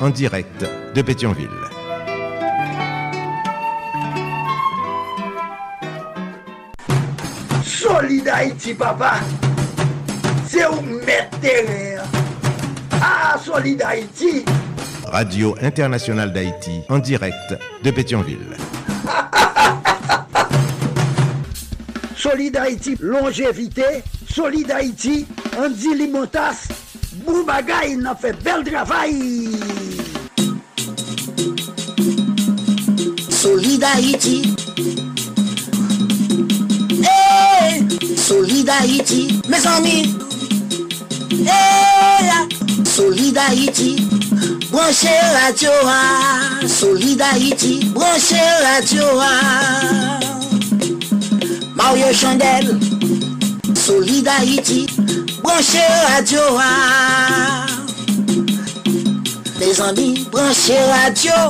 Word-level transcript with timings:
en 0.00 0.10
direct 0.10 0.64
de 0.94 1.02
Pétionville. 1.02 1.48
Solid 7.64 8.28
Haïti, 8.28 8.74
papa, 8.74 9.14
c'est 10.46 10.66
où 10.66 10.80
mettre 11.04 11.36
Ah, 13.00 13.36
Solid 13.44 13.82
Haïti. 13.82 14.44
Radio 15.04 15.56
Internationale 15.62 16.32
d'Haïti 16.32 16.82
en 16.88 16.98
direct 16.98 17.56
de 17.82 17.90
Pétionville. 17.90 18.56
Solid 22.16 22.56
Haïti, 22.56 22.96
longévité. 23.00 24.02
Solid 24.28 24.70
Haïti, 24.70 25.26
Andy 25.58 25.94
Limotas. 25.94 26.68
Boubagaï, 27.24 27.92
il 27.98 28.06
a 28.06 28.14
fait 28.14 28.36
bel 28.42 28.64
travail. 28.64 29.48
Solid 33.40 33.84
Haïti. 33.84 34.42
Hey, 37.00 37.86
Solid 38.16 38.68
Haïti, 38.68 39.40
mes 39.48 39.64
amis. 39.64 40.16
Hey, 41.46 42.32
Solid 42.84 43.38
Haïti. 43.38 44.08
Branchez 44.72 45.20
radio, 45.40 45.70
ah. 45.84 46.66
Solid 46.66 47.20
Haïti. 47.20 47.84
Branchez 47.94 48.42
radio, 48.64 49.04
ah. 49.20 50.18
Mario 51.76 52.12
Chandel. 52.12 52.76
Solid 53.76 54.26
Haïti. 54.26 54.88
Branchez 55.44 55.86
radio, 56.08 56.40
ah. 56.58 57.66
Les 59.60 59.80
amis, 59.80 60.26
branchez 60.32 60.74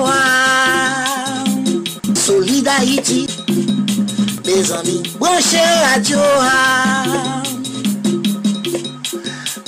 ah. 0.05 1.08
Solid 2.69 2.83
Haïti. 2.83 3.27
Les 4.44 4.72
amis, 4.72 5.02
branchez 5.19 5.56
radio, 5.94 6.19
ah. 6.42 7.42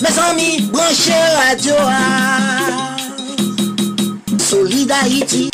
Mes 0.02 0.18
amis, 0.18 0.68
branchez 0.70 1.12
radio, 1.48 1.74
ah. 1.78 2.96
Solid 4.38 4.92
Haïti. 4.92 5.50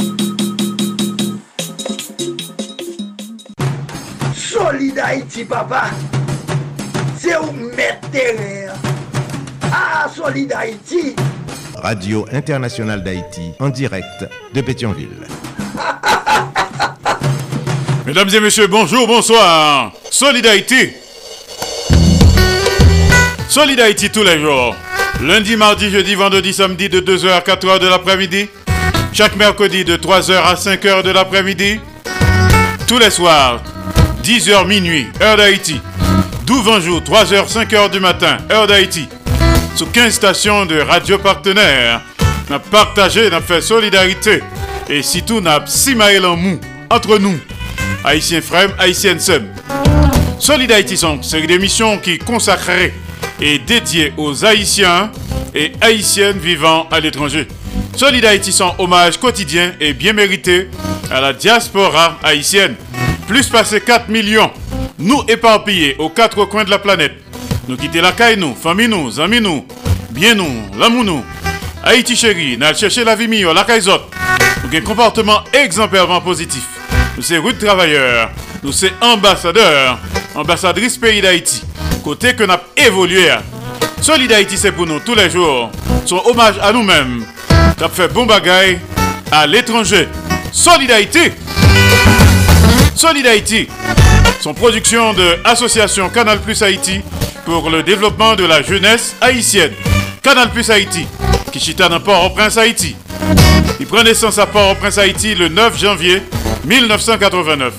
Solid 4.34 4.98
Haïti, 4.98 5.44
papa, 5.44 5.84
c'est 7.16 7.36
où 7.36 7.52
mettre 7.76 8.08
Ah, 9.72 10.08
Solid 10.12 10.52
Haïti. 10.52 11.14
Radio 11.76 12.26
Internationale 12.32 13.04
d'Haïti 13.04 13.52
en 13.60 13.68
direct 13.68 14.28
de 14.52 14.60
Pétionville. 14.62 15.28
Mesdames 18.06 18.28
et 18.32 18.38
messieurs, 18.38 18.68
bonjour, 18.68 19.04
bonsoir. 19.08 19.90
Solid 20.12 20.46
Haïti. 20.46 20.92
Solid 23.48 23.80
Haïti 23.80 24.10
tous 24.10 24.22
les 24.22 24.38
jours. 24.40 24.76
Lundi, 25.20 25.56
mardi, 25.56 25.90
jeudi, 25.90 26.14
vendredi, 26.14 26.52
samedi 26.52 26.88
de 26.88 27.00
2h 27.00 27.32
à 27.32 27.40
4h 27.40 27.80
de 27.80 27.88
l'après-midi. 27.88 28.48
Chaque 29.12 29.34
mercredi 29.34 29.84
de 29.84 29.96
3h 29.96 30.34
à 30.34 30.54
5h 30.54 31.02
de 31.02 31.10
l'après-midi. 31.10 31.80
Tous 32.86 32.98
les 32.98 33.10
soirs, 33.10 33.60
10h 34.22 34.68
minuit, 34.68 35.08
heure 35.20 35.36
d'Haïti. 35.36 35.80
12 36.46 36.84
jours, 36.84 37.00
3h, 37.00 37.52
5h 37.52 37.90
du 37.90 37.98
matin, 37.98 38.36
heure 38.52 38.68
d'Haïti. 38.68 39.08
Sous 39.74 39.86
15 39.86 40.14
stations 40.14 40.64
de 40.64 40.78
radio 40.78 41.18
partenaires. 41.18 42.02
N'a 42.50 42.60
partagé, 42.60 43.28
n'a 43.30 43.40
fait 43.40 43.60
solidarité. 43.60 44.44
Et 44.88 45.02
si 45.02 45.24
tout 45.24 45.40
n'a 45.40 45.64
si 45.66 45.96
en 46.24 46.36
mou 46.36 46.60
entre 46.88 47.18
nous. 47.18 47.36
Haïtiens 48.04 48.40
frères, 48.40 48.70
Haïtiennes 48.78 49.20
sœurs. 49.20 49.42
Solid 50.38 50.70
Haïti 50.70 50.96
sont 50.96 51.16
une 51.16 51.22
série 51.22 51.46
d'émissions 51.46 51.98
qui 51.98 52.18
consacrée 52.18 52.92
et 53.40 53.58
dédiée 53.58 54.12
aux 54.16 54.44
Haïtiens 54.44 55.10
et 55.54 55.72
Haïtiennes 55.80 56.38
vivant 56.38 56.86
à 56.90 57.00
l'étranger. 57.00 57.48
Solid 57.96 58.24
Haïti 58.24 58.52
sont 58.52 58.74
hommage 58.78 59.18
quotidien 59.18 59.72
et 59.80 59.92
bien 59.92 60.12
mérité 60.12 60.68
à 61.10 61.20
la 61.20 61.32
diaspora 61.32 62.18
haïtienne. 62.22 62.76
Plus 63.26 63.48
passé 63.48 63.80
4 63.80 64.08
millions, 64.08 64.50
nous 64.98 65.22
éparpillés 65.28 65.96
aux 65.98 66.10
quatre 66.10 66.44
coins 66.44 66.64
de 66.64 66.70
la 66.70 66.78
planète. 66.78 67.14
Nous 67.68 67.76
quitter 67.76 68.00
la 68.00 68.12
caille 68.12 68.36
nous, 68.36 68.54
famille 68.54 68.88
nous, 68.88 69.18
amis 69.18 69.40
nous, 69.40 69.66
bien 70.10 70.34
nous, 70.34 70.62
l'amour 70.78 71.04
nous. 71.04 71.24
Haïti 71.82 72.16
chéri, 72.16 72.56
n'a 72.58 72.74
cherché 72.74 73.02
la 73.02 73.16
vie 73.16 73.28
meilleure, 73.28 73.54
la 73.54 73.64
caille 73.64 73.82
Nous 73.82 74.76
un 74.76 74.80
comportement 74.82 75.40
exemplairement 75.52 76.20
positif. 76.20 76.75
Nous 77.16 77.22
sommes 77.22 77.46
rude 77.46 77.58
travailleurs, 77.58 78.30
nous 78.62 78.72
sommes 78.72 78.90
ambassadeurs, 79.00 79.98
ambassadrices 80.34 80.98
pays 80.98 81.22
d'Haïti. 81.22 81.62
Côté 82.04 82.34
que 82.34 82.44
nous 82.44 82.52
avons 82.52 82.62
évolué. 82.76 83.30
Solid 84.02 84.30
Haïti, 84.30 84.58
c'est 84.58 84.70
pour 84.70 84.86
nous 84.86 85.00
tous 85.00 85.14
les 85.14 85.30
jours. 85.30 85.70
Son 86.04 86.20
hommage 86.26 86.56
à 86.60 86.72
nous-mêmes. 86.72 87.24
Qui 87.78 87.84
fait 87.90 88.08
bon 88.08 88.26
bagaille 88.26 88.78
à 89.32 89.46
l'étranger. 89.46 90.08
Solid 90.52 90.90
Haïti. 90.90 91.32
Solid 92.94 93.26
Haïti. 93.26 93.66
Son 94.40 94.52
production 94.52 95.14
de 95.14 95.38
Association 95.44 96.10
Canal 96.10 96.38
Plus 96.40 96.62
Haïti 96.62 97.00
pour 97.46 97.70
le 97.70 97.82
développement 97.82 98.36
de 98.36 98.44
la 98.44 98.60
jeunesse 98.60 99.16
haïtienne. 99.22 99.72
Canal 100.22 100.50
Plus 100.50 100.68
Haïti, 100.70 101.06
qui 101.50 101.60
chita 101.60 101.88
dans 101.88 102.00
Port-au-Prince 102.00 102.58
Haïti. 102.58 102.94
Il 103.80 103.86
prend 103.86 104.02
naissance 104.02 104.38
à 104.38 104.46
Port-au-Prince 104.46 104.98
Haïti 104.98 105.34
le 105.34 105.48
9 105.48 105.80
janvier 105.80 106.22
1989. 106.66 107.72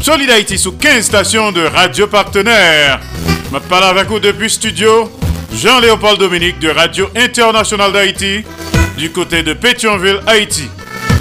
Solid 0.00 0.30
Haïti 0.30 0.56
sous 0.56 0.72
15 0.72 1.04
stations 1.04 1.52
de 1.52 1.60
radio 1.62 2.06
partenaires. 2.06 3.00
Je 3.52 3.58
parle 3.68 3.84
avec 3.84 4.08
vous 4.08 4.20
depuis 4.20 4.48
studio 4.48 5.10
Jean-Léopold 5.54 6.18
Dominique 6.18 6.58
de 6.60 6.70
Radio 6.70 7.08
Internationale 7.14 7.92
d'Haïti 7.92 8.44
du 8.96 9.10
côté 9.10 9.42
de 9.42 9.52
Pétionville, 9.52 10.20
Haïti. 10.26 10.64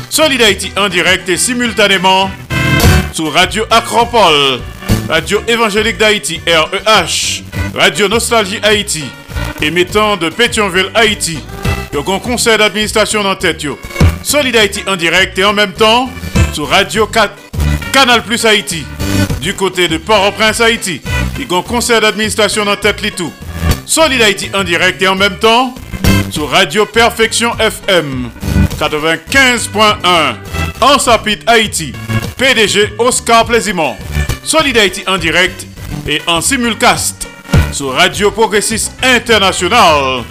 Solid 0.09 0.41
Haïti 0.41 0.71
en 0.77 0.87
direct 0.87 1.27
et 1.27 1.37
simultanément 1.37 2.31
sur 3.11 3.33
Radio 3.33 3.65
Acropole, 3.69 4.61
Radio 5.09 5.41
Évangélique 5.47 5.97
d'Haïti, 5.97 6.39
REH, 6.47 7.43
Radio 7.73 8.07
Nostalgie 8.07 8.59
Haïti, 8.63 9.03
émettant 9.61 10.15
de 10.15 10.29
Pétionville, 10.29 10.91
Haïti. 10.93 11.39
Il 11.97 12.05
y 12.05 12.11
a 12.11 12.13
un 12.13 12.19
conseil 12.19 12.57
d'administration 12.57 13.23
dans 13.23 13.37
tête. 13.37 13.63
Yo. 13.63 13.79
Solid 14.21 14.53
Haïti 14.57 14.83
en 14.85 14.97
direct 14.97 15.39
et 15.39 15.45
en 15.45 15.53
même 15.53 15.71
temps 15.71 16.09
sur 16.51 16.67
Radio 16.67 17.07
4, 17.07 17.31
Canal 17.93 18.21
Plus 18.21 18.43
Haïti, 18.43 18.83
du 19.39 19.53
côté 19.53 19.87
de 19.87 19.97
Port-au-Prince, 19.97 20.59
Haïti. 20.59 21.01
Il 21.39 21.49
y 21.49 21.55
a 21.55 21.57
un 21.57 21.61
conseil 21.61 22.01
d'administration 22.01 22.65
dans 22.65 22.75
tête. 22.75 23.01
tout. 23.15 23.31
Solid 23.85 24.21
Haïti 24.21 24.49
en 24.53 24.65
direct 24.65 25.01
et 25.01 25.07
en 25.07 25.15
même 25.15 25.37
temps 25.37 25.73
sur 26.31 26.49
Radio 26.49 26.85
Perfection 26.85 27.57
FM 27.57 28.29
95.1 28.77 30.35
en 30.81 30.99
Sapit 30.99 31.39
Haïti. 31.47 31.93
PDG 32.37 32.95
Oscar 32.97 33.45
Plaisimont. 33.45 33.95
Solid 34.43 34.77
Haïti 34.77 35.05
en 35.07 35.17
direct 35.17 35.65
et 36.09 36.21
en 36.27 36.41
simulcast 36.41 37.25
sur 37.71 37.93
Radio 37.93 38.31
Progressiste 38.31 38.91
International. 39.01 40.25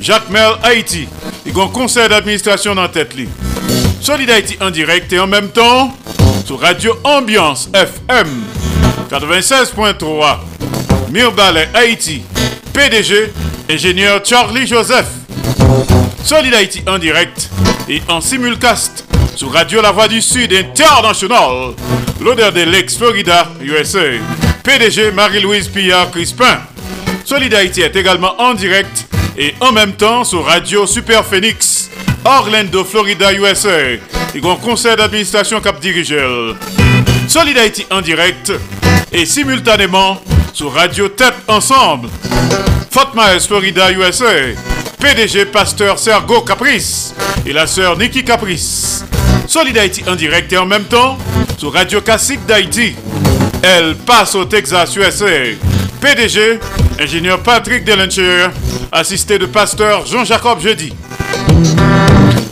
Jacques 0.00 0.30
Mel 0.30 0.52
Haïti. 0.62 1.06
Il 1.44 1.56
y 1.56 1.60
a 1.60 1.66
conseil 1.66 2.08
d'administration 2.08 2.74
dans 2.74 2.88
tête. 2.88 3.14
Solid 4.00 4.30
Haïti 4.30 4.56
en 4.60 4.70
direct 4.70 5.12
et 5.12 5.20
en 5.20 5.26
même 5.26 5.48
temps 5.50 5.94
sur 6.46 6.60
Radio 6.60 6.94
Ambiance 7.04 7.68
FM 7.74 8.28
96.3. 9.10 10.38
Mirbalet 11.10 11.68
Haïti. 11.74 12.22
PDG, 12.72 13.32
ingénieur 13.68 14.22
Charlie 14.24 14.66
Joseph. 14.66 15.08
Solid 16.24 16.54
Haïti 16.54 16.82
en 16.86 16.98
direct 16.98 17.50
et 17.88 18.00
en 18.08 18.20
simulcast 18.20 19.04
sur 19.36 19.52
Radio 19.52 19.82
La 19.82 19.92
Voix 19.92 20.08
du 20.08 20.20
Sud 20.20 20.52
International, 20.52 21.74
l'odeur 22.20 22.52
de 22.52 22.62
l'ex-Florida, 22.62 23.48
USA. 23.60 23.98
PDG 24.62 25.12
Marie-Louise 25.12 25.68
Pillard 25.68 26.10
Crispin. 26.10 26.60
Solid 27.24 27.52
est 27.52 27.96
également 27.96 28.40
en 28.40 28.54
direct 28.54 29.06
et 29.40 29.54
en 29.60 29.72
même 29.72 29.92
temps 29.92 30.22
sur 30.22 30.44
Radio 30.44 30.86
Super 30.86 31.24
Phoenix, 31.24 31.88
Orlando, 32.26 32.84
Florida, 32.84 33.32
USA. 33.32 33.92
Et 34.34 34.38
un 34.44 34.56
conseil 34.56 34.94
d'administration 34.96 35.62
cap 35.62 35.80
dirigeur. 35.80 36.54
Solid 37.26 37.56
Haïti 37.56 37.86
en 37.90 38.02
direct 38.02 38.52
et 39.10 39.24
simultanément 39.24 40.20
sur 40.52 40.74
Radio 40.74 41.08
Tête 41.08 41.34
Ensemble. 41.48 42.10
Fort 42.90 43.12
Myers, 43.14 43.40
Florida, 43.40 43.90
USA. 43.90 44.30
PDG 45.00 45.46
Pasteur 45.46 45.98
Sergo 45.98 46.42
Caprice 46.42 47.14
et 47.46 47.54
la 47.54 47.66
sœur 47.66 47.96
Nikki 47.96 48.22
Caprice. 48.22 49.06
Solid 49.46 49.78
Haïti 49.78 50.04
en 50.06 50.16
direct 50.16 50.52
et 50.52 50.58
en 50.58 50.66
même 50.66 50.84
temps 50.84 51.16
sur 51.56 51.72
Radio 51.72 52.02
Classique 52.02 52.44
d'Haïti. 52.44 52.94
Elle 53.62 53.96
passe 53.96 54.34
au 54.34 54.44
Texas, 54.44 54.94
USA. 54.96 55.56
PDG, 55.98 56.58
ingénieur 56.98 57.40
Patrick 57.40 57.84
Delencher, 57.84 58.48
assisté 58.92 59.38
de 59.38 59.46
pasteur 59.46 60.06
Jean-Jacob 60.06 60.60
Jeudi. 60.60 60.92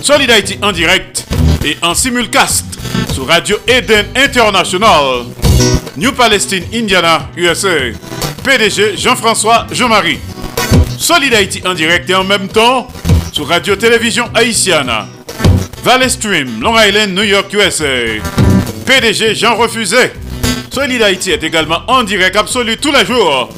Solid 0.00 0.30
Haïti 0.30 0.58
en 0.62 0.72
direct 0.72 1.26
et 1.64 1.76
en 1.82 1.94
simulcast 1.94 2.64
sur 3.12 3.26
Radio 3.26 3.56
Eden 3.66 4.06
International. 4.16 5.24
New 5.96 6.12
Palestine, 6.12 6.64
Indiana, 6.72 7.28
USA. 7.36 7.92
PDG 8.44 8.96
Jean-François 8.96 9.66
Jean-Marie. 9.72 10.18
Solid 10.98 11.34
Haïti 11.34 11.62
en 11.66 11.74
direct 11.74 12.08
et 12.08 12.14
en 12.14 12.24
même 12.24 12.48
temps 12.48 12.88
sur 13.32 13.48
Radio 13.48 13.76
Télévision 13.76 14.24
Haïtiana. 14.34 15.06
Valley 15.82 16.08
Stream, 16.08 16.60
Long 16.60 16.78
Island, 16.78 17.14
New 17.14 17.24
York, 17.24 17.52
USA. 17.52 17.84
PDG 18.86 19.34
Jean 19.34 19.56
Refusé. 19.56 20.12
Solid 20.70 21.02
Haïti 21.02 21.32
est 21.32 21.42
également 21.42 21.80
en 21.88 22.04
direct 22.04 22.36
absolu 22.36 22.76
tous 22.76 22.92
les 22.92 23.04
jours 23.04 23.50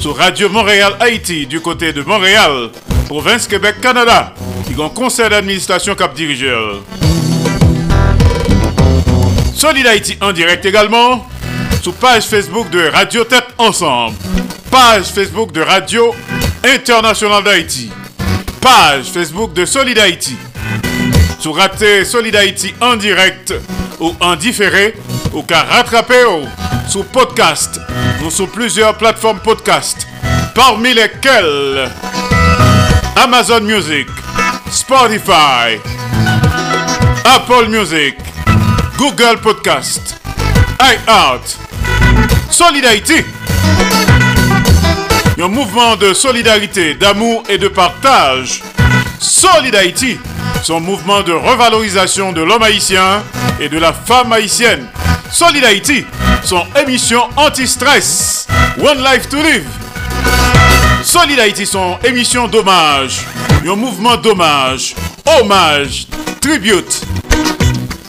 sur 0.00 0.16
Radio 0.16 0.48
Montréal 0.48 0.94
Haïti 1.00 1.46
du 1.46 1.60
côté 1.60 1.92
de 1.92 2.02
Montréal, 2.02 2.70
province 3.06 3.46
Québec, 3.48 3.80
Canada, 3.80 4.32
qui 4.66 4.78
ont 4.78 4.88
conseil 4.88 5.28
d'administration 5.28 5.94
cap 5.94 6.14
dirigeur. 6.14 6.82
Solid 9.54 9.86
Haïti 9.86 10.16
en 10.20 10.32
direct 10.32 10.64
également 10.64 11.26
sur 11.82 11.94
page 11.94 12.24
Facebook 12.24 12.70
de 12.70 12.88
Radio 12.88 13.24
Tête 13.24 13.48
Ensemble, 13.58 14.16
page 14.70 15.06
Facebook 15.06 15.52
de 15.52 15.62
Radio 15.62 16.14
International 16.64 17.42
d'Haïti, 17.42 17.90
page 18.60 19.06
Facebook 19.06 19.52
de 19.52 19.64
Solid 19.64 19.98
Haïti. 19.98 20.36
Sur 21.40 21.56
Raté 21.56 22.04
Solid 22.04 22.34
Haïti 22.36 22.74
en 22.80 22.96
direct 22.96 23.54
ou 24.00 24.12
en 24.20 24.36
différé, 24.36 24.94
ou 25.38 25.42
qu'à 25.44 25.62
rattraper 25.62 26.24
sous 26.88 27.04
podcast 27.04 27.80
ou 28.24 28.30
sur 28.30 28.50
plusieurs 28.50 28.96
plateformes 28.96 29.38
podcast, 29.38 30.08
parmi 30.52 30.92
lesquelles 30.92 31.88
Amazon 33.14 33.60
Music, 33.60 34.08
Spotify, 34.68 35.78
Apple 37.24 37.68
Music, 37.68 38.16
Google 38.96 39.38
Podcast, 39.40 40.20
iHeart, 40.80 41.56
Solidarité. 42.50 43.24
Un 45.40 45.46
mouvement 45.46 45.94
de 45.94 46.14
solidarité, 46.14 46.94
d'amour 46.94 47.44
et 47.48 47.58
de 47.58 47.68
partage. 47.68 48.60
Solidarité, 49.20 50.18
son 50.64 50.80
mouvement 50.80 51.22
de 51.22 51.32
revalorisation 51.32 52.32
de 52.32 52.42
l'homme 52.42 52.64
haïtien 52.64 53.22
et 53.60 53.68
de 53.68 53.78
la 53.78 53.92
femme 53.92 54.32
haïtienne. 54.32 54.88
Solidarité, 55.30 56.06
son 56.42 56.64
émission 56.80 57.22
anti-stress. 57.36 58.46
One 58.80 58.98
Life 59.02 59.28
to 59.28 59.36
Live. 59.42 59.66
Solidarité, 61.02 61.64
son 61.66 61.98
émission 62.02 62.48
d'hommage. 62.48 63.20
Un 63.66 63.76
mouvement 63.76 64.16
d'hommage, 64.16 64.94
hommage, 65.26 66.06
tribute 66.40 67.02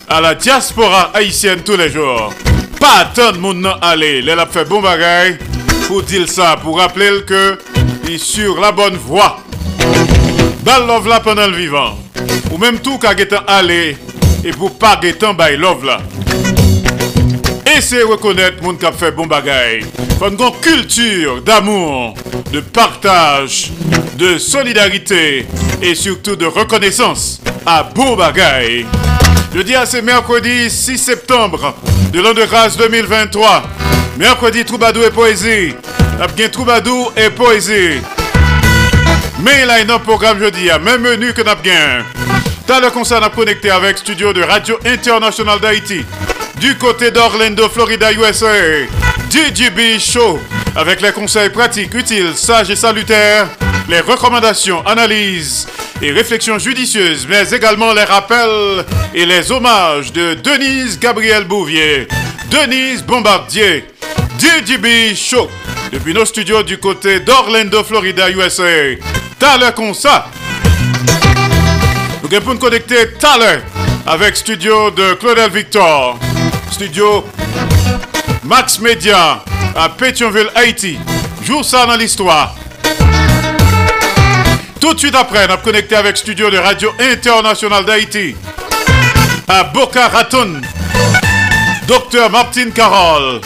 à 0.07 0.21
la 0.21 0.33
diaspora 0.35 1.11
haïtienne 1.13 1.61
tous 1.63 1.75
les 1.75 1.89
jours. 1.89 2.33
Pas 2.79 3.05
tant 3.13 3.33
de 3.33 3.37
monde 3.37 3.67
aller, 3.81 4.23
elle 4.25 4.39
a 4.39 4.45
fait 4.45 4.65
bon 4.65 4.81
bagage 4.81 5.35
pour 5.87 6.03
dire 6.03 6.29
ça, 6.29 6.55
pour 6.61 6.79
rappeler 6.79 7.23
que 7.27 7.59
il 8.05 8.15
est 8.15 8.17
sur 8.17 8.59
la 8.59 8.71
bonne 8.71 8.95
voie. 8.95 9.39
Dans 10.63 10.85
love 10.85 11.07
là 11.07 11.19
pendant 11.19 11.47
le 11.47 11.57
vivant. 11.57 11.97
Ou 12.51 12.57
même 12.57 12.79
tout 12.79 12.97
qu'à 12.97 13.13
aller 13.47 13.97
et 14.43 14.51
pour 14.51 14.77
pas 14.77 14.95
guetan 15.01 15.33
by 15.33 15.57
love 15.57 15.83
là. 15.83 15.99
Essayez 17.79 18.01
de 18.01 18.07
reconnaître 18.07 18.77
qui 18.77 18.85
a 18.85 18.91
fait 18.91 19.11
bon 19.11 19.25
bagage. 19.25 19.83
Faut 20.19 20.27
une 20.27 20.37
culture 20.61 21.41
d'amour, 21.41 22.13
de 22.51 22.59
partage, 22.59 23.71
de 24.17 24.37
solidarité 24.37 25.45
et 25.81 25.95
surtout 25.95 26.35
de 26.35 26.45
reconnaissance 26.45 27.39
à 27.65 27.83
bon 27.83 28.17
bagage. 28.17 28.85
Je 29.55 29.61
dis 29.61 29.75
à 29.75 29.85
ce 29.85 29.95
mercredi 29.95 30.69
6 30.69 30.97
septembre 30.97 31.73
de 32.11 32.19
l'an 32.19 32.33
de 32.33 32.43
grâce 32.43 32.75
2023. 32.75 33.63
Mercredi 34.17 34.65
Troubadou 34.65 35.01
et 35.01 35.11
Poésie. 35.11 35.73
bien 36.35 36.49
Troubadou 36.49 37.07
et 37.15 37.29
Poésie. 37.29 38.01
Mais 39.41 39.63
il 39.63 39.69
a 39.69 39.95
un 39.95 39.99
programme 39.99 40.37
jeudi, 40.37 40.67
même 40.83 40.99
menu 40.99 41.31
que 41.31 41.43
n'a 41.43 41.55
bien. 41.55 42.03
T'as 42.67 42.81
le 42.81 42.89
concert 42.89 43.23
à 43.23 43.29
connecter 43.29 43.69
avec 43.69 43.99
studio 43.99 44.33
de 44.33 44.41
Radio 44.41 44.77
International 44.85 45.61
d'Haïti. 45.61 46.03
Du 46.59 46.75
côté 46.77 47.09
d'Orlando, 47.11 47.69
Florida, 47.69 48.11
USA. 48.11 48.53
DJB 49.29 49.99
Show. 49.99 50.39
Avec 50.75 51.01
les 51.01 51.11
conseils 51.11 51.49
pratiques, 51.49 51.93
utiles, 51.93 52.35
sages 52.35 52.69
et 52.69 52.75
salutaires. 52.75 53.47
Les 53.87 54.01
recommandations, 54.01 54.85
analyses 54.85 55.67
et 56.01 56.11
réflexions 56.11 56.59
judicieuses, 56.59 57.27
mais 57.29 57.49
également 57.49 57.93
les 57.93 58.03
rappels 58.03 58.85
et 59.13 59.25
les 59.25 59.51
hommages 59.51 60.13
de 60.13 60.35
Denise 60.35 60.99
Gabriel 60.99 61.45
Bouvier, 61.45 62.07
Denise 62.51 63.03
Bombardier, 63.03 63.85
DJB 64.37 65.15
Show, 65.15 65.49
depuis 65.91 66.13
nos 66.13 66.25
studios 66.25 66.63
du 66.63 66.77
côté 66.77 67.19
d'Orlando, 67.19 67.83
Florida, 67.83 68.29
USA. 68.29 68.63
T'as 69.39 69.57
le 69.57 69.93
ça. 69.93 70.29
Nous 72.21 72.57
connecter 72.57 73.13
tout 73.19 73.27
avec 74.05 74.35
studio 74.35 74.91
de 74.91 75.13
Claudel 75.13 75.51
Victor, 75.51 76.19
studio 76.71 77.25
Max 78.43 78.79
Media 78.79 79.43
à 79.75 79.89
Pétionville, 79.89 80.49
Haïti. 80.55 80.97
Joue 81.43 81.63
ça 81.63 81.85
dans 81.85 81.95
l'histoire. 81.95 82.55
Tout 84.79 84.93
de 84.93 84.99
suite 84.99 85.15
après, 85.15 85.45
on 85.49 85.53
a 85.53 85.57
connecté 85.57 85.95
avec 85.95 86.17
studio 86.17 86.49
de 86.49 86.57
Radio 86.57 86.91
International 86.99 87.85
d'Haïti 87.85 88.35
à 89.47 89.63
Boca 89.63 90.07
Raton. 90.07 90.61
Docteur 91.87 92.29
Martin 92.29 92.69
Carole, 92.69 93.41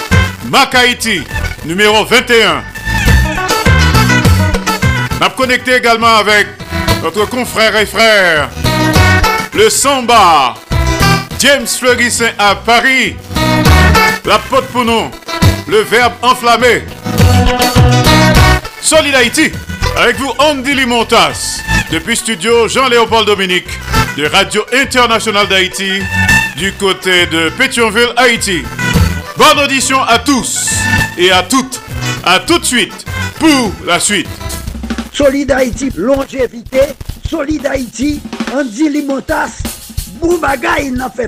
Mac 0.49 0.75
Haïti, 0.75 1.23
numéro 1.65 2.03
21. 2.05 2.63
On 5.19 5.25
a 5.25 5.29
connecté 5.29 5.75
également 5.75 6.17
avec 6.17 6.47
notre 7.01 7.25
confrère 7.25 7.75
et 7.77 7.85
frère, 7.85 8.49
le 9.53 9.69
Samba, 9.69 10.55
James 11.43 11.67
Fleurissin 11.67 12.29
à 12.39 12.55
Paris, 12.55 13.17
la 14.23 14.39
pote 14.39 14.65
pour 14.67 14.85
nous, 14.85 15.11
le 15.67 15.81
verbe 15.81 16.13
enflammé. 16.21 16.83
Solid 18.81 19.13
Haïti. 19.13 19.51
Avec 19.97 20.15
vous, 20.15 20.31
Andy 20.39 20.73
Limontas, 20.73 21.59
depuis 21.91 22.15
studio 22.15 22.69
Jean-Léopold 22.69 23.27
Dominique, 23.27 23.67
de 24.15 24.25
Radio 24.25 24.63
Internationale 24.71 25.49
d'Haïti, 25.49 26.01
du 26.55 26.71
côté 26.71 27.25
de 27.25 27.49
Pétionville, 27.57 28.13
Haïti. 28.15 28.63
Bonne 29.35 29.65
audition 29.65 30.01
à 30.01 30.19
tous 30.19 30.69
et 31.17 31.29
à 31.29 31.43
toutes. 31.43 31.81
À 32.23 32.39
tout 32.39 32.57
de 32.57 32.63
suite 32.63 33.05
pour 33.37 33.73
la 33.85 33.99
suite. 33.99 34.29
Solid 35.11 35.51
Haïti, 35.51 35.91
longévité. 35.93 36.79
Solid 37.29 37.65
Haïti, 37.65 38.21
Andy 38.55 38.87
Limontas. 38.87 39.82
Boubagaï, 40.23 40.87
il 40.87 41.01
a 41.01 41.09
fait 41.09 41.27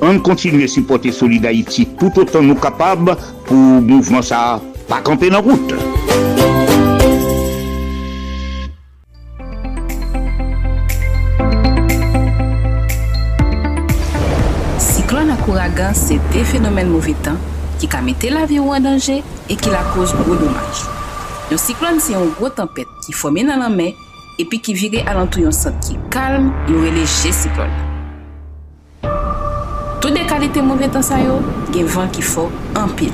an 0.00 0.20
kontinye 0.20 0.68
supporte 0.68 1.12
Solid 1.12 1.44
Haïti 1.44 1.86
tout 1.98 2.18
otan 2.22 2.46
nou 2.46 2.58
kapab 2.62 3.14
pou 3.48 3.56
mouvman 3.82 4.22
sa 4.22 4.60
pa 4.88 5.00
kampe 5.04 5.30
nan 5.32 5.42
route. 5.42 5.74
Siklon 14.78 15.34
ak 15.34 15.48
ouragan 15.50 15.96
se 15.98 16.20
de 16.30 16.44
fenomen 16.46 16.92
mouve 16.92 17.16
tan 17.26 17.40
ki 17.82 17.90
ka 17.90 18.02
mette 18.04 18.30
la 18.30 18.46
vi 18.46 18.62
ou 18.62 18.76
an 18.76 18.86
danje 18.86 19.20
e 19.22 19.58
ki 19.58 19.74
la 19.74 19.82
kouz 19.94 20.14
gro 20.22 20.38
domaj. 20.38 20.86
Yon 21.50 21.62
siklon 21.62 21.98
se 22.04 22.14
yon 22.14 22.30
gro 22.38 22.52
tempet 22.54 22.90
ki 23.06 23.16
fome 23.16 23.42
nan 23.46 23.66
anmen 23.66 23.94
epi 24.38 24.62
ki 24.62 24.78
vire 24.78 25.02
alantou 25.10 25.42
yon 25.42 25.54
sot 25.54 25.74
ki 25.88 25.98
kalm 26.14 26.52
yon 26.70 26.86
releje 26.86 27.34
siklon. 27.34 27.87
Tout 30.00 30.10
de 30.10 30.22
kalite 30.28 30.62
moun 30.62 30.78
rentan 30.78 31.02
sa 31.02 31.16
yo, 31.18 31.40
gen 31.74 31.88
van 31.90 32.06
ki 32.14 32.22
fo 32.22 32.44
anpil. 32.78 33.10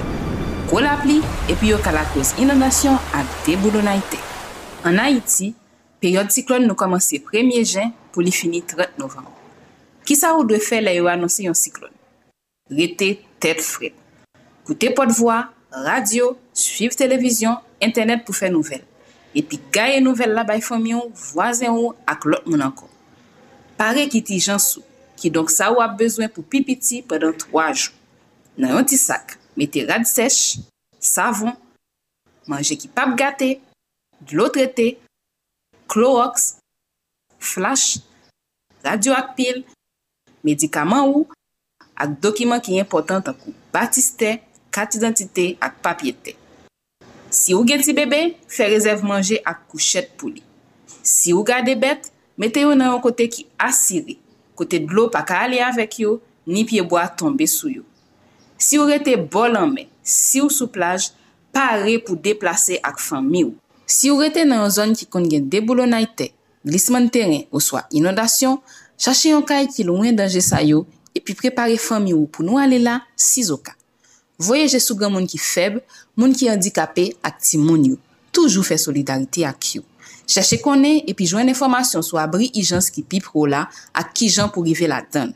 Kou 0.68 0.82
la 0.84 0.98
pli, 1.00 1.14
epi 1.48 1.70
yo 1.70 1.78
ka 1.80 1.94
la 1.96 2.02
kouz 2.12 2.34
inondasyon 2.42 2.98
ak 3.16 3.30
deboulou 3.46 3.80
na 3.80 3.94
ite. 3.96 4.18
An 4.84 5.00
Haiti, 5.00 5.54
peryode 6.04 6.36
siklon 6.36 6.68
nou 6.68 6.76
komanse 6.76 7.22
1er 7.24 7.64
jen 7.64 7.96
pou 8.12 8.20
li 8.20 8.34
fini 8.36 8.60
30 8.60 9.00
novem. 9.00 9.24
Ki 10.04 10.12
sa 10.20 10.34
ou 10.36 10.44
dwe 10.44 10.60
fe 10.60 10.82
la 10.84 10.92
yo 10.92 11.08
anonsi 11.08 11.48
yon 11.48 11.56
siklon? 11.56 11.88
Rete 12.68 13.14
tet 13.40 13.64
fred. 13.64 13.96
Koute 14.68 14.92
pot 14.92 15.08
vwa, 15.16 15.40
radio, 15.88 16.34
suiv 16.52 17.00
televizyon, 17.00 17.56
internet 17.80 18.28
pou 18.28 18.36
fe 18.36 18.52
nouvel. 18.52 18.84
Epi 19.32 19.56
gaye 19.72 20.04
nouvel 20.04 20.36
la 20.36 20.44
bay 20.44 20.60
fomyon, 20.60 21.08
vwazen 21.30 21.72
ou 21.72 21.96
ak 22.04 22.28
lot 22.28 22.44
moun 22.44 22.68
anko. 22.68 22.92
Pare 23.80 24.04
ki 24.12 24.20
ti 24.20 24.36
jansou. 24.36 24.84
ki 25.20 25.30
donk 25.34 25.52
sa 25.52 25.70
ou 25.72 25.82
ap 25.84 25.96
bezwen 25.98 26.30
pou 26.32 26.46
pipiti 26.46 27.02
padan 27.06 27.34
3 27.38 27.68
jou. 27.74 27.92
Nan 28.58 28.76
yon 28.76 28.86
ti 28.86 28.98
sak, 29.00 29.36
mette 29.58 29.82
rad 29.88 30.06
sech, 30.06 30.60
savon, 31.02 31.54
manje 32.50 32.76
ki 32.78 32.90
pap 32.94 33.16
gate, 33.18 33.56
dlo 34.22 34.46
trete, 34.54 34.94
klorox, 35.90 36.54
flash, 37.42 37.98
radio 38.84 39.16
ak 39.16 39.34
pil, 39.38 39.64
medikaman 40.46 41.10
ou, 41.10 41.26
ak 41.98 42.18
dokiman 42.22 42.62
ki 42.62 42.78
important 42.78 43.32
an 43.32 43.38
kou 43.38 43.54
batiste, 43.74 44.36
kat 44.74 44.96
identite 44.98 45.54
ak 45.62 45.78
papyete. 45.82 46.34
Si 47.34 47.54
ou 47.54 47.66
gen 47.66 47.82
ti 47.82 47.94
bebe, 47.94 48.34
fe 48.50 48.66
rezerv 48.70 49.02
manje 49.06 49.40
ak 49.42 49.64
kouchet 49.70 50.12
pou 50.18 50.30
li. 50.30 50.42
Si 51.02 51.34
ou 51.34 51.42
gade 51.46 51.74
bet, 51.78 52.10
mete 52.38 52.62
yo 52.62 52.74
nan 52.78 52.92
yon 52.92 53.02
kote 53.02 53.26
ki 53.30 53.46
asiri, 53.58 54.20
kote 54.58 54.80
dlo 54.84 55.08
pa 55.12 55.24
ka 55.26 55.42
ale 55.46 55.60
avek 55.64 55.98
yo, 56.04 56.18
ni 56.46 56.64
pyeboa 56.68 57.06
tombe 57.08 57.46
sou 57.50 57.72
yo. 57.72 57.84
Si 58.58 58.78
ou 58.78 58.88
rete 58.88 59.16
bol 59.18 59.56
anme, 59.58 59.88
si 60.02 60.42
ou 60.42 60.52
sou 60.52 60.70
plaj, 60.72 61.10
pare 61.54 61.98
pou 62.04 62.18
deplase 62.18 62.78
ak 62.82 63.00
fami 63.02 63.44
ou. 63.48 63.54
Si 63.86 64.10
ou 64.12 64.22
rete 64.22 64.44
nan 64.46 64.64
yon 64.64 64.74
zon 64.74 64.96
ki 64.96 65.08
kon 65.10 65.26
gen 65.30 65.48
deboulo 65.50 65.86
na 65.88 66.00
ite, 66.04 66.30
glisman 66.64 67.10
teren 67.12 67.44
ou 67.50 67.62
swa 67.62 67.84
inodasyon, 67.94 68.60
chache 69.00 69.32
yon 69.32 69.44
kay 69.46 69.68
ki 69.70 69.86
louen 69.86 70.16
danje 70.16 70.42
sa 70.44 70.62
yo, 70.64 70.84
epi 71.14 71.36
prepare 71.38 71.76
fami 71.80 72.14
ou 72.16 72.28
pou 72.30 72.46
nou 72.46 72.60
ale 72.62 72.80
la 72.82 73.00
si 73.16 73.44
zo 73.46 73.58
ka. 73.60 73.76
Voyeje 74.38 74.80
sou 74.82 74.98
gen 74.98 75.12
moun 75.14 75.28
ki 75.30 75.38
feb, 75.38 75.78
moun 76.18 76.34
ki 76.34 76.48
handikapè 76.50 77.10
ak 77.22 77.38
ti 77.42 77.60
moun 77.60 77.84
yo. 77.92 77.98
Toujou 78.34 78.66
fè 78.66 78.78
solidarite 78.80 79.44
ak 79.46 79.74
yo. 79.76 79.84
Cheche 80.26 80.58
konen 80.62 81.02
epi 81.10 81.26
jwen 81.28 81.50
informasyon 81.52 82.04
sou 82.06 82.20
abri 82.20 82.48
i 82.56 82.64
jans 82.64 82.88
ki 82.92 83.04
pi 83.08 83.20
pro 83.24 83.44
la 83.50 83.66
ak 83.92 84.14
ki 84.16 84.30
jan 84.32 84.50
pou 84.52 84.64
rive 84.64 84.88
la 84.90 85.02
tan. 85.04 85.34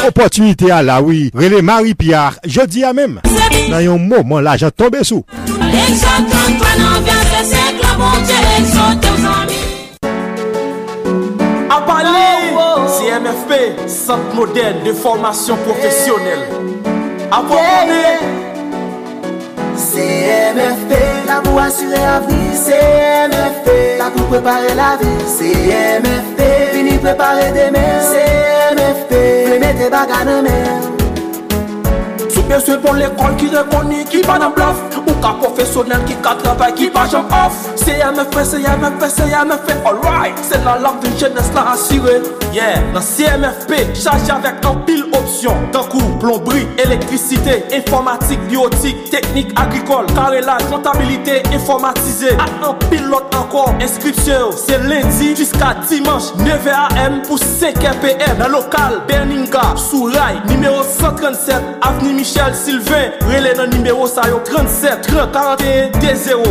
Opportunité 0.08 0.72
à 0.72 0.82
la 0.82 1.02
oui. 1.02 1.32
Relais 1.34 1.62
Marie-Pierre, 1.62 2.40
jeudi 2.46 2.84
à 2.84 2.94
même. 2.94 3.22
Dans 3.70 3.76
un 3.78 3.98
moment, 3.98 4.40
l'argent 4.40 4.70
tombe 4.76 5.02
sous. 5.04 5.24
A 11.70 11.82
parler, 11.82 12.10
CMFP, 12.88 13.88
Centre 13.88 14.36
modèle 14.36 14.84
de 14.86 14.94
formation 14.94 15.56
professionnelle. 15.58 16.48
A 17.32 17.42
CMFP, 19.76 20.94
la 21.28 21.42
pour 21.42 21.60
assurer 21.60 21.96
la 21.96 22.20
vie. 22.20 22.56
CMFP, 22.56 23.98
la 23.98 24.10
pour 24.12 24.28
préparer 24.28 24.76
la 24.76 24.98
vie. 25.02 25.26
CMFP. 25.26 26.51
prepare 27.02 27.52
demen 27.52 28.00
CMFP, 28.12 29.12
vle 29.48 29.60
mette 29.60 29.90
baga 29.90 30.24
nan 30.26 30.44
men 30.46 30.90
Soupe 32.32 32.60
se 32.64 32.78
pon 32.84 33.00
l'ekol 33.00 33.36
ki 33.42 33.50
rekoni 33.56 34.04
ki 34.12 34.22
pa 34.28 34.38
nan 34.42 34.54
blaf 34.56 34.80
Ou 35.02 35.16
ka 35.24 35.34
profesyonel 35.42 36.06
ki 36.08 36.16
ka 36.24 36.36
travay 36.40 36.76
ki 36.78 36.92
pa 36.94 37.08
jom 37.10 37.26
off. 37.34 37.58
CMFP, 37.82 38.38
CMFP, 38.52 39.08
CMFP, 39.18 39.74
alright 39.90 40.38
Se 40.46 40.62
la 40.66 40.78
lak 40.84 41.02
din 41.04 41.18
jenes 41.18 41.50
la 41.56 41.72
asire 41.74 42.20
Yeah, 42.54 42.80
nan 42.94 43.04
CMFP, 43.04 43.82
chaje 43.98 44.32
avek 44.36 44.66
an 44.70 44.84
pil 44.86 45.04
opsyon 45.22 45.70
Tankou, 45.72 46.02
plombri, 46.20 46.66
elektrisite, 46.82 47.62
informatik, 47.76 48.40
biotik, 48.50 48.98
teknik, 49.14 49.54
agrikol 49.60 50.06
Karelaj, 50.16 50.66
kontabilite, 50.70 51.42
informatize 51.54 52.34
Ak 52.42 52.58
an 52.66 52.78
pil 52.90 53.06
lot 53.12 53.34
ankor, 53.38 53.72
inskripsyon 53.82 54.52
Se 54.58 54.80
lendi, 54.86 55.32
jiska 55.38 55.74
dimanche, 55.86 56.34
9 56.42 56.76
am 57.06 57.22
pou 57.28 57.38
5 57.38 58.02
pm 58.04 58.42
Nan 58.42 58.52
lokal, 58.56 59.02
Berninga, 59.08 59.72
sou 59.78 60.10
ray, 60.12 60.42
numero 60.50 60.84
137 60.84 61.80
Avni 61.82 62.14
Michel 62.14 62.56
Sylvain, 62.56 63.12
nan 63.58 63.70
numero 63.70 64.08
sayo 64.08 64.42
37 64.46 65.08
30 65.08 65.32
41 65.32 65.92
D0 66.02 66.44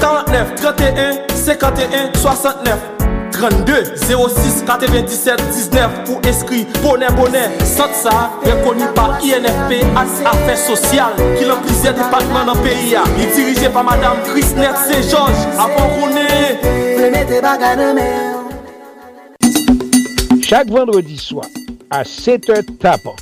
49 0.00 0.54
31 0.56 1.26
51 1.34 2.12
69 2.14 2.97
32 3.32 3.96
06 3.96 4.64
97 4.66 5.42
19 5.52 6.04
Pou 6.06 6.20
eskri 6.28 6.64
bonè 6.82 7.10
bonè 7.16 7.44
Sot 7.68 7.94
sa, 7.98 8.14
rekoni 8.44 8.88
pa 8.96 9.06
INFP 9.24 9.82
As 9.98 10.20
Afè 10.32 10.56
Sosyal 10.60 11.16
Ki 11.38 11.48
lan 11.48 11.62
plizè 11.64 11.94
depatman 11.96 12.48
nan 12.50 12.62
peyi 12.64 12.92
ya 12.94 13.04
Li 13.16 13.28
dirije 13.36 13.72
pa 13.74 13.84
Madame 13.86 14.24
Vlemete 16.98 17.40
baga 17.44 17.74
nan 17.78 17.94
men 17.98 18.36
Chak 20.42 20.70
vendredi 20.72 21.18
swa 21.20 21.44
A 21.90 22.04
7h 22.04 22.76
tapan 22.82 23.16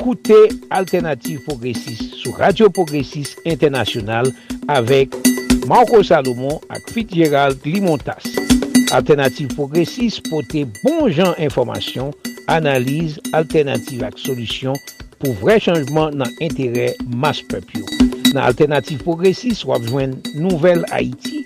Koute 0.00 0.48
Alternative 0.70 1.44
Progressiste 1.44 2.16
Sou 2.22 2.32
Radio 2.36 2.70
Progressiste 2.70 3.40
International 3.44 4.32
Avek 4.68 5.14
Marco 5.66 6.02
Salomon 6.02 6.58
ak 6.68 6.90
Fitzgerald 6.90 7.60
Limontas. 7.64 8.49
Alternative 8.90 9.54
Progressive 9.54 10.18
pote 10.26 10.64
bon 10.80 11.06
jan 11.14 11.36
informasyon, 11.38 12.10
analize, 12.50 13.20
alternative 13.36 14.02
ak 14.08 14.18
solusyon 14.18 14.74
pou 15.20 15.34
vre 15.38 15.60
chanjman 15.62 16.16
nan 16.18 16.32
entere 16.42 16.88
mas 17.06 17.38
pepyo. 17.46 17.84
Nan 18.32 18.42
Alternative 18.48 18.98
Progressive 19.06 19.68
wap 19.68 19.84
jwen 19.86 20.16
nouvel 20.34 20.82
Haiti, 20.90 21.44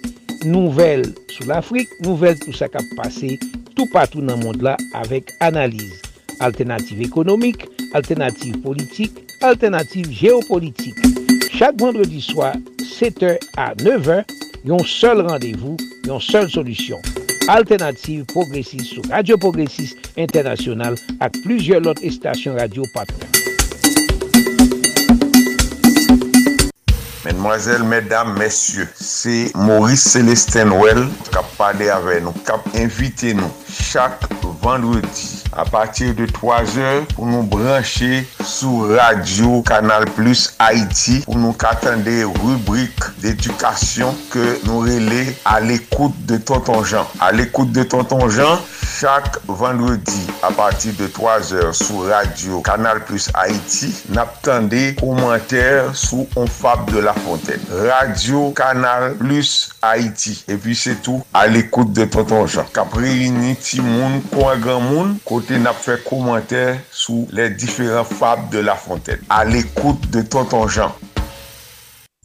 nouvel 0.49 1.05
sou 1.35 1.45
l'Afrique, 1.51 1.93
nouvel 2.07 2.39
tout 2.41 2.57
sa 2.57 2.71
kap 2.73 2.89
pase 2.97 3.35
tout 3.75 3.91
patou 3.93 4.25
nan 4.25 4.41
mond 4.41 4.65
la 4.65 4.79
avek 4.97 5.35
analize. 5.45 6.01
Alternative 6.41 7.05
ekonomik, 7.05 7.67
alternative 7.93 8.63
politik, 8.65 9.21
alternative 9.45 10.09
geopolitik. 10.09 10.97
Chak 11.55 11.77
vendredi 11.83 12.25
swa 12.25 12.55
7h 12.81 13.37
a 13.61 13.75
9h, 13.85 14.25
yon 14.65 14.83
sol 14.89 15.23
randevou, 15.29 15.77
yon 16.09 16.25
sol 16.25 16.49
solisyon. 16.51 17.14
Alternative 17.49 18.25
Progressive 18.25 18.85
sou 18.85 19.03
Radio 19.11 19.37
Progressive 19.37 19.93
Internasyonal 20.17 20.97
ak 21.21 21.37
plujye 21.45 21.77
lot 21.77 22.01
estasyon 22.01 22.57
radio 22.57 22.87
patron. 22.95 23.29
Mesdemoiselles, 27.25 27.85
mesdames, 27.85 28.39
messieurs, 28.39 28.89
c'est 28.95 29.53
Maurice 29.55 30.09
Célestin 30.09 30.73
Well 30.73 31.09
kap 31.33 31.45
pale 31.59 31.91
ave 31.93 32.21
nou, 32.25 32.33
kap 32.49 32.65
invite 32.81 33.37
nou 33.37 33.53
chak 33.69 34.25
vendredi 34.65 35.34
a 35.57 35.65
patir 35.65 36.15
de 36.15 36.27
3 36.27 36.79
or 36.83 37.07
pou 37.15 37.29
nou 37.29 37.47
branche 37.47 38.25
sou 38.43 38.89
radio 38.91 39.61
Kanal 39.67 40.07
Plus 40.17 40.49
Haiti 40.59 41.21
pou 41.25 41.39
nou 41.39 41.55
katande 41.59 42.15
rubrik 42.41 43.07
d'edukasyon 43.23 44.17
ke 44.33 44.45
nou 44.67 44.83
rele 44.87 45.23
al 45.49 45.71
ekoute 45.75 46.27
de 46.29 46.39
Tonton 46.43 46.83
Jean. 46.85 47.07
Al 47.23 47.43
ekoute 47.45 47.75
de 47.77 47.85
Tonton 47.89 48.27
Jean, 48.35 48.59
chak 48.95 49.39
vendredi 49.49 50.25
a 50.45 50.51
patir 50.55 50.97
de 50.99 51.09
3 51.15 51.53
or 51.61 51.71
sou 51.77 52.09
radio 52.09 52.61
Kanal 52.67 53.05
Plus 53.07 53.31
Haiti 53.35 53.93
nap 54.15 54.41
tande 54.45 54.93
komenter 55.01 55.95
sou 55.95 56.29
On 56.37 56.51
Fab 56.51 56.91
de 56.91 57.01
la 57.05 57.15
Fontaine. 57.15 57.63
Radio 57.87 58.51
Kanal 58.57 59.15
Plus 59.21 59.71
Haiti. 59.83 60.37
E 60.51 60.59
pi 60.61 60.75
se 60.79 60.97
tou 61.05 61.23
al 61.37 61.57
ekoute 61.61 61.95
de 61.95 62.09
Tonton 62.11 62.49
Jean. 62.51 62.69
Kapre 62.75 63.09
yini 63.09 63.55
ti 63.61 63.81
moun, 63.85 64.21
kwa 64.33 64.57
gran 64.61 64.83
moun, 64.83 65.17
kote 65.29 65.44
kote 65.45 65.59
nap 65.61 65.77
fè 65.77 65.99
komantè 66.01 66.61
sou 66.89 67.27
lè 67.37 67.51
diferent 67.53 68.09
fab 68.09 68.47
de 68.53 68.63
La 68.65 68.79
Fontaine. 68.81 69.21
A 69.29 69.45
l'ékoute 69.45 70.09
de 70.11 70.23
Tonton 70.23 70.69
Jean. 70.69 70.95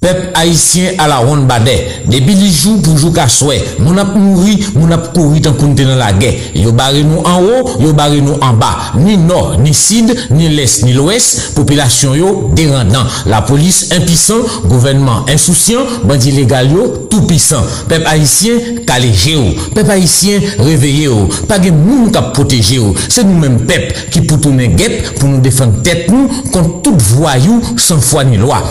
Peuple 0.02 0.30
haïtien 0.34 0.92
à 0.98 1.10
la 1.10 1.18
ronde 1.18 1.46
badet. 1.46 1.86
Depuis 2.08 2.34
les 2.34 2.50
jours 2.50 2.82
pour 2.82 2.98
jouer 2.98 3.12
qu'à 3.12 3.28
souhait. 3.28 3.62
Mon 3.80 3.98
ap 3.98 4.16
mouri, 4.16 4.58
mon 4.76 4.90
ap 4.92 5.14
couru 5.14 5.42
tant 5.42 5.52
qu'on 5.52 5.74
dans 5.74 5.96
la 5.98 6.14
guerre. 6.14 6.36
Yo 6.56 6.72
barré 6.72 7.04
nous 7.04 7.18
en 7.18 7.42
haut, 7.42 7.82
yo 7.82 7.92
barré 7.92 8.22
nous 8.22 8.38
en 8.40 8.54
bas. 8.54 8.94
Ni 8.96 9.18
nord, 9.18 9.58
ni 9.60 9.74
sud, 9.74 10.16
ni 10.32 10.48
l'est, 10.48 10.86
ni 10.86 10.94
l'ouest. 10.94 11.54
Population 11.54 12.16
yo 12.16 12.50
dérendant. 12.56 13.04
La 13.26 13.42
police 13.42 13.90
impuissant, 13.92 14.40
gouvernement 14.64 15.26
insouciant, 15.28 15.82
bandit 16.06 16.32
légal 16.32 16.72
yo 16.72 17.08
tout 17.10 17.24
puissant. 17.24 17.64
Peuple 17.90 18.08
haïtien 18.08 18.54
calé 18.88 19.12
géo. 19.12 19.42
Peuple 19.76 19.92
haïtien 19.92 20.40
réveillé 20.60 21.04
yo. 21.08 21.28
Pas 21.46 21.60
de 21.60 21.72
monde 21.72 22.14
qui 22.14 22.20
protéger 22.34 22.76
yo. 22.76 22.96
C'est 23.10 23.26
nous-mêmes 23.26 23.66
peuple 23.66 23.94
qui 24.12 24.22
pour 24.22 24.40
tourner 24.40 24.70
guêpe 24.70 25.20
pour 25.20 25.28
nous 25.28 25.42
défendre 25.42 25.82
tête 25.82 26.10
nous 26.10 26.30
contre 26.54 26.84
tout 26.84 26.96
voyou 26.98 27.62
sans 27.76 28.00
foi 28.00 28.24
ni 28.24 28.38
loi. 28.38 28.64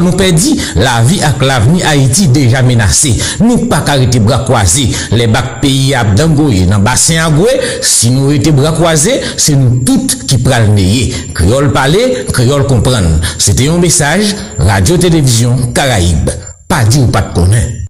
Nous 0.00 0.12
perdit, 0.12 0.60
la 0.76 1.02
vie 1.02 1.20
avec 1.22 1.42
l'avenir 1.42 1.86
Haïti 1.88 2.28
déjà 2.28 2.62
menacé. 2.62 3.14
Nous 3.40 3.66
pas 3.66 3.82
arrêter 3.86 4.20
bras 4.20 4.44
croisés. 4.44 4.90
Les 5.10 5.26
bacs 5.26 5.60
pays 5.60 5.94
à 5.94 6.04
dans 6.04 6.78
bassin 6.78 7.26
à 7.26 7.30
si 7.80 8.10
nous 8.10 8.30
étions 8.32 8.52
bras 8.52 8.72
croisés, 8.72 9.20
c'est 9.36 9.54
nous 9.54 9.82
toutes 9.84 10.26
qui 10.26 10.38
neyer. 10.74 11.14
Créole 11.34 11.72
parler, 11.72 12.26
créole 12.32 12.66
comprendre. 12.66 13.20
C'était 13.38 13.68
un 13.68 13.78
message, 13.78 14.34
Radio-Télévision 14.58 15.72
Caraïbe. 15.74 16.30
Pas 16.68 16.84
dit 16.84 17.00
ou 17.00 17.06
pas 17.06 17.22
de 17.22 17.34
connaître. 17.34 17.82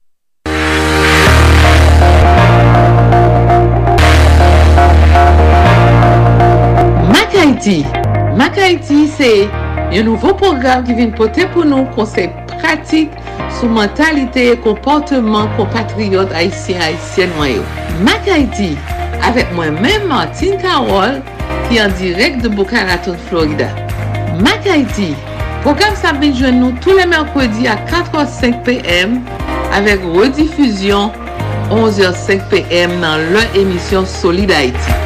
C'est 9.18 9.48
Yon 9.92 10.06
nouvo 10.08 10.30
program 10.40 10.86
ki 10.86 10.94
vin 10.96 11.10
pote 11.12 11.44
pou 11.52 11.66
nou 11.68 11.84
konsey 11.92 12.30
pratik 12.48 13.12
sou 13.58 13.68
mentalite 13.68 14.40
e 14.48 14.54
komporteman 14.64 15.50
kompatriot 15.58 16.32
Haitien 16.32 16.80
Haitien 16.80 17.34
wanyo. 17.36 17.60
Mak 18.06 18.24
Haiti, 18.24 18.70
avek 19.28 19.52
mwen 19.52 19.76
men 19.84 20.08
Martin 20.08 20.56
Karol 20.62 21.20
ki 21.68 21.82
an 21.84 21.92
direk 22.00 22.40
de 22.40 22.48
Boca 22.48 22.86
Raton, 22.88 23.20
Florida. 23.28 23.68
Mak 24.40 24.64
Haiti, 24.64 25.10
program 25.60 25.92
sa 26.00 26.16
bin 26.16 26.32
jwen 26.40 26.62
nou 26.62 26.72
tou 26.80 26.96
le 26.96 27.04
merkwedi 27.12 27.68
a 27.68 27.76
4h05 27.84 28.62
pm 28.64 29.18
avek 29.76 30.08
redifuzyon 30.16 31.12
11h05 31.68 32.48
pm 32.48 32.96
nan 33.04 33.28
lè 33.36 33.44
emisyon 33.60 34.08
Solid 34.08 34.56
Haiti. 34.56 35.00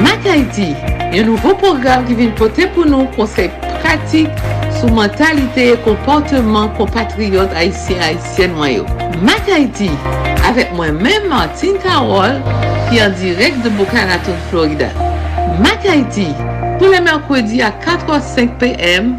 Mak 0.00 0.24
Haiti, 0.24 0.72
yon 1.12 1.28
nouvo 1.28 1.52
program 1.60 2.08
ki 2.08 2.16
vin 2.24 2.32
pote 2.40 2.72
pou 2.72 2.88
nou 2.88 3.04
konsey 3.20 3.52
pratik 3.52 3.69
pratik 3.82 4.30
sou 4.78 4.90
mentalite 4.96 5.72
e 5.72 5.76
komportman 5.84 6.70
kompatriot 6.78 7.52
Haitien-Haitien 7.56 8.54
mwayo. 8.56 8.86
Mak 9.24 9.48
Haiti, 9.52 9.90
avèk 10.48 10.72
mwen 10.78 10.96
mèm 11.04 11.26
Martine 11.28 11.80
Karol, 11.82 12.38
ki 12.88 13.02
an 13.04 13.12
direk 13.20 13.58
de 13.64 13.72
Boca 13.76 14.06
Raton, 14.08 14.38
Florida. 14.48 14.88
Mak 15.60 15.84
Haiti, 15.84 16.30
pou 16.80 16.88
le 16.88 17.02
mèrkwedi 17.04 17.60
a 17.66 17.68
4h05 17.84 18.56
pm, 18.62 19.12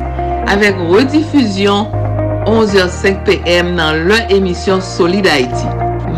avèk 0.49 0.79
redifuzyon 0.89 1.93
11h05 2.49 3.21
pm 3.27 3.75
nan 3.77 4.07
lè 4.09 4.23
emisyon 4.33 4.81
Solid 4.81 5.29
Haiti. 5.29 5.69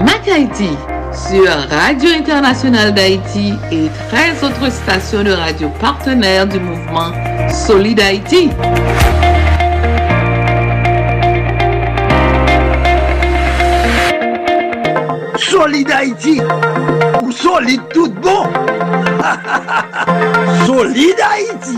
Mak 0.08 0.30
Haiti, 0.32 0.72
sur 1.16 1.46
Radio 1.70 2.10
Internationale 2.10 2.94
d'Haïti 2.94 3.54
et 3.72 3.88
13 4.10 4.44
autres 4.44 4.72
stations 4.72 5.24
de 5.24 5.32
radio 5.32 5.70
partenaires 5.80 6.48
du 6.48 6.60
mouvement 6.60 7.12
Solid 7.50 8.00
Haïti. 8.00 8.50
Solid 15.38 15.92
Haïti, 15.92 16.42
ou 17.22 17.32
solide 17.32 17.82
tout 17.94 18.10
bon. 18.10 18.44
solide 20.66 21.22
Haïti. 21.22 21.78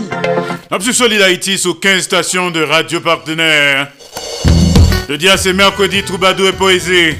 Absolue 0.70 0.94
Solid 0.94 1.22
Haïti 1.22 1.58
sur 1.58 1.78
15 1.78 2.02
stations 2.02 2.50
de 2.50 2.62
radio 2.62 3.00
partenaires. 3.00 3.88
Le 5.08 5.18
dia 5.18 5.36
c'est 5.36 5.52
mercredi, 5.52 6.02
troubadour 6.02 6.48
et 6.48 6.52
poésie. 6.52 7.16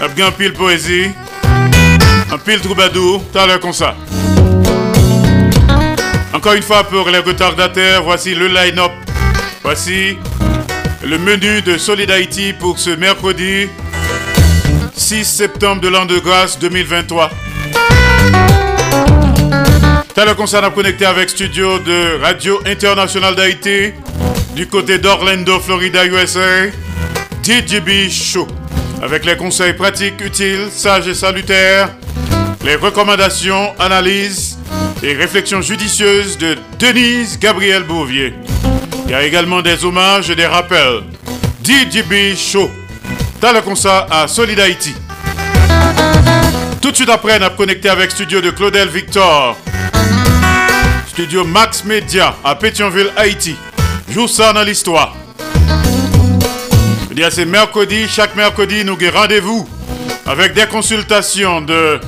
Abgan 0.00 0.32
pile 0.32 0.52
poésie. 0.52 1.10
Un 2.32 2.38
pile 2.38 2.60
troubadour, 2.60 3.22
t'as 3.32 3.46
l'air 3.46 3.60
comme 3.60 3.72
ça. 3.72 3.94
Encore 6.32 6.54
une 6.54 6.62
fois 6.62 6.84
pour 6.84 7.08
les 7.08 7.18
retardataires, 7.18 8.02
voici 8.02 8.34
le 8.34 8.48
line-up. 8.48 8.92
Voici 9.62 10.18
le 11.02 11.18
menu 11.18 11.62
de 11.62 11.78
Solid 11.78 12.10
Haïti 12.10 12.52
pour 12.52 12.78
ce 12.78 12.90
mercredi 12.90 13.68
6 14.96 15.24
septembre 15.24 15.80
de 15.80 15.88
l'an 15.88 16.06
de 16.06 16.18
grâce 16.18 16.58
2023. 16.58 17.30
T'as 20.14 20.24
le 20.24 20.34
concert 20.34 20.64
à 20.64 20.70
connecter 20.70 21.06
avec 21.06 21.30
studio 21.30 21.78
de 21.78 22.20
Radio 22.22 22.60
Internationale 22.66 23.34
d'Haïti 23.34 23.92
du 24.54 24.66
côté 24.68 24.98
d'Orlando, 24.98 25.58
Florida, 25.60 26.04
USA. 26.06 26.68
DJB 27.42 28.08
Show 28.10 28.46
avec 29.04 29.26
les 29.26 29.36
conseils 29.36 29.74
pratiques, 29.74 30.18
utiles, 30.22 30.68
sages 30.70 31.06
et 31.06 31.14
salutaires, 31.14 31.90
les 32.64 32.74
recommandations, 32.74 33.74
analyses 33.78 34.58
et 35.02 35.12
réflexions 35.12 35.60
judicieuses 35.60 36.38
de 36.38 36.56
Denise 36.78 37.38
Gabriel 37.38 37.82
Bouvier. 37.82 38.32
Il 39.04 39.10
y 39.10 39.14
a 39.14 39.22
également 39.22 39.60
des 39.60 39.84
hommages 39.84 40.30
et 40.30 40.36
des 40.36 40.46
rappels. 40.46 41.02
DJB 41.62 42.34
Show. 42.34 42.70
Concert 43.62 44.06
à 44.10 44.26
Solid 44.26 44.58
Haïti. 44.58 44.94
Tout 46.80 46.90
de 46.90 46.96
suite 46.96 47.10
après, 47.10 47.38
on 47.38 47.42
a 47.42 47.50
connecté 47.50 47.90
avec 47.90 48.10
studio 48.10 48.40
de 48.40 48.48
Claudel 48.48 48.88
Victor. 48.88 49.54
Studio 51.08 51.44
Max 51.44 51.84
Media 51.84 52.34
à 52.42 52.54
Pétionville, 52.54 53.10
Haïti. 53.18 53.54
Joue 54.08 54.28
ça 54.28 54.54
dans 54.54 54.62
l'histoire. 54.62 55.14
C'est 57.16 57.44
mercredi, 57.46 58.06
chaque 58.08 58.34
mercredi, 58.34 58.84
nous 58.84 58.94
avons 59.00 59.18
rendez-vous 59.18 59.68
avec 60.26 60.52
des 60.52 60.66
consultations 60.66 61.60
de 61.62 61.98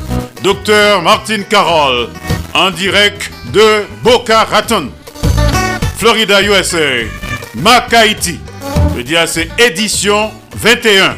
Dr 0.42 1.00
Martin 1.02 1.42
Carroll 1.48 2.08
en 2.52 2.70
direct 2.70 3.30
de 3.46 3.84
Boca 4.02 4.44
Raton, 4.44 4.90
Florida, 5.96 6.42
USA, 6.42 7.06
Mac 7.54 7.92
Haïti. 7.94 8.40
Je 8.96 9.02
dis 9.02 9.14
c'est 9.26 9.48
édition 9.58 10.30
21. 10.56 11.16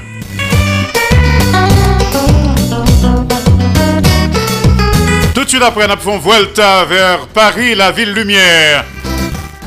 Tout 5.35 5.45
de 5.45 5.49
suite 5.49 5.63
après, 5.63 5.89
nous 5.89 5.97
faisons 5.97 6.19
Vuelta 6.19 6.85
vers 6.85 7.27
Paris, 7.29 7.75
la 7.75 7.91
ville 7.91 8.13
lumière. 8.13 8.85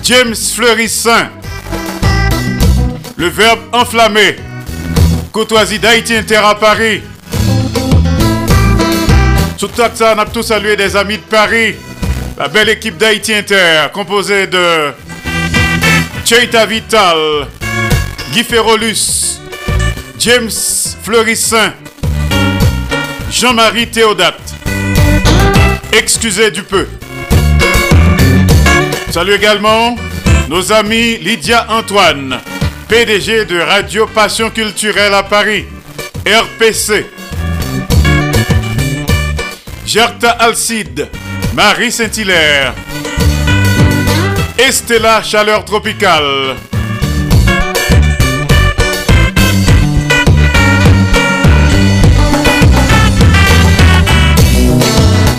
James 0.03 0.35
Fleurissin 0.35 1.29
le 3.21 3.27
verbe 3.27 3.59
enflammé. 3.71 4.35
Courtoisie 5.31 5.77
d'Haïti 5.77 6.15
Inter 6.15 6.37
à 6.43 6.55
Paris. 6.55 7.03
Sous 9.57 9.69
ça, 9.75 10.15
on 10.15 10.19
a 10.19 10.25
tous 10.25 10.41
salué 10.41 10.75
des 10.75 10.95
amis 10.95 11.17
de 11.17 11.23
Paris. 11.23 11.75
La 12.35 12.47
belle 12.47 12.69
équipe 12.69 12.97
d'Haïti 12.97 13.35
Inter, 13.35 13.91
composée 13.93 14.47
de 14.47 14.91
Cheita 16.25 16.65
Vital, 16.65 17.45
Guy 18.33 18.43
Ferrolus, 18.43 19.39
James 20.17 20.49
Fleurissin, 21.03 21.73
Jean-Marie 23.29 23.87
Théodate. 23.87 24.55
Excusez 25.93 26.49
du 26.49 26.63
peu. 26.63 26.87
Salut 29.11 29.33
également 29.33 29.95
nos 30.49 30.71
amis 30.73 31.17
Lydia 31.17 31.67
Antoine, 31.69 32.39
PDG 32.91 33.45
de 33.45 33.57
Radio 33.57 34.05
Passion 34.05 34.49
Culturelle 34.49 35.13
à 35.13 35.23
Paris, 35.23 35.63
RPC. 36.25 37.05
Gerta 39.85 40.31
Alcide, 40.31 41.07
Marie 41.53 41.89
Saint-Hilaire, 41.89 42.73
Estella 44.57 45.23
Chaleur 45.23 45.63
Tropicale. 45.63 46.57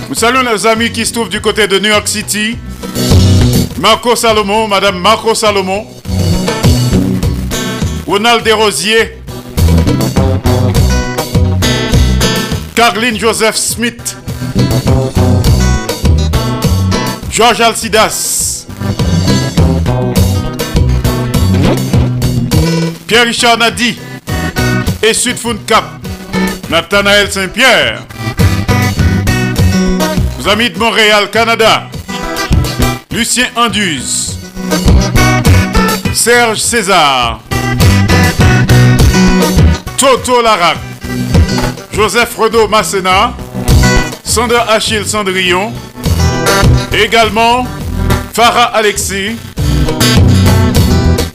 Nous 0.08 0.14
saluons 0.14 0.42
nos 0.42 0.66
amis 0.66 0.90
qui 0.90 1.04
se 1.04 1.12
trouvent 1.12 1.28
du 1.28 1.42
côté 1.42 1.66
de 1.66 1.78
New 1.78 1.90
York 1.90 2.08
City. 2.08 2.56
Marco 3.78 4.16
Salomon, 4.16 4.68
Madame 4.68 4.98
Marco 4.98 5.34
Salomon. 5.34 6.01
Ronald 8.12 8.44
Desrosiers. 8.44 9.08
Carline 12.74 13.16
Joseph 13.16 13.56
Smith. 13.56 14.16
Georges 17.30 17.62
Alcidas. 17.62 18.66
Pierre-Richard 23.06 23.56
Nadi. 23.56 23.98
Et 25.02 25.14
Sud 25.14 25.64
Cap. 25.66 25.84
Nathanaël 26.68 27.32
Saint-Pierre. 27.32 28.02
Nos 30.38 30.48
amis 30.50 30.68
de 30.68 30.78
Montréal, 30.78 31.30
Canada. 31.30 31.88
Lucien 33.10 33.46
Anduze. 33.56 34.36
Serge 36.12 36.58
César. 36.58 37.40
Toto 40.02 40.42
Larac. 40.42 40.78
Joseph 41.92 42.36
Renaud 42.36 42.66
Masséna. 42.66 43.34
Sandra 44.24 44.62
Achille 44.72 45.04
Cendrillon. 45.06 45.72
Également 46.92 47.64
Farah 48.34 48.74
Alexis. 48.74 49.36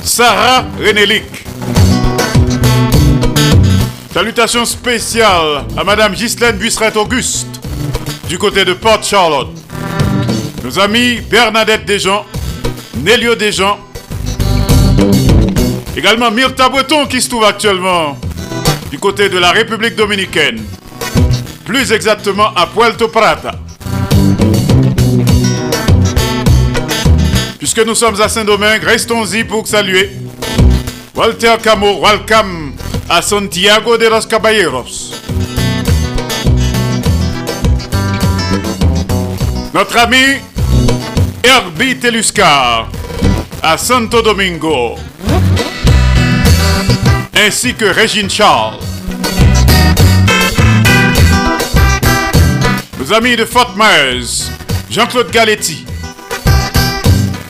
Sarah 0.03 0.65
Renélic. 0.77 1.23
Salutations 4.13 4.65
spéciales 4.65 5.63
à 5.77 5.86
Madame 5.86 6.13
Ghislaine 6.13 6.58
Busseret-Auguste 6.58 7.62
du 8.27 8.38
côté 8.38 8.65
de 8.65 8.73
Port 8.73 9.01
Charlotte. 9.01 9.56
Nos 10.65 10.77
amis 10.77 11.21
Bernadette 11.32 11.86
Desjans, 11.86 12.25
Nélio 12.97 13.36
Desjans, 13.36 13.80
également 15.95 16.32
Myrta 16.32 16.67
Breton 16.67 17.06
qui 17.06 17.21
se 17.21 17.30
trouve 17.30 17.45
actuellement 17.45 18.17
côté 18.97 19.29
de 19.29 19.38
la 19.38 19.51
République 19.51 19.95
Dominicaine, 19.95 20.63
plus 21.65 21.91
exactement 21.91 22.53
à 22.55 22.67
Puerto 22.67 23.07
Prata. 23.07 23.51
Puisque 27.57 27.86
nous 27.86 27.95
sommes 27.95 28.19
à 28.21 28.29
Saint-Domingue, 28.29 28.83
restons-y 28.83 29.43
pour 29.43 29.67
saluer 29.67 30.12
Walter 31.15 31.55
Camo, 31.62 32.01
welcome 32.01 32.73
à 33.10 33.21
Santiago 33.21 33.97
de 33.97 34.07
los 34.07 34.25
Caballeros. 34.25 35.13
Notre 39.73 39.97
ami 39.97 40.39
Herbie 41.43 41.97
Teluscar 41.97 42.89
à 43.62 43.77
Santo 43.77 44.21
Domingo, 44.21 44.95
ainsi 47.33 47.73
que 47.73 47.86
Régine 47.86 48.29
Charles. 48.29 48.87
Amis 53.12 53.38
de 53.38 53.46
Fort 53.46 53.74
Myers, 53.78 54.50
Jean-Claude 54.89 55.32
Galetti, 55.32 55.86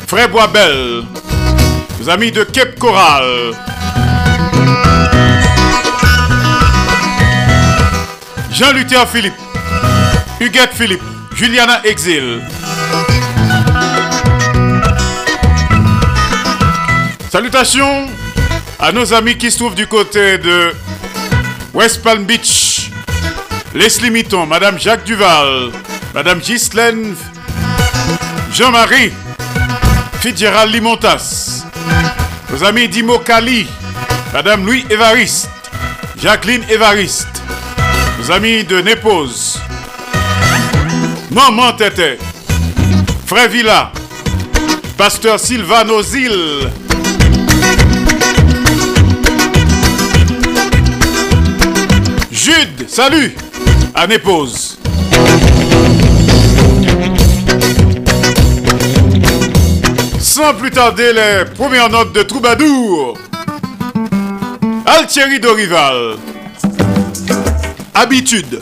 Frère 0.05 0.29
Boisbel, 0.29 1.03
nos 1.99 2.09
amis 2.09 2.31
de 2.31 2.43
Cape 2.43 2.77
Coral, 2.77 3.53
Jean-Luther 8.51 9.07
Philippe, 9.07 9.33
Huguette 10.39 10.73
Philippe, 10.73 11.01
Juliana 11.35 11.81
Exil. 11.85 12.41
Salutations 17.31 18.05
à 18.79 18.91
nos 18.91 19.11
amis 19.11 19.37
qui 19.37 19.49
se 19.49 19.57
trouvent 19.57 19.75
du 19.75 19.87
côté 19.87 20.37
de 20.37 20.71
West 21.73 22.03
Palm 22.03 22.25
Beach. 22.25 22.66
Leslie 23.77 24.09
Mitton, 24.09 24.47
Madame 24.47 24.79
Jacques 24.79 25.03
Duval, 25.05 25.71
Madame 26.15 26.39
Ghislaine, 26.39 27.15
Jean-Marie, 28.51 29.13
Fitzgerald 30.19 30.73
Limontas, 30.73 31.63
nos 32.51 32.63
amis 32.63 32.87
Dimo 32.87 33.19
Kali, 33.19 33.67
Madame 34.33 34.65
Louis 34.65 34.83
Évariste, 34.89 35.47
Jacqueline 36.19 36.63
Évariste, 36.71 37.27
nos 38.17 38.31
amis 38.31 38.63
de 38.63 38.81
Népose, 38.81 39.59
Maman 41.29 41.73
Tété, 41.73 42.17
Frère 43.27 43.49
Villa, 43.49 43.91
Pasteur 44.97 45.39
Sylvano 45.39 46.01
Zil, 46.01 46.71
Jude, 52.31 52.89
salut, 52.89 53.35
à 53.97 54.05
Népose. 54.05 54.77
Sans 60.19 60.53
plus 60.53 60.69
tarder, 60.69 61.13
les 61.13 61.45
premières 61.55 61.89
notes 61.89 62.13
de 62.13 62.21
Troubadour. 62.21 63.17
Altieri 64.85 65.39
Dorival. 65.39 66.17
Habitude. 67.95 68.61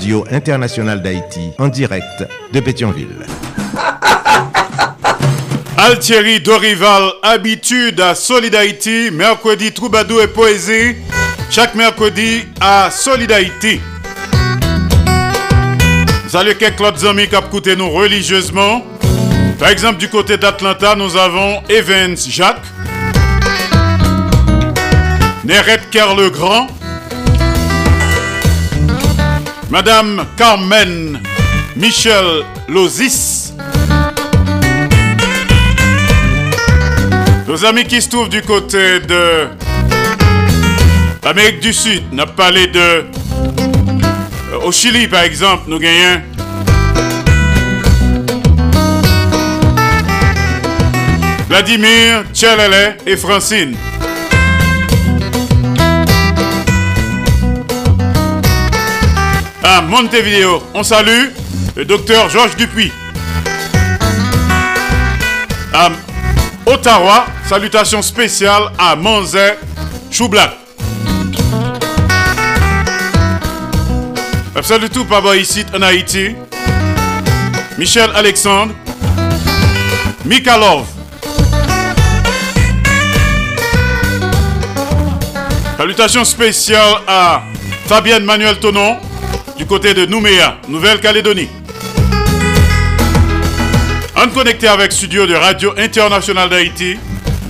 Radio 0.00 0.24
Internationale 0.30 1.02
d'Haïti, 1.02 1.50
en 1.58 1.68
direct 1.68 2.26
de 2.54 2.60
Pétionville. 2.60 3.26
Altieri 5.76 6.40
Dorival, 6.40 7.10
habitude 7.22 8.00
à 8.00 8.14
Solid 8.14 8.54
Haïti, 8.54 9.10
mercredi 9.12 9.72
Troubadour 9.72 10.22
et 10.22 10.28
Poésie, 10.28 10.96
chaque 11.50 11.74
mercredi 11.74 12.46
à 12.62 12.88
Solid 12.90 13.30
Haïti. 13.30 13.78
Salut 16.28 16.54
quelques 16.54 16.80
autres 16.80 17.06
amis 17.06 17.28
qui 17.28 17.36
écouté 17.36 17.76
nous 17.76 17.90
religieusement. 17.90 18.82
Par 19.58 19.68
exemple, 19.68 19.98
du 19.98 20.08
côté 20.08 20.38
d'Atlanta, 20.38 20.94
nous 20.94 21.14
avons 21.14 21.62
Evans 21.68 22.16
Jacques, 22.16 22.64
Neret 25.44 25.80
Kerr 25.90 26.14
le 26.16 26.30
Grand, 26.30 26.68
Madame 29.70 30.26
Carmen 30.36 31.20
Michel 31.76 32.44
Lozis, 32.68 33.52
nos 37.46 37.64
amis 37.64 37.84
qui 37.84 38.02
se 38.02 38.08
trouvent 38.08 38.28
du 38.28 38.42
côté 38.42 38.98
de 38.98 39.46
l'Amérique 41.22 41.60
du 41.60 41.72
Sud, 41.72 42.12
n'a 42.12 42.26
parlé 42.26 42.66
de 42.66 42.78
euh, 42.80 43.04
au 44.64 44.72
Chili 44.72 45.06
par 45.06 45.22
exemple, 45.22 45.62
nous 45.68 45.78
gagnons 45.78 46.20
Vladimir, 51.48 52.24
Tchelele 52.34 52.96
et 53.06 53.16
Francine. 53.16 53.76
À 59.72 59.82
Montevideo, 59.82 60.64
on 60.74 60.82
salue 60.82 61.26
le 61.76 61.84
docteur 61.84 62.28
Georges 62.28 62.56
Dupuis. 62.56 62.90
À 65.72 65.90
Ottawa, 66.66 67.26
salutations 67.48 68.02
spéciales 68.02 68.72
à 68.76 68.96
Monzé 68.96 69.38
Choublac. 70.10 70.56
Salut 74.60 74.90
tout 74.90 75.04
Papa 75.04 75.36
ici 75.36 75.64
en 75.72 75.82
Haïti. 75.82 76.34
Michel 77.78 78.10
Alexandre. 78.16 78.74
Mikalov. 80.24 80.84
Salutations 85.76 86.24
spéciales 86.24 86.96
à 87.06 87.44
Fabienne 87.86 88.24
Manuel 88.24 88.58
Tonon 88.58 88.98
du 89.60 89.66
côté 89.66 89.92
de 89.92 90.06
Nouméa, 90.06 90.56
Nouvelle-Calédonie. 90.68 91.50
En 94.16 94.26
connecté 94.30 94.66
avec 94.66 94.90
studio 94.90 95.26
de 95.26 95.34
Radio 95.34 95.74
Internationale 95.76 96.48
d'Haïti 96.48 96.96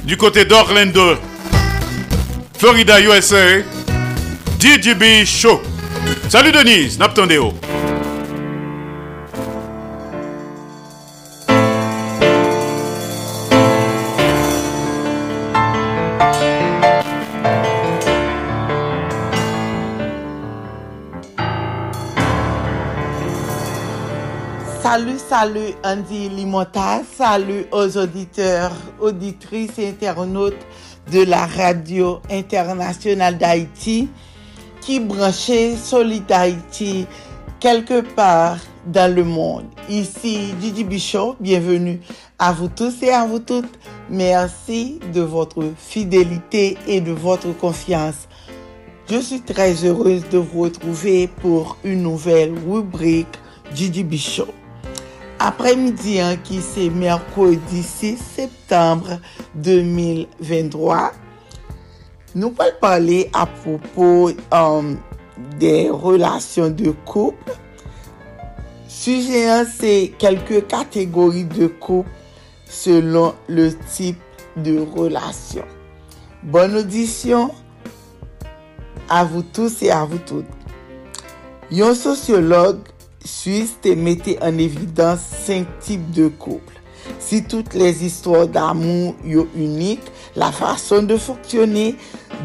du 0.02 0.16
côté 0.16 0.44
d'Orlando, 0.44 1.16
Florida, 2.58 3.00
USA, 3.00 3.60
DJB 4.58 5.24
Show. 5.24 5.62
Salut 6.28 6.50
Denise, 6.50 6.98
Naptandeo. 6.98 7.54
Salut, 25.30 25.74
Andy 25.84 26.28
Limota, 26.28 27.02
salut 27.16 27.64
aux 27.70 27.96
auditeurs, 27.96 28.72
auditrices 28.98 29.78
et 29.78 29.90
internautes 29.90 30.66
de 31.12 31.22
la 31.22 31.46
radio 31.46 32.18
internationale 32.28 33.38
d'Haïti 33.38 34.08
qui 34.80 34.98
branchait 34.98 35.76
Solid 35.76 36.24
quelque 37.60 38.00
part 38.00 38.58
dans 38.88 39.14
le 39.14 39.22
monde. 39.22 39.66
Ici 39.88 40.52
Didi 40.60 40.82
Bichot, 40.82 41.36
bienvenue 41.38 42.00
à 42.36 42.50
vous 42.50 42.66
tous 42.66 43.00
et 43.04 43.12
à 43.12 43.24
vous 43.24 43.38
toutes. 43.38 43.78
Merci 44.08 44.98
de 45.14 45.20
votre 45.20 45.62
fidélité 45.78 46.76
et 46.88 47.00
de 47.00 47.12
votre 47.12 47.56
confiance. 47.56 48.26
Je 49.08 49.20
suis 49.20 49.42
très 49.42 49.74
heureuse 49.84 50.28
de 50.28 50.38
vous 50.38 50.62
retrouver 50.62 51.28
pour 51.28 51.76
une 51.84 52.02
nouvelle 52.02 52.52
rubrique 52.68 53.38
Didi 53.72 54.02
Bichot. 54.02 54.48
Apremidi 55.40 56.18
an 56.20 56.36
ki 56.44 56.58
se 56.60 56.90
merkodi 56.92 57.80
6 57.80 58.20
septembre 58.36 59.16
2023, 59.56 60.98
nou 62.36 62.52
pal 62.58 62.74
pale 62.82 63.22
apropo 63.32 64.10
um, 64.52 64.92
de 65.62 65.72
relasyon 66.04 66.76
de 66.76 66.92
koup. 67.08 67.40
Suje 68.90 69.46
an 69.48 69.64
se 69.64 69.94
kelke 70.20 70.60
kategori 70.68 71.46
de 71.56 71.70
koup 71.80 72.10
selon 72.68 73.32
le 73.48 73.70
tip 73.88 74.20
de 74.60 74.76
relasyon. 74.92 75.64
Bon 76.52 76.76
audisyon 76.76 77.48
a 79.08 79.24
vous 79.24 79.42
tous 79.42 79.82
et 79.82 79.90
a 79.90 80.04
vous 80.04 80.20
toutes. 80.28 80.60
Yon 81.72 81.94
sociolog 81.94 82.84
Suisse 83.24 83.76
te 83.82 83.94
mette 83.94 84.38
en 84.40 84.56
evidans 84.58 85.16
5 85.16 85.66
tip 85.80 86.10
de 86.12 86.28
kouple. 86.28 86.74
Si 87.18 87.42
tout 87.44 87.64
les 87.74 88.04
histoires 88.04 88.48
d'amour 88.48 89.14
yo 89.24 89.46
unik, 89.54 90.00
la 90.36 90.52
fason 90.52 91.02
de 91.02 91.16
fonksyonne 91.16 91.94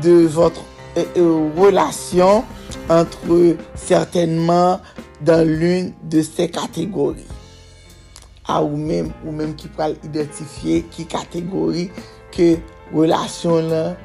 de 0.03 0.25
votre 0.25 0.63
euh, 0.97 1.05
euh, 1.17 1.49
relation 1.57 2.43
entre 2.89 3.55
certainement 3.75 4.79
dans 5.21 5.47
l'une 5.47 5.93
de 6.03 6.21
ces 6.21 6.49
catégories. 6.49 7.27
A 8.47 8.61
ou 8.61 8.77
mèm, 8.77 9.07
ou 9.25 9.31
mèm 9.33 9.55
ki 9.57 9.71
pral 9.73 9.95
identifiye 10.05 10.83
ki 10.93 11.07
kategori 11.09 11.88
ke 12.35 12.51
relasyon 12.93 13.71
lan, 13.71 13.95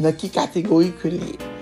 nan 0.00 0.16
ki 0.16 0.30
kategori 0.32 0.94
ke 1.02 1.12
liye. 1.12 1.53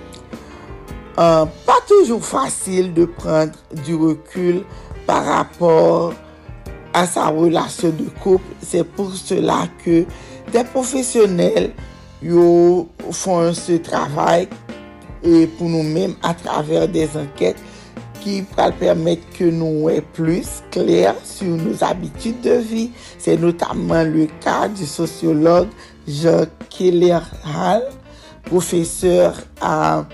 euh, 1.19 1.45
pas 1.67 1.81
toujours 1.87 2.25
facile 2.25 2.95
de 2.95 3.05
prendre 3.05 3.53
du 3.85 3.95
recul 3.95 4.63
par 5.07 5.25
rapport 5.25 6.15
à 6.95 7.07
sa 7.07 7.29
relation 7.29 7.91
de 7.91 8.09
couple. 8.23 8.45
C'est 8.61 8.85
pour 8.85 9.15
cela 9.15 9.69
que 9.85 10.05
des 10.53 10.65
professionnels 10.65 11.73
yo, 12.23 12.89
font 13.11 13.53
ce 13.53 13.73
travail 13.73 14.49
et 15.23 15.47
pour 15.47 15.69
nous-mêmes 15.69 16.15
à 16.23 16.35
travers 16.35 16.89
des 16.89 17.09
enquêtes 17.17 17.63
qui 18.21 18.45
va 18.57 18.71
permettre 18.71 19.23
que 19.37 19.45
nous 19.45 19.83
soyons 19.83 20.03
plus 20.13 20.63
clairs 20.71 21.17
sur 21.25 21.49
nos 21.49 21.83
habitudes 21.83 22.41
de 22.41 22.55
vie. 22.55 22.91
C'est 23.19 23.37
notamment 23.37 24.05
le 24.05 24.29
cas 24.41 24.69
du 24.69 24.87
sociologue 24.87 25.69
Jean 26.07 26.45
Keller 26.71 27.19
Hall, 27.45 27.83
professeur 28.45 29.35
à 29.61 30.05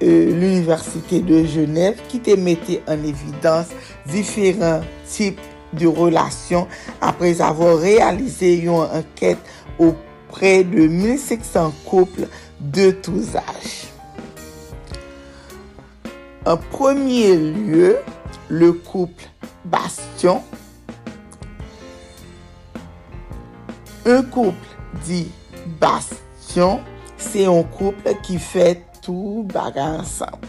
l'Université 0.00 1.20
de 1.20 1.44
Genève 1.44 2.00
qui 2.08 2.20
te 2.20 2.30
mettait 2.36 2.82
en 2.86 3.02
évidence 3.02 3.68
différents 4.06 4.80
types 5.06 5.40
de 5.72 5.86
relations 5.86 6.66
après 7.00 7.40
avoir 7.40 7.78
réalisé 7.78 8.58
une 8.58 8.70
enquête 8.70 9.38
auprès 9.78 10.64
de 10.64 10.86
1500 10.86 11.72
couples 11.84 12.28
de 12.60 12.90
tous 12.90 13.36
âges. 13.36 13.88
En 16.44 16.56
premier 16.56 17.36
lieu, 17.36 17.96
le 18.48 18.72
couple 18.72 19.24
Bastion. 19.64 20.42
Un 24.04 24.22
couple 24.22 24.54
dit 25.04 25.28
Bastion, 25.80 26.80
c'est 27.18 27.46
un 27.46 27.64
couple 27.64 28.12
qui 28.22 28.38
fait 28.38 28.85
tout 29.06 29.46
bagay 29.54 30.02
ansanp, 30.02 30.42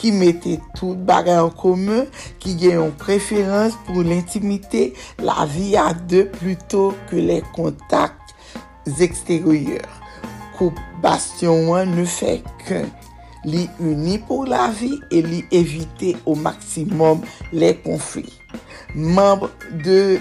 ki 0.00 0.14
mette 0.16 0.56
tout 0.78 0.96
bagay 1.08 1.36
an 1.44 1.52
kome, 1.52 2.06
ki 2.40 2.56
gen 2.56 2.80
yon 2.80 2.96
preferans 2.96 3.76
pou 3.84 4.00
l'intimite, 4.06 4.88
la 5.20 5.44
vi 5.44 5.74
a 5.76 5.92
de 5.92 6.24
pluto 6.40 6.88
ke 7.12 7.20
le 7.20 7.42
kontak 7.52 8.16
eksteryor. 8.98 9.86
Koup 10.56 10.74
Bastion 11.02 11.74
1 11.74 11.92
ne 11.94 12.04
fe 12.08 12.38
ke 12.64 12.82
li 13.46 13.68
uni 13.78 14.16
pou 14.26 14.48
la 14.48 14.68
vi 14.74 14.96
e 15.14 15.22
li 15.22 15.44
evite 15.54 16.16
au 16.24 16.34
maksimum 16.34 17.22
le 17.52 17.72
konflik. 17.84 18.32
Membre 18.94 19.50
de 19.84 20.18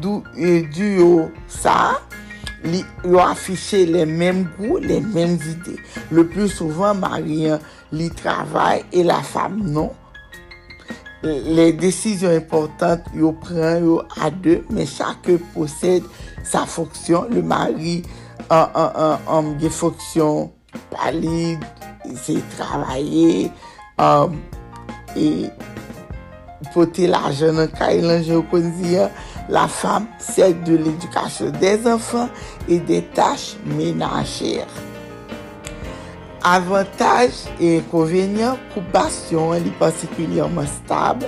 du, 0.00 0.18
euh, 0.38 0.62
duo 0.74 1.28
sa, 1.48 2.00
li 2.68 2.84
yo 3.04 3.18
afiche 3.18 3.86
les 3.86 4.06
mêmes 4.06 4.48
goûts, 4.58 4.78
les 4.78 5.00
mêmes 5.00 5.38
idées. 5.50 5.80
Le 6.10 6.26
plus 6.26 6.48
souvent, 6.48 6.94
mari 6.94 7.48
li 7.92 8.10
travaille 8.10 8.84
et 8.92 9.02
la 9.02 9.22
femme 9.22 9.62
non. 9.64 9.90
Les 11.22 11.72
décisions 11.72 12.30
importantes 12.30 13.02
yo 13.14 13.32
pren 13.32 13.82
yo 13.82 14.02
à 14.20 14.30
deux, 14.30 14.64
mais 14.70 14.86
chaque 14.86 15.30
possède 15.54 16.04
sa 16.44 16.66
fonction. 16.66 17.26
Le 17.30 17.42
mari 17.42 18.02
an, 18.50 18.68
an, 18.74 18.92
an, 18.94 19.18
an, 19.26 19.54
gen 19.60 19.70
fonction 19.70 20.52
pali, 20.92 21.58
se 22.16 22.38
travaye, 22.54 23.50
e 25.18 25.26
pote 26.74 27.08
la 27.10 27.28
jen 27.34 27.58
an 27.64 27.68
ka 27.74 27.90
ilan 27.96 28.22
kon 28.50 28.70
ziyan, 28.78 29.10
an, 29.10 29.27
la 29.48 29.68
femme, 29.68 30.06
celle 30.18 30.62
de 30.62 30.76
l'éducation 30.76 31.50
des 31.60 31.86
enfants 31.86 32.28
et 32.68 32.78
des 32.78 33.02
tâches 33.02 33.56
ménagères. 33.64 34.68
Avantaj 36.46 37.34
e 37.58 37.80
konvenyen, 37.90 38.54
koupasyon 38.72 39.56
li 39.64 39.72
particulièrement 39.80 40.68
stable, 40.70 41.26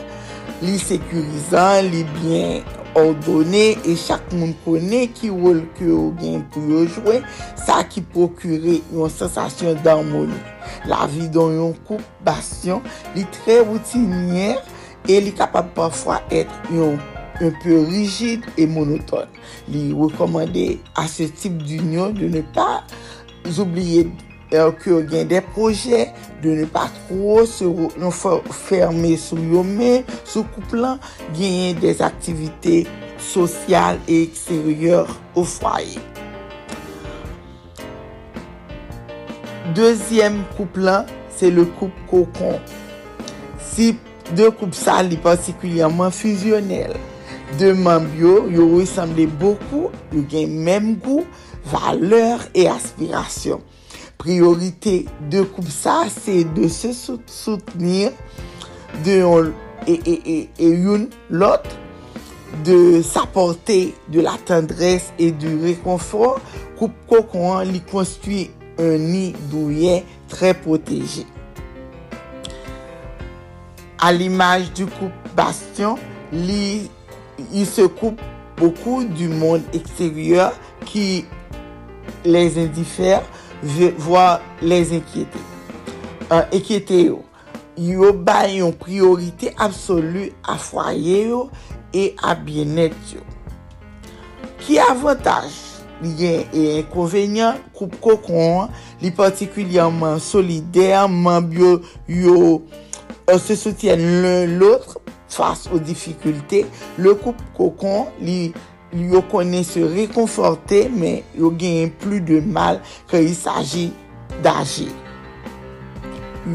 li 0.62 0.78
sécurisant, 0.78 1.82
li 1.82 2.04
bien 2.20 2.62
ordonné 2.94 3.74
et 3.82 3.98
chak 3.98 4.30
moun 4.32 4.54
kone 4.64 5.02
ki 5.18 5.32
wol 5.34 5.64
ke 5.76 5.90
ou 5.90 6.14
gen 6.20 6.44
pou 6.54 6.62
yo 6.70 6.84
jwe, 6.86 7.18
sa 7.58 7.80
ki 7.90 8.04
prokure 8.14 8.78
yon 8.94 9.10
sensasyon 9.12 9.82
d'harmoni. 9.82 10.38
La 10.88 11.04
vi 11.10 11.26
don 11.28 11.52
yon 11.58 11.74
koupasyon, 11.90 12.86
li 13.16 13.26
tre 13.40 13.60
routinyer, 13.66 14.62
e 15.10 15.18
li 15.20 15.34
kapab 15.34 15.74
pafwa 15.74 16.22
et 16.30 16.48
yon 16.70 17.00
un 17.40 17.50
peu 17.62 17.80
rigide 17.84 18.44
et 18.56 18.66
monotone. 18.66 19.28
Il 19.68 19.94
recommandait 19.94 20.78
à 20.94 21.06
ce 21.06 21.24
type 21.24 21.58
d'union 21.62 22.10
de 22.10 22.28
ne 22.28 22.40
pas 22.40 22.84
oublier 23.58 24.08
qu'il 24.50 25.08
y 25.12 25.18
a 25.18 25.24
des 25.24 25.40
projets, 25.40 26.08
de 26.42 26.50
ne 26.50 26.64
pas 26.64 26.90
trop 27.08 27.44
se 27.44 27.64
non, 27.64 28.10
fermer 28.10 29.16
sur 29.16 29.36
eux-mêmes, 29.36 30.02
sous 30.24 30.44
couplant, 30.44 30.98
gagner 31.32 31.74
des 31.74 32.02
activités 32.02 32.86
sociales 33.18 33.98
et 34.08 34.24
extérieures 34.24 35.20
au 35.34 35.44
foyer. 35.44 36.00
Dezyem 39.74 40.40
koup 40.56 40.80
lan, 40.82 41.04
se 41.30 41.46
le 41.46 41.62
koup 41.78 41.94
kokon. 42.10 42.56
Si 43.62 43.92
de 44.34 44.48
koup 44.50 44.74
sa 44.74 44.96
li 45.06 45.18
partikulyaman 45.22 46.10
fusionel. 46.10 46.96
de 47.58 47.72
memb 47.72 48.14
yo, 48.18 48.48
yo 48.50 48.68
resemble 48.76 49.26
beaucoup, 49.40 49.90
yo 50.12 50.22
gen 50.30 50.54
menm 50.64 50.94
gou, 51.02 51.24
valeur 51.72 52.40
et 52.54 52.68
aspiration. 52.68 53.60
Priorité 54.20 55.06
de 55.32 55.42
koup 55.42 55.68
sa, 55.72 56.04
se 56.12 56.42
de 56.44 56.68
se 56.68 56.92
soutenir 57.26 58.12
de 59.04 59.20
yon 59.22 59.52
et 59.88 60.50
yon 60.60 61.08
lot, 61.30 61.64
de 62.64 63.00
s'apporter 63.02 63.94
de 64.08 64.20
la 64.20 64.36
tendresse 64.44 65.12
et 65.18 65.32
du 65.32 65.56
réconfort, 65.62 66.40
koup 66.78 66.94
kokon 67.08 67.64
li 67.68 67.80
konstui 67.90 68.50
un 68.80 68.96
ni 69.00 69.30
douye 69.50 70.02
tre 70.32 70.52
proteje. 70.56 71.26
A 74.00 74.12
l'image 74.12 74.72
du 74.76 74.86
koup 74.86 75.12
bastion, 75.36 75.96
li 76.32 76.88
il 77.52 77.66
se 77.66 77.82
coupe 77.82 78.20
beaucoup 78.56 79.04
du 79.04 79.28
monde 79.28 79.62
extérieur 79.72 80.52
qui 80.84 81.24
les 82.24 82.58
indiffère, 82.58 83.22
voire 83.98 84.40
les 84.62 84.96
inquiéter. 84.96 85.38
Euh, 86.32 86.42
inquiéter 86.52 87.06
yo. 87.06 87.24
Yo 87.80 88.12
ba 88.12 88.46
yon 88.46 88.72
priorité 88.72 89.54
absolue 89.58 90.32
à 90.46 90.56
foyer 90.58 91.28
yo 91.28 91.50
et 91.94 92.14
à 92.22 92.34
bien-être 92.34 93.14
yo. 93.14 93.24
Ki 94.60 94.78
avantage 94.78 95.80
liyen 96.02 96.44
e 96.54 96.78
inconvenyen, 96.78 97.58
koup 97.76 97.96
kokon, 98.04 98.68
li 99.00 99.10
partikulyanman 99.16 100.20
solidèrman, 100.22 101.48
yo, 101.56 101.72
yo 102.06 102.60
se 103.40 103.56
soutyen 103.56 104.00
l'un 104.22 104.46
l'autre, 104.60 105.00
fas 105.30 105.66
ou 105.70 105.80
difikulte, 105.82 106.64
le 107.00 107.14
koup 107.20 107.38
kokon 107.56 108.10
li, 108.22 108.50
li 108.94 109.06
yo 109.12 109.22
konen 109.30 109.64
se 109.66 109.84
rekonforte, 109.86 110.84
men 110.92 111.22
yo 111.38 111.52
genyen 111.58 111.92
plu 112.02 112.20
de 112.24 112.40
mal 112.44 112.80
ke 113.10 113.22
y 113.22 113.32
saji 113.36 113.90
daje. 114.44 114.88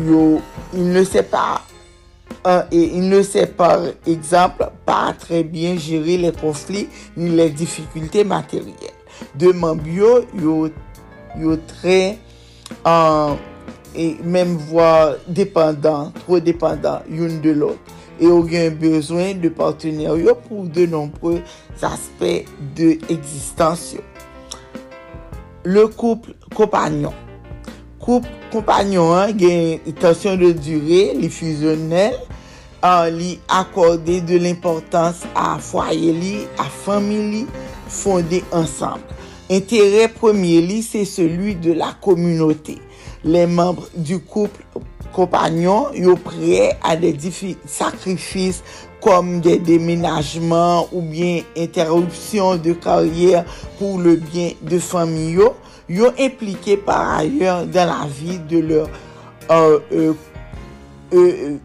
Yo, 0.05 0.41
il 0.73 0.91
ne 0.91 1.05
se 1.07 1.21
pa, 1.30 1.61
uh, 2.41 2.63
il 2.73 3.07
ne 3.09 3.21
se 3.23 3.45
par 3.45 3.86
exemple, 4.05 4.69
pa 4.86 5.13
tre 5.19 5.43
bien 5.43 5.80
jere 5.80 6.17
le 6.21 6.34
konflik 6.36 6.91
ni 7.15 7.32
le 7.36 7.49
difikulte 7.53 8.26
materyel. 8.28 8.93
De 9.38 9.53
mambyo, 9.55 10.23
yo, 10.36 10.63
yo 11.39 11.59
tre 11.69 11.99
an, 12.84 13.36
uh, 13.38 13.51
e 13.95 14.17
menm 14.23 14.57
vwa 14.69 15.15
dependant, 15.28 16.11
tro 16.26 16.39
dependant, 16.43 17.05
youn 17.09 17.39
de 17.41 17.53
lot. 17.55 17.93
et 18.20 18.28
ou 18.28 18.45
gen 18.47 18.76
bezwen 18.80 19.39
de 19.43 19.51
partenèr 19.53 20.16
yo 20.20 20.36
pou 20.47 20.68
de 20.72 20.86
nombreux 20.89 21.41
aspects 21.82 22.47
de 22.78 22.95
eksistansyo. 23.11 24.03
Le 25.66 25.88
kouple 25.88 26.36
kompanyon. 26.55 27.16
Kouple 27.99 28.32
kompanyon 28.53 29.34
gen 29.39 29.82
tansyon 29.99 30.39
de 30.41 30.53
dure, 30.55 31.01
li 31.18 31.30
fusionel, 31.34 32.18
li 33.16 33.39
akorde 33.49 34.20
de 34.30 34.38
l'importans 34.38 35.24
a 35.34 35.55
fwaye 35.57 36.13
li, 36.13 36.36
a 36.61 36.68
fami 36.70 37.18
li, 37.32 37.43
fonde 37.89 38.43
ansamble. 38.53 39.16
Interè 39.49 40.07
premier 40.09 40.61
li, 40.66 40.82
se 40.86 41.03
celui 41.05 41.55
de 41.55 41.74
la 41.74 41.91
komunote. 42.01 42.78
Le 43.26 43.47
membre 43.47 43.89
du 43.95 44.20
couple 44.20 44.61
kompagnon 45.16 45.95
yo 45.95 46.18
pre 46.20 46.74
a 46.84 46.95
de 46.99 47.13
sakrifis 47.66 48.61
kom 49.05 49.39
de 49.39 49.55
deménagement 49.61 50.88
ou 50.91 51.01
bien 51.01 51.43
interruption 51.55 52.55
de 52.57 52.74
karrière 52.74 53.45
pou 53.80 53.99
le 54.01 54.16
bien 54.16 54.51
de 54.61 54.80
fami 54.80 55.32
yo, 55.38 55.53
yo 55.88 56.09
implike 56.18 56.80
par 56.86 57.20
ayer 57.20 57.68
dan 57.70 57.91
la 57.91 58.07
vi 58.09 58.39
de 58.49 58.59
leur 58.59 58.89
euh, 59.51 59.80
euh, 59.93 60.13
euh, 61.13 61.57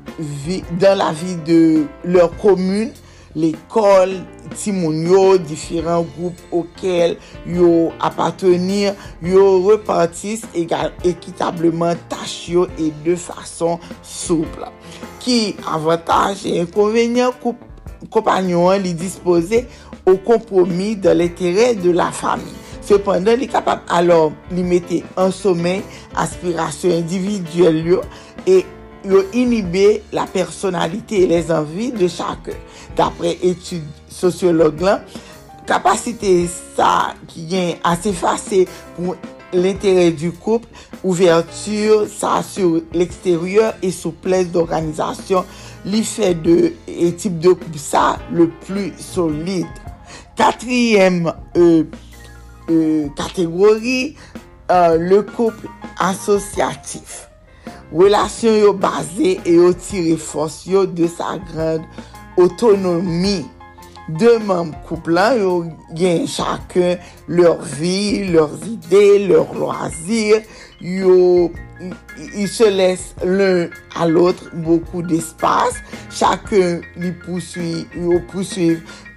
dan 0.79 0.99
la 0.99 1.13
vi 1.13 1.37
de 1.47 1.87
leur 2.05 2.37
komune, 2.37 2.93
l'ekol, 3.39 4.17
ti 4.57 4.73
moun 4.75 5.05
yo, 5.07 5.23
diferan 5.39 6.07
goup 6.17 6.41
okel 6.55 7.17
yo 7.47 7.91
apatenir, 8.03 8.97
yo 9.23 9.45
repartis 9.69 10.45
egal, 10.57 10.95
ekitableman 11.07 12.01
tach 12.11 12.35
yo 12.51 12.67
e 12.79 12.91
de 13.05 13.17
fason 13.21 13.79
souple. 14.03 14.71
Ki 15.23 15.55
avantaj 15.69 16.47
e 16.49 16.65
konvenyen 16.75 17.35
kompanyon 18.11 18.81
li 18.83 18.95
dispose 18.99 19.65
ou 20.07 20.19
kompromi 20.25 20.95
de 20.97 21.15
l'etere 21.15 21.75
de 21.79 21.95
la 21.95 22.11
fami. 22.15 22.57
Sependan 22.91 23.39
li 23.39 23.47
kapap 23.51 23.85
alor 23.93 24.33
li 24.51 24.65
mette 24.67 25.03
an 25.21 25.31
somen 25.35 25.85
aspirasyon 26.19 27.05
individuel 27.05 27.83
yo 27.87 28.03
e 28.49 28.63
yo 29.05 29.23
inhibe 29.33 30.03
la 30.13 30.27
personalite 30.31 31.23
e 31.23 31.27
les 31.31 31.51
anvi 31.55 31.91
de 31.93 32.09
chakè. 32.11 32.57
Dapre 32.99 33.35
etude 33.47 33.87
sociolog 34.13 34.83
lan, 34.85 35.05
kapasite 35.69 36.33
sa 36.77 37.13
ki 37.31 37.47
gen 37.51 37.77
ase 37.87 38.13
fase 38.17 38.65
pou 38.97 39.17
l'interè 39.53 40.11
du 40.13 40.33
koup, 40.33 40.67
ouverture 41.03 42.07
sa 42.09 42.43
sur 42.43 42.83
l'exterieur 42.93 43.75
et 43.83 43.91
souplesse 43.91 44.51
d'organizasyon, 44.53 45.47
li 45.91 46.03
fè 46.05 46.35
de 46.35 46.75
etip 46.87 47.41
de 47.43 47.55
koup 47.57 47.81
sa 47.81 48.19
le 48.35 48.51
plu 48.67 48.91
solide. 49.01 49.71
Katriyem 50.39 51.27
euh, 51.57 51.85
euh, 52.71 53.09
kategori, 53.17 54.15
euh, 54.71 54.97
le 54.97 55.23
koup 55.23 55.55
asosyatif. 55.99 57.30
Relasyon 57.93 58.61
yo 58.61 58.73
baze 58.73 59.41
e 59.45 59.55
yo 59.57 59.73
tire 59.75 60.17
fos 60.17 60.63
yo 60.67 60.87
de 60.87 61.09
sa 61.11 61.37
grand 61.39 61.83
otonomi. 62.39 63.41
De 64.19 64.39
mam 64.47 64.71
kouplan 64.87 65.39
yo 65.39 65.55
gen 65.99 66.27
chakun 66.31 66.99
lor 67.29 67.59
vi, 67.79 68.31
lor 68.31 68.55
ide, 68.67 69.05
lor 69.27 69.51
loazir, 69.59 70.47
yo 70.79 71.51
ils 72.35 72.49
se 72.49 72.65
laissent 72.65 73.15
l'un 73.25 73.69
à 73.97 74.07
l'autre 74.07 74.45
beaucoup 74.53 75.03
d'espace. 75.03 75.75
Chacun 76.11 76.81
lui 76.97 77.13
poursuit, 77.13 77.87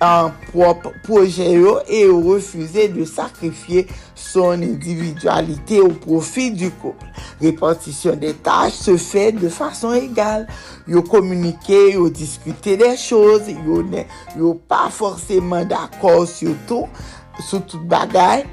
un 0.02 0.32
propre 0.52 0.92
projet 1.04 1.62
et 1.88 2.08
refuser 2.08 2.90
de 2.90 3.06
sacrifier 3.06 3.88
son 4.16 4.52
individualité 4.52 5.80
au 5.80 5.90
profit 5.90 6.52
du 6.52 6.72
couple. 6.72 7.06
Répartition 7.42 8.16
des 8.16 8.34
tâches 8.34 8.74
se 8.74 8.98
fait 8.98 9.32
de 9.32 9.50
façon 9.50 9.94
égale. 9.94 10.48
Yo 10.88 11.02
communiquer, 11.04 11.94
yo 11.94 12.10
discuter 12.10 12.78
des 12.78 12.98
choses, 12.98 13.44
yo 13.66 13.84
ne, 13.84 14.02
yo 14.38 14.54
pas 14.54 14.90
forcément 14.90 15.64
d'accord 15.64 16.28
sur 16.28 16.54
tout, 16.68 16.88
sur 17.48 17.66
toute 17.66 17.88
bagaille. 17.88 18.46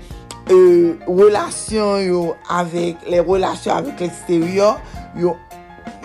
euh, 0.50 0.98
relasyon 1.06 2.02
yo 2.04 2.24
avèk, 2.50 3.06
le 3.10 3.22
relasyon 3.24 3.76
avèk 3.76 4.02
l'eksteryon, 4.04 4.80
yo 5.18 5.36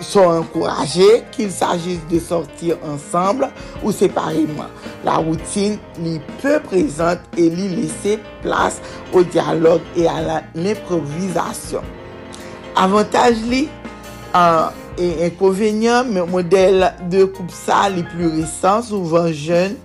son 0.04 0.28
ankoraje, 0.42 1.06
kil 1.32 1.50
sajis 1.52 2.02
de 2.10 2.20
sortir 2.20 2.80
ansamble 2.84 3.48
ou 3.82 3.92
separeman. 3.96 4.72
La 5.06 5.16
routine 5.22 5.78
li 6.02 6.18
peu 6.42 6.60
prezante 6.66 7.24
e 7.38 7.48
li 7.52 7.70
lese 7.72 8.16
plas 8.44 8.80
ou 9.12 9.24
dialog 9.24 9.84
e 9.96 10.08
a 10.10 10.42
l'improvisasyon. 10.56 11.94
Avantaj 12.76 13.40
li, 13.48 13.66
an 14.36 14.74
e 15.00 15.10
inkonvenyen, 15.28 16.12
model 16.32 16.88
de 17.12 17.24
koup 17.32 17.52
sa 17.52 17.86
li 17.92 18.04
plu 18.12 18.32
resan, 18.36 18.84
souvan 18.84 19.30
jen, 19.32 19.76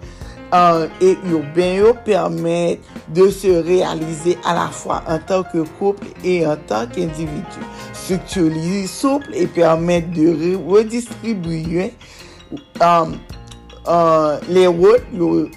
et 0.99 1.17
urbain 1.29 1.93
permet 2.03 2.79
de 3.09 3.29
se 3.29 3.47
réaliser 3.47 4.37
à 4.45 4.53
la 4.53 4.67
fois 4.67 5.03
en 5.07 5.17
tant 5.19 5.43
que 5.43 5.59
couple 5.79 6.07
et 6.23 6.45
en 6.45 6.57
tant 6.57 6.85
qu'individu. 6.87 7.61
Structure 7.93 8.51
souple 8.87 9.29
et 9.33 9.47
permet 9.47 10.01
de 10.01 10.55
redistribuer 10.55 11.93
euh, 12.81 13.05
euh, 13.87 14.39
les 14.49 14.67
rôles, 14.67 15.49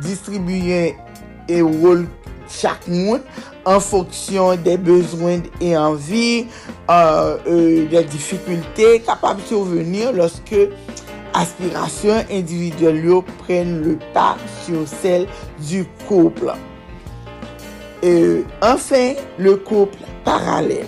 distribuer 0.00 0.94
les 1.48 1.62
rôles 1.62 2.06
chaque 2.48 2.86
monde 2.86 3.22
en 3.64 3.80
fonction 3.80 4.54
des 4.54 4.76
besoins 4.76 5.40
et 5.60 5.76
envies, 5.76 6.46
euh, 6.88 7.36
des 7.88 8.04
difficultés 8.04 9.00
capables 9.00 9.42
de 9.42 9.46
survenir 9.46 10.12
lorsque 10.12 10.54
aspirasyon 11.36 12.30
individuel 12.32 13.02
yo 13.04 13.20
pren 13.42 13.76
le 13.84 13.96
pa 14.14 14.34
sur 14.64 14.86
sel 14.88 15.26
du 15.68 15.84
kouple. 16.08 16.54
Enfin, 18.62 19.14
le 19.38 19.56
kouple 19.56 20.04
paralel. 20.24 20.86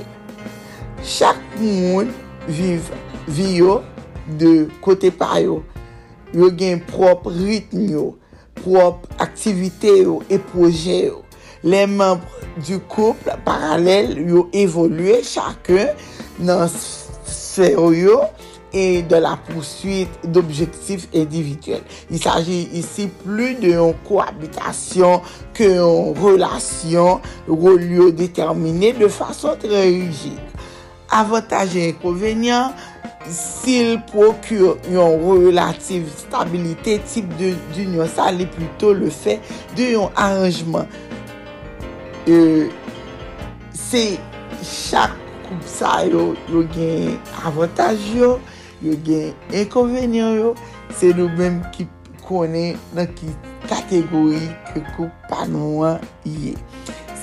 Chak 1.02 1.38
moun 1.60 2.12
viv 2.48 2.90
yo 3.36 3.80
de 4.40 4.68
kote 4.84 5.10
pa 5.14 5.40
yo. 5.42 5.62
Yo 6.36 6.50
gen 6.52 6.82
prop 6.90 7.26
ritm 7.32 7.86
yo, 7.88 8.04
prop 8.60 9.06
aktivite 9.18 9.94
yo 10.02 10.20
e 10.28 10.38
proje 10.50 11.00
yo. 11.08 11.22
Le 11.64 11.86
membre 11.90 12.38
du 12.66 12.78
kouple 12.78 13.34
paralel 13.44 14.14
yo 14.28 14.46
evolue 14.54 15.20
chakè 15.26 15.88
nan 16.38 16.68
sfer 16.70 17.80
yo 17.98 18.20
et 18.72 19.02
de 19.02 19.16
la 19.16 19.38
poursuite 19.50 20.08
d'objectifs 20.24 21.08
individuels. 21.14 21.82
Il 22.10 22.22
s'agit 22.22 22.68
ici 22.72 23.08
plus 23.24 23.54
d'une 23.54 23.94
cohabitation 24.06 25.22
qu'une 25.54 26.14
relation 26.20 27.20
au 27.46 27.76
lieu 27.76 28.12
déterminé 28.12 28.92
de 28.92 29.08
façon 29.08 29.56
très 29.58 29.84
rigide. 29.84 30.38
Avantages 31.10 31.76
et 31.76 31.90
inconvénients, 31.90 32.72
s'il 33.28 34.02
procure 34.02 34.76
une 34.88 34.98
relative 34.98 36.08
stabilité 36.16 37.00
type 37.00 37.32
d'union, 37.74 38.06
ça 38.06 38.30
l'est 38.30 38.46
plutôt 38.46 38.92
le 38.92 39.08
fait 39.08 39.40
d'un 39.76 40.10
arrangement. 40.16 40.86
Euh, 42.28 42.68
C'est 43.90 44.18
chaque 44.62 45.16
koup 45.48 45.62
sa 45.64 46.04
yo, 46.04 46.34
yo 46.52 46.60
gen 46.74 47.16
avantage. 47.40 48.04
yo 48.12 48.38
yo 48.84 48.96
gen 49.06 49.34
enkonvenyon 49.56 50.36
yo, 50.38 50.54
se 50.98 51.12
nou 51.16 51.30
menm 51.38 51.62
ki 51.74 51.88
konen 52.26 52.78
nan 52.96 53.10
ki 53.18 53.32
kategori 53.68 54.42
ke 54.72 54.84
kou 54.94 55.10
panouan 55.30 56.02
ye. 56.28 56.54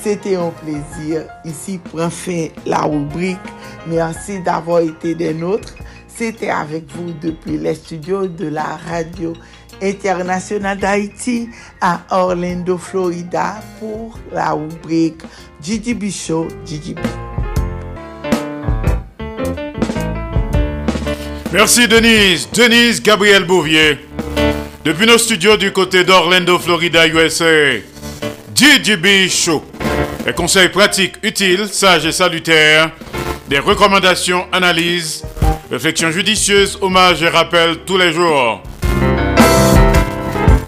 Sete 0.06 0.36
yon 0.36 0.54
plezir, 0.60 1.26
isi 1.48 1.80
pran 1.90 2.14
fin 2.14 2.54
la 2.70 2.84
rubrik, 2.86 3.42
mersi 3.90 4.38
d'avor 4.46 4.86
ete 4.86 5.16
den 5.18 5.42
notre, 5.42 5.74
sete 6.16 6.52
avek 6.54 6.86
vou 6.94 7.16
depi 7.24 7.58
le 7.62 7.74
studio 7.78 8.26
de 8.28 8.52
la 8.54 8.76
radio 8.86 9.34
international 9.82 10.78
d'Haïti 10.78 11.50
a 11.82 12.00
Orlando, 12.12 12.78
Florida, 12.78 13.62
pour 13.80 14.18
la 14.32 14.52
rubrique 14.52 15.24
Gigi 15.62 15.94
Bichot, 15.94 16.48
Gigi 16.66 16.94
Bichot. 16.94 17.45
Merci 21.56 21.88
Denise, 21.88 22.50
Denise 22.52 23.02
Gabriel 23.02 23.46
Bouvier. 23.46 23.98
Depuis 24.84 25.08
nos 25.08 25.18
studios 25.18 25.56
du 25.56 25.72
côté 25.72 26.04
d'Orlando, 26.04 26.60
Florida, 26.60 27.08
USA, 27.08 27.80
GGB 28.54 29.30
Show. 29.30 29.64
Des 30.26 30.34
conseils 30.34 30.68
pratiques, 30.68 31.14
utiles, 31.24 31.70
sages 31.70 32.06
et 32.06 32.12
salutaires, 32.12 32.92
des 33.48 33.60
recommandations, 33.60 34.48
analyses, 34.52 35.24
réflexions 35.72 36.12
judicieuses, 36.12 36.78
hommages 36.82 37.24
et 37.24 37.30
rappels 37.30 37.78
tous 37.86 37.98
les 37.98 38.12
jours. 38.12 38.62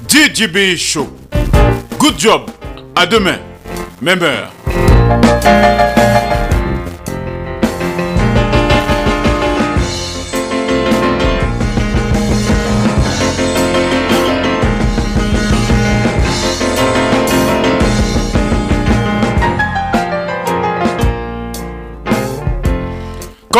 GGB 0.07 0.77
Show. 0.77 1.09
Good 1.99 2.17
job. 2.17 2.43
À 2.95 3.05
demain. 3.05 3.39
Même 4.01 4.23
heure. 4.23 4.53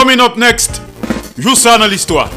Coming 0.08 0.22
up 0.22 0.38
next, 0.38 0.82
joue 1.38 1.54
ça 1.54 1.78
dans 1.78 1.86
l'histoire 1.86 2.30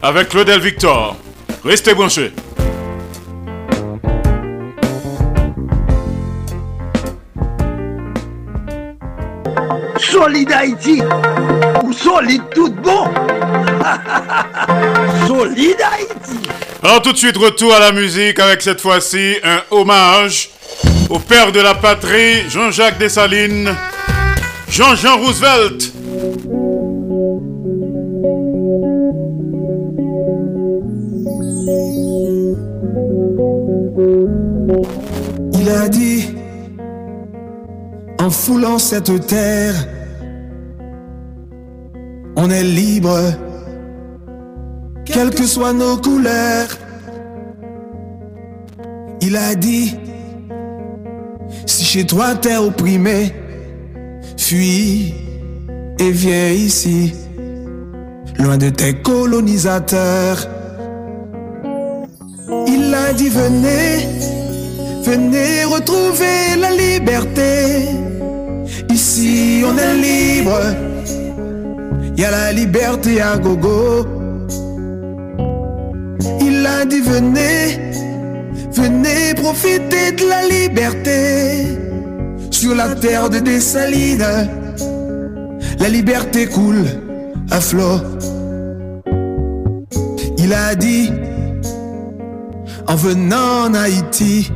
avec 0.00 0.28
Claudel 0.28 0.60
Victor. 0.60 1.16
Restez 1.64 1.92
branchés. 1.92 2.30
Solide 9.98 10.52
Haïti 10.52 11.02
ou 11.82 11.92
solide 11.92 12.42
tout 12.54 12.72
bon 12.74 13.08
Solide 15.26 15.82
Haïti 15.82 16.48
Alors 16.80 17.02
tout 17.02 17.10
de 17.10 17.18
suite, 17.18 17.36
retour 17.36 17.74
à 17.74 17.80
la 17.80 17.90
musique 17.90 18.38
avec 18.38 18.62
cette 18.62 18.80
fois-ci 18.80 19.34
un 19.42 19.62
hommage 19.72 20.50
au 21.08 21.18
père 21.18 21.50
de 21.50 21.58
la 21.58 21.74
patrie, 21.74 22.48
Jean-Jacques 22.48 22.98
Dessalines, 22.98 23.74
Jean-Jean 24.68 25.18
Roosevelt. 25.18 25.99
Il 35.80 35.84
a 35.84 35.88
dit, 35.88 36.28
en 38.18 38.28
foulant 38.28 38.78
cette 38.78 39.26
terre, 39.26 39.74
on 42.36 42.50
est 42.50 42.62
libre, 42.62 43.18
quelles 45.06 45.30
que 45.30 45.44
soient 45.44 45.72
nos 45.72 45.96
couleurs. 45.96 46.68
Il 49.22 49.34
a 49.38 49.54
dit, 49.54 49.96
si 51.64 51.84
chez 51.86 52.04
toi 52.04 52.34
t'es 52.34 52.58
opprimé, 52.58 53.32
fuis 54.36 55.14
et 55.98 56.10
viens 56.10 56.50
ici, 56.50 57.14
loin 58.38 58.58
de 58.58 58.68
tes 58.68 58.96
colonisateurs. 58.96 60.46
Il 62.66 62.92
a 62.92 63.14
dit, 63.14 63.30
venez, 63.30 64.29
venez 65.10 65.64
retrouver 65.64 66.56
la 66.58 66.70
liberté. 66.70 67.52
Ici, 68.90 69.62
on 69.68 69.76
est 69.76 69.96
libre. 70.08 70.60
Y 72.16 72.24
a 72.24 72.30
la 72.30 72.52
liberté 72.52 73.20
à 73.20 73.36
gogo. 73.38 74.06
Il 76.40 76.66
a 76.66 76.84
dit, 76.84 77.00
venez, 77.00 77.62
venez 78.72 79.34
profiter 79.34 80.12
de 80.12 80.24
la 80.32 80.42
liberté. 80.56 81.78
Sur 82.50 82.74
la 82.74 82.94
terre 82.94 83.30
de 83.30 83.38
Dessalines, 83.38 84.48
la 85.78 85.88
liberté 85.88 86.46
coule 86.46 86.84
à 87.50 87.60
flot. 87.60 88.00
Il 90.38 90.52
a 90.52 90.74
dit, 90.74 91.10
en 92.86 92.96
venant 92.96 93.66
en 93.66 93.74
Haïti, 93.74 94.50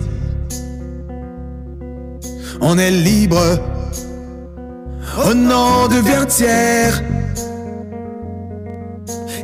on 2.67 2.79
est 2.79 2.91
libre 2.91 3.43
au 5.29 5.35
nom 5.35 5.87
de 5.87 5.97
Vertière. 5.97 7.03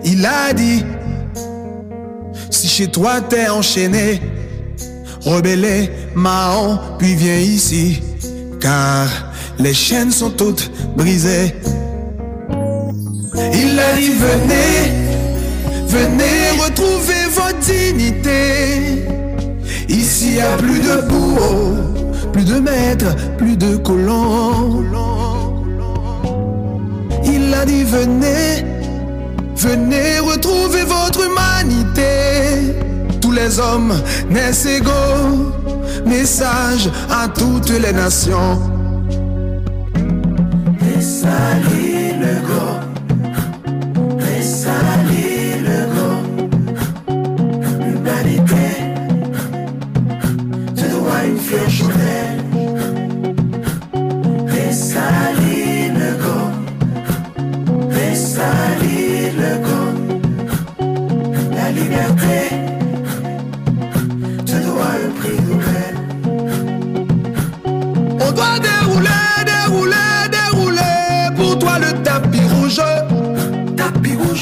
Il 0.05 0.25
a 0.25 0.53
dit, 0.55 0.83
si 2.49 2.67
chez 2.67 2.89
toi 2.89 3.21
t'es 3.21 3.49
enchaîné, 3.49 4.21
rebellé, 5.21 5.91
Mahon, 6.15 6.79
puis 6.99 7.15
viens 7.15 7.39
ici, 7.39 8.03
car 8.59 9.07
les 9.59 9.75
chaînes 9.75 10.11
sont 10.11 10.31
toutes 10.31 10.71
brisées. 10.97 11.55
Il 13.53 13.79
a 13.79 13.93
dit, 13.97 14.13
venez, 14.29 14.81
venez 15.87 16.51
retrouver 16.65 17.23
votre 17.35 17.59
dignité. 17.59 19.05
Ici 19.89 20.41
a 20.41 20.57
plus 20.57 20.81
de 20.81 21.09
bourreaux, 21.09 22.00
plus 22.33 22.45
de 22.45 22.59
maîtres, 22.61 23.15
plus 23.37 23.57
de 23.57 23.77
colons. 23.77 24.85
Il 27.25 27.55
a 27.55 27.65
dit, 27.65 27.85
venez, 27.85 28.65
venez 29.57 30.19
retrouver 30.21 30.85
votre 30.85 31.21
humanité. 31.25 32.75
Tous 33.21 33.33
les 33.33 33.59
hommes 33.59 33.95
naissent 34.31 34.67
égaux. 34.67 35.53
Message 36.07 36.91
à 37.11 37.29
toutes 37.29 37.71
les 37.71 37.93
nations. 37.93 38.59
Dessalis 40.81 42.15
le 42.19 42.35
go, 42.47 42.90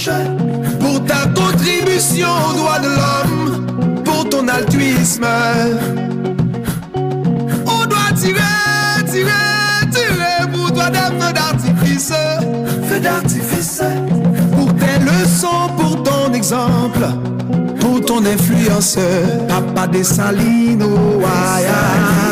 Pour 0.07 1.05
ta 1.07 1.27
contribution 1.35 2.29
aux 2.49 2.57
droits 2.57 2.79
de 2.79 2.87
l'homme, 2.87 4.05
pour 4.05 4.29
ton 4.29 4.47
altruisme. 4.47 5.27
On 7.67 7.85
doit 7.85 8.13
tirer, 8.15 8.39
tirer, 9.11 9.91
tirer 9.91 10.53
pour 10.53 10.73
toi 10.73 10.89
des 10.91 10.99
feux 10.99 11.33
d'artifice. 11.33 12.13
Feux 12.89 13.01
d'artifice. 13.01 13.83
Pour 14.57 14.73
tes 14.77 15.01
leçons, 15.01 15.69
pour 15.77 16.01
ton 16.05 16.33
exemple, 16.33 17.05
pour 17.81 18.01
ton 18.01 18.25
influence. 18.25 18.99
Papa 19.49 19.89
des 19.89 20.05
salines, 20.05 20.85
oh, 20.85 21.23
aïe, 21.25 21.65
aïe. 21.65 22.28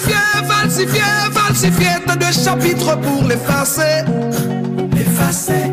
Falsifié, 0.00 0.16
falsifié, 0.48 1.02
falsifié 1.32 1.88
tant 2.06 2.16
de 2.16 2.32
chapitres 2.32 2.96
pour 3.00 3.24
l'effacer. 3.24 4.04
L'effacer. 4.94 5.72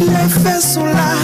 Les 0.00 0.28
faits 0.28 0.60
sont 0.60 0.84
là, 0.84 1.14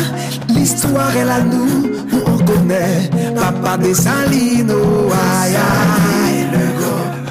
l'histoire 0.48 1.14
est 1.16 1.24
là, 1.24 1.40
nous, 1.40 1.90
nous 2.10 2.22
on 2.26 2.38
connaît. 2.38 3.10
Papa 3.34 3.76
des 3.76 3.94
salines, 3.94 4.72
oh, 4.72 5.10
aïe 5.42 5.56
aïe. 5.56 6.46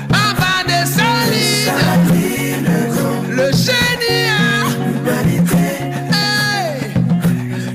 Papa 0.09 0.63
des 0.67 0.85
salines, 0.85 2.69
le 3.29 3.51
génie, 3.51 4.29
hein. 4.29 4.67
Hey, 6.11 6.91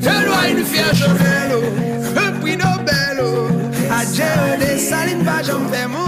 je 0.00 0.26
dois 0.26 0.48
une 0.50 0.64
fière 0.64 0.94
chandelle, 0.94 1.54
oh, 1.56 2.18
un 2.18 2.40
prix 2.40 2.56
Nobel, 2.56 3.22
oh. 3.22 3.48
à 3.92 4.04
Dieu 4.04 4.24
des 4.60 4.78
salines, 4.78 5.22
va 5.22 5.42
j'en 5.42 5.68
fais 5.68 5.88
moun. 5.88 6.03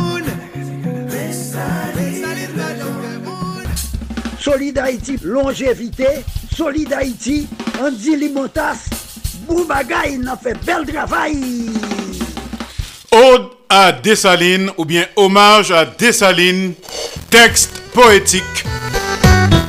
Solid 4.57 4.79
Haïti, 4.79 5.19
longévité. 5.23 6.07
Solid 6.57 6.91
Haïti, 6.91 7.47
Andy 7.79 8.17
Limotas. 8.17 8.89
Boubagaï, 9.47 10.17
n'a 10.17 10.35
fait 10.35 10.57
bel 10.65 10.87
travail. 10.87 11.69
Ode 13.13 13.51
à 13.69 13.93
Dessalines 13.93 14.71
ou 14.79 14.87
bien 14.87 15.05
hommage 15.15 15.73
à 15.73 15.85
Dessalines, 15.85 16.73
texte 17.29 17.83
poétique, 17.93 18.65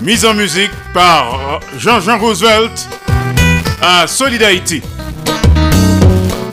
mise 0.02 0.24
en 0.26 0.34
musique 0.34 0.72
par 0.94 1.60
Jean-Jean 1.78 2.18
Roosevelt 2.18 2.88
à 3.82 4.08
Solid 4.08 4.42
Haïti. 4.42 4.82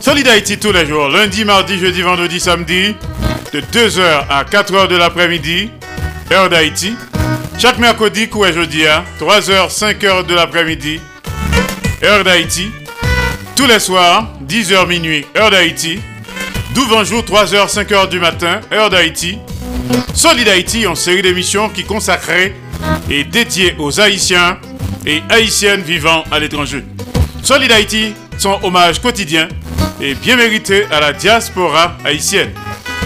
Solid 0.01 0.27
Haïti 0.27 0.57
tous 0.57 0.73
les 0.73 0.85
jours, 0.85 1.07
lundi, 1.07 1.45
mardi, 1.45 1.79
jeudi, 1.79 2.01
vendredi, 2.01 2.41
samedi, 2.41 2.97
de 3.53 3.61
2h 3.61 4.25
à 4.29 4.43
4h 4.43 4.89
de 4.89 4.97
l'après-midi, 4.97 5.71
heure 6.33 6.49
d'Haïti. 6.49 6.95
Chaque 7.57 7.79
mercredi, 7.79 8.27
coup 8.27 8.45
et 8.45 8.53
jeudi 8.53 8.85
à 8.85 9.05
3h, 9.19 9.69
5h 9.69 10.25
de 10.25 10.35
l'après-midi, 10.35 10.99
heure 12.03 12.23
d'Haïti. 12.23 12.69
Tous 13.55 13.65
les 13.65 13.79
soirs, 13.79 14.33
10h 14.45 14.85
minuit, 14.87 15.25
heure 15.37 15.49
d'Haïti. 15.49 15.99
12 16.75 17.07
jour, 17.07 17.23
3h, 17.23 17.73
5h 17.73 18.09
du 18.09 18.19
matin, 18.19 18.59
heure 18.73 18.89
d'Haïti. 18.89 19.39
Solid 20.13 20.47
Haïti, 20.47 20.83
une 20.85 20.95
série 20.95 21.21
d'émissions 21.21 21.69
qui 21.69 21.85
consacrée 21.85 22.55
et 23.09 23.23
dédiée 23.23 23.73
aux 23.79 24.01
Haïtiens 24.01 24.59
et 25.05 25.21
Haïtiennes 25.29 25.81
vivant 25.81 26.25
à 26.31 26.39
l'étranger. 26.39 26.83
Solid 27.41 27.71
Haïti, 27.71 28.13
son 28.37 28.59
hommage 28.63 29.01
quotidien 29.01 29.47
et 30.01 30.13
bien 30.13 30.35
mérité 30.35 30.85
à 30.91 30.99
la 30.99 31.13
diaspora 31.13 31.95
haïtienne. 32.03 32.51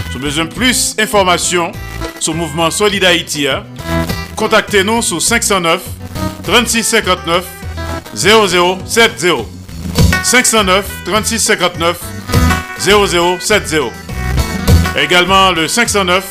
Si 0.08 0.14
vous 0.14 0.18
besoin 0.18 0.46
de 0.46 0.52
plus 0.52 0.96
d'informations 0.96 1.70
sur 2.18 2.32
le 2.32 2.38
mouvement 2.38 2.70
Solid 2.70 3.04
Haïti, 3.04 3.46
hein, 3.46 3.62
contactez-nous 4.40 5.02
sur 5.02 5.20
509 5.20 5.82
36 6.44 6.82
59 6.82 7.44
0070. 8.14 9.44
509 10.24 10.86
36 11.04 11.38
59 11.38 11.98
0070. 12.78 13.80
Également 14.96 15.52
le 15.52 15.68
509 15.68 16.24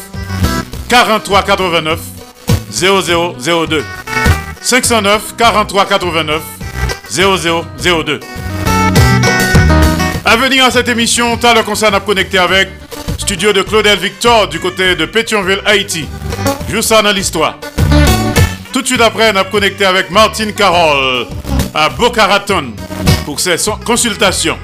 43 0.90 1.44
89 1.44 2.00
0002. 2.72 3.84
509 4.60 5.36
43 5.38 5.86
89 5.86 6.42
0002. 7.12 8.20
À 10.26 10.36
venir 10.36 10.66
à 10.66 10.72
cette 10.72 10.88
émission, 10.90 11.38
t'as 11.38 11.54
le 11.54 11.62
concert 11.62 11.94
à 11.94 12.00
connecter 12.00 12.40
avec 12.40 12.70
studio 13.20 13.54
de 13.54 13.62
Claudel 13.62 14.00
Victor 14.00 14.48
du 14.48 14.60
côté 14.60 14.96
de 14.96 15.06
Pétionville, 15.06 15.62
Haïti. 15.64 16.08
Juste 16.68 16.90
ça 16.90 17.04
dans 17.04 17.12
l'histoire. 17.12 17.60
Tout 18.80 18.84
de 18.84 18.88
suite 18.88 19.02
après, 19.02 19.30
on 19.34 19.36
a 19.36 19.44
connecté 19.44 19.84
avec 19.84 20.10
Martine 20.10 20.54
Carole 20.54 21.28
à 21.74 21.90
Boca 21.90 22.26
Raton 22.26 22.72
pour 23.26 23.38
ses 23.38 23.58
consultations. 23.84 24.58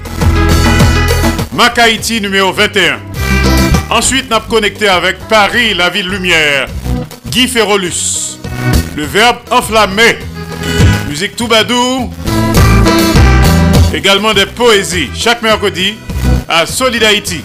Mac 1.52 1.78
numéro 2.22 2.50
21. 2.50 2.98
Ensuite, 3.90 4.24
on 4.30 4.36
a 4.36 4.40
connecté 4.40 4.88
avec 4.88 5.18
Paris, 5.28 5.74
la 5.74 5.90
ville 5.90 6.08
lumière. 6.08 6.66
Guy 7.26 7.46
Ferrolus. 7.46 8.38
Le 8.96 9.04
verbe 9.04 9.36
enflammé. 9.50 10.16
Musique 11.10 11.36
Toubadou. 11.36 12.10
Également 13.92 14.32
des 14.32 14.46
poésies 14.46 15.10
chaque 15.14 15.42
mercredi 15.42 15.94
à 16.48 16.64
Solid 16.64 17.04
Haïti. 17.04 17.42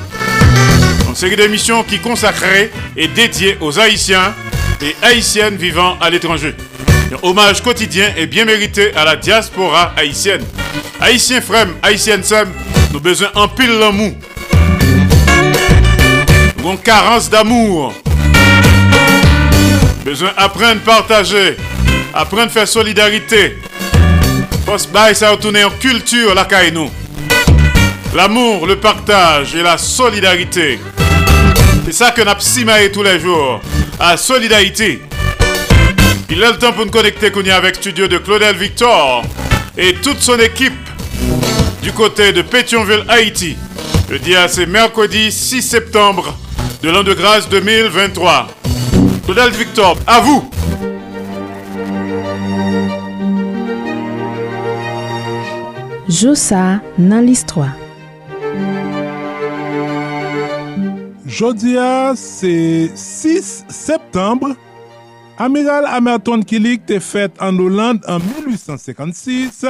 Une 1.09 1.15
série 1.15 1.35
d'émissions 1.35 1.83
qui 1.83 1.99
consacrée 1.99 2.71
et 2.95 3.09
dédiée 3.09 3.57
aux 3.59 3.77
Haïtiens 3.77 4.33
et 4.81 4.95
Haïtiennes 5.01 5.55
vivant 5.55 5.97
à 5.99 6.09
l'étranger. 6.09 6.55
Un 7.11 7.27
hommage 7.27 7.61
quotidien 7.61 8.13
et 8.17 8.25
bien 8.25 8.45
mérité 8.45 8.93
à 8.95 9.05
la 9.05 9.15
diaspora 9.15 9.93
haïtienne. 9.97 10.43
Haïtiens 10.99 11.41
frères, 11.41 11.67
Haïtiennes 11.81 12.23
sœurs, 12.23 12.47
nous 12.93 12.99
besoin 12.99 13.29
en 13.35 13.47
pile 13.47 13.77
l'amour. 13.79 14.13
Nous 16.57 16.67
avons 16.67 16.77
carence 16.77 17.29
d'amour. 17.29 17.93
Besoin 20.05 20.31
apprendre, 20.37 20.81
partager, 20.81 21.57
apprendre 22.13 22.51
faire 22.51 22.67
solidarité. 22.67 23.57
Parce 24.65 24.87
que 24.87 25.13
ça 25.13 25.31
retourner 25.31 25.63
en 25.63 25.71
culture 25.71 26.33
la 26.33 26.47
nous. 26.71 26.89
L'amour, 28.15 28.67
le 28.67 28.75
partage 28.77 29.55
et 29.55 29.63
la 29.63 29.77
solidarité. 29.77 30.79
C'est 31.85 31.93
ça 31.93 32.11
que 32.11 32.21
nous 32.21 32.29
avons 32.29 32.91
tous 32.93 33.03
les 33.03 33.19
jours 33.19 33.59
à 33.99 34.15
Solidarité. 34.15 35.01
Il 36.29 36.41
est 36.41 36.51
le 36.51 36.57
temps 36.57 36.71
pour 36.71 36.85
nous 36.85 36.91
connecter 36.91 37.31
avec 37.51 37.75
studio 37.75 38.07
de 38.07 38.17
Claudel 38.19 38.55
Victor 38.55 39.23
et 39.77 39.93
toute 39.95 40.19
son 40.19 40.37
équipe 40.39 40.73
du 41.81 41.91
côté 41.91 42.31
de 42.31 42.43
Pétionville, 42.43 43.03
Haïti. 43.09 43.57
Le 44.09 44.19
dia 44.19 44.47
c'est 44.47 44.67
mercredi 44.67 45.31
6 45.31 45.61
septembre 45.61 46.37
de 46.83 46.89
l'an 46.89 47.03
de 47.03 47.13
grâce 47.13 47.49
2023. 47.49 48.47
Claudel 49.25 49.51
Victor, 49.51 49.97
à 50.05 50.19
vous. 50.19 50.49
Josa 56.07 56.79
dans 56.97 57.25
l'histoire. 57.25 57.71
Jodia 61.31 62.13
se 62.17 62.91
6 62.93 63.63
septembre, 63.69 64.53
Amiral 65.37 65.85
Amerton 65.87 66.41
Kilik 66.43 66.83
te 66.89 66.97
fet 66.99 67.37
an 67.39 67.55
Hollande 67.61 68.03
an 68.11 68.19
1856, 68.19 69.61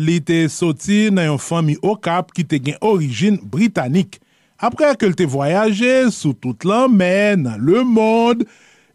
li 0.00 0.16
te 0.24 0.38
soti 0.48 1.10
nan 1.12 1.28
yon 1.28 1.40
fami 1.42 1.76
Okap 1.84 2.30
ki 2.32 2.46
te 2.48 2.56
gen 2.64 2.78
orijin 2.80 3.36
Britanik. 3.52 4.16
Apre 4.56 4.94
ke 4.96 5.10
l 5.10 5.12
te 5.18 5.26
voyaje 5.28 6.08
sou 6.16 6.32
tout 6.32 6.64
lan 6.64 6.96
men 6.96 7.44
nan 7.44 7.60
le 7.60 7.82
mod, 7.84 8.46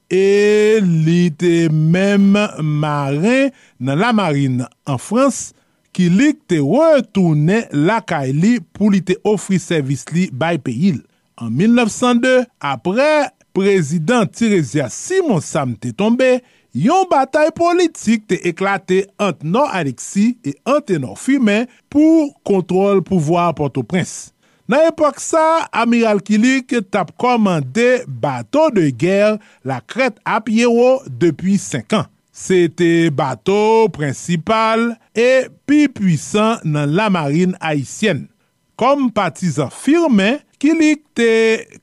e 0.09 0.81
li 0.81 1.27
te 1.37 1.67
mem 1.69 2.31
marin 2.57 3.53
nan 3.77 4.01
la 4.01 4.09
marine 4.15 4.65
an 4.89 4.97
Frans, 4.97 5.51
Kilik 5.93 6.41
te 6.49 6.57
retoune 6.65 7.61
lakay 7.73 8.33
li 8.33 8.57
pou 8.73 8.89
li 8.93 9.03
te 9.05 9.19
ofri 9.25 9.61
servis 9.61 10.07
li 10.13 10.27
bay 10.33 10.57
peyil. 10.61 10.97
En 11.37 11.51
1902, 11.53 12.45
apre 12.65 13.09
prezident 13.53 14.25
Tiresias 14.25 14.93
Simon 14.93 15.41
Sam 15.45 15.75
te 15.77 15.91
tombe, 15.93 16.39
yon 16.73 17.05
batay 17.11 17.51
politik 17.57 18.25
te 18.31 18.39
eklate 18.49 19.03
ant 19.21 19.43
non 19.45 19.69
Alexi 19.69 20.31
e 20.41 20.55
ant 20.65 20.89
enor 20.93 21.17
Fumen 21.21 21.69
pou 21.93 22.31
kontrol 22.47 23.03
pouvoar 23.05 23.53
Port-au-Prince. 23.57 24.31
Nan 24.67 24.89
epok 24.89 25.21
sa, 25.23 25.67
Amiral 25.71 26.19
Kilik 26.25 26.73
tap 26.91 27.13
komande 27.21 28.01
bato 28.07 28.65
de 28.75 28.89
ger 28.89 29.37
la 29.63 29.77
kret 29.79 30.17
ap 30.27 30.49
yero 30.51 30.97
depi 31.07 31.55
5 31.61 31.99
an. 32.01 32.09
Se 32.33 32.65
te 32.69 33.07
bato 33.13 33.87
prinsipal 33.95 34.89
e 35.17 35.47
pi 35.69 35.85
pwisan 35.89 36.65
nan 36.65 36.97
la 36.97 37.07
marine 37.13 37.55
Haitienne. 37.61 38.27
Kom 38.77 39.07
patizan 39.13 39.73
firmen, 39.73 40.37
Kilik 40.57 41.03
te 41.13 41.29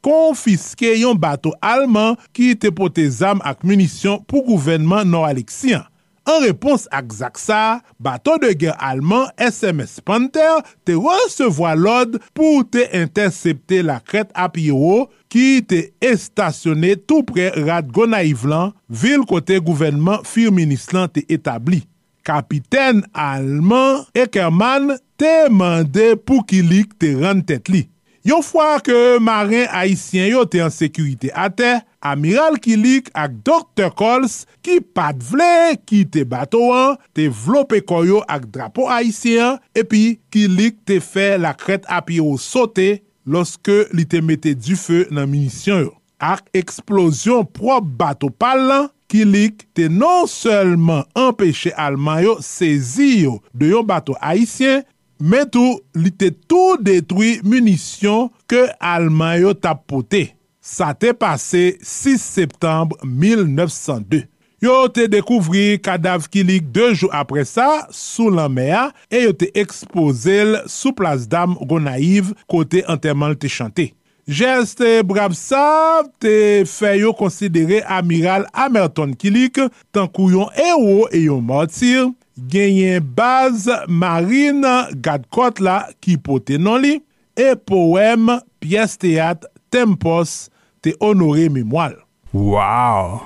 konfiske 0.03 0.97
yon 0.99 1.19
bato 1.23 1.53
alman 1.63 2.17
ki 2.35 2.55
te 2.59 2.73
pote 2.75 3.05
zam 3.07 3.43
ak 3.47 3.63
munisyon 3.67 4.25
pou 4.27 4.43
gouvenman 4.49 5.07
Nor-Alexian. 5.07 5.85
An 6.25 6.41
repons 6.41 6.87
ak 6.95 7.13
Zaksa, 7.13 7.85
bato 8.03 8.35
de 8.43 8.51
gen 8.59 8.75
alman 8.83 9.29
SMS 9.39 10.01
Panther 10.03 10.65
te 10.89 10.97
resevo 10.97 11.69
lod 11.79 12.17
pou 12.35 12.65
te 12.67 12.89
intersepte 12.99 13.83
la 13.85 14.01
kret 14.03 14.33
apiro 14.35 15.05
ki 15.31 15.63
te 15.69 15.85
estasyone 16.03 16.97
tou 17.05 17.23
pre 17.29 17.53
rad 17.61 17.93
Gonaivlan, 17.95 18.73
vil 18.89 19.23
kote 19.29 19.61
gouvenman 19.63 20.25
firminislan 20.27 21.13
te 21.15 21.23
etabli. 21.31 21.85
Kapiten 22.25 23.05
alman 23.13 24.03
Ekerman 24.17 24.97
te 25.21 25.49
mande 25.53 26.15
pou 26.27 26.45
Kilik 26.49 26.95
te 27.01 27.15
ran 27.21 27.43
tet 27.47 27.71
li. 27.73 27.87
Yon 28.25 28.41
fwa 28.41 28.79
ke 28.81 29.19
marin 29.21 29.67
haisyen 29.69 30.31
yo 30.31 30.47
te 30.49 30.63
an 30.65 30.73
sekurite 30.73 31.29
ate, 31.37 31.83
Amiral 32.05 32.57
Kilik 32.61 33.11
ak 33.17 33.35
Dr. 33.45 33.91
Coles 33.97 34.43
ki 34.65 34.79
pat 34.97 35.21
vle 35.29 35.77
ki 35.85 36.03
te 36.09 36.25
bato 36.29 36.63
an, 36.73 36.97
te 37.17 37.27
vlope 37.29 37.83
koyo 37.85 38.23
ak 38.25 38.47
drapo 38.53 38.89
haisyen, 38.89 39.59
epi 39.77 40.17
Kilik 40.33 40.81
te 40.89 41.03
fe 41.05 41.35
la 41.41 41.53
kret 41.57 41.85
api 41.93 42.23
yo 42.23 42.33
sote 42.41 43.03
loske 43.29 43.85
li 43.93 44.07
te 44.09 44.25
mette 44.25 44.55
du 44.57 44.77
fe 44.81 45.05
nan 45.13 45.29
minisyon 45.29 45.85
yo. 45.85 45.93
Ak 46.17 46.49
eksplosyon 46.57 47.45
prop 47.53 47.93
bato 48.01 48.33
pal 48.33 48.65
lan, 48.71 48.91
Kilik 49.13 49.67
te 49.77 49.91
non 49.93 50.25
selman 50.33 51.05
empeshe 51.13 51.75
alman 51.77 52.23
yo 52.25 52.39
sezi 52.41 53.27
yo 53.27 53.37
de 53.53 53.69
yon 53.75 53.85
bato 53.85 54.17
haisyen, 54.17 54.81
men 55.25 55.49
tou 55.49 55.79
li 55.97 56.13
te 56.13 56.29
tou 56.51 56.77
detwi 56.77 57.39
munisyon 57.47 58.29
ke 58.51 58.67
alman 58.85 59.39
yo 59.41 59.55
tapote. 59.57 60.27
Sa 60.65 60.93
te 60.97 61.13
pase 61.17 61.75
6 61.81 62.21
septembre 62.21 63.01
1902. 63.05 64.25
Yo 64.65 64.77
te 64.89 65.05
dekouvri 65.13 65.77
kadav 65.85 66.25
kilik 66.33 66.71
2 66.73 66.93
jou 66.95 67.11
apre 67.13 67.43
sa 67.49 67.85
sou 67.93 68.31
lanmea 68.33 68.87
e 69.13 69.25
yo 69.27 69.35
te 69.37 69.51
ekspose 69.61 70.39
l 70.45 70.55
sou 70.73 70.95
plas 70.97 71.27
dam 71.29 71.57
Gonaiv 71.69 72.33
kote 72.49 72.81
anterman 72.89 73.37
te 73.37 73.51
chante. 73.53 73.91
Jeste 74.25 75.03
brav 75.05 75.35
sa 75.37 76.01
te 76.17 76.65
fe 76.65 76.95
yo 77.03 77.13
konsidere 77.17 77.83
amiral 77.93 78.47
Amerton 78.57 79.13
kilik 79.21 79.61
tankou 79.93 80.33
yon 80.33 80.49
ero 80.57 81.11
e 81.13 81.27
yon 81.27 81.45
motir 81.45 82.09
genyen 82.37 83.05
baz 83.17 83.69
marina 83.89 84.89
gad 84.95 85.29
kot 85.35 85.61
la 85.63 85.85
ki 86.05 86.17
pote 86.23 86.59
non 86.61 86.83
li, 86.83 86.99
e 87.35 87.55
poem 87.59 88.31
piyes 88.63 88.99
teat 89.01 89.47
tempos 89.75 90.49
te 90.85 90.95
onore 91.03 91.49
memwal. 91.53 91.97
Waw! 92.35 93.23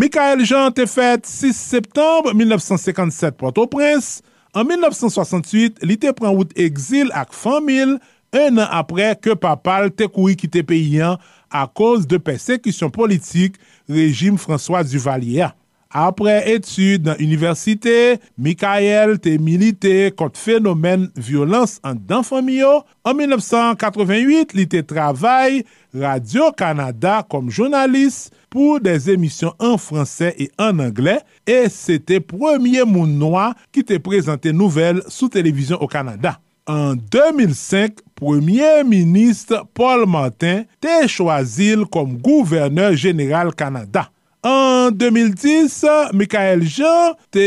Mikael 0.00 0.44
Jean 0.46 0.72
te 0.72 0.86
fet 0.88 1.26
6 1.28 1.56
septembre 1.56 2.32
1957 2.34 3.36
Port-au-Prince. 3.36 4.22
En 4.54 4.64
1968, 4.66 5.82
li 5.86 5.96
te 6.00 6.10
pran 6.16 6.34
wout 6.34 6.54
exil 6.58 7.10
ak 7.14 7.34
famil 7.36 7.98
un 8.34 8.60
an 8.62 8.72
apre 8.80 9.12
ke 9.18 9.36
papal 9.38 9.90
te 9.94 10.08
koui 10.10 10.36
ki 10.38 10.50
te 10.50 10.62
peyen 10.66 11.18
a 11.50 11.64
koz 11.66 12.06
de 12.10 12.18
persekisyon 12.22 12.90
politik 12.94 13.58
rejim 13.90 14.38
François 14.38 14.86
Duvalier. 14.86 15.50
Apre 15.90 16.36
etude 16.46 17.08
nan 17.08 17.18
universite, 17.18 18.20
Mikael 18.38 19.16
te 19.18 19.32
milite 19.42 20.12
kont 20.14 20.36
fenomen 20.38 21.08
violans 21.18 21.80
an 21.82 21.98
dan 22.06 22.22
famiyo. 22.22 22.84
En 23.02 23.18
1988, 23.18 24.54
li 24.54 24.68
te 24.70 24.84
travay 24.86 25.64
Radio-Canada 25.90 27.16
kom 27.26 27.48
jounalist 27.50 28.30
pou 28.54 28.78
des 28.82 29.08
emisyon 29.10 29.50
an 29.58 29.74
franse 29.82 30.30
e 30.38 30.46
an 30.62 30.78
angle. 30.86 31.16
E 31.42 31.64
se 31.74 31.98
te 31.98 32.20
premier 32.22 32.86
moun 32.86 33.18
noa 33.18 33.50
ki 33.74 33.82
te 33.86 33.98
prezante 33.98 34.54
nouvel 34.54 35.02
sou 35.08 35.26
televizyon 35.26 35.82
o 35.82 35.90
Kanada. 35.90 36.36
En 36.70 36.94
2005, 36.94 37.98
premier 38.14 38.84
ministre 38.86 39.64
Paul 39.74 40.06
Martin 40.06 40.62
te 40.78 41.00
chwazil 41.10 41.82
kom 41.90 42.14
gouverneur 42.22 42.94
general 42.94 43.50
Kanada. 43.58 44.06
En 44.46 44.79
2010, 44.94 46.14
Mikael 46.16 46.64
Jean 46.64 47.16
te 47.34 47.44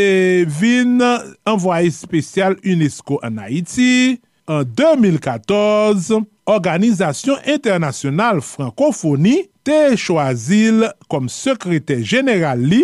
vin 0.60 1.02
envoye 1.50 1.90
spesyal 1.94 2.58
UNESCO 2.62 3.20
an 3.26 3.42
Haiti. 3.42 4.20
En 4.52 4.68
2014, 4.68 6.22
Organizasyon 6.46 7.46
Internasyonal 7.48 8.42
Francophonie 8.44 9.48
te 9.64 9.94
chwazil 9.96 10.84
kom 11.12 11.30
sekretè 11.32 12.02
general 12.04 12.60
li, 12.60 12.84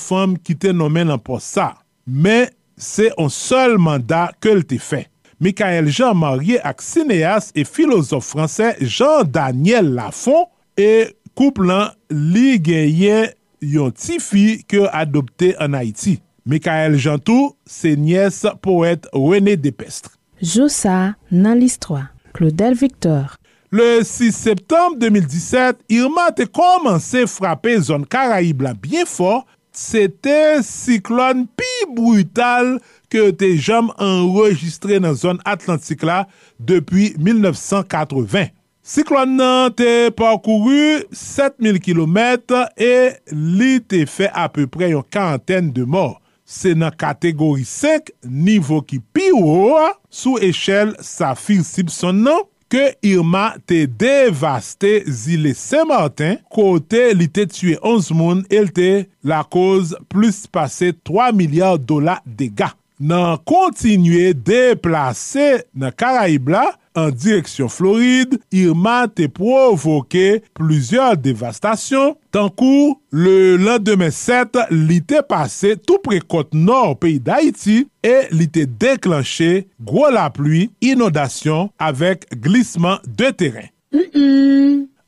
femme 0.00 0.38
ki 0.42 0.56
te 0.56 0.72
nomen 0.72 1.12
an 1.12 1.20
posa. 1.22 1.74
Men, 2.06 2.48
se 2.80 3.10
an 3.20 3.28
sol 3.30 3.76
mandat 3.78 4.38
ke 4.40 4.54
l 4.56 4.64
te 4.64 4.80
fe. 4.80 5.04
Mikael 5.40 5.88
Jean 5.88 6.16
marye 6.20 6.58
ak 6.64 6.82
sineas 6.84 7.50
e 7.56 7.64
filosof 7.64 8.26
fransè 8.34 8.74
Jean-Daniel 8.80 9.94
Lafont 9.96 10.50
e 10.76 11.12
koup 11.36 11.60
lan 11.64 11.94
li 12.10 12.58
genyen 12.60 13.30
yon 13.60 13.92
ti 13.94 14.18
fi 14.22 14.60
ke 14.68 14.86
adopte 14.92 15.54
an 15.60 15.76
Haiti. 15.78 16.18
Mikael 16.48 16.96
Jantou, 16.98 17.54
se 17.68 17.92
nyes 17.96 18.42
poète 18.62 19.08
René 19.12 19.56
Depestre. 19.56 20.16
Josa 20.40 21.14
nan 21.30 21.58
l'histoire. 21.60 22.08
Claudel 22.32 22.74
Victor. 22.74 23.36
Le 23.70 24.02
6 24.02 24.32
septembre 24.32 24.96
2017, 24.98 25.78
Irma 25.90 26.30
te 26.34 26.46
komanse 26.48 27.26
frape 27.30 27.76
zon 27.86 28.06
Karaib 28.08 28.64
la 28.66 28.74
bien 28.74 29.06
fort. 29.06 29.46
Sete 29.70 30.58
siklon 30.66 31.44
pi 31.54 31.68
brutal 31.94 32.80
ke 33.12 33.28
te 33.38 33.52
jam 33.54 33.92
enregistre 34.02 34.98
nan 35.02 35.14
zon 35.14 35.38
Atlantik 35.46 36.02
la 36.02 36.24
depi 36.58 37.12
1980. 37.22 38.50
Siklon 38.90 39.36
nan 39.38 39.70
te 39.78 40.10
parkouru 40.18 41.04
7000 41.14 41.76
km 41.84 42.16
e 42.74 42.94
li 43.30 43.76
te 43.86 44.00
fe 44.10 44.26
a 44.34 44.48
peu 44.50 44.66
pre 44.66 44.88
yon 44.90 45.04
kanten 45.14 45.68
de 45.76 45.84
mor. 45.86 46.16
Se 46.42 46.72
nan 46.74 46.90
kategori 46.98 47.62
5, 47.70 48.10
nivou 48.26 48.82
ki 48.82 48.98
pi 49.14 49.28
ou 49.36 49.52
ou 49.60 49.92
sou 50.10 50.42
eshel 50.42 50.96
Safir-Simpson 51.06 52.18
nan, 52.24 52.42
ke 52.70 52.96
Irma 53.06 53.52
te 53.62 53.84
devaste 53.86 54.96
zile 55.06 55.54
Saint-Martin, 55.54 56.40
kote 56.50 57.12
li 57.14 57.30
te 57.30 57.46
tue 57.46 57.78
11 57.78 58.10
moun 58.18 58.42
el 58.50 58.74
te 58.74 58.90
la 59.22 59.44
koz 59.46 59.94
plus 60.10 60.48
pase 60.50 60.90
3 61.06 61.30
milyard 61.38 61.86
dola 61.86 62.18
dega. 62.26 62.72
nan 63.00 63.40
kontinye 63.48 64.34
deplase 64.36 65.64
nan 65.74 65.94
Karaibla 65.96 66.66
an 66.98 67.10
direksyon 67.14 67.70
Floride, 67.70 68.38
Irma 68.52 69.04
te 69.08 69.28
provoke 69.30 70.40
plusieurs 70.58 71.16
devastasyon. 71.22 72.16
Tankou, 72.34 72.96
le 73.14 73.56
landemen 73.60 74.12
7, 74.14 74.66
li 74.74 75.00
te 75.02 75.22
pase 75.26 75.76
tout 75.80 76.02
prekote 76.04 76.58
nor 76.58 76.96
peyi 77.00 77.18
d'Haïti 77.24 77.82
e 78.06 78.16
li 78.34 78.50
te 78.50 78.66
deklanche 78.68 79.66
gwo 79.78 80.10
la 80.12 80.28
ploui, 80.34 80.68
inodasyon 80.84 81.70
avek 81.80 82.28
glisman 82.36 83.00
de 83.06 83.32
teren. 83.34 83.70
Mm 83.90 84.06
-mm. 84.06 84.50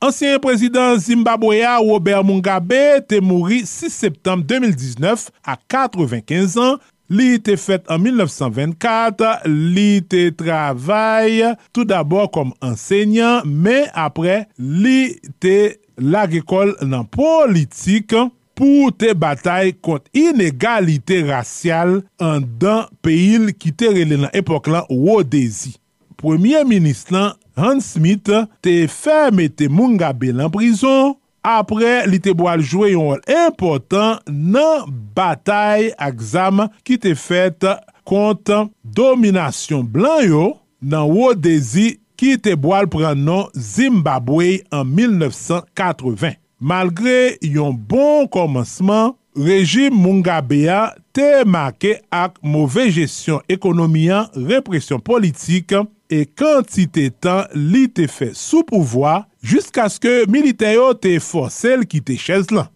Ansyen 0.03 0.40
prezident 0.40 0.99
Zimbabwea 0.99 1.76
Robert 1.78 2.24
Mugabe 2.24 3.01
te 3.07 3.20
mouri 3.22 3.61
6 3.62 3.93
septembre 3.95 4.43
2019 4.51 5.28
a 5.47 5.55
95 5.55 6.57
an 6.59 6.80
Li 7.12 7.36
te 7.44 7.58
fet 7.60 7.90
en 7.92 8.00
1924, 8.00 9.42
li 9.44 10.00
travay 10.38 11.42
tout 11.74 11.84
d'abord 11.84 12.30
kom 12.32 12.54
ensegnan, 12.64 13.44
men 13.44 13.90
apre 13.92 14.46
li 14.56 15.18
te 15.42 15.74
lag 16.00 16.32
ekol 16.38 16.72
nan 16.88 17.04
politik 17.12 18.14
pou 18.56 18.88
te 18.96 19.12
batay 19.18 19.74
kont 19.84 20.08
inegalite 20.16 21.20
rasyal 21.28 21.98
an 22.22 22.46
dan 22.62 22.88
peyil 23.04 23.50
ki 23.52 23.74
te 23.76 23.92
rele 23.92 24.22
nan 24.24 24.32
epok 24.32 24.72
lan 24.72 24.88
Wodezi. 24.88 25.74
Premier 26.16 26.64
ministran 26.64 27.34
Hans 27.58 27.92
Smith 27.98 28.30
te 28.64 28.76
ferme 28.88 29.50
te 29.52 29.68
Mungabe 29.68 30.32
lan 30.32 30.52
prison. 30.54 31.18
apre 31.47 32.03
li 32.09 32.20
te 32.22 32.34
boal 32.36 32.62
jwe 32.62 32.93
yon 32.95 33.12
rol 33.12 33.24
important 33.34 34.22
nan 34.30 34.86
batay 35.16 35.90
aksam 36.01 36.66
ki 36.86 36.99
te 37.03 37.14
fet 37.18 37.66
kont 38.09 38.53
dominasyon 38.82 39.86
blan 39.93 40.22
yo 40.26 40.45
nan 40.82 41.11
Wodezi 41.11 41.97
ki 42.18 42.36
te 42.43 42.55
boal 42.59 42.86
pran 42.90 43.18
nan 43.26 43.49
Zimbabwe 43.55 44.61
an 44.74 44.86
1980. 44.95 46.38
Malgre 46.62 47.34
yon 47.43 47.74
bon 47.74 48.28
komansman, 48.30 49.16
rejim 49.34 49.97
Mungabea 49.99 50.93
te 51.16 51.43
make 51.49 51.97
ak 52.14 52.36
mouve 52.45 52.86
jesyon 52.95 53.43
ekonomian, 53.51 54.28
represyon 54.36 55.03
politik, 55.03 55.74
e 56.12 56.22
kantite 56.38 57.08
tan 57.24 57.48
li 57.56 57.86
te 57.88 58.04
fe 58.10 58.32
sou 58.36 58.66
pouvoi 58.68 59.22
Jusk 59.42 59.80
aske 59.82 60.22
militeyo 60.30 60.92
te 60.94 61.16
fosel 61.18 61.82
ki 61.88 61.98
te 62.06 62.14
chez 62.20 62.52
lan. 62.54 62.68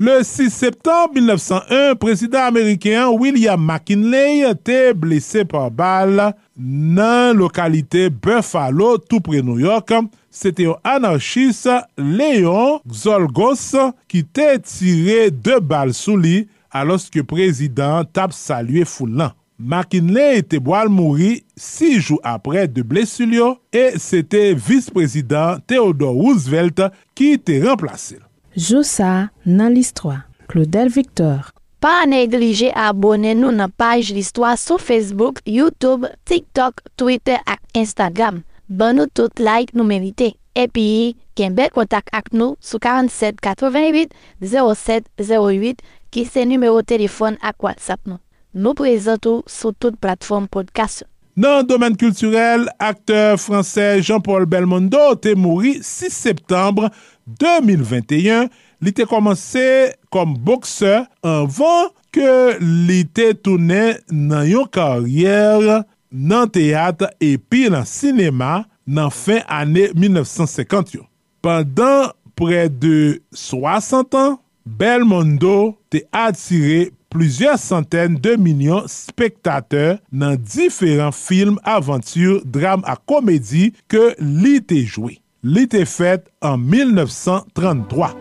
Le 0.00 0.22
6 0.24 0.48
septembre 0.48 1.12
1901, 1.14 1.96
prezident 2.00 2.46
Ameriken 2.46 3.18
William 3.20 3.60
McKinley 3.60 4.46
te 4.64 4.92
blese 4.96 5.42
par 5.50 5.72
bal 5.74 6.22
nan 6.56 7.34
lokalite 7.36 8.06
Buffalo 8.08 8.94
tout 8.96 9.20
pre 9.20 9.42
New 9.42 9.58
York. 9.60 9.92
Sete 10.30 10.68
yo 10.68 10.78
anarchis 10.86 11.66
Leon 11.98 12.78
Zolgos 12.86 13.66
ki 14.08 14.22
te 14.24 14.54
tire 14.62 15.28
de 15.34 15.58
bal 15.60 15.92
sou 15.96 16.14
li 16.20 16.46
aloske 16.70 17.26
prezident 17.26 18.06
tap 18.14 18.32
salye 18.32 18.86
foulan. 18.86 19.34
McKinley 19.60 20.40
te 20.48 20.56
boal 20.64 20.88
mouri 20.88 21.42
6 21.60 22.06
jou 22.08 22.16
apre 22.24 22.64
de 22.72 22.80
blesulyo 22.86 23.52
e 23.68 23.98
sete 24.00 24.54
vice-prezident 24.56 25.60
Theodore 25.68 26.16
Roosevelt 26.16 26.80
ki 27.12 27.34
ete 27.36 27.58
remplasil. 27.60 28.22
Joussa 28.56 29.28
nan 29.44 29.76
list 29.76 30.00
Claudel 30.48 30.88
Victor. 30.88 31.52
Pa 31.80 32.06
neglije 32.08 32.72
abone 32.72 33.34
nou 33.36 33.52
nan 33.52 33.70
paj 33.76 34.10
list 34.16 34.40
sou 34.56 34.78
Facebook, 34.78 35.40
Youtube, 35.44 36.08
TikTok, 36.24 36.80
Twitter 36.96 37.38
ak 37.44 37.60
Instagram. 37.74 38.42
Ban 38.66 38.96
nou 38.96 39.06
tout 39.12 39.32
like 39.38 39.76
nou 39.76 39.84
merite. 39.84 40.32
Epi, 40.56 41.16
ken 41.36 41.54
bel 41.54 41.70
kontak 41.70 42.08
ak 42.12 42.32
nou 42.32 42.56
sou 42.60 42.80
47 42.80 43.38
88 43.44 44.16
07 44.40 45.04
08 45.20 45.84
ki 46.10 46.24
se 46.24 46.44
numero 46.48 46.82
telefon 46.82 47.36
ak 47.40 47.60
WhatsApp 47.62 48.00
nou. 48.08 48.18
Nou 48.50 48.74
prezentou 48.74 49.44
sou 49.46 49.70
tout 49.70 49.94
platform 50.02 50.48
podcast. 50.50 51.04
Nan 51.38 51.62
domen 51.68 51.94
kulturel, 51.94 52.66
akteur 52.82 53.38
fransè 53.38 54.00
Jean-Paul 54.02 54.48
Belmondo 54.50 55.12
te 55.22 55.36
mouri 55.38 55.76
6 55.86 56.16
septembre 56.26 56.90
2021. 57.38 58.50
Li 58.82 58.92
te 58.96 59.06
komanse 59.06 59.62
kom 60.10 60.34
bokse 60.34 60.96
anvan 61.22 61.92
ke 62.10 62.58
li 62.58 63.04
te 63.06 63.30
toune 63.38 63.84
nan 64.10 64.44
yon 64.48 64.66
karyer 64.74 65.84
nan 66.10 66.50
teyat 66.50 67.06
epi 67.22 67.68
nan 67.70 67.86
sinema 67.86 68.64
nan 68.82 69.14
fin 69.14 69.44
ane 69.46 69.92
1950 69.94 70.96
yo. 70.98 71.06
Pendan 71.44 72.10
pre 72.34 72.66
de 72.66 73.20
60 73.30 74.18
an, 74.18 74.40
Belmondo 74.66 75.76
te 75.92 76.02
atire 76.10 76.90
plizye 77.10 77.56
santen 77.58 78.16
de 78.22 78.36
milyon 78.40 78.86
spektateur 78.90 79.98
nan 80.10 80.38
diferent 80.38 81.16
film, 81.16 81.58
aventur, 81.66 82.40
dram 82.44 82.86
a 82.88 82.96
komedi 82.96 83.70
ke 83.90 84.14
li 84.20 84.58
te 84.62 84.80
jwe. 84.84 85.18
Li 85.42 85.66
te 85.70 85.84
fet 85.88 86.28
an 86.44 86.60
1933. 86.62 88.12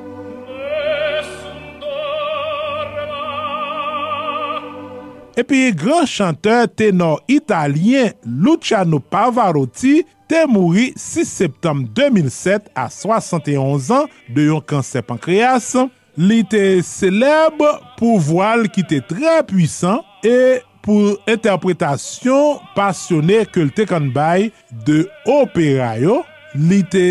Epi, 5.39 5.69
gran 5.71 6.07
chanteur 6.09 6.65
tenor 6.67 7.21
italien 7.31 8.11
Luciano 8.25 8.99
Pavarotti 8.99 10.01
te 10.27 10.41
mouri 10.49 10.89
6 10.99 11.31
septem 11.31 11.85
2007 11.95 12.67
a 12.75 12.89
71 12.91 13.87
an 13.95 14.09
de 14.35 14.49
yon 14.49 14.65
kanser 14.67 15.05
pankreas. 15.07 15.71
Li 16.19 16.41
te 16.43 16.81
seleb 16.83 17.61
pou 17.95 18.17
voal 18.19 18.65
ki 18.75 18.83
te 18.89 18.97
tre 19.07 19.37
puisan 19.47 20.01
e 20.25 20.59
pou 20.83 21.13
interpretasyon 21.31 22.59
pasyonè 22.75 23.45
ke 23.47 23.63
lte 23.69 23.85
kanbay 23.87 24.49
de 24.87 25.05
opera 25.31 25.93
yo. 26.01 26.19
Li 26.59 26.81
te 26.91 27.05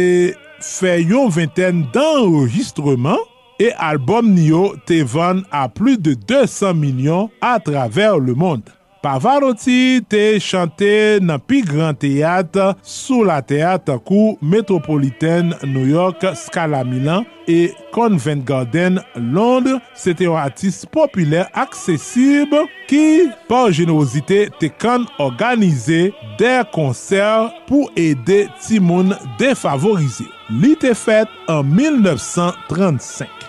fe 0.61 0.99
yon 1.01 1.33
vinten 1.33 1.87
d'enregistreman 1.95 3.17
e 3.57 3.73
albom 3.81 4.29
ni 4.35 4.51
te 4.85 5.01
van 5.09 5.41
a 5.57 5.65
plu 5.73 5.97
de 5.97 6.13
200 6.29 6.77
milyon 6.77 7.33
a 7.41 7.57
traver 7.65 8.21
le 8.21 8.37
monde. 8.37 8.78
Pavarotti 9.03 10.03
te 10.11 10.22
chante 10.42 11.18
nan 11.22 11.38
pi 11.38 11.61
gran 11.66 11.94
teyat 11.94 12.57
sou 12.82 13.22
la 13.28 13.38
teyat 13.46 13.86
kou 14.09 14.36
Metropolitan 14.42 15.53
New 15.62 15.86
York, 15.86 16.26
Scala 16.34 16.82
Milan 16.84 17.26
e 17.46 17.70
Convent 17.94 18.44
Garden 18.44 18.99
Londres. 19.14 19.80
Se 19.94 20.14
te 20.18 20.26
yon 20.26 20.40
atis 20.42 20.82
popüler 20.90 21.46
aksesib 21.55 22.55
ki 22.90 23.28
por 23.51 23.70
genosite 23.76 24.49
te 24.59 24.72
kan 24.82 25.07
organize 25.22 26.09
der 26.40 26.64
konser 26.74 27.53
pou 27.70 27.86
ede 27.99 28.46
timoun 28.64 29.14
defavorize. 29.40 30.26
Li 30.49 30.74
te 30.80 30.94
fet 30.96 31.30
an 31.53 31.70
1935. 31.70 33.47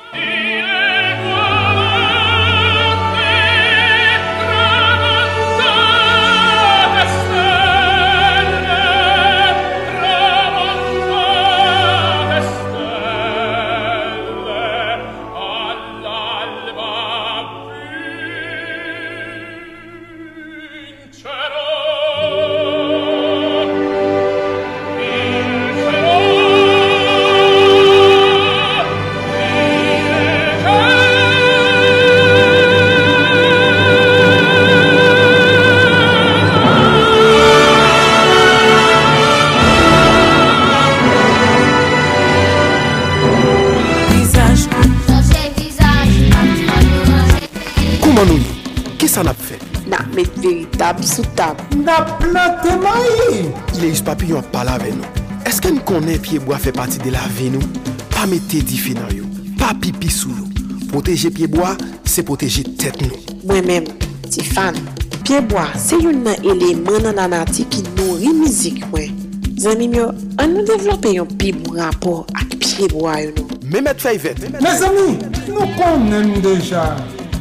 tab 51.00 51.06
sou 51.08 51.26
tab. 51.36 51.58
Na 51.76 52.02
plante 52.20 52.76
mayi! 52.82 53.50
Ileus 53.78 54.02
papillon 54.02 54.44
pala 54.52 54.78
ve 54.80 54.92
nou. 54.92 55.08
Eske 55.48 55.72
nou 55.72 55.84
konen 55.88 56.20
piyeboa 56.22 56.60
fe 56.60 56.74
pati 56.76 57.00
de 57.04 57.14
la 57.14 57.24
ve 57.38 57.50
nou? 57.54 57.64
Pa 58.14 58.26
mette 58.28 58.62
di 58.66 58.78
fe 58.78 58.96
nan 58.98 59.12
yo. 59.16 59.28
Pa 59.60 59.74
pipi 59.80 60.12
sou 60.12 60.34
yo. 60.36 60.48
Proteje 60.90 61.32
piyeboa, 61.32 61.76
se 62.06 62.24
proteje 62.26 62.66
tet 62.80 63.00
nou. 63.02 63.20
Mwen 63.48 63.68
men, 63.68 63.88
ti 64.30 64.44
fan, 64.44 64.78
piyeboa 65.24 65.70
se 65.80 66.00
yon 66.02 66.24
nan 66.26 66.44
eleman 66.44 67.08
nan 67.08 67.24
anati 67.28 67.68
ki 67.70 67.86
nori 67.96 68.34
mizik 68.36 68.84
mwen. 68.90 69.16
Zanmim 69.60 69.96
yo, 69.96 70.10
an 70.40 70.56
nou 70.56 70.66
devlope 70.68 71.14
yon 71.16 71.30
pi 71.40 71.54
bon 71.56 71.80
rapor 71.80 72.26
ak 72.36 72.58
piyeboa 72.58 73.22
yo 73.24 73.38
nou. 73.38 73.62
Memet 73.70 74.02
fey 74.02 74.20
vet. 74.20 74.42
Mes 74.60 74.84
ami, 74.88 75.14
nou 75.48 75.70
konen 75.78 76.36
deja. 76.44 76.90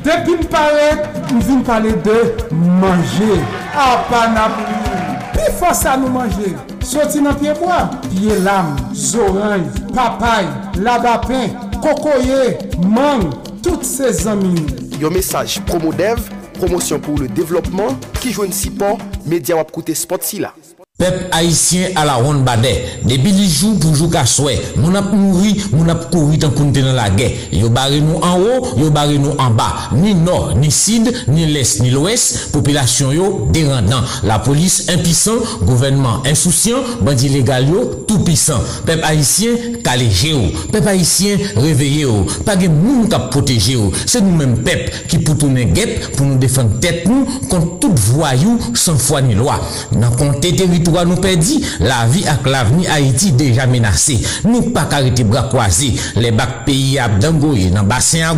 Depi 0.04 0.36
m 0.38 0.44
pale, 0.50 0.88
m 1.32 1.40
vin 1.42 1.62
pale 1.66 1.92
de 2.06 2.18
manje. 2.52 3.38
A 3.74 3.84
ah, 3.84 4.04
pa 4.10 4.24
nan 4.32 4.54
pou. 4.56 5.02
Pi 5.34 5.48
fasa 5.58 5.96
nou 5.98 6.12
manje. 6.14 6.54
Soti 6.86 7.22
nan 7.24 7.36
piye 7.38 7.54
mwa. 7.58 7.84
Piye 8.08 8.38
lam, 8.44 8.74
zoranj, 8.94 9.82
papay, 9.96 10.46
labapen, 10.78 11.54
kokoye, 11.82 12.56
mang, 12.86 13.32
tout 13.62 13.84
se 13.86 14.12
zamin. 14.22 14.58
Yo 15.02 15.12
mesaj 15.14 15.60
promo 15.68 15.92
dev, 15.94 16.22
promosyon 16.58 17.02
pou 17.04 17.18
le 17.20 17.28
devlopman, 17.34 17.98
ki 18.22 18.32
jwen 18.34 18.54
si 18.54 18.72
pon, 18.74 18.98
media 19.26 19.58
wap 19.58 19.74
koute 19.74 19.94
spot 19.98 20.26
si 20.26 20.42
la. 20.42 20.54
Pep 20.98 21.28
haïtien 21.30 21.90
à 21.94 22.04
la 22.04 22.14
ronde 22.14 22.42
badè. 22.42 22.98
Depuis 23.04 23.30
les 23.30 23.46
jours 23.46 23.78
pour 23.78 23.94
jouer 23.94 24.10
qu'à 24.10 24.26
souhait. 24.26 24.60
Mon 24.74 24.92
ap 24.96 25.12
mouri, 25.12 25.56
mon 25.70 25.88
ap 25.88 26.10
couru 26.10 26.40
tant 26.40 26.50
qu'on 26.50 26.72
dans 26.72 26.92
la 26.92 27.08
guerre. 27.08 27.30
Yo 27.52 27.68
barré 27.68 28.00
nous 28.00 28.16
en 28.16 28.36
haut, 28.36 28.66
yo 28.76 28.90
barré 28.90 29.16
nous 29.16 29.30
en 29.38 29.50
bas. 29.50 29.90
Ni 29.92 30.12
nord, 30.12 30.56
ni 30.56 30.72
sud, 30.72 31.08
ni 31.28 31.46
l'est, 31.46 31.80
ni 31.82 31.90
l'ouest. 31.90 32.50
Population 32.50 33.12
yo 33.12 33.46
dérendant. 33.52 34.02
La 34.24 34.40
police 34.40 34.88
impuissant, 34.88 35.36
gouvernement 35.62 36.20
insouciant, 36.26 36.78
bandit 37.00 37.28
légal 37.28 37.68
yo 37.68 38.04
tout 38.08 38.18
puissant. 38.24 38.58
Pep 38.84 39.00
haïtien 39.04 39.50
calégé 39.84 40.30
yo. 40.30 40.40
Pep 40.72 40.84
haïtien 40.84 41.36
réveillé 41.54 42.00
yo. 42.00 42.26
Pas 42.44 42.56
moun 42.56 43.08
kap 43.08 43.30
protéger 43.30 43.74
yo. 43.74 43.92
C'est 44.04 44.20
nous-mêmes 44.20 44.64
pep 44.64 45.06
qui 45.06 45.18
pour 45.18 45.38
tourner 45.38 45.66
guette 45.66 46.16
pour 46.16 46.26
nous 46.26 46.38
défendre 46.38 46.80
tête 46.80 47.06
nous 47.06 47.24
contre 47.48 47.78
tout 47.78 47.94
voyou 47.94 48.58
sans 48.74 48.98
foi 48.98 49.22
ni 49.22 49.36
loi. 49.36 49.60
Nous 51.04 51.16
perdit, 51.16 51.64
la 51.80 52.06
vie 52.06 52.26
avec 52.26 52.46
l'avenir 52.46 52.90
Haïti 52.92 53.32
déjà 53.32 53.66
menacé. 53.66 54.18
Nous 54.44 54.70
pas 54.70 54.88
arrêter 54.90 55.24
bras 55.24 55.42
croisés. 55.48 55.94
Les 56.16 56.30
bacs 56.30 56.64
pays 56.64 56.98
à 56.98 57.08
Dangoye, 57.08 57.70
dans 57.70 57.82
bassin 57.82 58.20
à 58.30 58.34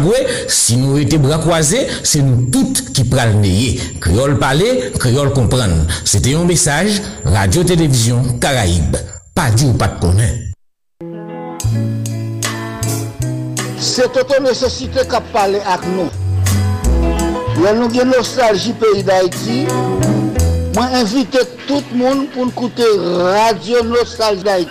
si 0.48 0.76
nous 0.76 0.98
étions 0.98 1.18
bras 1.20 1.38
croisés, 1.38 1.86
c'est 2.02 2.22
nous 2.22 2.50
toutes 2.50 2.92
qui 2.92 3.04
pral 3.04 3.36
neye. 3.36 3.80
Créole 4.00 4.38
parler, 4.38 4.92
créole 4.98 5.32
comprendre. 5.32 5.86
C'était 6.04 6.34
un 6.34 6.44
message, 6.44 7.02
Radio-Télévision 7.24 8.22
Caraïbe. 8.40 8.96
Pas 9.34 9.50
dit 9.50 9.66
ou 9.66 9.72
pas 9.72 9.88
de 9.88 10.00
connaître. 10.00 10.50
C'est 13.78 14.04
auto 14.04 14.42
nécessité 14.42 15.00
qu'a 15.08 15.20
parlé 15.20 15.58
avec 15.66 15.88
nous. 15.88 16.10
Là, 17.62 17.72
nous 17.74 17.86
avons 17.86 18.10
nostalgie 18.16 18.72
pays 18.72 19.02
d'Haïti. 19.02 19.66
Moi, 20.74 20.84
invite 20.94 21.36
tout 21.66 21.82
le 21.92 21.98
monde 21.98 22.28
pour 22.30 22.46
écouter 22.46 22.84
Radio 22.96 23.82
Nostalgie 23.82 24.42
d'Haïti. 24.42 24.70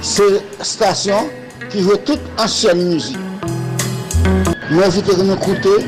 C'est 0.00 0.22
une 0.22 0.40
station 0.64 1.28
qui 1.70 1.82
joue 1.82 1.96
toute 1.96 2.20
ancienne 2.38 2.88
musique. 2.88 3.18
Moi, 4.70 4.84
invite 4.84 5.18
nous 5.18 5.34
écouter 5.34 5.84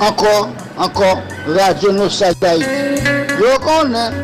encore, 0.00 0.50
encore 0.78 1.18
Radio 1.48 1.92
Nostalgie 1.92 2.38
d'Haïti. 2.40 2.66
Vous 3.38 3.58
connaissez 3.58 4.14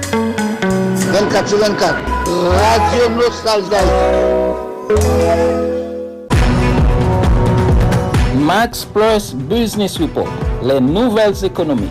24 1.13 1.49
sur 1.49 1.59
24. 1.59 1.95
Radio 2.27 3.09
Nostalgie 3.17 3.69
d'Haïti. 3.69 4.67
Max 8.47 8.85
Plus 8.85 9.35
Business 9.35 9.99
Report, 9.99 10.29
les 10.63 10.79
nouvelles 10.81 11.45
économiques, 11.45 11.91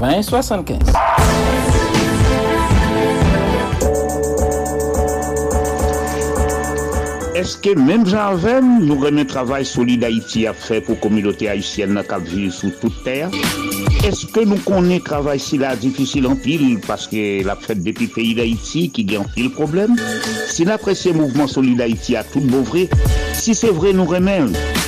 2075. 0.00 0.78
Est-ce 7.34 7.58
que 7.58 7.78
même 7.78 8.06
j'avais, 8.06 8.62
nous 8.62 8.98
remet 8.98 9.26
travail 9.26 9.66
solide 9.66 10.04
Haïti 10.04 10.46
à 10.46 10.54
faire 10.54 10.82
pour 10.82 10.94
la 10.94 11.00
communauté 11.00 11.48
haïtienne 11.48 12.02
qui 12.02 12.30
vit 12.30 12.50
sous 12.50 12.70
toute 12.80 13.04
terre? 13.04 13.30
Est-ce 14.04 14.26
que 14.26 14.40
nous 14.40 14.56
connaissons 14.56 15.04
travail 15.04 15.38
si 15.38 15.58
là 15.58 15.76
difficile 15.76 16.26
en 16.26 16.36
pile 16.36 16.80
parce 16.86 17.06
que 17.06 17.44
la 17.44 17.54
fête 17.56 17.82
depuis 17.82 18.06
pays 18.06 18.34
d'Haïti 18.34 18.90
qui 18.90 19.14
a 19.14 19.20
en 19.20 19.24
pile 19.24 19.50
problème? 19.50 19.96
Si 20.48 20.64
l'apprécié 20.64 21.12
mouvement 21.12 21.46
solide 21.46 21.82
Haïti 21.82 22.16
a 22.16 22.24
tout 22.24 22.40
beau 22.40 22.62
vrai, 22.62 22.88
si 23.34 23.54
c'est 23.54 23.70
vrai 23.70 23.92
nous 23.92 24.06
remet, 24.06 24.40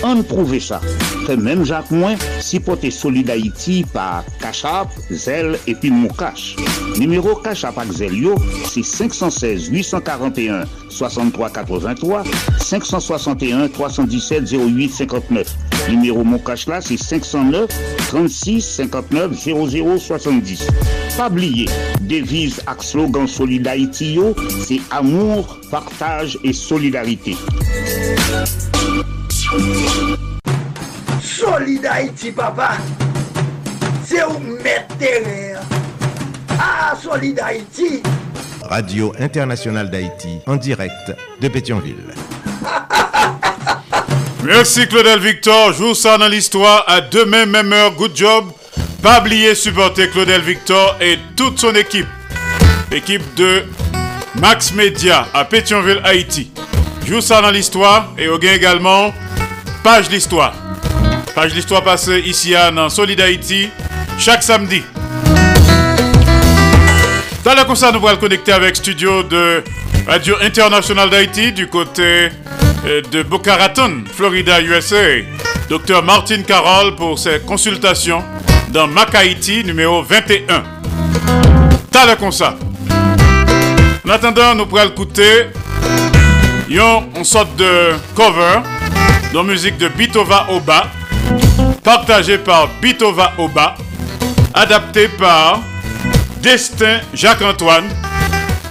on 0.02 0.22
prouve 0.22 0.58
ça. 0.58 0.80
Fait 1.26 1.36
même 1.36 1.64
Jacques 1.64 1.90
Moins, 1.90 2.16
si 2.40 2.60
porté 2.60 2.90
solide 2.90 3.30
Haïti 3.30 3.84
par 3.92 4.24
Cachap, 4.40 4.88
Zel 5.10 5.58
et 5.66 5.74
puis 5.74 5.90
Moukache. 5.90 6.56
Numéro 6.98 7.36
Cachap 7.36 7.78
avec 7.78 7.92
Zel 7.92 8.14
yo, 8.14 8.34
c'est 8.66 8.82
516 8.82 9.68
841 9.68 10.64
63 10.88 11.50
83 11.50 12.24
561 12.60 13.68
317 13.68 14.52
08 14.52 14.88
59. 14.90 15.56
Numéro 15.88 16.22
Moukache 16.24 16.66
là, 16.66 16.80
c'est 16.80 16.96
509 16.96 17.68
36 18.08 18.60
59 18.62 19.32
00 19.32 19.98
70. 19.98 20.66
Pas 21.16 21.28
oublier, 21.28 21.66
devise 22.00 22.60
ak 22.66 22.82
slogan 22.82 23.26
Solid 23.26 23.66
Haïti 23.66 24.14
yo, 24.14 24.34
c'est 24.66 24.80
amour, 24.90 25.58
partage 25.70 26.38
et 26.44 26.52
solidarité. 26.52 27.36
Solid 31.20 31.84
Haïti, 31.84 32.32
papa. 32.32 32.72
C'est 34.04 34.24
où 34.24 34.38
mettre 34.62 34.96
terrain? 34.98 35.60
Ah, 36.58 36.94
Solid 37.00 37.38
Haïti. 37.38 38.02
Radio 38.62 39.12
Internationale 39.18 39.90
d'Haïti, 39.90 40.38
en 40.46 40.56
direct 40.56 41.14
de 41.40 41.48
Pétionville. 41.48 42.14
Merci 44.44 44.88
Claudel 44.88 45.20
Victor. 45.20 45.72
Joue 45.74 45.94
ça 45.94 46.16
dans 46.16 46.28
l'histoire. 46.28 46.84
À 46.86 47.02
demain, 47.02 47.44
même 47.44 47.72
heure. 47.72 47.92
Good 47.92 48.16
job. 48.16 48.46
Pas 49.02 49.20
oublier 49.20 49.54
supporter 49.54 50.08
Claudel 50.08 50.40
Victor 50.40 50.96
et 51.00 51.18
toute 51.36 51.58
son 51.58 51.74
équipe. 51.74 52.08
Équipe 52.90 53.34
de 53.34 53.64
Max 54.40 54.72
Media 54.72 55.26
à 55.34 55.44
Pétionville, 55.44 56.00
Haïti. 56.04 56.50
Joue 57.06 57.20
ça 57.20 57.42
dans 57.42 57.50
l'histoire 57.50 58.12
et 58.16 58.28
au 58.28 58.38
gain 58.38 58.52
également 58.52 59.12
Page 59.82 60.10
l'histoire. 60.10 60.54
Page 61.34 61.54
l'histoire 61.54 61.82
passée 61.82 62.20
ici 62.24 62.54
à 62.54 62.70
dans 62.70 62.88
Solid 62.88 63.20
Haïti 63.20 63.68
chaque 64.16 64.44
samedi. 64.44 64.80
Dans 67.44 67.54
le 67.54 67.64
concert, 67.64 67.92
nous 67.92 68.06
allons 68.06 68.18
connecter 68.18 68.52
avec 68.52 68.76
studio 68.76 69.24
de 69.24 69.64
Radio 70.06 70.36
Internationale 70.40 71.10
d'Haïti 71.10 71.50
du 71.50 71.66
côté 71.66 72.28
euh, 72.86 73.02
de 73.10 73.24
Boca 73.24 73.56
Raton, 73.56 74.04
Florida, 74.14 74.60
USA. 74.62 75.20
Docteur 75.68 76.04
Martin 76.04 76.42
Carroll 76.42 76.94
pour 76.94 77.18
ses 77.18 77.40
consultations 77.40 78.22
dans 78.68 78.86
Mac 78.86 79.12
Haïti 79.16 79.64
numéro 79.64 80.02
21. 80.02 80.62
Dans 81.90 82.06
le 82.08 82.14
concert. 82.14 82.54
En 84.06 84.10
attendant, 84.10 84.54
nous 84.54 84.66
pourrons 84.66 84.84
écouter 84.86 85.46
une 86.70 87.24
sorte 87.24 87.56
de 87.56 87.94
cover 88.14 88.60
dans 89.32 89.44
musique 89.44 89.78
de 89.78 89.88
Bitova 89.88 90.46
Oba, 90.50 90.86
partagé 91.82 92.36
par 92.38 92.68
Bitova 92.82 93.32
Oba, 93.38 93.74
adapté 94.52 95.08
par 95.08 95.60
Destin 96.42 97.00
Jacques-Antoine, 97.14 97.88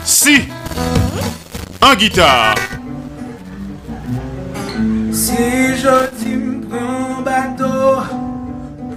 si 0.04 0.44
en 1.82 1.96
guitare. 1.96 2.56
Si 5.12 5.36
je 5.78 6.10
dis 6.20 6.36
me 6.36 6.62
prends 6.68 7.22
bateau 7.22 8.02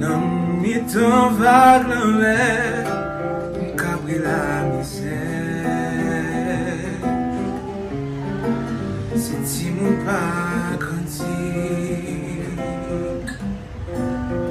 Non 0.00 0.20
mi 0.60 0.74
temps 0.92 1.30
vague 1.30 2.93
que 4.14 4.22
la 4.22 4.62
misère. 4.70 5.34
Se 9.16 9.34
ti 9.46 9.70
moun 9.70 9.96
pa 10.04 10.20
grandi 10.82 11.36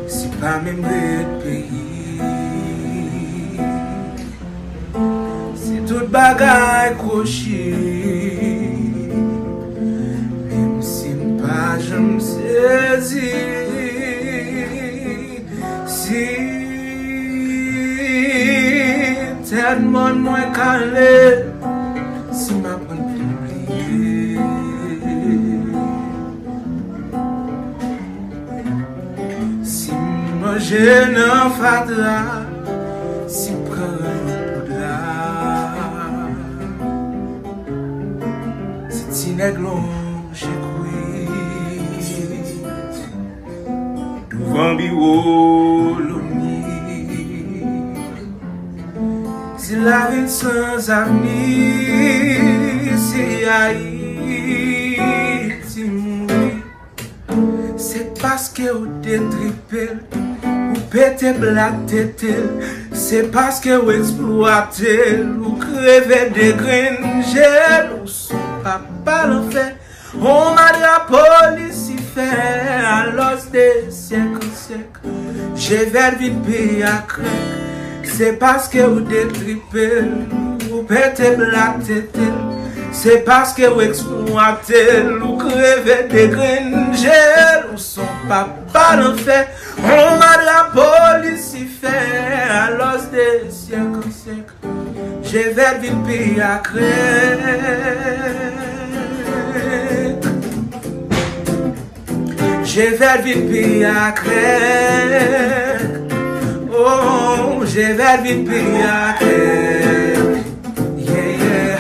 Se 0.08 0.28
pa 0.40 0.54
mèm 0.64 0.80
lèd 0.88 1.28
peyi 1.44 1.84
Se 5.64 5.76
tout 5.88 6.08
bagay 6.16 6.96
krochi 7.02 7.66
Mèm 10.48 10.74
si 10.82 11.12
mpa 11.20 11.76
jom 11.84 12.10
sezi 12.32 13.73
Tet 19.64 19.80
moun 19.80 20.16
mwen 20.24 20.48
kale 20.56 21.12
Si 22.40 22.54
ma 22.64 22.74
pon 22.86 23.00
pliye 23.10 24.36
Si 29.74 29.92
manje 30.42 30.88
nan 31.16 31.48
fatra 31.60 32.18
Si 33.36 33.52
pran 33.68 33.96
poudra 34.52 34.98
Si 38.96 39.04
ti 39.16 39.30
neglon 39.40 39.86
jekwe 40.42 40.98
Douvan 44.30 44.72
biwolo 44.78 46.13
Si 49.74 49.80
la 49.80 50.08
vin 50.12 50.28
sans 50.28 50.88
avni 50.92 51.34
Se 53.06 53.24
yayi 53.42 54.70
ti 55.66 55.84
moui 55.86 56.62
Se 57.86 58.04
paske 58.22 58.68
ou 58.70 58.86
detripel 59.02 59.98
Ou 60.46 60.78
pete 60.94 61.34
blatetel 61.40 62.46
Se 63.06 63.24
paske 63.34 63.74
ou 63.80 63.90
eksploatel 63.96 65.26
Ou 65.42 65.58
kreve 65.66 66.22
degrenjel 66.38 67.90
Ou 67.98 68.06
sou 68.20 68.62
pa 68.62 68.78
palon 69.10 69.50
fe 69.50 69.66
On 70.22 70.54
ma 70.54 70.70
de 70.78 70.86
la 70.86 71.00
polisi 71.10 71.98
fe 72.14 72.30
A 72.94 73.10
los 73.10 73.50
de 73.58 73.68
siècle 73.90 74.54
siècle 74.54 75.18
Je 75.58 75.82
ver 75.98 76.22
vin 76.22 76.42
pi 76.46 76.84
akrek 76.94 77.73
Se 78.14 78.32
paske 78.34 78.86
ou 78.86 79.02
detripel, 79.02 80.12
ou 80.70 80.84
pete 80.84 81.36
blak 81.36 81.84
tetel 81.88 82.36
Se 82.94 83.18
paske 83.26 83.66
ou 83.66 83.82
eksploatel, 83.82 85.18
ou 85.18 85.34
kreve 85.42 85.96
degrenjel 86.12 87.72
Ou 87.72 87.78
son 87.82 88.06
papa 88.30 88.92
nan 89.00 89.18
fe, 89.18 89.40
on 89.82 90.22
va 90.22 90.34
la 90.46 90.62
polisi 90.76 91.66
fe. 91.66 91.90
A 92.54 92.70
los 92.78 93.10
de 93.10 93.50
syek 93.50 93.82
an 93.82 94.14
syek, 94.14 94.54
je 95.26 95.50
vel 95.58 95.82
vin 95.82 95.98
pi 96.06 96.38
akrek 96.52 97.42
Je 102.76 102.88
vel 103.02 103.20
vin 103.26 103.42
pi 103.50 103.66
akrek 103.90 106.03
Oh, 106.76 107.64
j'ai 107.66 107.94
vers 107.94 108.22
vite 108.22 108.46
craindre. 109.20 110.44
Yeah, 110.98 111.38
yeah. 111.38 111.78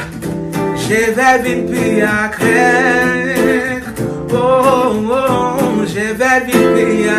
J'ai 0.75 1.11
vers 1.11 1.41
vite 1.41 1.65
à 2.01 2.27
craindre. 2.27 3.87
Oh, 4.31 4.93
oh, 5.11 5.85
j'ai 5.85 6.13
vers 6.13 6.45
vite 6.45 6.73
pays 6.75 7.09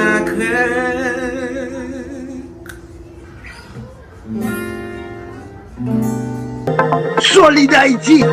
Solide 7.20 7.74
Haïti 7.74 8.24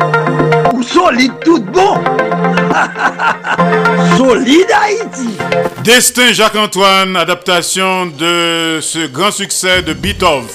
ou 0.72 0.82
solide 0.82 1.32
tout 1.44 1.60
bon 1.60 1.94
Solide 4.16 4.72
Haïti 4.72 5.36
Destin 5.84 6.32
Jacques-Antoine, 6.32 7.16
adaptation 7.16 8.06
de 8.06 8.78
ce 8.80 9.06
grand 9.06 9.30
succès 9.30 9.82
de 9.82 9.92
Beethoven. 9.92 10.48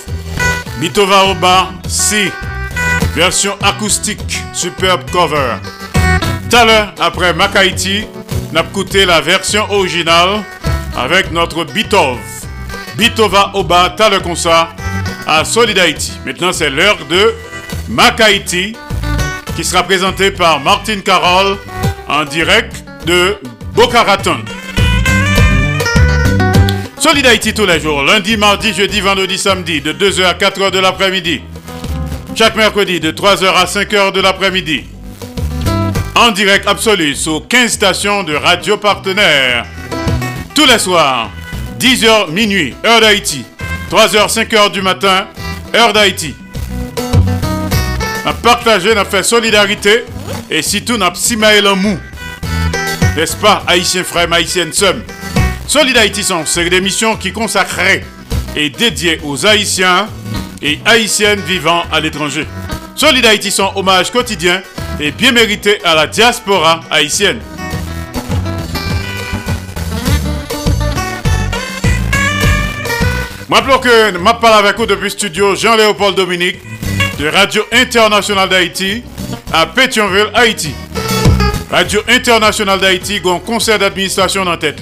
Beethoven 0.80 1.32
Oba, 1.32 1.70
si, 1.88 2.32
version 3.16 3.54
acoustique, 3.62 4.40
superbe 4.54 5.10
cover. 5.12 5.56
Tout 6.50 6.58
après 7.00 7.34
Makaiti, 7.34 8.06
n'a 8.54 8.62
écouté 8.62 9.06
la 9.06 9.20
version 9.20 9.70
originale 9.70 10.44
avec 10.96 11.32
notre 11.32 11.66
Beethoven. 11.66 12.18
Beethoven 12.96 13.52
Oba, 13.54 13.94
t'as 13.98 14.10
le 14.10 14.20
concert 14.20 14.70
à 15.28 15.44
Solid 15.44 15.78
Haïti. 15.78 16.14
Maintenant, 16.26 16.54
c'est 16.54 16.70
l'heure 16.70 16.98
de 17.10 17.34
Makaiti 17.90 18.76
qui 19.56 19.64
sera 19.64 19.84
présenté 19.84 20.32
par 20.32 20.60
Martine 20.60 21.02
Carole 21.02 21.58
en 22.08 22.26
direct 22.26 22.84
de 23.06 23.38
Boca 23.74 24.04
Raton. 24.04 24.38
Solid 27.00 27.26
Haïti 27.26 27.54
tous 27.54 27.66
les 27.66 27.80
jours, 27.80 28.04
lundi, 28.04 28.38
mardi, 28.38 28.74
jeudi, 28.74 29.00
vendredi, 29.00 29.38
samedi, 29.38 29.82
de 29.82 29.94
2h 29.94 30.26
à 30.26 30.34
4h 30.34 30.72
de 30.72 30.80
l'après-midi. 30.80 31.42
Chaque 32.36 32.56
mercredi, 32.56 33.00
de 33.00 33.12
3h 33.12 33.46
à 33.46 33.66
5h 33.66 34.12
de 34.12 34.22
l'après-midi. 34.22 34.84
En 36.16 36.32
direct 36.32 36.68
absolu 36.68 37.16
sur 37.16 37.48
15 37.48 37.72
stations 37.72 38.24
de 38.24 38.36
radio 38.36 38.78
partenaires. 38.78 39.66
Tous 40.54 40.66
les 40.66 40.80
soirs, 40.80 41.30
10h 41.80 42.32
minuit, 42.32 42.76
heure 42.86 43.00
d'Haïti. 43.00 43.46
3h, 43.90 44.28
5h 44.28 44.72
du 44.72 44.82
matin, 44.82 45.28
heure 45.74 45.94
d'Haïti. 45.94 46.36
On 48.28 48.32
a 48.32 48.34
partagé, 48.34 48.91
on 48.93 48.99
a 48.99 49.05
fait 49.05 49.23
solidarité 49.23 50.03
et 50.49 50.61
surtout 50.61 50.95
on 50.97 51.01
a 51.01 51.15
simaé 51.15 51.61
le 51.61 51.75
mou. 51.75 51.97
N'est-ce 53.15 53.38
pas, 53.38 53.63
haïtiens 53.65 54.03
frères, 54.03 54.28
haïtiennes 54.34 54.73
sœurs 54.73 54.95
Solid 55.65 55.95
Haïti 55.95 56.25
c'est 56.43 56.69
des 56.69 56.82
missions 56.82 57.15
qui 57.15 57.32
consacrées 57.32 58.03
et 58.53 58.69
dédiées 58.69 59.21
aux 59.23 59.45
haïtiens 59.45 60.09
et 60.61 60.78
haïtiennes 60.84 61.39
vivant 61.39 61.84
à 61.89 62.01
l'étranger. 62.01 62.45
Solid 62.95 63.25
Haïti 63.25 63.49
sont 63.49 63.71
hommage 63.75 64.11
quotidien 64.11 64.61
et 64.99 65.11
bien 65.11 65.32
mérité 65.32 65.82
à 65.86 65.95
la 65.95 66.05
diaspora 66.05 66.82
haïtienne. 66.91 67.39
Rappelons 73.49 73.80
que 73.80 74.11
je 74.13 74.39
parle 74.41 74.65
avec 74.65 74.78
vous 74.78 74.86
depuis 74.86 75.03
le 75.03 75.09
studio 75.09 75.55
Jean-Léopold 75.55 76.15
Dominique 76.15 76.57
de 77.18 77.28
Radio 77.30 77.63
Internationale 77.72 78.49
d'Haïti 78.49 79.03
à 79.51 79.65
Pétionville, 79.65 80.30
Haïti. 80.34 80.74
Radio 81.72 82.01
Internationale 82.07 82.80
d'Haïti 82.80 83.20
un 83.26 83.39
conseil 83.39 83.80
d'administration 83.80 84.45
dans 84.45 84.57
tête. 84.57 84.82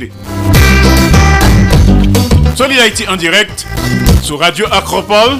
Solid 2.55 2.79
Haïti 2.79 3.07
en 3.07 3.15
direct 3.15 3.65
sur 4.21 4.39
Radio 4.39 4.65
Acropole, 4.71 5.37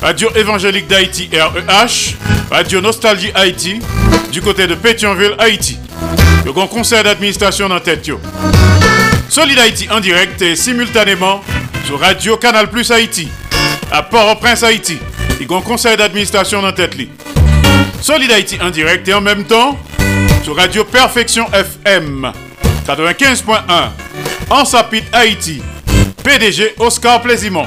Radio 0.00 0.28
Évangélique 0.36 0.86
d'Haïti 0.86 1.28
REH, 1.32 2.16
Radio 2.50 2.80
Nostalgie 2.80 3.32
Haïti 3.34 3.80
du 4.30 4.40
côté 4.40 4.66
de 4.66 4.74
Pétionville, 4.74 5.34
Haïti. 5.38 5.78
Le 6.44 6.52
grand 6.52 6.68
conseil 6.68 7.02
d'administration 7.02 7.68
dans 7.68 7.80
tête. 7.80 8.08
Solid 9.28 9.58
Haïti 9.58 9.88
en 9.90 10.00
direct 10.00 10.40
et 10.40 10.54
simultanément 10.54 11.42
sur 11.84 11.98
Radio 11.98 12.36
Canal 12.36 12.70
Plus 12.70 12.90
Haïti 12.92 13.28
à 13.90 14.02
Port-au-Prince, 14.02 14.62
Haïti. 14.62 14.98
Il 15.40 15.44
y 15.44 15.62
conseil 15.62 15.96
d'administration 15.96 16.62
dans 16.62 16.72
tête. 16.72 16.94
Solid 18.00 18.30
Haïti 18.30 18.58
en 18.60 18.70
direct 18.70 19.06
et 19.08 19.14
en 19.14 19.20
même 19.20 19.44
temps 19.44 19.78
sur 20.42 20.56
Radio 20.56 20.84
Perfection 20.84 21.46
FM 21.52 22.32
95.1 22.86 23.56
en 24.50 24.64
Sapit 24.64 25.02
Haïti. 25.12 25.62
PDG 26.22 26.74
Oscar 26.78 27.20
Plaisimont. 27.22 27.66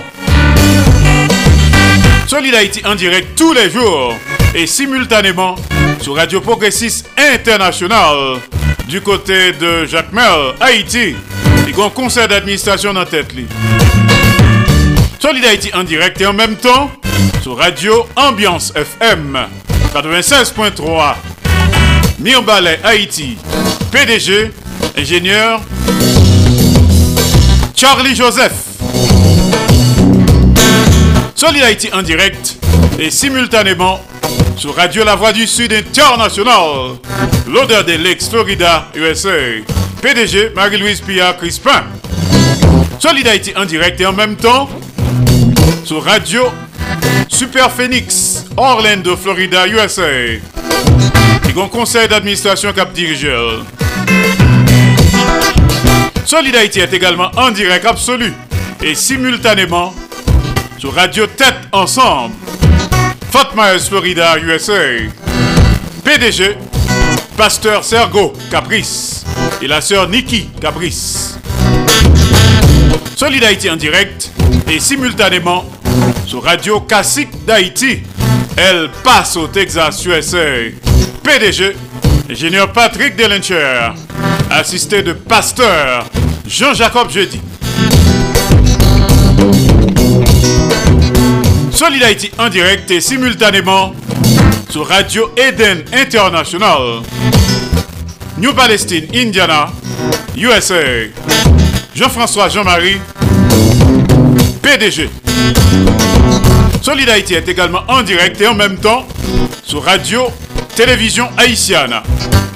Solid 2.28 2.56
Haïti 2.56 2.82
en 2.86 2.96
direct 2.96 3.38
tous 3.38 3.54
les 3.54 3.70
jours 3.70 4.14
et 4.54 4.68
simultanément 4.68 5.56
sur 6.02 6.16
Radio 6.16 6.42
Progressiste 6.42 7.10
International 7.18 8.40
du 8.88 9.02
côté 9.02 9.52
de 9.54 9.86
Jacques 9.86 10.12
Mel, 10.12 10.54
Haïti. 10.60 11.16
Il 11.68 11.70
y 11.70 11.90
conseil 11.92 12.28
d'administration 12.28 12.94
dans 12.94 13.06
tête. 13.06 13.34
Solid 15.20 15.46
Haïti 15.46 15.72
en 15.74 15.84
direct 15.84 16.22
et 16.22 16.26
en 16.26 16.34
même 16.34 16.56
temps 16.56 16.92
sur 17.46 17.58
Radio 17.60 18.08
Ambiance 18.16 18.74
FM 18.76 19.38
96.3 19.94 21.14
Mirbalet 22.18 22.80
Haïti 22.84 23.38
PDG 23.92 24.52
ingénieur 24.98 25.62
Charlie 27.76 28.16
Joseph 28.16 28.52
Solid 31.36 31.62
Haïti 31.62 31.92
en 31.94 32.02
direct 32.02 32.58
et 32.98 33.12
simultanément 33.12 34.04
sur 34.58 34.76
Radio 34.76 35.04
La 35.04 35.14
Voix 35.14 35.32
du 35.32 35.46
Sud 35.46 35.72
International. 35.72 36.96
L'odeur 37.48 37.86
de 37.86 37.94
l'ex 37.94 38.28
Florida, 38.28 38.88
USA. 38.96 39.30
PDG 40.02 40.50
Marie-Louise 40.56 41.02
Pia 41.02 41.34
Crispin. 41.34 41.84
Solid 42.98 43.28
Haïti 43.28 43.54
en 43.56 43.66
direct 43.66 44.02
et 44.02 44.08
en 44.08 44.14
même 44.14 44.36
temps 44.36 44.68
sur 45.84 46.04
Radio 46.04 46.46
Super 47.28 47.72
Phoenix, 47.72 48.46
Orlando, 48.58 49.16
Florida, 49.16 49.68
USA. 49.68 50.10
Et 50.10 50.42
un 51.56 51.68
conseil 51.68 52.08
d'administration 52.08 52.74
cap 52.74 52.92
dirigeur. 52.94 53.66
Solid 56.26 56.56
est 56.56 56.94
également 56.94 57.32
en 57.38 57.52
direct 57.52 57.86
absolu 57.86 58.34
et 58.82 58.96
simultanément 58.96 59.94
sur 60.78 60.94
Radio 60.94 61.28
Tête 61.28 61.56
Ensemble, 61.72 62.36
Fort 63.32 63.54
Florida, 63.88 64.38
USA. 64.40 64.74
PDG, 66.04 66.58
Pasteur 67.38 67.84
Sergo 67.84 68.34
Caprice 68.52 69.26
et 69.62 69.68
la 69.68 69.82
sœur 69.82 70.08
Nikki 70.08 70.50
Caprice. 70.62 71.40
Solid 73.16 73.44
en 73.72 73.76
direct 73.76 74.32
et 74.70 74.80
simultanément 74.80 75.66
Radio 76.40 76.82
Classique 76.82 77.46
d'Haïti, 77.46 78.02
Elle 78.58 78.90
passe 79.04 79.36
au 79.38 79.48
Texas, 79.48 80.04
USA. 80.06 80.70
PDG, 81.24 81.76
ingénieur 82.30 82.72
Patrick 82.72 83.16
Delencher, 83.16 83.92
assisté 84.50 85.02
de 85.02 85.14
Pasteur 85.14 86.06
Jean-Jacob 86.48 87.10
Jeudi. 87.10 87.42
Solid 91.72 92.04
Haïti 92.04 92.32
en 92.38 92.50
direct 92.50 92.90
et 92.92 93.02
simultanément 93.02 93.94
sur 94.70 94.88
Radio 94.88 95.32
Eden 95.38 95.84
International, 95.94 97.02
New 98.38 98.54
Palestine, 98.54 99.06
Indiana, 99.14 99.70
USA. 100.38 100.76
Jean-François 101.96 102.50
Jean-Marie, 102.50 103.00
PDG. 104.62 105.10
Solid 106.86 107.10
Haïti 107.10 107.34
est 107.34 107.50
également 107.50 107.82
en 107.88 108.04
direct 108.04 108.40
et 108.42 108.48
en 108.48 108.54
même 108.54 108.78
temps 108.78 109.08
sur 109.64 109.84
Radio 109.84 110.28
Télévision 110.76 111.28
Haïtienne, 111.36 111.96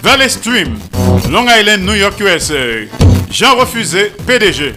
Valley 0.04 0.30
Stream, 0.30 0.78
Long 1.32 1.48
Island, 1.50 1.82
New 1.82 1.96
York, 1.96 2.14
USA. 2.20 2.54
Jean 3.32 3.56
Refusé, 3.56 4.12
PDG. 4.28 4.76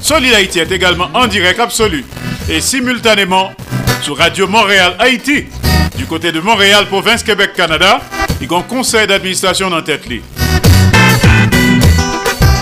Solid 0.00 0.32
Haïti 0.32 0.58
est 0.58 0.72
également 0.72 1.10
en 1.12 1.26
direct 1.26 1.60
absolu 1.60 2.02
et 2.48 2.62
simultanément 2.62 3.52
sur 4.00 4.16
Radio 4.16 4.46
Montréal 4.46 4.94
Haïti, 4.98 5.44
du 5.98 6.06
côté 6.06 6.32
de 6.32 6.40
Montréal, 6.40 6.86
province 6.86 7.22
Québec, 7.22 7.50
Canada, 7.54 8.00
et 8.40 8.46
un 8.50 8.62
conseil 8.62 9.06
d'administration 9.06 9.68
dans 9.68 9.82
tête 9.82 10.08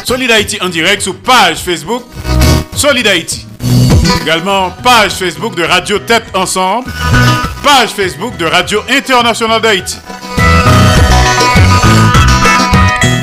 Solid 0.04 0.28
Haïti 0.32 0.58
en 0.60 0.70
direct 0.70 1.02
sur 1.02 1.14
page 1.14 1.58
Facebook 1.58 2.02
Solid 2.74 3.06
Haïti. 3.06 3.47
Également 4.22 4.70
page 4.82 5.12
Facebook 5.12 5.54
de 5.54 5.64
Radio 5.64 5.98
Tête 5.98 6.24
Ensemble, 6.34 6.90
page 7.62 7.90
Facebook 7.90 8.36
de 8.36 8.46
Radio 8.46 8.82
Internationale 8.88 9.60
d'Haïti. 9.60 9.96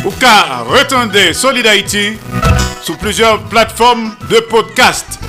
Ou 0.05 0.11
car 0.19 0.65
retendez 0.67 1.33
Solid 1.33 1.65
Haïti 1.65 2.17
sur 2.81 2.97
plusieurs 2.97 3.39
plateformes 3.43 4.15
de 4.29 4.39
podcast. 4.39 5.19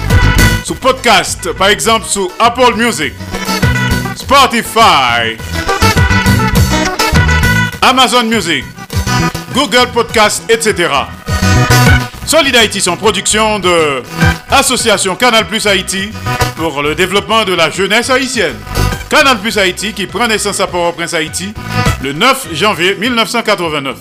Sous 0.65 0.75
podcast, 0.75 1.53
par 1.53 1.69
exemple, 1.69 2.07
sur 2.07 2.29
Apple 2.39 2.75
Music, 2.77 3.15
Spotify, 4.17 5.37
Amazon 7.83 8.25
Music, 8.25 8.65
Google 9.55 9.89
Podcast, 9.95 10.43
etc. 10.51 10.89
Solid 12.27 12.57
Haïti 12.57 12.81
sont 12.81 12.97
production 12.97 13.61
de 13.61 14.03
Association 14.51 15.15
Canal 15.15 15.47
Plus 15.47 15.65
Haïti 15.67 16.11
pour 16.57 16.83
le 16.83 16.97
développement 16.97 17.45
de 17.45 17.55
la 17.55 17.71
jeunesse 17.71 18.11
haïtienne. 18.11 18.57
Canal 19.09 19.39
Plus 19.39 19.57
Haïti 19.57 19.93
qui 19.93 20.09
prend 20.09 20.27
naissance 20.27 20.59
à 20.59 20.67
Port-au-Prince 20.67 21.15
Haïti 21.15 21.55
le 22.03 22.13
9 22.13 22.49
janvier 22.53 22.97
1989. 22.97 23.97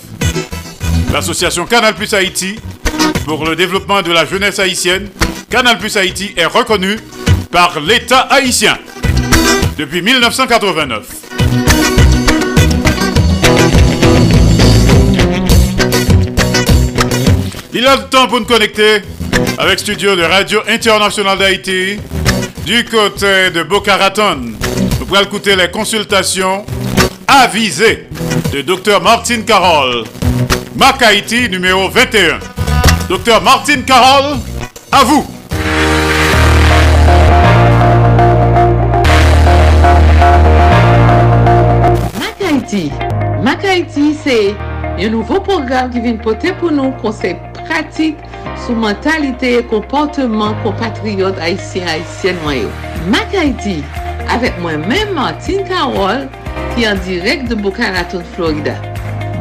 L'association 1.12 1.66
Canal 1.66 1.94
Plus 1.94 2.12
Haïti 2.14 2.58
pour 3.24 3.44
le 3.44 3.54
développement 3.54 4.02
de 4.02 4.10
la 4.10 4.26
jeunesse 4.26 4.58
haïtienne, 4.58 5.08
Canal 5.48 5.78
Plus 5.78 5.96
Haïti 5.96 6.34
est 6.36 6.46
reconnue 6.46 6.98
par 7.52 7.78
l'État 7.78 8.22
haïtien 8.22 8.76
depuis 9.78 10.02
1989. 10.02 11.25
Il 17.78 17.86
a 17.86 17.94
le 17.96 18.04
temps 18.04 18.26
pour 18.26 18.40
nous 18.40 18.46
connecter 18.46 19.02
avec 19.58 19.78
studio 19.78 20.16
de 20.16 20.22
Radio 20.22 20.60
Internationale 20.66 21.36
d'Haïti 21.36 22.00
du 22.64 22.86
côté 22.86 23.50
de 23.50 23.64
Boca 23.64 23.98
Raton. 23.98 24.54
Nous 24.98 25.04
pourrons 25.04 25.20
écouter 25.20 25.54
les 25.56 25.70
consultations 25.70 26.64
avisées 27.28 28.08
de 28.50 28.62
Dr 28.62 29.02
Martine 29.02 29.44
Carole, 29.44 30.04
Mac 30.74 31.02
Haïti 31.02 31.50
numéro 31.50 31.90
21. 31.90 32.38
Dr 33.10 33.42
Martine 33.42 33.84
Carole, 33.84 34.38
à 34.90 35.04
vous. 35.04 35.26
Mac 42.18 42.36
Haïti. 42.42 42.90
Mac 43.42 43.62
Haïti, 43.66 44.16
c'est 44.24 44.54
un 44.98 45.10
nouveau 45.10 45.40
programme 45.40 45.90
qui 45.90 46.00
vient 46.00 46.16
porter 46.16 46.52
pour 46.54 46.72
nous 46.72 46.90
conseils 46.92 47.36
pratiques 47.52 48.16
sur 48.64 48.74
mentalité 48.74 49.58
et 49.58 49.62
comportement 49.62 50.54
compatriotes 50.62 51.38
haïtiens 51.38 51.86
haïtiennes 51.86 52.36
noyaux. 52.42 52.70
Mac 53.08 53.34
Haïti, 53.34 53.82
avec 54.28 54.58
moi-même 54.60 55.12
Martine 55.14 55.64
qui 56.74 56.84
est 56.84 56.88
en 56.88 56.94
direct 56.94 57.48
de 57.48 57.54
Boca 57.54 57.90
Raton, 57.92 58.22
Florida. 58.34 58.74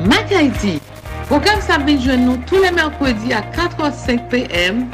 Mac 0.06 0.32
Haïti, 0.32 0.82
programme 1.28 1.62
ça 1.62 1.78
vient 1.78 2.00
joindre 2.00 2.24
nous 2.24 2.38
tous 2.46 2.62
les 2.62 2.72
mercredis 2.72 3.34
à 3.34 3.42
4h05 3.42 4.28
p.m. 4.28 4.88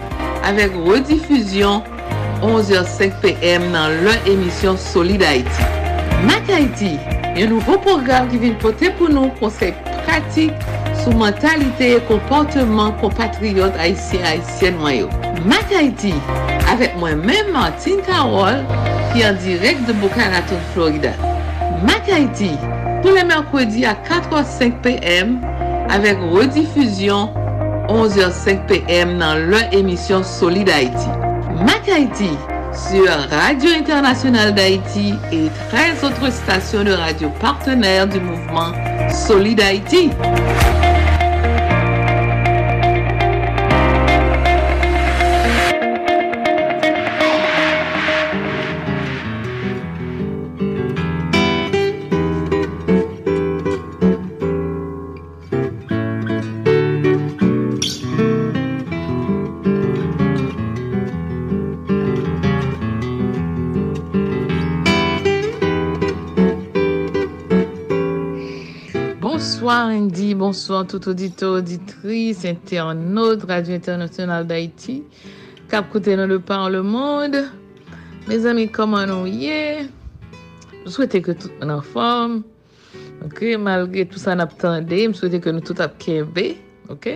avec 0.45 0.71
rediffusion 0.75 1.83
11h05 2.43 3.11
p.m. 3.21 3.63
dans 3.71 3.89
leur 4.03 4.27
émission 4.27 4.77
Solid 4.77 5.23
Haïti. 5.23 5.61
Mac 6.25 6.47
Haïti, 6.49 6.97
un 7.35 7.47
nouveau 7.47 7.77
programme 7.79 8.27
qui 8.29 8.37
vient 8.37 8.53
porter 8.53 8.91
pour 8.91 9.09
nous 9.09 9.29
pratik 10.05 10.65
sou 11.03 11.13
mentalite 11.17 11.95
e 11.95 11.99
komportman 12.09 12.93
kompatriot 13.01 13.75
Haitien 13.79 14.25
Haitien 14.25 14.77
mwen 14.81 14.97
yo. 14.99 15.09
Mak 15.49 15.73
Haiti, 15.73 16.13
avèk 16.69 16.93
mwen 17.01 17.23
mèm 17.25 17.49
Martin 17.55 18.03
Karol, 18.05 18.61
ki 19.11 19.25
an 19.25 19.39
direk 19.41 19.81
de 19.87 19.95
Boca 20.01 20.27
Raton, 20.33 20.61
Florida. 20.73 21.15
Mak 21.87 22.09
Haiti, 22.11 22.51
pou 23.01 23.15
le 23.15 23.25
mèrkwedi 23.29 23.87
a 23.89 23.95
4h05 24.05 24.77
pm, 24.85 25.39
avèk 25.91 26.21
redifuzyon 26.35 27.33
11h05 27.89 28.63
pm 28.69 29.17
nan 29.19 29.49
lè 29.49 29.65
emisyon 29.79 30.25
Solid 30.27 30.69
Haiti. 30.69 31.09
Mak 31.65 31.89
Haiti, 31.89 32.29
sur 32.71 33.09
Radio 33.29 33.71
Internationale 33.77 34.53
d'Haïti 34.53 35.15
et 35.31 35.49
13 35.69 36.03
autres 36.03 36.31
stations 36.31 36.83
de 36.83 36.91
radio 36.91 37.29
partenaires 37.41 38.07
du 38.07 38.19
mouvement 38.19 38.71
Solid 39.13 39.59
Haïti. 39.59 40.09
Bonsoir 70.51 70.85
tout 70.85 71.07
auditeur, 71.07 71.53
auditrice, 71.59 72.43
internaute, 72.43 73.45
Radio 73.47 73.73
Internationale 73.73 74.45
d'Haïti, 74.45 74.97
kap 75.71 75.87
koute 75.93 76.11
nan 76.11 76.27
le 76.27 76.41
par 76.43 76.65
le 76.69 76.81
monde. 76.83 77.45
Mes 78.27 78.43
ami, 78.45 78.65
koman 78.67 79.07
nou 79.07 79.29
ye? 79.31 79.85
Jou 80.81 80.91
souwete 80.91 81.21
ke 81.23 81.37
tout 81.39 81.63
nan 81.63 81.79
form. 81.93 82.41
Ok, 83.23 83.45
malge 83.63 84.03
tout 84.11 84.19
sa 84.19 84.35
nap 84.35 84.57
tende, 84.59 84.99
m 84.99 85.15
souwete 85.15 85.39
ke 85.39 85.55
nou 85.55 85.63
tout 85.63 85.79
ap 85.79 85.95
kebe. 86.03 86.49
Ok? 86.91 87.07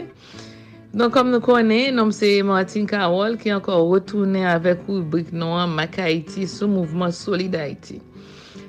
Don 0.95 1.11
kom 1.11 1.35
nou 1.35 1.43
konen, 1.43 1.99
nom 1.99 2.15
se 2.15 2.37
Martin 2.47 2.87
Karol 2.87 3.35
ki 3.41 3.51
ankor 3.57 3.83
retourne 3.91 4.47
avek 4.47 4.87
ou 4.87 5.03
brik 5.03 5.35
nou 5.35 5.59
an 5.59 5.75
Maka 5.75 6.07
Haiti 6.07 6.47
sou 6.47 6.71
mouvment 6.71 7.11
Solid 7.11 7.59
Haiti. 7.59 7.99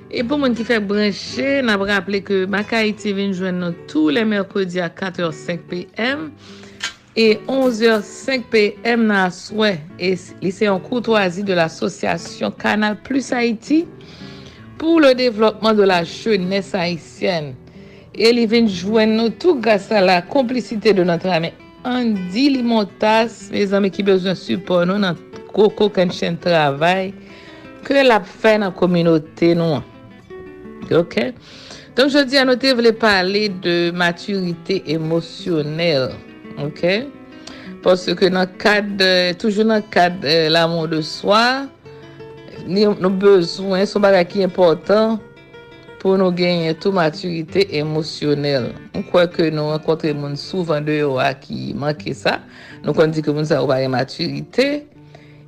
E 0.07 0.23
pou 0.23 0.39
moun 0.39 0.55
ki 0.55 0.63
fè 0.63 0.77
branche, 0.79 1.65
nan 1.67 1.73
ap 1.75 1.83
rappele 1.89 2.21
ke 2.23 2.45
Maka 2.51 2.79
ITV 2.87 3.25
njwen 3.33 3.57
nou 3.59 3.75
tou 3.91 4.13
le 4.15 4.23
merkodi 4.29 4.79
a 4.79 4.87
4h05 4.87 5.65
pm 5.67 6.29
e 7.19 7.25
11h05 7.51 8.45
pm 8.53 9.03
nan 9.09 9.25
aswe 9.25 9.73
e 9.99 10.13
lise 10.45 10.69
yon 10.69 10.79
koutouazi 10.85 11.43
de 11.43 11.57
l'association 11.59 12.55
Kanal 12.55 13.01
Plus 13.03 13.33
Haiti 13.35 13.81
pou 14.79 15.03
le 15.03 15.11
devlopman 15.19 15.75
de 15.75 15.91
la 15.91 16.05
chounes 16.07 16.71
haitienne. 16.71 17.57
E 18.15 18.31
li 18.31 18.47
ven 18.47 18.71
jwen 18.71 19.17
nou 19.19 19.35
tou 19.35 19.59
grasa 19.59 20.05
la 20.05 20.21
komplicite 20.23 20.95
de 20.95 21.03
notre 21.03 21.35
ame 21.35 21.51
Andy 21.87 22.47
Limontas, 22.55 23.49
me 23.51 23.67
zame 23.67 23.91
ki 23.91 24.07
bezwen 24.07 24.39
supon 24.39 24.87
nou 24.87 25.03
nan 25.03 25.19
koko 25.51 25.91
ken 25.91 26.15
chen 26.15 26.39
travay 26.39 27.11
ke 27.83 28.07
la 28.07 28.23
fè 28.23 28.55
nan 28.63 28.71
kominote 28.79 29.51
nou 29.59 29.81
an. 29.81 29.93
OK? 30.93 31.35
Donc, 31.97 32.11
je 32.11 32.25
dis 32.25 32.37
à 32.37 32.45
noter, 32.45 32.69
je 32.69 32.75
voulais 32.75 32.93
parler 32.93 33.49
de 33.49 33.91
maturité 33.91 34.83
émotionnelle. 34.87 36.11
OK? 36.63 36.87
Parce 37.83 38.13
que 38.15 38.27
dans 38.27 38.41
le 38.41 38.47
cadre, 38.47 39.33
toujours 39.39 39.65
dans 39.65 39.77
le 39.77 39.83
cadre 39.91 40.21
de 40.21 40.49
l'amour 40.51 40.89
de 40.89 41.01
soi, 41.01 41.67
nos 42.67 43.11
besoins 43.11 43.87
sont 43.87 44.01
des 44.01 44.43
importants 44.43 45.21
pour 46.01 46.19
nous 46.19 46.31
gagner 46.31 46.75
toute 46.75 46.95
maturité 46.95 47.77
émotionnelle. 47.77 48.73
On 48.95 49.03
croit 49.03 49.27
que 49.27 49.49
nous 49.51 49.69
rencontrons 49.69 50.37
souvent 50.37 50.81
de 50.81 51.35
qui 51.41 51.75
manquent 51.75 52.13
ça. 52.13 52.41
Nous 52.85 52.93
on 52.97 53.07
dit 53.07 53.23
que 53.23 53.31
nous 53.31 53.53
avons 53.53 53.73
une 53.73 53.91
maturité. 53.91 54.87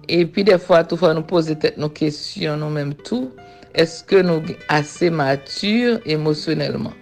Et 0.08 0.24
puis 0.24 0.42
des 0.42 0.58
fois, 0.58 0.84
tout 0.84 0.96
fois, 0.96 1.12
nous 1.12 1.22
poser 1.22 1.56
nos 1.76 1.90
questions 1.90 2.56
nous-mêmes 2.56 2.94
tout. 2.94 3.30
Est-ce 3.78 4.02
que 4.02 4.16
nous 4.16 4.44
sommes 4.44 4.56
assez 4.68 5.08
matures 5.08 6.00
émotionnellement? 6.04 6.92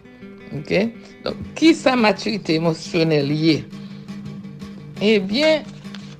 OK? 0.54 0.88
Donc, 1.24 1.34
qui 1.54 1.74
sa 1.74 1.96
maturité 1.96 2.56
émotionnelle? 2.56 3.32
Eh 5.00 5.18
bien, 5.20 5.62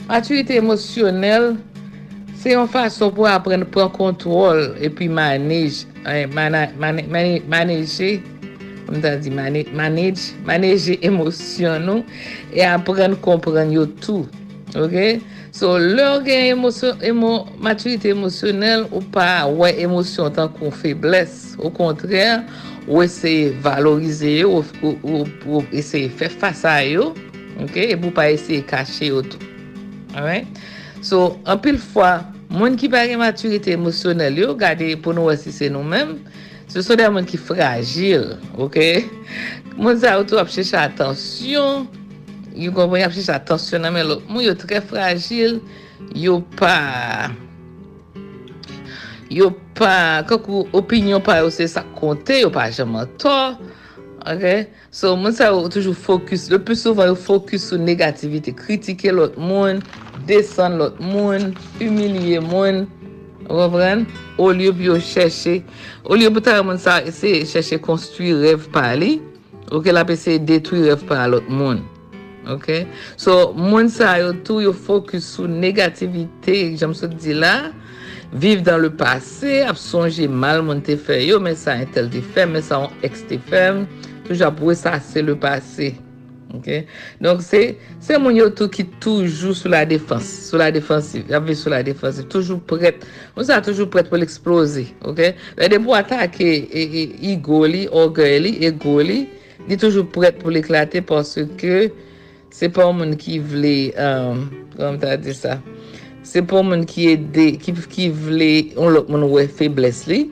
maturité 0.09 0.57
émotionnelle, 0.57 1.57
c'est 2.37 2.55
une 2.55 2.67
façon 2.69 3.11
pour 3.11 3.27
apprendre 3.27 3.65
à 3.65 3.67
prendre 3.67 3.93
contrôle 3.93 4.75
et 4.81 4.89
puis 4.89 5.11
manager 5.11 5.91
manager, 6.31 8.21
comme 8.87 9.01
tu 9.03 9.07
as 9.07 9.17
dit, 9.19 9.31
manage, 9.31 10.33
manager 10.43 10.97
émotion 11.03 12.03
et 12.55 12.63
apprendre 12.63 13.13
à 13.13 13.17
comprendre 13.17 13.85
tout. 14.01 14.27
OK? 14.75 15.21
So, 15.57 15.79
leur 15.79 16.23
maturité 17.59 18.11
émotionnelle 18.11 18.85
ou 18.93 19.01
pas, 19.01 19.47
ouais, 19.47 19.81
émotion 19.81 20.31
tant 20.31 20.49
qu'on 20.49 20.71
faiblesse. 20.71 21.57
Au 21.59 21.71
contraire, 21.71 22.43
ou 22.87 23.03
essayer 23.03 23.53
de 23.53 23.61
valoriser 23.61 24.45
ou, 24.45 24.63
de 24.63 26.09
faire 26.09 26.31
face 26.33 26.65
à 26.65 26.85
eux. 26.85 27.15
Et 27.75 27.97
pour 27.97 28.13
pas 28.13 28.31
essayer 28.31 28.61
de 28.61 28.67
cacher 28.67 29.09
tout. 29.09 29.39
Alright? 30.15 30.47
So, 31.01 31.39
un 31.47 31.57
pile 31.57 31.79
fois, 31.79 32.21
Moun 32.47 32.77
ki 32.79 32.87
pari 32.89 33.17
maturite 33.19 33.73
emosyonel 33.75 34.37
yo, 34.39 34.53
gade 34.55 34.93
pou 35.03 35.15
nou 35.17 35.27
wasi 35.27 35.51
se 35.51 35.67
nou 35.73 35.83
men, 35.83 36.15
se 36.71 36.83
son 36.85 36.99
de 37.01 37.07
moun 37.11 37.27
ki 37.27 37.41
fragil, 37.43 38.37
ok? 38.63 38.79
Moun 39.75 39.99
sa 39.99 40.15
ou 40.21 40.27
tou 40.29 40.39
ap 40.39 40.53
chèche 40.53 40.79
atensyon, 40.79 41.89
Yo 42.57 42.73
konpon 42.73 43.05
ap 43.05 43.13
chèche 43.13 43.35
atensyon 43.35 43.85
nan 43.85 43.93
men 43.97 44.09
lot. 44.09 44.25
Moun 44.31 44.47
yo 44.47 44.55
tre 44.59 44.81
fragil, 44.81 45.61
yo 46.17 46.41
pa... 46.57 47.29
Yo 49.33 49.51
pa... 49.77 50.25
Kakou 50.29 50.65
opinyon 50.77 51.25
pa 51.25 51.43
yo 51.43 51.53
se 51.53 51.69
sa 51.69 51.85
konte, 51.99 52.41
yo 52.41 52.51
pa 52.55 52.71
jaman 52.73 53.11
to. 53.21 53.37
Ok? 54.27 54.73
So 54.89 55.13
moun 55.21 55.37
sa 55.37 55.53
yo 55.53 55.67
toujou 55.69 55.93
fokus. 55.93 56.49
Le 56.51 56.59
plus 56.59 56.81
souvan 56.83 57.13
yo 57.13 57.21
fokus 57.29 57.69
sou 57.69 57.79
negativite. 57.79 58.57
Kritike 58.57 59.13
lot 59.13 59.37
moun, 59.37 59.85
desan 60.27 60.81
lot 60.81 60.97
moun, 61.03 61.53
umilye 61.79 62.41
moun. 62.41 62.87
Rovren, 63.47 64.07
ou 64.41 64.51
liyo 64.51 64.73
bi 64.75 64.89
yo 64.89 64.97
chèche, 64.99 65.61
ou 66.03 66.17
liyo 66.19 66.33
boutan 66.35 66.57
yon 66.59 66.67
moun 66.73 66.81
sa 66.83 66.97
ese 67.07 67.45
chèche 67.47 67.79
konstruy 67.79 68.33
rev 68.43 68.65
pa 68.75 68.89
li, 68.99 69.21
ou 69.71 69.79
ke 69.85 69.95
la 69.95 70.03
pe 70.09 70.17
se 70.19 70.35
detwi 70.43 70.83
rev 70.89 71.05
pa 71.07 71.29
lot 71.31 71.47
moun. 71.47 71.85
Ok? 72.53 72.71
So, 73.19 73.53
moun 73.59 73.91
sa 73.91 74.17
yo 74.23 74.31
tou 74.47 74.63
yo 74.63 74.73
fokus 74.73 75.27
sou 75.35 75.51
negativite, 75.51 76.77
jam 76.79 76.95
sou 76.95 77.11
di 77.11 77.35
la, 77.35 77.73
viv 78.33 78.63
dan 78.67 78.83
le 78.85 78.91
pase, 78.95 79.63
ap 79.67 79.79
sonje 79.81 80.29
mal 80.31 80.63
moun 80.67 80.83
te 80.85 80.97
fe 80.99 81.21
yo, 81.25 81.41
men 81.43 81.59
sa 81.59 81.79
entel 81.83 82.11
te 82.13 82.23
fe, 82.23 82.47
men 82.49 82.65
sa 82.65 82.85
an 82.87 83.07
ex 83.07 83.25
te 83.27 83.41
fe, 83.51 83.69
touj 84.27 84.45
ap 84.47 84.63
wè 84.63 84.77
sa 84.79 84.97
se 85.03 85.25
le 85.25 85.37
pase. 85.43 85.95
Ok? 86.55 86.69
Donk 87.23 87.43
se, 87.43 87.63
se 88.03 88.19
moun 88.23 88.39
yo 88.39 88.47
tou 88.55 88.71
ki 88.73 88.87
toujou 89.03 89.55
sou 89.57 89.73
la 89.73 89.83
defans, 89.89 90.29
sou 90.47 90.61
la 90.63 90.71
defansiv, 90.75 91.27
ap 91.35 91.47
vi 91.49 91.57
sou 91.59 91.75
la 91.75 91.83
defansiv, 91.87 92.29
toujou 92.33 92.63
pret, 92.71 93.03
moun 93.35 93.49
sa 93.49 93.59
toujou 93.65 93.91
pret 93.91 94.11
pou 94.11 94.21
l'eksplosi. 94.21 94.87
Ok? 95.07 95.23
Lè 95.59 95.71
de 95.73 95.83
pou 95.83 95.99
atake 95.99 96.47
e, 96.47 96.87
e, 96.87 97.07
i 97.33 97.37
goli, 97.43 97.87
orge 97.91 98.31
li, 98.43 98.57
e 98.63 98.71
goli, 98.71 99.25
di 99.67 99.79
toujou 99.81 100.07
pret 100.15 100.39
pou 100.39 100.55
l'eklate 100.55 101.03
pwase 101.07 101.49
ke 101.59 101.89
Se 102.57 102.71
pa 102.73 102.87
ou 102.89 102.97
moun 102.97 103.13
ki 103.21 103.37
vle, 103.45 103.75
um, 104.01 104.47
kom 104.79 104.97
ta 105.01 105.13
di 105.21 105.35
sa, 105.37 105.59
se 106.25 106.41
pa 106.41 106.57
ou 106.57 106.65
moun 106.65 106.87
ki 106.89 107.11
ede, 107.13 107.51
ki, 107.61 107.75
ki 107.93 108.07
vle, 108.17 108.49
on 108.81 108.95
lop 108.95 109.11
moun 109.13 109.27
wè 109.35 109.45
febles 109.59 110.07
li, 110.09 110.23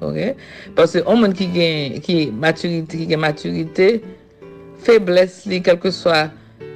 ok? 0.00 0.40
Pase 0.78 1.02
ou 1.04 1.18
moun 1.20 1.36
ki 1.36 1.50
gen, 1.52 1.98
ki 2.06 2.16
maturite, 2.32 2.96
ki 2.96 3.10
gen 3.12 3.20
maturite, 3.26 3.90
febles 4.86 5.42
li, 5.50 5.60
kelke 5.66 5.92
swa, 5.92 6.30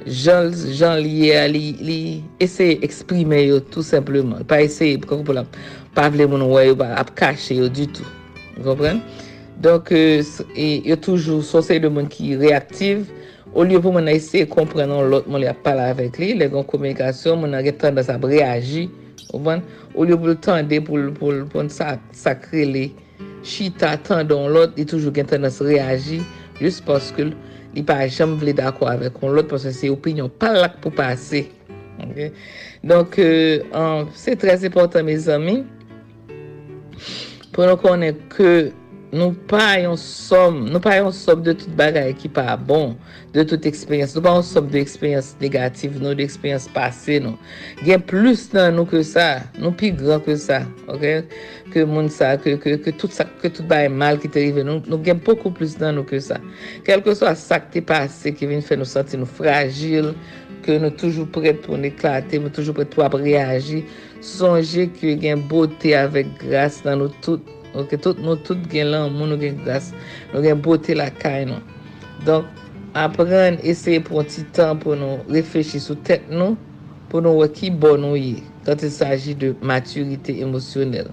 jan, 0.05 0.53
jan 0.77 1.01
liye 1.01 1.41
li, 1.49 1.65
li, 1.81 1.99
eseye 2.45 2.77
eksprime 2.85 3.41
yo 3.41 3.63
tout 3.73 3.85
simplement, 3.85 4.45
pa 4.45 4.61
eseye, 4.67 5.01
pa 5.01 6.11
vle 6.13 6.29
moun 6.29 6.45
wè 6.53 6.67
yo, 6.69 6.77
pa 6.77 6.93
ap 7.01 7.15
kache 7.17 7.57
yo 7.57 7.73
du 7.73 7.89
tout, 7.89 8.17
kompren? 8.61 9.01
Donk, 9.65 9.89
euh, 9.95 10.21
yo 10.85 10.97
toujou, 11.01 11.41
sosey 11.41 11.81
de 11.81 11.89
moun 11.89 12.05
ki 12.11 12.35
reaktive, 12.37 13.07
ou 13.55 13.63
liyo 13.63 13.79
pou 13.79 13.95
moun 13.95 14.11
eseye 14.11 14.45
kompren 14.51 14.91
non 14.91 15.07
lot 15.07 15.27
moun 15.31 15.39
li 15.39 15.47
ap 15.47 15.61
pala 15.63 15.87
avek 15.93 16.19
li, 16.19 16.33
le 16.35 16.49
gon 16.51 16.67
komunikasyon, 16.67 17.39
moun 17.39 17.55
an 17.55 17.63
getan 17.63 17.95
da 17.95 18.03
sa 18.03 18.19
breaji, 18.19 18.89
ou 19.31 20.03
liyo 20.03 20.19
pou 20.19 20.27
l'tande 20.27 20.81
pou 20.83 21.63
sakre 21.71 22.65
li, 22.67 22.85
chita 23.47 23.95
tandon 24.03 24.49
lot, 24.51 24.75
li 24.75 24.83
toujou 24.83 25.15
getan 25.15 25.47
da 25.47 25.53
sa 25.53 25.63
reaji, 25.69 26.19
jist 26.59 26.83
paske 26.85 27.29
l 27.29 27.35
li 27.75 27.83
pa 27.83 28.01
jam 28.07 28.35
vle 28.39 28.53
d'akwa 28.55 28.93
avek 28.95 29.15
kon 29.19 29.31
lot, 29.35 29.47
pwese 29.51 29.71
se 29.75 29.91
opinyon 29.91 30.31
palak 30.39 30.81
pou 30.83 30.91
pase. 30.95 31.45
Donk, 32.83 33.15
se 34.19 34.35
trez 34.39 34.67
epotan, 34.67 35.07
me 35.07 35.15
zami, 35.19 35.61
pou 37.55 37.63
nou 37.63 37.79
konen 37.79 38.19
ke 38.35 38.73
Nou 39.15 39.31
pa 39.47 39.77
yon 39.79 39.95
som, 39.95 40.57
nou 40.67 40.81
pa 40.83 40.97
yon 40.97 41.13
som 41.15 41.39
de 41.39 41.53
tout 41.55 41.71
bagay 41.79 42.09
ki 42.19 42.27
pa 42.35 42.57
bon, 42.59 42.97
de 43.31 43.45
tout 43.47 43.63
eksperyans. 43.69 44.11
Nou 44.11 44.23
pa 44.25 44.33
yon 44.35 44.43
som 44.43 44.65
de 44.73 44.81
eksperyans 44.81 45.29
negatif 45.39 45.95
nou, 46.01 46.11
de 46.17 46.25
eksperyans 46.25 46.65
pase 46.75 47.21
nou. 47.23 47.39
Gen 47.87 48.03
plus 48.09 48.49
nan 48.51 48.75
nou 48.75 48.89
ke 48.91 48.99
sa, 49.07 49.45
nou 49.55 49.71
pi 49.79 49.93
gran 49.95 50.19
ke 50.25 50.35
sa, 50.41 50.65
ok? 50.91 51.05
Ke 51.71 51.85
moun 51.87 52.11
sa, 52.11 52.33
ke, 52.43 52.57
ke, 52.59 52.75
ke 52.83 52.95
tout 52.99 53.15
sa, 53.15 53.23
ke 53.39 53.53
tout 53.53 53.63
bagay 53.71 53.87
mal 53.87 54.19
ki 54.19 54.33
te 54.35 54.43
rive 54.49 54.67
nou, 54.67 54.83
nou 54.83 54.99
gen 55.05 55.23
pokou 55.23 55.55
plus 55.55 55.77
nan 55.79 55.95
nou 55.95 56.07
ke 56.09 56.19
sa. 56.19 56.41
Kelke 56.83 57.15
so 57.15 57.29
a 57.31 57.37
sa 57.39 57.61
ki 57.63 57.77
te 57.77 57.87
pase, 57.87 58.35
ki 58.35 58.51
vin 58.51 58.65
fè 58.65 58.75
nou 58.75 58.89
santi 58.89 59.21
nou 59.21 59.31
fragil, 59.39 60.11
ke 60.67 60.75
nou 60.81 60.91
toujou 60.99 61.29
prèt 61.31 61.63
pou 61.63 61.79
n'eklate, 61.79 62.41
nou 62.43 62.51
toujou 62.51 62.75
prèt 62.75 62.91
pou 62.91 63.07
ap 63.07 63.15
reagi, 63.21 63.85
sonje 64.19 64.89
ki 64.97 65.15
gen 65.23 65.47
bote 65.47 65.95
avèk 65.95 66.35
grase 66.41 66.83
nan 66.83 67.05
nou 67.05 67.23
tout, 67.23 67.54
Ok, 67.75 67.97
tout 67.99 68.19
nou 68.23 68.39
tout 68.39 68.61
gen 68.71 68.93
lan, 68.93 69.09
moun 69.11 69.33
nou 69.33 69.41
gen 69.41 69.57
glas, 69.63 69.91
nou 70.31 70.43
gen 70.45 70.61
bote 70.63 70.95
la 70.95 71.09
kay 71.11 71.43
nou. 71.49 71.59
Donk, 72.27 72.47
apren 72.95 73.59
eseye 73.67 73.99
pou 74.03 74.21
an 74.21 74.29
ti 74.31 74.45
tan 74.55 74.79
pou 74.79 74.95
nou 74.95 75.19
reflechi 75.31 75.81
sou 75.83 75.99
tet 76.07 76.29
nou, 76.31 76.55
pou 77.11 77.23
nou 77.23 77.41
wè 77.43 77.49
ki 77.51 77.73
bon 77.75 77.99
nou 78.05 78.19
ye, 78.19 78.39
kante 78.67 78.87
il 78.87 78.93
saji 78.95 79.35
de 79.41 79.51
maturite 79.59 80.37
emosyonel. 80.45 81.11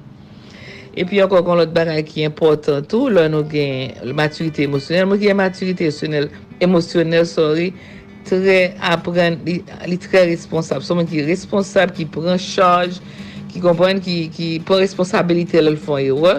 E 0.93 1.07
pi 1.09 1.19
ankon 1.25 1.43
kon 1.47 1.59
lot 1.59 1.73
bagay 1.75 2.05
ki 2.07 2.29
important 2.29 2.87
tou, 2.93 3.11
lò 3.11 3.27
nou 3.33 3.49
gen 3.51 4.15
maturite 4.15 4.63
emosyonel, 4.69 5.09
moun 5.11 5.23
gen 5.23 5.41
maturite 5.41 5.91
emosyonel 6.63 7.27
sorry, 7.27 7.73
tre 8.29 8.59
apren, 8.87 9.41
li, 9.49 9.59
li 9.91 9.99
tre 9.99 10.29
responsab, 10.31 10.87
son 10.87 11.01
moun 11.01 11.11
ki 11.11 11.27
responsab, 11.27 11.91
ki 11.97 12.07
pren 12.15 12.39
chanj, 12.39 13.03
ki 13.53 13.61
kompren 13.61 14.01
ki 14.03 14.49
pou 14.67 14.81
responsabilite 14.81 15.61
lè 15.61 15.75
l 15.75 15.79
fon 15.81 16.01
yo 16.01 16.17
wè, 16.25 16.39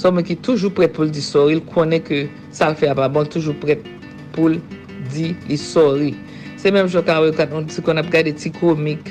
son 0.00 0.16
men 0.16 0.26
ki 0.26 0.38
toujou 0.44 0.72
prèt 0.74 0.94
pou 0.94 1.06
l 1.06 1.10
di 1.14 1.22
sori, 1.24 1.58
l 1.58 1.64
konè 1.72 1.98
ke 2.04 2.24
sa 2.54 2.70
l 2.70 2.78
fè 2.78 2.92
apabon, 2.92 3.28
toujou 3.30 3.56
prèt 3.62 3.82
pou 4.36 4.52
l 4.52 4.60
di 5.12 5.32
li 5.48 5.58
sori. 5.58 6.12
Se 6.62 6.70
menm 6.70 6.90
jò 6.90 7.02
ka 7.06 7.18
wè 7.24 7.32
kat, 7.36 7.52
si 7.74 7.82
kon 7.84 7.98
ap 7.98 8.08
gade 8.12 8.34
ti 8.38 8.52
komik, 8.54 9.10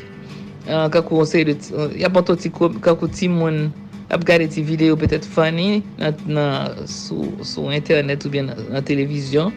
kakou 0.66 1.22
onsey 1.26 1.46
de, 1.50 1.58
yapantou 2.00 2.40
ti 2.40 2.52
komik, 2.54 2.80
kakou 2.86 3.12
ti 3.12 3.28
moun, 3.32 3.68
ap 4.12 4.24
gade 4.28 4.48
ti 4.52 4.64
video 4.64 4.96
petèt 5.00 5.28
fany, 5.28 5.82
nan 6.26 6.88
sou 6.88 7.72
internet 7.76 8.24
ou 8.26 8.34
bien 8.34 8.48
nan 8.48 8.88
televizyon, 8.88 9.52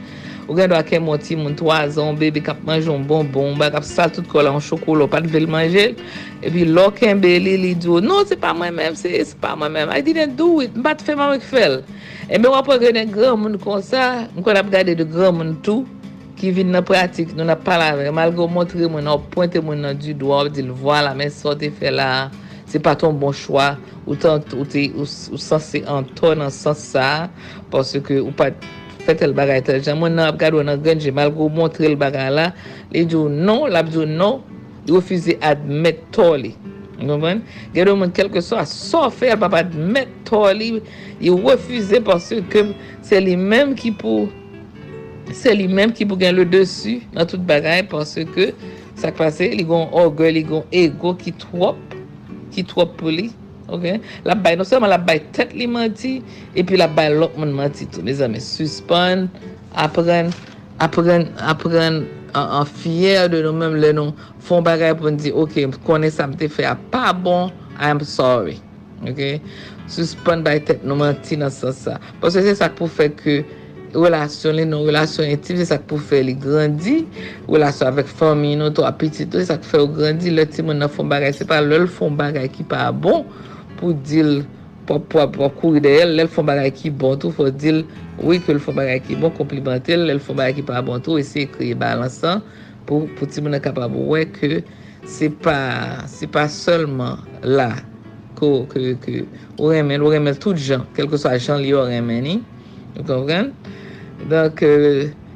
ou 0.48 0.56
gen 0.58 0.70
do 0.72 0.76
akè 0.76 0.98
moun 1.00 1.20
ti 1.22 1.36
moun 1.38 1.54
3 1.56 1.96
an, 2.02 2.18
bebe 2.20 2.42
kap 2.44 2.60
manjoun 2.66 3.06
bonbon, 3.08 3.54
bak 3.60 3.76
ap 3.78 3.86
sal 3.88 4.10
tout 4.12 4.26
kola 4.28 4.52
an 4.52 4.62
chokolo, 4.64 5.06
pat 5.10 5.26
vel 5.30 5.46
manjel, 5.50 5.96
epi 6.44 6.66
lò 6.68 6.90
kenbe 6.94 7.30
li 7.40 7.56
li 7.62 7.72
dwo, 7.80 8.00
non 8.04 8.28
se 8.28 8.36
pa 8.40 8.52
mwen 8.56 8.76
menm, 8.76 8.98
se 8.98 9.24
pa 9.40 9.54
mwen 9.56 9.72
menm, 9.72 9.94
I 9.94 10.04
didn't 10.04 10.36
do 10.40 10.60
it, 10.64 10.76
mbat 10.76 11.04
fè 11.04 11.16
mwen 11.16 11.34
wèk 11.34 11.48
fèl. 11.48 11.80
E 12.28 12.36
mwen 12.36 12.52
wap 12.52 12.68
wè 12.68 12.78
genen 12.82 13.12
gran 13.14 13.40
moun 13.40 13.58
kon 13.62 13.82
sa, 13.84 14.28
mwen 14.36 14.60
ap 14.60 14.70
gade 14.74 14.96
de 15.00 15.08
gran 15.08 15.36
moun 15.38 15.56
tou, 15.64 15.88
ki 16.38 16.52
vin 16.52 16.72
nan 16.74 16.84
pratik, 16.84 17.32
nou 17.38 17.48
nan 17.48 17.60
pala 17.64 17.94
vè, 17.98 18.10
malgo 18.12 18.48
montre 18.50 18.84
moun, 18.84 19.08
ou 19.08 19.32
pointe 19.32 19.60
moun 19.64 19.80
nan 19.86 19.96
du 19.98 20.12
dwa, 20.18 20.44
ou 20.44 20.52
di 20.52 20.66
l 20.66 20.72
vwa 20.76 21.00
la, 21.08 21.16
men 21.16 21.32
so 21.32 21.56
te 21.56 21.72
fè 21.72 21.94
la, 21.94 22.28
se 22.68 22.80
pa 22.82 22.96
ton 22.98 23.16
bon 23.16 23.32
chwa, 23.32 23.74
ou 24.04 24.16
sanse 25.40 25.80
an 25.88 26.08
ton 26.18 26.44
an 26.44 26.52
sanse 26.52 26.90
sa, 26.92 27.30
pwase 27.72 28.02
ke 28.04 28.20
ou 28.20 28.34
pat 28.36 28.58
fè 29.04 29.14
tel 29.20 29.34
bagay 29.36 29.62
tel 29.66 29.80
jan. 29.82 29.98
Mwen 30.00 30.14
non, 30.14 30.24
nan 30.24 30.32
ap 30.32 30.38
gado 30.40 30.62
nan 30.64 30.82
genje 30.84 31.12
malgo 31.14 31.48
montre 31.52 31.88
l 31.90 31.96
bagay 32.00 32.30
non, 32.30 32.38
la, 32.38 32.46
li 32.94 33.04
djou 33.06 33.30
non, 33.32 33.66
lap 33.72 33.90
djou 33.92 34.08
non, 34.08 34.40
li 34.86 34.94
refize 34.96 35.36
admet 35.44 36.02
to 36.14 36.30
li. 36.40 36.54
Mwen 37.00 37.42
gado 37.74 37.96
mwen 37.98 38.14
kelke 38.14 38.42
so 38.44 38.58
a 38.60 38.64
so 38.68 39.04
fè, 39.12 39.32
al 39.34 39.42
pa 39.42 39.50
pa 39.52 39.62
admet 39.64 40.10
to 40.28 40.42
li, 40.56 40.70
li 41.20 41.34
refize 41.44 42.00
porsye 42.06 42.40
ke 42.52 42.66
se 43.04 43.20
li 43.20 43.36
menm 43.40 43.76
ki 43.78 43.94
pou, 44.00 44.28
se 45.34 45.54
li 45.56 45.68
menm 45.70 45.94
ki 45.94 46.08
pou 46.08 46.20
gen 46.20 46.36
le 46.38 46.48
desu 46.48 47.00
nan 47.14 47.28
tout 47.30 47.42
bagay 47.48 47.84
porsye 47.90 48.26
ke 48.34 48.52
sak 49.00 49.18
pase, 49.18 49.50
li 49.50 49.64
gon 49.66 49.88
orgue, 49.92 50.28
li 50.32 50.44
gon 50.46 50.64
ego 50.74 51.14
ki 51.18 51.34
trop, 51.42 51.78
ki 52.54 52.62
trop 52.70 52.94
pou 52.98 53.12
li. 53.12 53.32
La 54.24 54.34
bay, 54.36 54.56
non 54.56 54.68
seman 54.68 54.90
la 54.92 54.98
bay 55.00 55.22
tet 55.32 55.54
li 55.56 55.66
manti 55.70 56.18
E 56.54 56.64
pi 56.66 56.76
la 56.76 56.88
bay 56.88 57.12
lok 57.14 57.36
moun 57.40 57.54
manti 57.56 57.88
Tou 57.88 58.04
me 58.04 58.12
zame 58.12 58.42
suspon 58.42 59.26
Apren, 59.72 60.30
apren, 60.84 61.30
apren 61.40 62.04
An 62.34 62.66
fiyer 62.66 63.30
de 63.32 63.40
nou 63.46 63.56
menm 63.56 63.78
le 63.80 63.94
nou 63.96 64.12
Fon 64.44 64.64
bagay 64.66 64.92
pou 64.98 65.08
n 65.08 65.16
di 65.20 65.32
Ok, 65.32 65.56
konen 65.88 66.12
sa 66.12 66.28
mte 66.28 66.50
fe 66.52 66.68
a 66.68 66.76
bon 67.16 67.52
I'm 67.74 67.98
sorry. 68.06 68.60
Suspon 69.90 70.44
bay 70.44 70.60
tet 70.62 70.84
nou 70.84 71.00
manti 71.00 71.40
nan 71.40 71.50
sa 71.50 71.72
sa 71.72 71.98
Parce 72.20 72.44
se 72.44 72.56
sak 72.60 72.76
pou 72.78 72.90
fe 72.90 73.08
ke 73.16 73.42
relasyon 73.94 74.58
li 74.58 74.64
nou, 74.68 74.86
relasyon 74.88 75.30
intim, 75.30 75.58
se 75.60 75.68
sak 75.70 75.86
pou 75.90 76.02
fè 76.02 76.20
li 76.26 76.34
grandi, 76.38 76.96
relasyon 77.46 77.92
avèk 77.92 78.10
fòmi 78.18 78.54
nou, 78.60 78.72
to 78.74 78.84
apetito, 78.86 79.38
se 79.38 79.48
sak 79.52 79.66
fè 79.68 79.80
grandi, 79.94 80.32
lè 80.34 80.46
ti 80.50 80.64
moun 80.66 80.80
nan 80.82 80.90
fòn 80.92 81.10
bagay, 81.12 81.34
se 81.36 81.46
pa 81.48 81.62
ki 81.62 82.66
pa 82.68 82.90
bon, 82.92 83.24
pou 83.80 83.94
dil, 84.06 84.44
pou 84.88 85.00
kouri 85.60 85.82
de 85.84 85.92
el, 86.02 86.14
lèl 86.18 86.30
fòn 86.30 86.48
bagay 86.48 86.72
ki 86.74 86.92
bon 87.00 87.18
tou, 87.20 87.34
fò 87.34 87.48
dil, 87.50 87.82
wè 88.20 88.38
ke 88.44 88.56
fòn 88.62 88.78
bagay 88.78 89.00
ki 89.04 89.18
bon, 89.20 89.32
lèl 90.08 90.20
bagay 90.40 90.58
ki 90.58 90.66
bon 90.86 91.02
tou, 91.04 91.18
esi 91.20 91.46
kriye 91.50 91.76
balansan, 91.78 92.42
pou 92.88 93.08
ti 93.24 93.40
moun 93.40 93.56
nan 93.56 93.64
kapab 93.64 93.94
wè 93.94 94.24
ke, 94.34 94.60
se 95.08 95.30
pa, 95.44 95.56
se 96.10 96.28
pa 96.30 96.46
remèl 100.12 100.38
tout 100.42 100.58
jan, 100.58 100.84
kelke 100.96 101.18
so 101.20 101.30
a 101.30 101.38
jan 101.38 101.62
li 101.62 101.72
konvren? 103.06 103.52
Donk, 104.30 104.62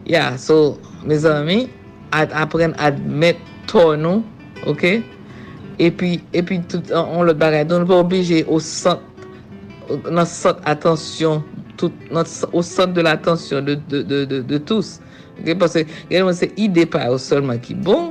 ya, 0.09 0.37
so, 0.39 0.79
me 1.05 1.19
zami, 1.19 1.67
apren 2.13 2.75
admet 2.79 3.41
to 3.71 3.95
nou, 4.01 4.23
ok? 4.71 5.03
E 5.79 5.91
pi, 5.95 6.17
e 6.35 6.43
pi, 6.43 6.61
tout, 6.71 6.93
on 6.95 7.27
lot 7.27 7.39
bagay. 7.39 7.67
Donk, 7.69 7.85
nou 7.85 7.91
pa 7.91 8.01
oblige 8.03 8.43
ou 8.47 8.63
sot, 8.63 9.03
nan 10.11 10.27
sot 10.29 10.63
atensyon, 10.69 11.45
tout, 11.81 11.95
nan 12.15 12.27
sot, 12.29 12.51
ou 12.53 12.65
sot 12.67 12.95
de 12.97 13.05
l'atensyon 13.07 13.67
de, 13.69 13.79
de, 13.91 14.03
de, 14.03 14.41
de, 14.43 14.59
tous. 14.59 14.99
Parce, 15.61 15.85
gen 16.11 16.27
mwen 16.27 16.35
se 16.35 16.51
ide 16.59 16.83
pa 16.91 17.05
ou 17.13 17.21
solman 17.23 17.61
ki 17.63 17.79
bon, 17.87 18.11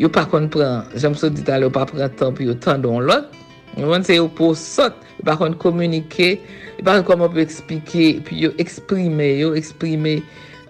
yo 0.00 0.08
pa 0.12 0.24
kon 0.28 0.48
pren, 0.52 0.86
jem 0.96 1.16
so 1.18 1.28
dit 1.32 1.48
ale, 1.52 1.68
yo 1.68 1.74
pa 1.74 1.84
pren 1.88 2.08
tan, 2.16 2.32
pi 2.36 2.48
yo 2.48 2.56
tan 2.64 2.80
don 2.84 3.04
lot, 3.04 3.28
mwen 3.76 4.06
se 4.08 4.16
yo 4.16 4.30
pou 4.32 4.56
sot, 4.56 4.96
yo 5.18 5.28
pa 5.28 5.36
kon 5.36 5.56
komunike, 5.60 6.38
E 6.76 6.84
pa 6.84 6.98
kon 6.98 7.06
kon 7.08 7.22
pou 7.32 7.40
eksplike, 7.40 8.06
pi 8.26 8.42
yo 8.42 8.52
eksprime, 8.60 9.30
yo 9.40 9.54
eksprime 9.56 10.18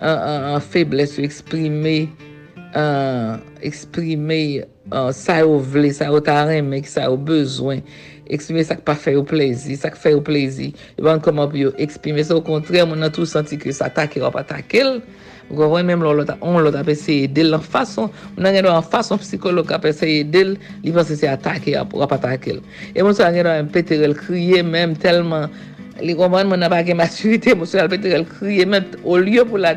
an 0.05 0.61
febles, 0.62 1.16
yo 1.19 1.24
eksprime, 1.27 1.97
eksprime 3.66 4.39
sa 5.14 5.40
yo 5.42 5.58
vle, 5.58 5.90
sa 5.94 6.10
yo 6.12 6.20
tareme, 6.24 6.80
sa 6.86 7.06
yo 7.08 7.16
bezwen, 7.18 7.82
eksprime 8.30 8.64
sa 8.66 8.76
ki 8.78 8.84
pa 8.86 8.96
fè 8.98 9.16
yo 9.16 9.22
plezi, 9.26 9.76
sa 9.78 9.90
ki 9.92 10.00
fè 10.02 10.14
yo 10.14 10.22
plezi. 10.24 10.72
Pa 10.98 11.14
kon 11.16 11.22
kon 11.26 11.44
pou 11.44 11.60
yo 11.60 11.72
eksprime, 11.82 12.24
sa 12.26 12.36
yo 12.38 12.42
kontre, 12.46 12.82
moun 12.86 13.06
an 13.06 13.14
tou 13.14 13.28
santi 13.28 13.58
ki 13.60 13.74
sa 13.74 13.90
take 13.92 14.22
rop 14.22 14.38
atakel, 14.40 15.00
moun 15.48 15.60
kon 15.60 15.72
vwen 15.74 15.90
menm 15.90 16.02
loun 16.06 16.22
lot 16.66 16.80
apè 16.80 16.96
seye 16.98 17.30
del, 17.30 17.54
an 17.58 17.64
fason, 17.64 18.10
moun 18.34 18.50
an 18.50 18.58
gen 18.58 18.66
do 18.68 18.74
an 18.74 18.86
fason 18.86 19.20
psikolog 19.22 19.70
apè 19.74 19.94
seye 19.94 20.26
del, 20.26 20.56
li 20.82 20.94
panse 20.94 21.18
se 21.18 21.30
atake 21.30 21.74
rop 21.76 22.18
atakel. 22.18 22.62
E 22.94 23.02
moun 23.02 23.16
se 23.16 23.26
an 23.26 23.34
gen 23.38 23.48
do 23.48 23.54
an 23.54 23.72
peterel 23.74 24.14
kriye 24.18 24.62
menm 24.66 24.98
telman, 25.02 25.50
Li 26.04 26.12
komand 26.12 26.50
moun 26.50 26.64
apake 26.66 26.92
maturite, 26.92 27.54
moun 27.56 27.68
se 27.68 27.80
alpete 27.80 28.10
el 28.12 28.26
kriye 28.28 28.66
men, 28.68 28.84
ou 29.00 29.16
liyo 29.16 29.46
pou 29.48 29.56
la 29.56 29.72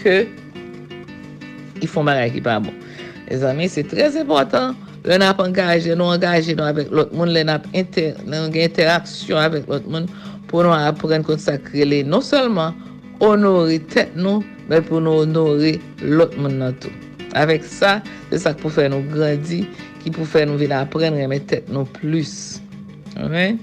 ke, 0.00 0.24
fon 1.90 2.06
bagay 2.06 2.32
ki 2.34 2.42
pa 2.42 2.58
bon. 2.62 2.74
E 3.30 3.38
zami, 3.38 3.68
se 3.70 3.84
trez 3.86 4.16
important, 4.18 4.74
le 5.06 5.18
nap 5.22 5.40
angaje, 5.42 5.94
nou 5.98 6.14
angaje 6.14 6.56
nou 6.58 6.66
avek 6.66 6.90
lot 6.94 7.12
moun, 7.14 7.32
le 7.34 7.44
nap 7.46 7.66
interaksyon 7.74 9.42
avek 9.42 9.68
lot 9.70 9.86
moun, 9.90 10.08
pou 10.50 10.64
nou 10.66 10.74
apren 10.74 11.24
konsakre 11.26 11.86
li, 11.88 12.02
non 12.06 12.24
selman, 12.24 12.74
onori 13.22 13.78
tet 13.92 14.16
nou, 14.18 14.42
men 14.70 14.84
pou 14.88 15.00
nou 15.02 15.22
onori 15.26 15.76
lot 16.02 16.34
moun 16.38 16.58
nan 16.62 16.76
tou. 16.82 16.92
Avek 17.38 17.64
sa, 17.64 18.00
se 18.28 18.42
sak 18.42 18.58
pou 18.60 18.72
fè 18.72 18.88
nou 18.92 19.06
grandi, 19.14 19.62
ki 20.02 20.12
pou 20.12 20.28
fè 20.28 20.44
nou 20.48 20.60
vin 20.60 20.74
apren 20.76 21.16
reme 21.16 21.38
tet 21.48 21.70
nou 21.72 21.88
plus. 21.96 22.60
Ok? 23.16 23.56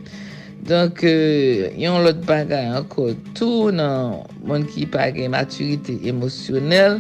Donk, 0.70 1.04
euh, 1.08 1.70
yon 1.80 2.04
lot 2.04 2.20
bagay 2.28 2.68
anko 2.76 3.10
tou 3.38 3.70
nan 3.72 4.26
moun 4.44 4.66
ki 4.68 4.88
page 4.92 5.30
maturite 5.32 5.96
emosyonel, 6.10 7.00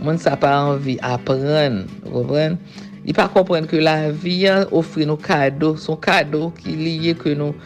moun 0.00 0.18
sa 0.20 0.36
pa 0.40 0.50
anvi 0.56 0.96
apren, 1.04 1.84
repren. 2.08 2.56
Di 3.04 3.14
pa 3.16 3.28
kompren 3.32 3.68
ke 3.68 3.80
la 3.80 4.10
vi 4.12 4.44
an 4.50 4.66
ofri 4.76 5.06
nou 5.08 5.20
kado, 5.20 5.74
son 5.80 5.98
kado 6.00 6.50
ki 6.58 6.76
liye 6.76 7.14
ke 7.16 7.34
nou 7.38 7.56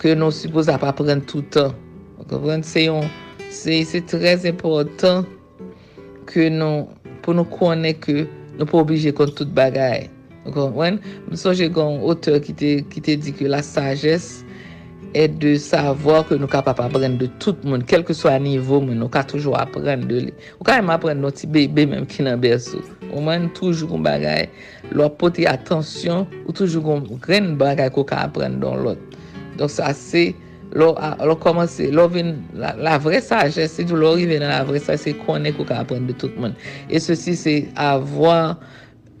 ke 0.00 0.14
nou 0.16 0.32
suppose 0.34 0.72
ap 0.72 0.86
apren 0.88 1.22
toutan. 1.28 1.74
Repren, 2.28 2.64
se 2.66 2.86
yon, 2.86 3.08
se 3.52 3.80
se 3.88 4.02
trez 4.08 4.46
important 4.48 5.28
ke 6.28 6.48
nou, 6.52 6.86
pou 7.24 7.36
nou 7.36 7.48
konen 7.48 7.96
ke 8.00 8.26
nou 8.58 8.68
pou 8.68 8.84
oblige 8.84 9.12
kon 9.16 9.32
tout 9.32 9.50
bagay. 9.56 10.08
Repren, 10.48 11.00
moun 11.26 11.40
son 11.40 11.56
jè 11.56 11.68
gon 11.72 12.02
oteur 12.08 12.40
ki 12.44 12.56
te 12.56 13.16
di 13.20 13.34
ke 13.36 13.48
la 13.50 13.64
sagesse 13.64 14.47
et 15.18 15.32
de 15.42 15.56
savo 15.58 16.20
ke 16.28 16.36
nou 16.38 16.46
ka 16.50 16.60
pa 16.62 16.76
pa 16.78 16.84
apren 16.86 17.16
de 17.18 17.26
tout 17.42 17.58
moun, 17.66 17.82
kel 17.90 18.04
ke 18.06 18.14
so 18.14 18.30
a 18.30 18.36
nivou 18.38 18.78
moun, 18.84 19.00
nou 19.02 19.10
ka 19.10 19.24
toujou 19.26 19.56
apren 19.58 20.04
de 20.06 20.20
li. 20.28 20.34
Ou 20.60 20.66
ka 20.66 20.76
yon 20.78 20.92
apren 20.94 21.18
nou 21.18 21.34
ti 21.34 21.48
bebe 21.50 21.88
menm 21.90 22.06
ki 22.06 22.22
nan 22.22 22.38
bersou. 22.42 22.84
Ou 23.08 23.22
man 23.26 23.48
toujou 23.56 23.90
kon 23.90 24.04
bagay, 24.06 24.46
lò 24.94 25.08
poti 25.10 25.48
atensyon, 25.50 26.22
ou 26.44 26.54
toujou 26.54 26.84
kon 26.86 27.02
gren 27.24 27.56
bagay 27.58 27.90
ko 27.94 28.06
ka 28.06 28.22
apren 28.28 28.60
don 28.62 28.78
lot. 28.84 29.18
Donk 29.58 29.74
sa 29.74 29.90
se, 29.96 30.28
lò 30.78 30.94
komanse, 31.42 31.88
lò 31.90 32.06
ven 32.14 32.36
la 32.54 32.94
vre 33.02 33.18
sajes, 33.24 33.74
se 33.74 33.90
lò 33.90 34.14
rive 34.14 34.38
nan 34.38 34.54
la 34.54 34.62
vre 34.68 34.78
sajes, 34.78 35.08
se 35.08 35.18
konen 35.24 35.56
ko 35.56 35.66
ka 35.66 35.80
apren 35.82 36.06
de 36.06 36.14
tout 36.14 36.36
moun. 36.38 36.54
Et 36.86 37.02
se 37.02 37.18
si 37.18 37.34
se 37.34 37.64
avwa 37.74 38.54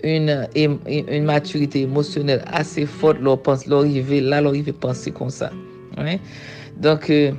un 0.06 1.24
maturite 1.26 1.82
emosyonel 1.88 2.44
ase 2.54 2.86
fote 2.86 3.18
lò 3.18 3.34
rive, 3.82 4.22
la 4.22 4.38
lò 4.46 4.54
rive 4.54 4.78
panse 4.78 5.10
kon 5.10 5.34
Oui. 5.98 6.20
Donk, 6.78 7.10
euh, 7.10 7.32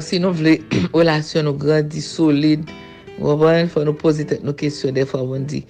si 0.00 0.20
nou 0.22 0.32
vle 0.32 0.56
relasyon 0.98 1.48
nou 1.48 1.60
grandi, 1.60 2.00
solide, 2.04 2.72
mwen 3.18 3.68
fwa 3.70 3.84
nou 3.84 3.96
pose 3.98 4.24
tek 4.28 4.44
nou 4.44 4.56
kesyon 4.56 4.96
defwa 4.96 5.20
mwen 5.26 5.44
di, 5.50 5.60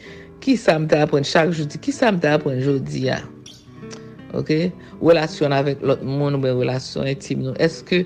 ki 0.44 0.54
sa 0.60 0.76
mte 0.78 1.00
apren 1.02 1.26
chak 1.26 1.50
jodi, 1.56 1.80
ki 1.82 1.94
sa 1.94 2.12
mte 2.14 2.30
apren 2.30 2.60
jodi 2.62 3.08
ya? 3.08 3.18
Ah? 3.18 3.30
Ok? 4.38 4.52
Relasyon 5.02 5.54
avèk 5.56 5.82
lot 5.86 6.02
moun 6.06 6.38
ou 6.38 6.42
ben 6.42 6.54
relasyon 6.60 7.10
etim 7.10 7.42
nou, 7.48 7.58
eske 7.62 8.04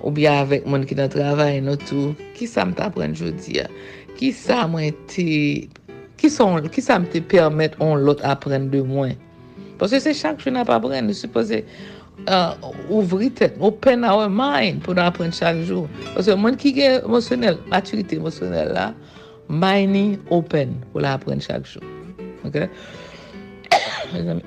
ou 0.00 0.12
bya 0.14 0.38
avèk 0.44 0.64
moun 0.68 0.86
ki 0.88 0.96
nan 0.96 1.12
travay 1.12 1.60
nou 1.64 1.76
tou, 1.84 2.14
ki 2.38 2.48
sa 2.48 2.64
mte 2.70 2.86
apren 2.86 3.16
jodi 3.18 3.58
ya? 3.60 3.68
Ki 4.16 4.30
sa 4.36 4.64
mwen 4.70 4.96
te, 5.10 5.26
ki, 6.20 6.30
son, 6.32 6.64
ki 6.72 6.84
sa 6.84 6.96
mte 7.02 7.20
permèt 7.28 7.76
on 7.84 8.00
lot 8.08 8.24
apren 8.24 8.70
de 8.72 8.80
mwen? 8.86 9.18
Pwese 9.76 9.98
se 10.00 10.14
chak 10.16 10.40
joun 10.40 10.56
ap 10.62 10.72
apren, 10.72 11.10
nou 11.10 11.18
suppose... 11.18 11.60
Uh, 12.24 12.54
ouvri 12.88 13.28
tet, 13.28 13.52
open 13.60 14.04
our 14.08 14.30
mind 14.32 14.80
pou 14.84 14.96
nan 14.96 15.10
apren 15.10 15.32
chak 15.34 15.58
jou. 15.66 15.84
Pwese 16.14 16.32
moun 16.40 16.54
ki 16.56 16.70
gen 16.72 17.02
emosyonel, 17.02 17.58
maturite 17.68 18.16
emosyonel 18.16 18.70
la, 18.72 18.84
mining 19.50 20.14
open 20.32 20.72
pou 20.92 21.02
la 21.04 21.18
apren 21.18 21.42
chak 21.44 21.66
jou. 21.68 21.82
Ok? 22.48 22.62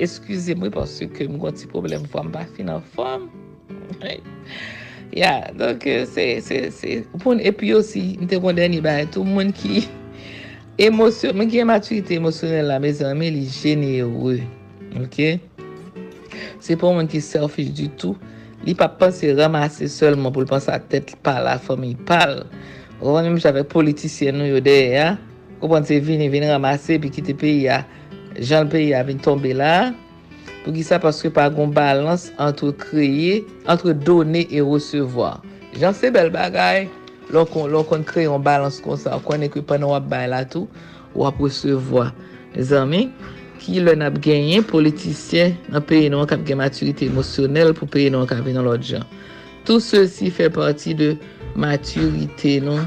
Eskuse 0.01 0.55
mwen 0.57 0.73
pwase 0.73 1.05
ke 1.11 1.27
mwen 1.27 1.43
konti 1.43 1.69
problem 1.69 2.07
fwa 2.09 2.23
mba 2.25 2.47
finan 2.55 2.81
fwam. 2.95 3.27
Ya, 5.13 5.35
donk 5.59 5.85
se, 5.85 6.25
se, 6.47 6.63
se, 6.73 6.97
pou 7.19 7.37
epi 7.37 7.69
yo 7.75 7.83
si, 7.85 8.15
mte 8.23 8.41
kon 8.41 8.57
deni 8.57 8.81
ba 8.81 8.95
eto, 9.03 9.21
moun 9.27 9.53
ki 9.53 9.83
emosyon, 10.87 11.37
mwen 11.37 11.51
ki 11.51 11.61
gen 11.61 11.69
maturite 11.69 12.17
emosyonel 12.17 12.73
la, 12.73 12.81
me 12.81 12.95
zanme 12.95 13.29
li 13.37 13.45
jenye 13.51 14.01
ou. 14.07 14.33
Ok? 15.03 15.29
Ok? 15.37 15.57
Se 16.63 16.75
pou 16.79 16.95
moun 16.95 17.09
ki 17.09 17.21
selfish 17.23 17.73
du 17.75 17.87
tout, 17.99 18.17
li 18.65 18.73
pa 18.77 18.87
panse 18.89 19.29
ramase 19.37 19.89
selman 19.91 20.33
pou 20.33 20.45
l 20.45 20.71
a 20.71 20.79
tet 20.79 21.15
pa 21.23 21.37
la 21.43 21.57
fami 21.61 21.95
pal. 22.07 22.45
Ou 23.01 23.17
an 23.17 23.27
mèm 23.27 23.37
javek 23.41 23.69
politisyen 23.69 24.37
nou 24.39 24.49
yo 24.49 24.59
dey 24.63 24.95
ya, 24.95 25.17
ou 25.61 25.67
bon, 25.67 25.77
panse 25.77 25.99
vini 26.01 26.29
vini 26.29 26.49
ramase 26.49 26.97
pi 27.01 27.11
ki 27.13 27.21
te 27.29 27.33
peyi 27.37 27.67
ya, 27.67 27.83
jan 28.37 28.69
l 28.69 28.81
ya 28.81 29.03
vini 29.05 29.21
tombe 29.21 29.53
la, 29.53 29.93
pou 30.63 30.73
ki 30.73 30.83
sa 30.85 30.99
paske 31.01 31.29
pa 31.33 31.47
goun 31.53 31.73
balans 31.75 32.31
antre 32.41 32.73
kreye, 32.81 33.43
antre 33.69 33.93
done 33.93 34.47
e 34.49 34.63
resevoa. 34.65 35.37
Jan 35.77 35.93
se 35.93 36.09
bel 36.13 36.31
bagay, 36.33 36.87
lò 37.29 37.45
kon, 37.45 37.69
kon 37.85 38.05
kreye 38.07 38.25
yon 38.25 38.41
balans 38.41 38.81
kon 38.81 38.97
sa, 38.97 39.19
konen 39.23 39.51
ki 39.53 39.61
pan 39.61 39.85
wap 39.85 40.09
bay 40.09 40.25
la 40.31 40.41
tou, 40.49 40.65
wap 41.17 41.37
resevoa. 41.43 42.09
Zami, 42.57 43.11
ki 43.61 43.81
lè 43.83 43.93
nap 43.99 44.17
genyen, 44.23 44.65
politisyen, 44.67 45.55
nan 45.73 45.83
peye 45.85 46.11
nou 46.11 46.23
an 46.23 46.29
kap 46.29 46.43
gen 46.47 46.59
maturite 46.61 47.07
emosyonel, 47.09 47.73
pou 47.77 47.89
peye 47.91 48.11
nou 48.13 48.25
an 48.25 48.29
kap 48.29 48.43
venon 48.45 48.65
lot 48.67 48.83
jan. 48.85 49.05
Tout 49.67 49.83
se 49.83 50.05
si 50.11 50.31
fè 50.33 50.47
parti 50.53 50.93
de 50.97 51.11
maturite 51.59 52.57
nou, 52.63 52.85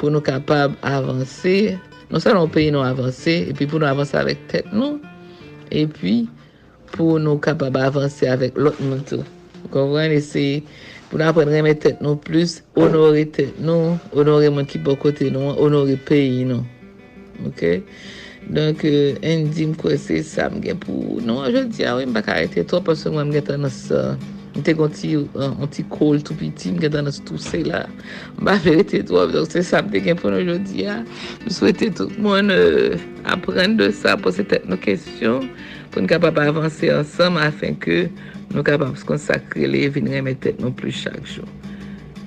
pou 0.00 0.10
nou 0.10 0.24
kapab 0.24 0.74
avanse, 0.82 1.76
non 2.10 2.22
sa 2.22 2.32
nou 2.34 2.50
peye 2.50 2.72
nou 2.74 2.82
avanse, 2.82 3.34
epi 3.52 3.68
pou 3.70 3.78
nou 3.78 3.86
avanse 3.90 4.16
avèk 4.18 4.40
tèt 4.50 4.72
nou, 4.74 4.96
epi, 5.70 6.22
pou 6.94 7.20
nou 7.22 7.38
kapab 7.42 7.78
avanse 7.78 8.26
avèk 8.26 8.58
lot 8.58 8.80
moun 8.82 9.04
tou. 9.06 9.22
Konwen, 9.70 10.14
ese, 10.16 10.64
pou 11.06 11.20
nou 11.20 11.28
apren 11.30 11.52
reme 11.52 11.76
tèt 11.78 12.02
nou 12.02 12.18
plus, 12.18 12.60
onore 12.74 13.22
tèt 13.36 13.60
nou, 13.62 13.94
onore 14.16 14.50
moun 14.50 14.66
ki 14.66 14.82
bo 14.82 14.96
kote 14.98 15.30
nou, 15.30 15.54
onore 15.62 15.94
peyi 16.08 16.42
nou. 16.50 16.66
Ok? 17.46 17.62
Donk, 18.50 18.82
en 19.22 19.46
di 19.54 19.66
mkwe 19.70 19.96
se 20.00 20.18
sa 20.26 20.48
nou, 21.24 21.46
je 21.46 21.62
di, 21.70 21.86
m 22.08 22.14
baka 22.16 22.40
to, 22.68 22.80
paswen 22.84 23.14
mwen 23.14 23.30
tan 23.46 23.68
as, 23.68 23.78
mwen 24.52 24.66
te 24.66 24.74
an 25.38 25.70
ti 25.72 25.84
kol 25.92 26.20
tou 26.26 26.36
piti, 26.40 26.74
tan 26.92 27.08
as 27.08 27.20
tou 27.22 27.40
se 27.40 27.62
la, 27.68 27.84
m 28.40 28.50
arete 28.52 29.04
to, 29.08 29.22
donk 29.32 29.54
se 29.54 29.62
sa 29.66 29.84
mgen 29.86 30.08
gen 30.08 30.20
pou 30.20 30.34
nou, 30.34 30.58
m 31.46 31.54
tout 31.96 32.18
moun 32.18 32.52
apren 33.30 33.78
de 33.78 33.92
sa, 33.94 34.18
tèt 34.50 34.66
nou 34.68 34.80
pou 35.92 36.02
nou 36.02 36.10
kapap 36.10 36.42
avanse 36.42 36.92
ansam 36.92 37.38
afen 37.40 37.78
ke 37.80 38.06
nou 38.52 38.66
kapap 38.66 38.98
skonsakre 39.00 39.70
le 39.70 39.86
tet 40.42 40.60
nou 40.60 40.74
chak. 40.92 41.46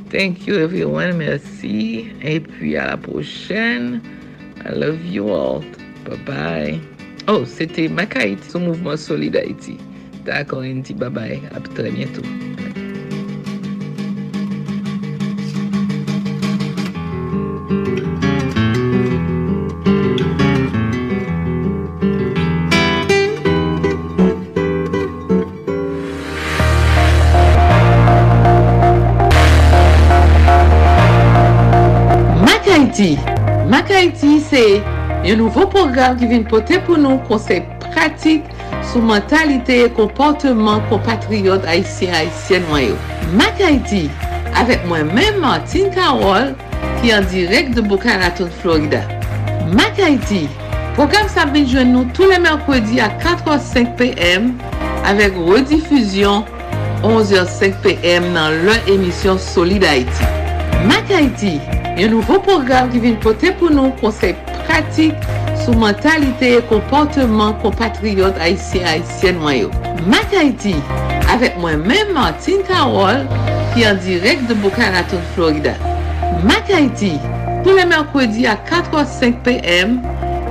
Thank 0.10 0.48
you 0.48 0.56
everyone, 0.56 1.18
mersi, 1.18 2.14
e 2.22 2.40
puis 2.40 2.78
a 2.78 2.86
la 2.88 2.96
prochen. 2.96 4.02
I 4.64 4.72
love 4.72 5.04
you 5.06 5.30
all. 5.30 5.64
Bye 6.06 6.18
bye. 6.26 6.80
Oh, 7.28 7.44
sete 7.46 7.90
Makaiti, 7.90 8.52
sou 8.52 8.60
mouvment 8.60 8.98
Solid 8.98 9.36
Haiti. 9.36 9.80
D'akon, 10.24 10.64
enti, 10.64 10.94
bye 10.94 11.10
bye. 11.10 11.42
A 11.56 11.60
très 11.60 11.90
bientôt. 11.90 12.22
Makaiti. 32.46 33.18
Makaiti, 33.68 34.40
se 34.40 34.95
Yon 35.26 35.40
nouvo 35.42 35.64
program 35.74 36.20
ki 36.20 36.28
vin 36.30 36.44
pote 36.46 36.78
pou 36.86 37.00
nou 37.02 37.18
konsey 37.26 37.64
pratik 37.82 38.46
sou 38.92 39.02
mentalite 39.02 39.74
e 39.82 39.88
komporteman 39.98 40.84
kompatriot 40.92 41.66
Haitien-Haitien 41.66 42.68
wanyo. 42.70 42.94
Mak 43.34 43.58
Haiti, 43.58 44.04
avek 44.62 44.86
mwen 44.86 45.10
men 45.18 45.42
Martin 45.42 45.90
Karol 45.96 46.54
ki 47.00 47.16
an 47.16 47.26
direk 47.34 47.74
de 47.74 47.82
Boca 47.82 48.20
Raton, 48.22 48.54
Florida. 48.62 49.02
Mak 49.74 49.98
Haiti, 49.98 50.44
program 50.94 51.26
sa 51.34 51.48
bin 51.50 51.66
jwen 51.74 51.90
nou 51.96 52.06
tou 52.14 52.30
le 52.30 52.38
merkwedi 52.46 53.02
a 53.02 53.10
4h05 53.18 53.96
pm 53.98 54.52
avek 55.10 55.42
redifuzyon 55.42 56.46
11h05 57.02 57.82
pm 57.82 58.30
nan 58.38 58.62
lè 58.68 58.78
emisyon 58.94 59.42
Solid 59.42 59.90
Haiti. 59.90 60.30
Mak 60.86 61.10
Haiti, 61.10 61.58
yon 61.98 62.14
nouvo 62.14 62.38
program 62.46 62.94
ki 62.94 63.02
vin 63.10 63.18
pote 63.26 63.58
pou 63.58 63.74
nou 63.74 63.90
konsey 63.98 64.38
pratik 64.38 64.55
pratik 64.76 65.16
sou 65.64 65.74
mentalite 65.80 66.58
e 66.58 66.62
komportman 66.68 67.54
kompatriot 67.64 68.36
Haitien-Haitien 68.44 69.40
mwen 69.40 69.60
yo. 69.62 69.70
Mak 70.12 70.34
Haiti, 70.36 70.74
avèk 71.32 71.56
mwen 71.64 71.80
mèm 71.88 72.12
Martin 72.18 72.60
Karol, 72.68 73.24
ki 73.72 73.86
an 73.88 74.02
direk 74.04 74.44
de 74.50 74.58
Boca 74.60 74.90
Raton, 74.92 75.24
Florida. 75.32 75.78
Mak 76.44 76.68
Haiti, 76.74 77.14
pou 77.64 77.72
le 77.78 77.88
mèrkwedi 77.88 78.50
a 78.52 78.58
4h05 78.68 79.40
pm, 79.48 79.96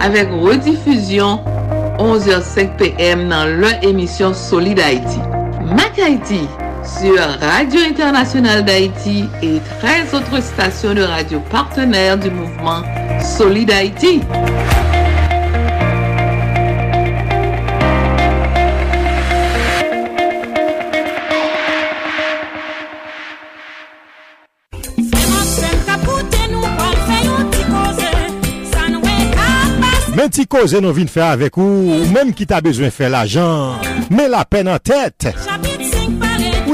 avèk 0.01 0.33
redifuzyon 0.41 1.45
11h05 2.01 2.75
pm 2.81 3.29
nan 3.29 3.59
lè 3.61 3.77
emisyon 3.91 4.33
Solid 4.33 4.81
Haiti. 4.81 5.21
Mak 5.77 6.01
Haiti, 6.01 6.47
sur 6.85 7.21
Radio 7.41 7.81
Internationale 7.91 8.65
d'Haïti 8.65 9.25
et 9.43 9.61
13 9.81 10.15
autres 10.15 10.43
stations 10.43 10.95
de 10.95 11.03
radio 11.03 11.41
partenaires 11.51 12.19
du 12.19 12.31
mouvement 12.31 12.81
Solid 13.25 13.71
Haïti. 13.71 14.21
Men 30.15 30.31
ti 30.31 30.45
koze 30.47 30.79
nou 30.81 30.95
vin 30.95 31.09
fè 31.11 31.25
avèk 31.27 31.57
ou, 31.59 31.65
ou 31.97 32.13
menm 32.13 32.31
ki 32.37 32.47
ta 32.49 32.61
bezwen 32.65 32.93
fè 32.95 33.11
l'ajan, 33.13 33.81
men 34.15 34.31
la 34.33 34.45
pen 34.49 34.71
an 34.71 34.79
tèt. 34.81 35.33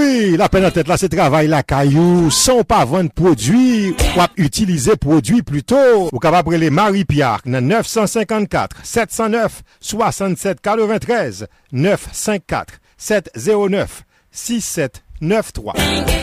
Oui, 0.00 0.34
la 0.38 0.48
peine 0.48 0.64
en 0.64 0.70
tête 0.70 0.88
là, 0.88 0.96
c'est 0.96 1.10
travail 1.10 1.46
la 1.46 1.62
caillou. 1.62 2.30
Sans 2.30 2.62
pas 2.62 2.86
vendre 2.86 3.10
produit, 3.10 3.90
ou 3.90 4.20
utiliser 4.38 4.96
produit 4.96 5.42
plutôt. 5.42 6.08
Ou 6.10 6.18
capable 6.18 6.54
les 6.54 6.70
Marie 6.70 7.04
Pierre, 7.04 7.40
954 7.44 8.78
709 8.82 9.62
67 9.80 10.60
93 10.62 11.46
954 11.72 12.74
709 12.96 14.04
6793. 14.32 15.74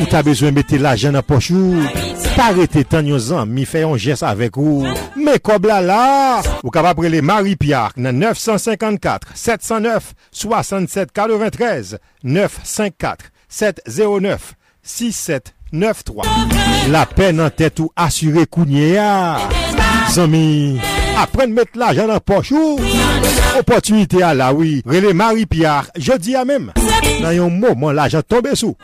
Ou 0.02 0.06
t'as 0.10 0.24
besoin 0.24 0.50
de 0.50 0.56
mettre 0.56 0.76
l'argent 0.78 1.12
dans 1.12 1.22
poche 1.22 1.52
ou 1.52 1.76
pas 2.36 2.46
arrêter 2.46 2.84
tant 2.84 3.04
mi 3.46 3.66
fait 3.66 3.84
un 3.84 3.96
geste 3.96 4.24
avec 4.24 4.58
ou. 4.58 4.88
Mais 5.16 5.38
comme 5.38 5.68
là 5.68 5.82
là, 5.82 6.42
ou 6.64 6.72
capable 6.72 7.06
les 7.06 7.22
Marie 7.22 7.56
Pierre, 7.56 7.92
954 7.96 9.28
709 9.36 10.14
67 10.32 11.12
93 11.12 12.00
954 12.24 13.26
709 13.50 14.54
6793 14.84 16.24
La 16.92 17.06
pen 17.06 17.42
nan 17.42 17.52
tèt 17.52 17.82
ou 17.84 17.92
asyre 18.00 18.46
kounye 18.48 18.94
ya. 18.94 19.40
Somi 20.14 20.80
Apren 21.18 21.52
met 21.52 21.76
la 21.76 21.94
jan 21.98 22.08
nan 22.12 22.22
pochou 22.24 22.78
Opotunite 23.58 24.22
a 24.24 24.34
la 24.38 24.54
oui. 24.54 24.82
Rele 24.86 25.14
Marie 25.14 25.46
Pierre 25.46 25.90
Jodi 25.98 26.36
a 26.36 26.46
mem 26.46 26.72
Nan 27.22 27.34
yon 27.36 27.52
mouman 27.52 27.96
la 27.98 28.08
jan 28.12 28.24
tombe 28.24 28.54
sou 28.56 28.78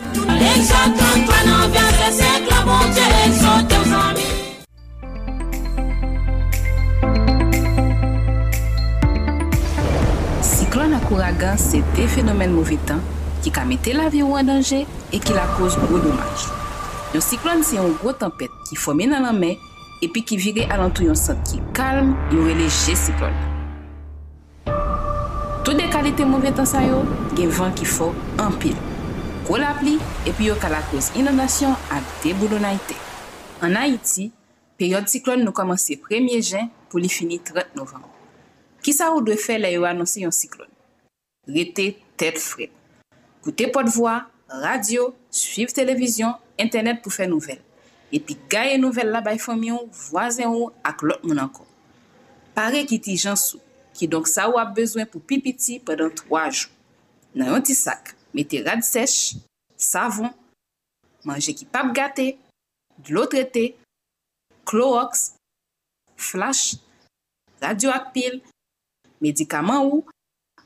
Siklon 10.44 10.96
akouragan 10.98 11.60
se 11.62 11.84
te 11.96 12.08
fenomen 12.12 12.52
mouvitan 12.56 13.00
ki 13.44 13.52
ka 13.52 13.66
mette 13.68 13.92
la 13.92 14.08
vi 14.08 14.22
ou 14.24 14.38
an 14.40 14.48
danje 14.48 14.86
e 14.88 15.20
ki 15.20 15.34
la 15.36 15.44
koz 15.58 15.76
gwo 15.76 16.00
domaj. 16.00 16.44
Yon 17.12 17.24
siklon 17.24 17.64
se 17.68 17.76
yon 17.76 17.92
gwo 18.00 18.14
tempet 18.16 18.52
ki 18.70 18.78
fome 18.80 19.04
nan 19.10 19.26
lan 19.28 19.36
men 19.36 19.58
epi 20.04 20.24
ki 20.24 20.38
vire 20.40 20.64
alantou 20.72 21.10
yon 21.10 21.18
sot 21.20 21.42
ki 21.50 21.60
kalm 21.76 22.14
yon 22.32 22.48
releje 22.48 22.96
siklon. 22.98 23.36
Tout 25.64 25.76
de 25.76 25.90
kalite 25.92 26.24
mouve 26.28 26.54
tan 26.56 26.68
sa 26.68 26.86
yo, 26.88 27.02
gen 27.36 27.52
van 27.56 27.76
ki 27.76 27.88
fo 27.88 28.12
anpil. 28.40 28.78
Kou 29.44 29.60
la 29.60 29.74
pli 29.80 29.98
epi 30.28 30.48
yo 30.48 30.56
ka 30.60 30.72
la 30.72 30.80
koz 30.92 31.12
inondasyon 31.20 31.76
ak 31.92 32.14
debou 32.24 32.60
na 32.64 32.74
ite. 32.76 32.96
An 33.64 33.76
Haiti, 33.80 34.30
peryode 34.80 35.12
siklon 35.12 35.44
nou 35.44 35.56
komanse 35.56 36.00
premye 36.04 36.40
jen 36.40 36.72
pou 36.92 37.00
li 37.04 37.12
fini 37.12 37.42
30 37.44 37.76
novem. 37.80 38.08
Ki 38.84 38.96
sa 38.96 39.12
ou 39.12 39.24
dwe 39.24 39.36
fe 39.40 39.60
la 39.60 39.72
yo 39.72 39.84
anonsi 39.88 40.24
yon 40.24 40.36
siklon? 40.36 40.72
Rete 41.48 41.90
tet 42.20 42.40
fred. 42.40 42.72
Koute 43.44 43.66
podvoi, 43.76 44.22
radio, 44.48 45.10
suiv 45.28 45.74
televizyon, 45.76 46.38
internet 46.56 47.02
pou 47.04 47.12
fè 47.12 47.26
nouvel. 47.28 47.58
Epi 48.16 48.38
gaye 48.48 48.78
nouvel 48.80 49.10
la 49.12 49.20
bay 49.26 49.36
fòmyon, 49.42 49.90
vwazen 50.06 50.48
ou 50.48 50.70
ak 50.88 51.02
lot 51.04 51.26
moun 51.28 51.42
anko. 51.44 51.66
Pare 52.56 52.86
ki 52.88 53.02
ti 53.04 53.18
jansou, 53.20 53.60
ki 54.00 54.08
donk 54.08 54.30
sa 54.32 54.46
ou 54.48 54.62
ap 54.62 54.72
bezwen 54.78 55.10
pou 55.12 55.20
pipiti 55.20 55.76
pedan 55.84 56.14
3 56.22 56.44
jou. 56.54 56.70
Nan 57.36 57.52
yon 57.52 57.66
ti 57.68 57.76
sak, 57.76 58.14
mette 58.32 58.62
rad 58.64 58.86
sech, 58.88 59.34
savon, 59.76 60.32
manje 61.28 61.52
ki 61.52 61.68
pap 61.68 61.92
gate, 61.92 62.38
dlo 63.04 63.26
trete, 63.28 63.74
klorox, 64.64 65.34
flash, 66.16 66.78
radio 67.60 67.92
ak 67.92 68.14
pil, 68.16 68.40
medikaman 69.20 69.84
ou, 69.84 70.06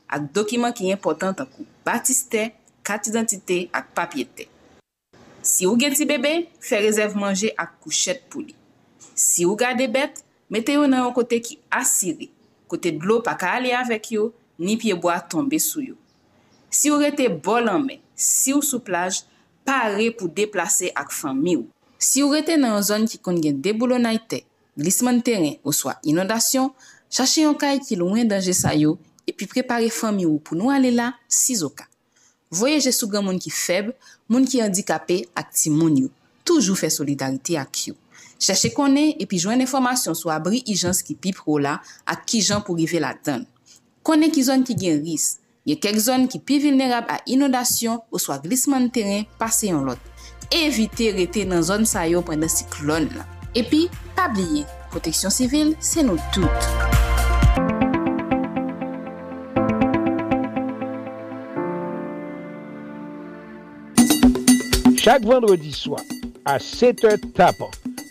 ak 0.06 0.30
dokiman 0.30 0.70
ki 0.70 0.92
yon 0.92 1.02
potant 1.02 1.42
akou 1.42 1.66
batiste, 1.82 2.52
kat 2.88 3.10
identite 3.10 3.66
ak 3.76 3.92
papyete. 3.96 4.48
Si 5.44 5.68
ou 5.68 5.76
gen 5.80 5.92
ti 5.96 6.08
bebe, 6.08 6.48
fe 6.64 6.80
rezerv 6.80 7.14
manje 7.20 7.52
ak 7.60 7.76
kouchet 7.84 8.24
pou 8.32 8.40
li. 8.40 8.56
Si 9.12 9.44
ou 9.44 9.56
gade 9.58 9.84
bet, 9.92 10.22
mete 10.48 10.74
yo 10.76 10.88
nan 10.88 11.04
yon 11.04 11.14
kote 11.16 11.38
ki 11.44 11.58
asiri, 11.68 12.30
kote 12.68 12.92
dlo 12.96 13.20
pa 13.24 13.36
ka 13.38 13.54
ale 13.58 13.74
avek 13.76 14.12
yo, 14.16 14.30
ni 14.58 14.76
pieboa 14.80 15.20
tombe 15.20 15.60
sou 15.62 15.84
yo. 15.84 15.96
Si 16.70 16.90
ou 16.92 17.00
rete 17.00 17.28
bol 17.28 17.68
anme, 17.70 18.00
si 18.16 18.52
ou 18.56 18.64
sou 18.64 18.82
plaj, 18.84 19.22
pare 19.68 20.10
pou 20.16 20.28
deplase 20.32 20.90
ak 20.96 21.12
fami 21.14 21.56
ou. 21.60 21.68
Si 21.98 22.22
ou 22.24 22.34
rete 22.34 22.56
nan 22.56 22.76
yon 22.76 22.88
zon 22.88 23.06
ki 23.10 23.20
kon 23.22 23.38
gen 23.42 23.60
deboulo 23.62 23.98
na 24.00 24.16
glisman 24.78 25.18
teren 25.26 25.58
ou 25.64 25.74
swa 25.74 25.96
inodasyon, 26.06 26.70
chache 27.10 27.42
yon 27.42 27.56
kay 27.58 27.80
ki 27.82 27.98
louen 27.98 28.28
danje 28.30 28.54
sa 28.54 28.74
yo, 28.78 28.96
epi 29.26 29.48
prepare 29.50 29.90
fami 29.90 30.26
ou 30.26 30.38
pou 30.38 30.54
nou 30.54 30.70
ale 30.70 30.92
la 30.94 31.12
si 31.26 31.56
zo 31.58 31.72
ka. 31.74 31.88
Voyeje 32.50 32.92
sou 32.96 33.10
gen 33.12 33.26
moun 33.26 33.38
ki 33.42 33.52
feb, 33.52 33.90
moun 34.30 34.46
ki 34.48 34.62
handikapè 34.64 35.22
ak 35.36 35.52
ti 35.56 35.72
moun 35.72 35.98
yo. 36.04 36.12
Toujou 36.48 36.78
fè 36.78 36.88
solidarite 36.92 37.58
ak 37.60 37.82
yo. 37.90 37.96
Chache 38.38 38.70
konen 38.72 39.16
epi 39.20 39.40
jwen 39.42 39.60
informasyon 39.64 40.16
sou 40.16 40.30
abri 40.32 40.62
i 40.64 40.76
jans 40.78 41.02
ki 41.04 41.16
pi 41.18 41.34
pro 41.36 41.58
la 41.60 41.76
ak 42.08 42.24
ki 42.30 42.40
jan 42.44 42.62
pou 42.64 42.78
rive 42.78 43.02
la 43.02 43.12
tan. 43.14 43.44
Konen 44.06 44.32
ki 44.32 44.46
zon 44.46 44.64
ki 44.64 44.78
gen 44.78 45.02
ris. 45.04 45.36
Ye 45.68 45.76
kek 45.76 45.98
zon 46.00 46.24
ki 46.30 46.40
pi 46.40 46.60
vilnerab 46.62 47.10
a 47.12 47.18
inodasyon 47.28 47.98
ou 48.08 48.22
swa 48.22 48.38
glisman 48.40 48.88
teren 48.94 49.26
pase 49.40 49.68
yon 49.68 49.84
lot. 49.90 50.00
Evite 50.54 51.10
rete 51.18 51.44
nan 51.44 51.66
zon 51.66 51.84
sa 51.84 52.06
yo 52.08 52.22
pwende 52.24 52.48
siklon 52.48 53.10
la. 53.18 53.26
Epi, 53.58 53.88
pabliye, 54.16 54.64
proteksyon 54.94 55.34
sivil 55.34 55.74
se 55.84 56.06
nou 56.06 56.16
tout. 56.32 56.97
Chak 65.08 65.22
vendredi 65.24 65.70
swa, 65.72 66.02
a 66.44 66.58
7 66.60 67.32
tapan, 67.32 67.70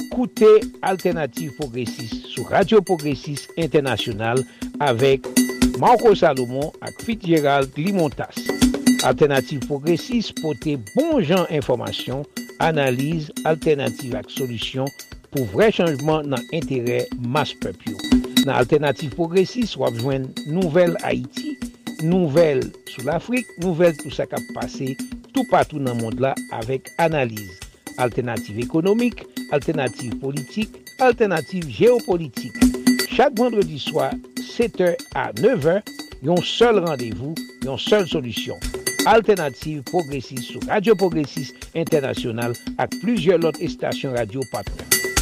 koute 0.10 0.48
Alternative 0.82 1.54
Progressive 1.54 2.24
sou 2.32 2.42
Radio 2.50 2.80
Progressive 2.82 3.44
Internasyonal 3.54 4.42
avek 4.82 5.28
Marco 5.78 6.16
Salomon 6.18 6.72
ak 6.82 6.98
Fitzgerald 7.06 7.70
Limontas. 7.78 8.40
Alternative 9.06 9.62
Progressive 9.70 10.34
pote 10.42 10.74
bon 10.96 11.22
jan 11.22 11.46
informasyon, 11.54 12.26
analize, 12.66 13.30
alternative 13.46 14.18
ak 14.18 14.34
solusyon 14.34 14.90
pou 15.30 15.46
vre 15.54 15.70
chanjman 15.70 16.26
nan 16.34 16.42
entere 16.50 17.04
mas 17.22 17.54
pepyo. 17.62 17.94
Nan 18.48 18.56
Alternative 18.56 19.14
Progressive 19.14 19.70
wap 19.78 20.02
jwen 20.02 20.32
nouvel 20.50 20.98
Haiti, 21.06 21.60
nouvel 22.02 22.66
sou 22.90 23.06
l'Afrique, 23.06 23.54
nouvel 23.62 23.94
tout 24.02 24.18
sa 24.18 24.26
kap 24.26 24.42
pase 24.58 24.96
tou 25.38 25.46
patou 25.46 25.78
nan 25.78 26.00
mond 26.02 26.18
la 26.24 26.34
avek 26.58 26.90
analize. 26.98 27.60
Alternative 28.02 28.62
ekonomik, 28.64 29.22
alternative 29.54 30.18
politik, 30.22 30.82
alternative 31.00 31.70
geopolitik. 31.70 32.58
Chak 33.14 33.38
vendredi 33.38 33.78
swa, 33.82 34.10
7h 34.42 34.96
a 35.18 35.30
9h, 35.38 35.78
yon 36.26 36.42
sol 36.42 36.82
randevou, 36.86 37.38
yon 37.66 37.78
sol 37.82 38.10
solusyon. 38.10 38.62
Alternative 39.08 39.84
Progressive 39.88 40.42
sou 40.44 40.60
Radio 40.68 40.98
Progressive 40.98 41.54
Internasyonal 41.78 42.58
ak 42.82 42.98
pluzye 43.00 43.38
lot 43.38 43.62
estasyon 43.64 44.18
radio 44.18 44.42
patren. 44.52 45.17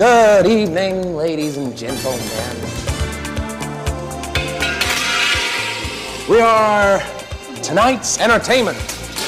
Good 0.00 0.46
evening, 0.46 1.14
ladies 1.14 1.58
and 1.58 1.76
gentlemen. 1.76 2.56
We 6.26 6.40
are 6.40 7.02
tonight's 7.62 8.18
entertainment. 8.18 8.78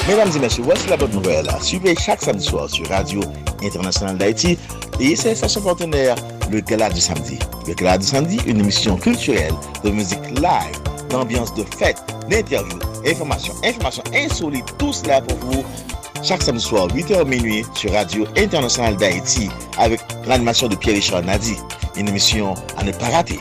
Mesdames 0.07 0.35
et 0.35 0.39
messieurs, 0.39 0.63
voici 0.63 0.89
la 0.89 0.97
bonne 0.97 1.11
nouvelle. 1.11 1.47
Suivez 1.61 1.93
chaque 1.95 2.23
samedi 2.23 2.43
soir 2.43 2.67
sur 2.71 2.87
Radio 2.89 3.21
Internationale 3.63 4.17
d'Haïti 4.17 4.57
et 4.99 5.15
ses 5.15 5.35
stations 5.35 5.61
partenaires, 5.61 6.15
le 6.51 6.59
Gala 6.61 6.89
du 6.89 7.01
Samedi. 7.01 7.37
Le 7.67 7.75
Gala 7.75 7.99
du 7.99 8.07
Samedi, 8.07 8.39
une 8.47 8.59
émission 8.59 8.97
culturelle 8.97 9.53
de 9.83 9.91
musique 9.91 10.27
live, 10.39 11.07
d'ambiance 11.11 11.53
de 11.53 11.65
fête, 11.77 12.03
d'interviews, 12.31 12.79
informations, 13.05 13.53
informations 13.63 14.03
insolites, 14.11 14.75
tout 14.79 14.91
cela 14.91 15.21
pour 15.21 15.37
vous. 15.37 15.63
Chaque 16.23 16.41
samedi 16.41 16.63
soir, 16.63 16.87
8h 16.87 17.27
minuit, 17.27 17.65
sur 17.75 17.91
Radio 17.91 18.25
Internationale 18.37 18.95
d'Haïti, 18.95 19.49
avec 19.77 19.99
l'animation 20.25 20.69
de 20.69 20.75
Pierre-Richard 20.77 21.21
Nadi. 21.23 21.57
Une 21.97 22.07
émission 22.07 22.55
à 22.77 22.83
ne 22.83 22.93
pas 22.93 23.09
rater. 23.09 23.39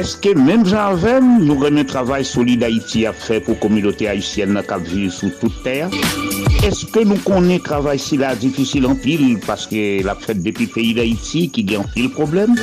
Eske 0.00 0.30
menm 0.32 0.62
jan 0.64 0.94
avem 0.94 1.26
nou 1.42 1.60
remen 1.60 1.84
travay 1.84 2.22
solide 2.24 2.64
Haiti 2.64 3.02
a 3.04 3.10
fe 3.12 3.36
pou 3.44 3.58
komilote 3.60 4.06
Haitienne 4.08 4.54
na 4.56 4.62
kap 4.64 4.80
vive 4.86 5.10
sou 5.12 5.28
tout 5.42 5.52
ter? 5.66 5.92
Eske 6.64 7.02
nou 7.04 7.20
konen 7.26 7.60
travay 7.66 8.00
si 8.00 8.16
la 8.20 8.30
difisil 8.38 8.86
an 8.88 8.96
pil 9.02 9.34
paske 9.44 10.00
la 10.06 10.14
fet 10.16 10.40
depi 10.40 10.70
peyi 10.72 10.94
d'Haiti 10.96 11.48
ki 11.52 11.66
gen 11.68 11.84
pil 11.92 12.08
problem? 12.16 12.56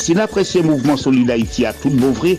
Si 0.00 0.16
la 0.18 0.26
presye 0.30 0.64
mouvment 0.66 0.98
solide 0.98 1.36
Haiti 1.36 1.68
a 1.68 1.74
tout 1.76 1.94
bouvre, 1.94 2.34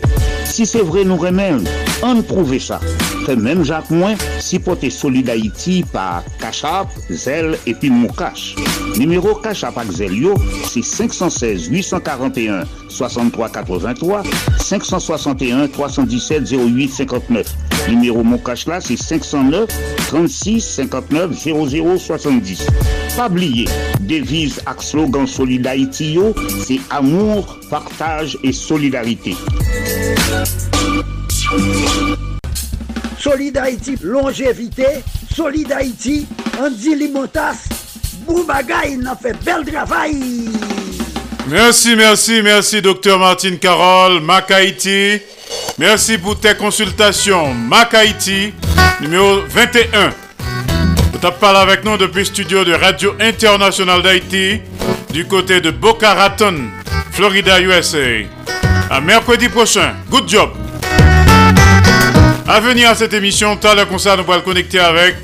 si 0.52 0.66
se 0.68 0.82
vre 0.84 1.06
nou 1.08 1.16
remen, 1.22 1.62
an 2.04 2.20
prouve 2.28 2.58
sa. 2.60 2.78
Fe 3.24 3.36
menm 3.38 3.64
jan 3.64 3.86
mwen, 3.88 4.20
si 4.42 4.60
pote 4.60 4.90
solide 4.92 5.32
Haiti 5.32 5.80
pa 5.94 6.20
Kachap, 6.42 6.92
Zel 7.08 7.56
epi 7.70 7.88
Moukache. 7.92 8.60
Numero 8.98 9.32
Kachap 9.40 9.80
ak 9.80 9.92
Zel 9.96 10.14
yo, 10.20 10.36
se 10.68 10.84
516 10.84 11.70
841 11.72 12.68
6383 12.92 14.22
561 14.60 15.68
317 15.72 16.52
08 16.52 16.98
59. 17.00 17.56
Numéro 17.88 18.22
mon 18.22 18.38
cash 18.38 18.66
là, 18.66 18.80
c'est 18.80 18.96
509 18.96 19.68
36 20.08 20.60
59 20.60 21.32
00 21.32 21.98
70. 21.98 22.66
Pas 23.16 23.28
oublier, 23.28 23.66
devise 24.00 24.60
ak 24.66 24.82
slogan 24.82 25.26
Solid 25.26 25.66
Haïti 25.66 26.18
c'est 26.60 26.80
amour, 26.90 27.58
partage 27.70 28.38
et 28.42 28.52
solidarité. 28.52 29.34
Solid 33.18 33.56
Haïti, 33.56 33.96
longévité, 34.02 34.86
Solid 35.34 35.70
Haïti, 35.72 36.26
Andy 36.60 36.96
Limotas, 36.96 37.68
Boubagaï, 38.26 38.96
n'a 38.96 39.14
fait 39.14 39.36
bel 39.44 39.64
travail. 39.64 40.50
Merci, 41.48 41.96
merci, 41.96 42.40
merci, 42.42 42.82
docteur 42.82 43.18
Martine 43.18 43.58
Carole, 43.58 44.20
Mac 44.20 44.50
Haïti. 44.50 45.20
Merci 45.78 46.18
pour 46.18 46.38
tes 46.38 46.54
consultations. 46.54 47.54
Mac 47.54 47.94
Haïti, 47.94 48.52
numéro 49.00 49.42
21. 49.48 50.12
Tu 51.20 51.28
parlé 51.40 51.58
avec 51.60 51.84
nous 51.84 51.96
depuis 51.96 52.20
le 52.20 52.24
studio 52.24 52.64
de 52.64 52.72
Radio 52.72 53.14
Internationale 53.20 54.02
d'Haïti, 54.02 54.60
du 55.12 55.24
côté 55.26 55.60
de 55.60 55.70
Boca 55.70 56.14
Raton, 56.14 56.56
Florida, 57.12 57.60
USA. 57.60 57.98
À 58.92 59.00
mercredi 59.00 59.48
prochain. 59.48 59.94
Good 60.10 60.28
job. 60.28 60.50
À 62.46 62.60
venir 62.60 62.90
à 62.90 62.94
cette 62.94 63.14
émission, 63.14 63.56
tu 63.56 63.66
as 63.66 63.74
le 63.74 63.86
concert, 63.86 64.18
nous 64.18 64.22
pourrons 64.22 64.36
le 64.36 64.42
connecter 64.42 64.80
avec 64.80 65.16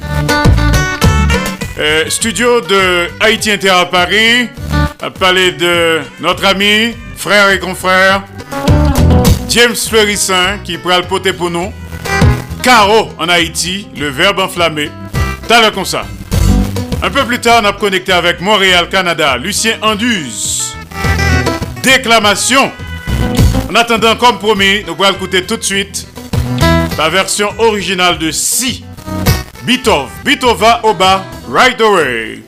euh, 1.78 2.08
studio 2.08 2.62
de 2.62 3.08
Haïti 3.20 3.50
Inter 3.50 3.68
à 3.68 3.84
Paris 3.84 4.48
à 5.02 5.10
parler 5.10 5.52
de 5.52 6.00
notre 6.18 6.46
ami, 6.46 6.94
frère 7.14 7.50
et 7.50 7.58
confrère, 7.58 8.22
James 9.50 9.76
Fleurissin, 9.76 10.60
qui 10.64 10.78
pourra 10.78 11.00
le 11.00 11.06
poter 11.06 11.34
pour 11.34 11.50
nous. 11.50 11.70
Caro 12.62 13.10
en 13.18 13.28
Haïti, 13.28 13.86
le 13.98 14.08
verbe 14.08 14.38
enflammé. 14.38 14.90
T'as 15.46 15.68
le 15.68 15.84
ça. 15.84 16.06
Un 17.02 17.10
peu 17.10 17.22
plus 17.26 17.38
tard, 17.38 17.60
on 17.62 17.66
a 17.66 17.74
connecté 17.74 18.12
avec 18.12 18.40
Montréal, 18.40 18.88
Canada, 18.88 19.36
Lucien 19.36 19.74
Anduze. 19.82 20.74
Déclamation 21.82 22.72
En 23.68 23.74
attendant, 23.74 24.16
comme 24.16 24.38
promis, 24.38 24.82
nous 24.86 24.94
allons 25.04 25.16
écouter 25.16 25.44
tout 25.44 25.58
de 25.58 25.62
suite 25.62 26.06
la 26.96 27.10
version 27.10 27.50
originale 27.58 28.18
de 28.18 28.30
Si. 28.30 28.82
Bitov, 29.64 30.08
Bitova 30.24 30.80
Oba, 30.84 31.22
Right 31.50 31.78
Away. 31.78 32.47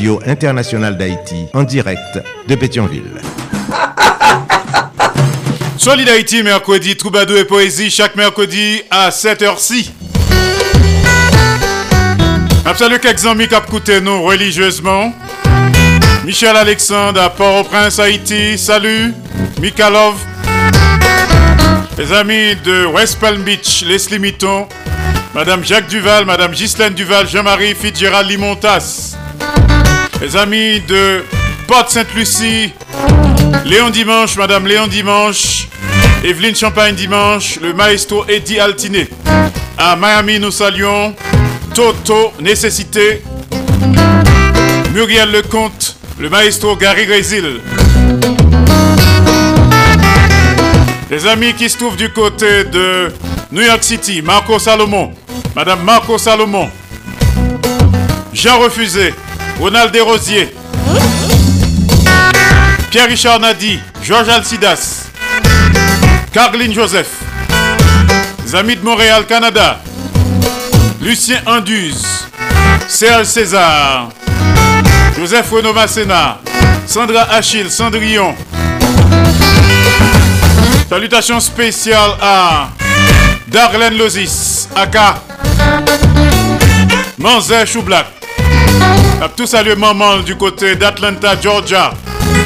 Radio 0.00 0.18
d'Haïti, 0.96 1.44
en 1.52 1.62
direct 1.62 2.22
de 2.48 2.54
Pétionville. 2.54 3.20
Solid 5.76 6.08
Haïti, 6.08 6.42
mercredi, 6.42 6.96
Troubadou 6.96 7.36
et 7.36 7.44
Poésie, 7.44 7.90
chaque 7.90 8.16
mercredi 8.16 8.80
à 8.90 9.10
7h6. 9.10 9.90
Absolue 12.64 12.98
quelques 12.98 13.26
amis 13.26 13.46
qui 13.46 14.00
nous 14.00 14.22
religieusement. 14.22 15.12
Michel 16.24 16.56
Alexandre 16.56 17.20
à 17.20 17.28
Port-au-Prince, 17.28 17.98
Haïti, 17.98 18.56
salut. 18.56 19.12
Mikalov, 19.60 20.14
les 21.98 22.10
amis 22.10 22.56
de 22.64 22.86
West 22.86 23.20
Palm 23.20 23.42
Beach, 23.42 23.84
Leslie 23.86 24.18
Mitton, 24.18 24.66
Madame 25.34 25.62
Jacques 25.62 25.88
Duval, 25.88 26.24
Madame 26.24 26.52
Ghislaine 26.52 26.94
Duval, 26.94 27.28
Jean-Marie 27.28 27.74
Fitzgerald 27.74 28.30
Limontas. 28.30 29.09
Les 30.20 30.36
amis 30.36 30.80
de 30.80 31.24
Porte 31.66 31.88
Sainte-Lucie, 31.88 32.74
Léon 33.64 33.88
Dimanche, 33.88 34.36
Madame 34.36 34.66
Léon 34.66 34.86
Dimanche, 34.86 35.68
Evelyne 36.22 36.54
Champagne 36.54 36.94
Dimanche, 36.94 37.58
le 37.62 37.72
maestro 37.72 38.26
Eddie 38.28 38.60
Altiné. 38.60 39.08
À 39.78 39.96
Miami, 39.96 40.38
nous 40.38 40.50
saluons 40.50 41.14
Toto 41.72 42.34
Nécessité, 42.38 43.22
Muriel 44.92 45.32
Lecomte, 45.32 45.96
le 46.18 46.28
maestro 46.28 46.76
Gary 46.76 47.06
Résil. 47.06 47.62
Les 51.10 51.26
amis 51.26 51.54
qui 51.54 51.70
se 51.70 51.78
trouvent 51.78 51.96
du 51.96 52.12
côté 52.12 52.64
de 52.64 53.10
New 53.52 53.62
York 53.62 53.82
City, 53.82 54.20
Marco 54.20 54.58
Salomon, 54.58 55.12
Madame 55.56 55.82
Marco 55.82 56.18
Salomon, 56.18 56.68
Jean 58.34 58.58
Refusé, 58.58 59.14
Ronald 59.60 59.92
Desrosiers, 59.92 60.48
Pierre-Richard 62.90 63.40
Nadi, 63.40 63.78
Georges 64.02 64.30
Alcidas, 64.30 65.10
Carline 66.32 66.72
Joseph. 66.72 67.08
Amis 68.52 68.76
de 68.76 68.82
Montréal, 68.84 69.26
Canada. 69.26 69.80
Lucien 71.00 71.40
Anduze. 71.46 72.26
Serge 72.88 73.26
César. 73.26 74.08
Joseph 75.16 75.48
Renaud 75.52 75.72
Masséna. 75.72 76.38
Sandra 76.86 77.22
Achille, 77.30 77.70
Cendrillon. 77.70 78.34
Salutations 80.88 81.38
spéciales 81.38 82.16
à 82.20 82.70
Darlene 83.46 83.96
Lozis, 83.96 84.66
Aka. 84.74 85.22
Manzer 87.18 87.66
Choublac. 87.66 88.19
Tout 89.28 89.46
salué 89.46 89.74
maman 89.74 90.18
du 90.18 90.34
côté 90.36 90.76
d'Atlanta, 90.76 91.34
Georgia. 91.40 91.92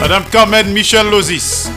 Madame 0.01 0.25
Carmen 0.31 0.73
Michel 0.73 1.09
Lozis. 1.09 1.69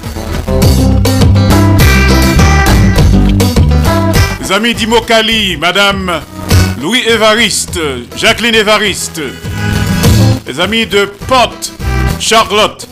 Les 4.41 4.51
amis 4.51 4.73
d'Imo 4.73 5.01
Kali, 5.01 5.57
Madame 5.57 6.21
Louis 6.81 7.01
Évariste, 7.07 7.79
Jacqueline 8.15 8.55
Évariste. 8.55 9.21
Les 10.45 10.59
amis 10.59 10.85
de 10.85 11.05
Porte, 11.27 11.73
Charlotte. 12.19 12.87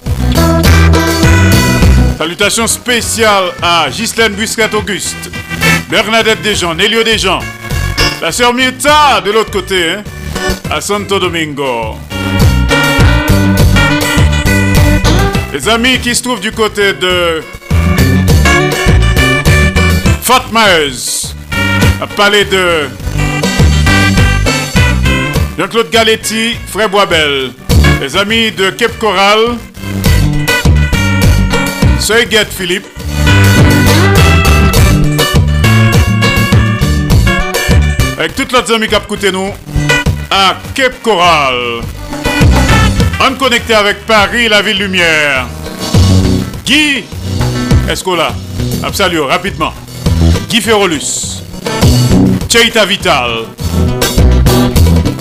Salutations 2.18 2.68
spéciales 2.68 3.52
à 3.61 3.88
Ghislaine 3.90 4.34
Buscat-Auguste, 4.34 5.30
Bernadette 5.90 6.41
Desjans, 6.41 6.73
Nélio 6.73 7.03
Desjans, 7.03 7.40
la 8.22 8.32
sœur 8.32 8.53
Mirta 8.53 9.22
de 9.22 9.32
l'autre 9.32 9.52
côté, 9.52 9.91
hein, 9.91 10.03
à 10.69 10.82
Santo 10.82 11.19
Domingo. 11.19 11.95
Les 15.53 15.69
amis 15.69 15.99
qui 15.99 16.14
se 16.14 16.23
trouvent 16.23 16.41
du 16.41 16.52
côté 16.52 16.94
de 16.94 17.41
Fatmaeuse, 20.22 21.36
à 22.02 22.07
parler 22.07 22.45
de 22.45 22.90
Jean-Claude 25.57 25.90
Galetti, 25.90 26.56
Frère 26.68 26.90
Boisbel, 26.90 27.52
les 28.02 28.18
amis 28.18 28.52
de 28.52 28.69
Cape 28.72 28.98
Coral, 28.99 29.57
Get 32.30 32.48
Philippe. 32.49 32.86
Avec 38.18 38.36
toutes 38.36 38.52
les 38.52 38.73
amis 38.73 38.88
qui 38.88 39.32
nous 39.32 39.52
à 40.30 40.57
Cape 40.73 41.02
Coral. 41.02 41.81
On 43.19 43.35
connecté 43.35 43.73
avec 43.73 44.06
Paris, 44.06 44.47
la 44.49 44.61
ville 44.61 44.77
lumière. 44.77 45.47
Guy 46.65 47.03
Escola. 47.89 48.34
Absolument, 48.84 49.27
rapidement. 49.27 49.73
Guy 50.49 50.61
Ferrolus. 50.61 51.41
Cheita 52.49 52.85
Vital. 52.85 53.45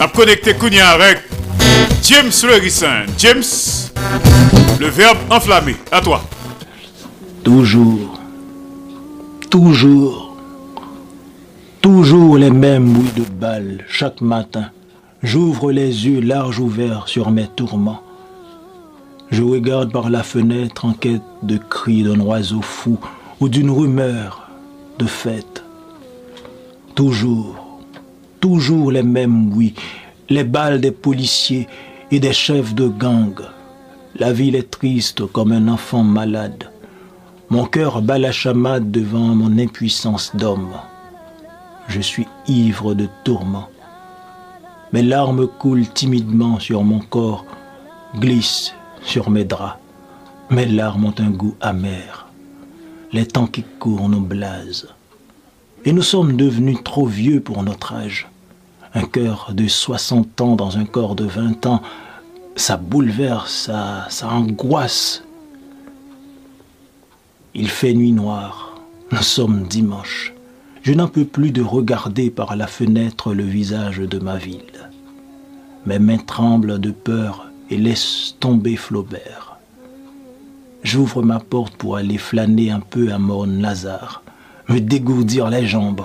On 0.01 0.09
connecté 0.09 0.55
Kounia 0.55 0.90
avec 0.90 1.22
James 2.02 2.32
Lerissin. 2.44 3.05
James, 3.18 3.43
le 4.81 4.86
verbe 4.89 5.18
enflammé. 5.31 5.76
À 5.90 6.01
toi. 6.01 6.22
Toujours, 7.43 8.18
toujours, 9.51 10.36
toujours 11.82 12.39
les 12.39 12.51
mêmes 12.51 12.93
bruits 12.93 13.12
de 13.16 13.31
balles 13.31 13.85
chaque 13.89 14.20
matin. 14.20 14.70
J'ouvre 15.24 15.72
les 15.72 16.06
yeux 16.06 16.20
larges 16.20 16.60
ouverts 16.60 17.09
sur 17.09 17.30
mes 17.30 17.46
tourments. 17.46 18.02
Je 19.30 19.42
regarde 19.42 19.90
par 19.90 20.10
la 20.10 20.22
fenêtre 20.22 20.84
en 20.84 20.92
quête 20.92 21.22
de 21.42 21.56
cris 21.56 22.02
d'un 22.02 22.20
oiseau 22.20 22.60
fou 22.60 22.98
ou 23.40 23.48
d'une 23.48 23.70
rumeur 23.70 24.51
de 24.98 25.06
fête. 25.06 25.64
Toujours, 26.94 27.80
toujours 28.38 28.92
les 28.92 29.02
mêmes 29.02 29.48
bruits, 29.48 29.74
les 30.28 30.44
balles 30.44 30.82
des 30.82 30.90
policiers 30.90 31.68
et 32.10 32.20
des 32.20 32.34
chefs 32.34 32.74
de 32.74 32.88
gang. 32.88 33.34
La 34.16 34.30
ville 34.30 34.56
est 34.56 34.70
triste 34.70 35.24
comme 35.24 35.52
un 35.52 35.68
enfant 35.68 36.02
malade. 36.02 36.70
Mon 37.48 37.64
cœur 37.64 38.02
bat 38.02 38.18
la 38.18 38.30
chamade 38.30 38.90
devant 38.90 39.34
mon 39.34 39.59
impuissance 39.59 40.32
d'homme. 40.34 40.74
Je 41.88 42.02
suis 42.02 42.26
ivre 42.46 42.92
de 42.92 43.09
tourments. 43.24 43.70
Mes 44.95 45.03
larmes 45.03 45.49
coulent 45.49 45.89
timidement 45.93 46.61
sur 46.61 46.85
mon 46.85 47.01
corps, 47.01 47.45
glissent 48.21 48.77
sur 49.03 49.29
mes 49.29 49.45
draps. 49.45 49.81
Mes 50.51 50.66
larmes 50.66 51.07
ont 51.07 51.15
un 51.19 51.31
goût 51.31 51.57
amer. 51.61 52.29
Les 53.11 53.27
temps 53.27 53.49
qui 53.49 53.65
courent 53.81 54.09
nous 54.09 54.21
blasent. 54.21 54.95
Et 55.85 55.93
nous 55.93 56.03
sommes 56.03 56.37
devenus 56.37 56.79
trop 56.85 57.07
vieux 57.07 57.41
pour 57.41 57.65
notre 57.65 57.93
âge. 57.93 58.29
Un 58.95 59.03
cœur 59.03 59.51
de 59.53 59.66
60 59.66 60.41
ans 60.41 60.55
dans 60.55 60.79
un 60.79 60.85
corps 60.85 61.16
de 61.16 61.25
20 61.25 61.66
ans, 61.66 61.83
ça 62.55 62.77
bouleverse, 62.77 63.53
ça, 63.53 64.07
ça 64.11 64.29
angoisse. 64.29 65.25
Il 67.53 67.69
fait 67.69 67.95
nuit 67.95 68.12
noire. 68.12 68.77
Nous 69.11 69.23
sommes 69.23 69.65
dimanche. 69.65 70.34
Je 70.85 70.93
n'en 70.93 71.09
peux 71.09 71.24
plus 71.24 71.51
de 71.51 71.62
regarder 71.62 72.28
par 72.28 72.56
la 72.56 72.66
fenêtre 72.66 73.32
le 73.32 73.43
visage 73.43 74.01
de 74.01 74.19
ma 74.19 74.36
ville. 74.36 74.90
Mes 75.86 75.98
mains 75.98 76.19
tremblent 76.19 76.78
de 76.78 76.90
peur 76.90 77.47
et 77.70 77.78
laissent 77.78 78.36
tomber 78.39 78.77
Flaubert. 78.77 79.56
J'ouvre 80.82 81.23
ma 81.23 81.40
porte 81.40 81.74
pour 81.77 81.97
aller 81.97 82.19
flâner 82.19 82.70
un 82.70 82.81
peu 82.81 83.11
à 83.11 83.19
Morne-Lazare, 83.19 84.23
me 84.69 84.78
dégourdir 84.78 85.48
les 85.48 85.66
jambes. 85.66 86.05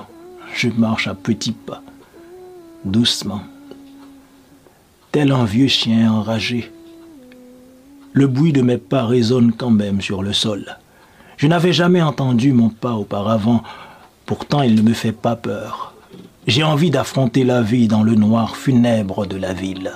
Je 0.56 0.70
marche 0.70 1.10
à 1.10 1.14
petits 1.14 1.52
pas, 1.52 1.84
doucement, 2.86 3.42
tel 5.12 5.34
un 5.34 5.44
vieux 5.44 5.68
chien 5.68 6.10
enragé. 6.10 6.72
Le 8.14 8.28
bruit 8.28 8.54
de 8.54 8.62
mes 8.62 8.78
pas 8.78 9.06
résonne 9.06 9.52
quand 9.52 9.72
même 9.72 10.00
sur 10.00 10.24
le 10.24 10.32
sol. 10.32 10.78
Je 11.36 11.48
n'avais 11.48 11.74
jamais 11.74 12.02
entendu 12.02 12.54
mon 12.54 12.70
pas 12.70 12.94
auparavant, 12.94 13.62
pourtant 14.30 14.62
il 14.62 14.76
ne 14.76 14.84
me 14.84 14.94
fait 14.94 15.12
pas 15.12 15.36
peur. 15.36 15.96
J'ai 16.46 16.64
envie 16.64 16.92
d'affronter 16.92 17.44
la 17.44 17.64
vie 17.64 17.88
dans 17.88 18.04
le 18.04 18.14
noir 18.14 18.56
funèbre 18.56 19.26
de 19.26 19.38
la 19.38 19.54
ville. 19.54 19.92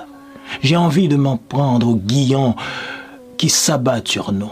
J'ai 0.60 0.76
envie 0.76 1.06
de 1.06 1.14
m'en 1.14 1.36
prendre 1.36 1.90
aux 1.90 1.94
guillons 1.94 2.56
qui 3.36 3.48
s'abattent 3.48 4.08
sur 4.08 4.32
nous. 4.32 4.50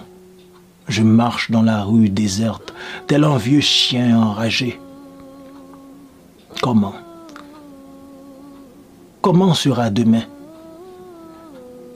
Je 0.86 1.02
marche 1.02 1.50
dans 1.50 1.62
la 1.62 1.82
rue 1.82 2.10
déserte, 2.10 2.72
tel 3.08 3.24
un 3.24 3.36
vieux 3.38 3.60
chien 3.60 4.16
enragé. 4.16 4.78
Comment? 6.60 6.94
Comment 9.20 9.52
sera 9.52 9.90
demain? 9.90 10.26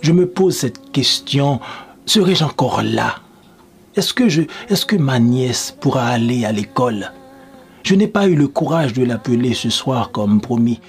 Je 0.01 0.11
me 0.11 0.27
pose 0.27 0.57
cette 0.57 0.91
question, 0.91 1.61
serai-je 2.05 2.43
encore 2.43 2.83
là? 2.83 3.15
Je, 3.97 4.43
est-ce 4.69 4.87
que 4.87 4.97
ma 4.97 5.21
nièce 5.21 5.77
pourra 5.81 6.09
aller 6.09 6.45
à 6.45 6.51
l'école? 6.51 7.13
Je 7.87 7.95
n'ai 7.95 8.09
pas 8.09 8.27
eu 8.27 8.35
le 8.35 8.49
courage 8.49 8.95
de 8.95 9.05
l'appeler 9.05 9.55
ce 9.55 9.71
soir 9.71 10.11
comme 10.11 10.41
promis. 10.41 10.81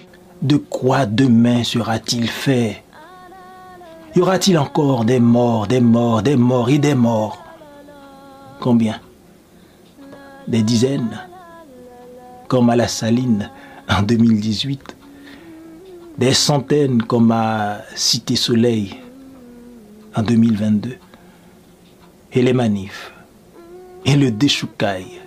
De 0.41 0.57
quoi 0.57 1.05
demain 1.05 1.63
sera-t-il 1.63 2.27
fait? 2.27 2.83
Y 4.15 4.21
aura-t-il 4.21 4.57
encore 4.57 5.05
des 5.05 5.19
morts, 5.19 5.67
des 5.67 5.79
morts, 5.79 6.23
des 6.23 6.35
morts 6.35 6.71
et 6.71 6.79
des 6.79 6.95
morts? 6.95 7.45
Combien? 8.59 8.99
Des 10.47 10.63
dizaines? 10.63 11.21
Comme 12.47 12.71
à 12.71 12.75
la 12.75 12.87
Saline 12.87 13.51
en 13.87 14.01
2018 14.01 14.97
Des 16.17 16.33
centaines 16.33 17.03
comme 17.03 17.31
à 17.31 17.81
Cité 17.93 18.35
Soleil 18.35 18.95
en 20.15 20.23
2022 20.23 20.95
et 22.33 22.41
les 22.41 22.53
manifs, 22.53 23.13
et 24.03 24.15
le 24.15 24.31
déchoucaille, 24.31 25.21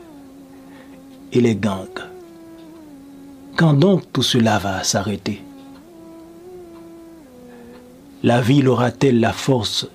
et 1.32 1.40
les 1.40 1.54
gangs. 1.54 2.04
Quand 3.56 3.74
donc 3.74 4.02
tout 4.12 4.22
cela 4.22 4.58
va 4.58 4.82
s'arrêter? 4.82 5.42
La 8.22 8.40
ville 8.40 8.68
aura-t-elle 8.68 9.20
la 9.20 9.32
force 9.32 9.88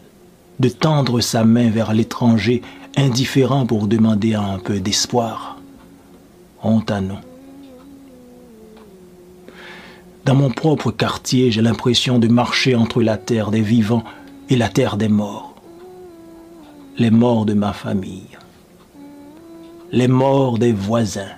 de 0.60 0.70
tendre 0.70 1.20
sa 1.22 1.44
main 1.44 1.70
vers 1.70 1.94
l'étranger 1.94 2.62
indifférent 2.98 3.66
pour 3.66 3.88
demander 3.88 4.36
un 4.36 4.60
peu 4.60 4.80
d'espoir? 4.80 5.58
Honte 6.64 6.92
à 6.92 7.02
nous. 7.02 7.20
Dans 10.26 10.36
mon 10.36 10.50
propre 10.50 10.90
quartier, 10.90 11.52
j'ai 11.52 11.62
l'impression 11.62 12.18
de 12.18 12.28
marcher 12.28 12.74
entre 12.74 13.04
la 13.04 13.18
terre 13.18 13.52
des 13.52 13.62
vivants 13.62 14.04
et 14.50 14.56
la 14.56 14.70
terre 14.70 14.98
des 14.98 15.10
morts 15.10 15.56
les 16.98 17.12
morts 17.12 17.46
de 17.46 17.54
ma 17.54 17.74
famille, 17.74 18.38
les 19.92 20.08
morts 20.08 20.58
des 20.58 20.72
voisins, 20.72 21.36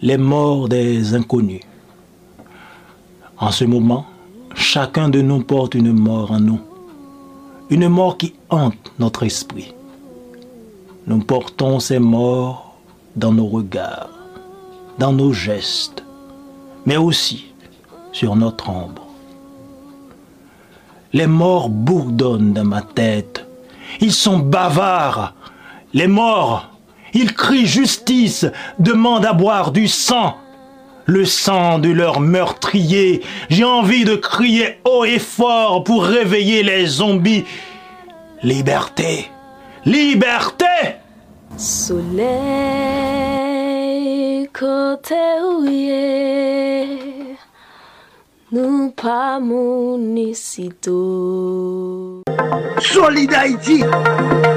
les 0.00 0.18
morts 0.18 0.68
des 0.68 1.14
inconnus. 1.14 1.62
En 3.38 3.50
ce 3.50 3.64
moment, 3.64 4.06
chacun 4.54 5.08
de 5.08 5.20
nous 5.20 5.42
porte 5.42 5.74
une 5.74 5.92
mort 5.92 6.30
en 6.30 6.40
nous, 6.40 6.60
une 7.70 7.88
mort 7.88 8.16
qui 8.16 8.34
hante 8.50 8.92
notre 8.98 9.24
esprit. 9.24 9.74
nous 11.06 11.18
portons 11.18 11.80
ces 11.80 11.98
morts 11.98 12.76
dans 13.16 13.32
nos 13.32 13.46
regards, 13.46 14.10
dans 14.98 15.12
nos 15.12 15.32
gestes, 15.32 16.02
mais 16.86 16.96
aussi 16.96 17.46
sur 18.12 18.36
notre 18.36 18.70
ombre. 18.70 19.06
Les 21.12 21.26
morts 21.26 21.68
bourdonnent 21.68 22.52
dans 22.52 22.64
ma 22.64 22.82
tête. 22.82 23.46
Ils 24.00 24.12
sont 24.12 24.38
bavards. 24.38 25.34
Les 25.92 26.08
morts, 26.08 26.73
ils 27.14 27.32
crient 27.32 27.66
justice, 27.66 28.46
demandent 28.78 29.24
à 29.24 29.32
boire 29.32 29.70
du 29.70 29.88
sang. 29.88 30.36
Le 31.06 31.24
sang 31.24 31.78
de 31.78 31.90
leurs 31.90 32.20
meurtriers. 32.20 33.22
J'ai 33.50 33.64
envie 33.64 34.04
de 34.04 34.16
crier 34.16 34.78
haut 34.84 35.04
et 35.04 35.18
fort 35.18 35.84
pour 35.84 36.04
réveiller 36.04 36.62
les 36.62 36.86
zombies. 36.86 37.44
Liberté. 38.42 39.30
Liberté 39.84 40.64
Soleil, 41.56 42.08
côté 44.52 45.14
nous 48.54 48.90
pas 48.90 49.40
municito. 49.40 50.92
Solide 52.78 53.34
Haïti, 53.34 53.82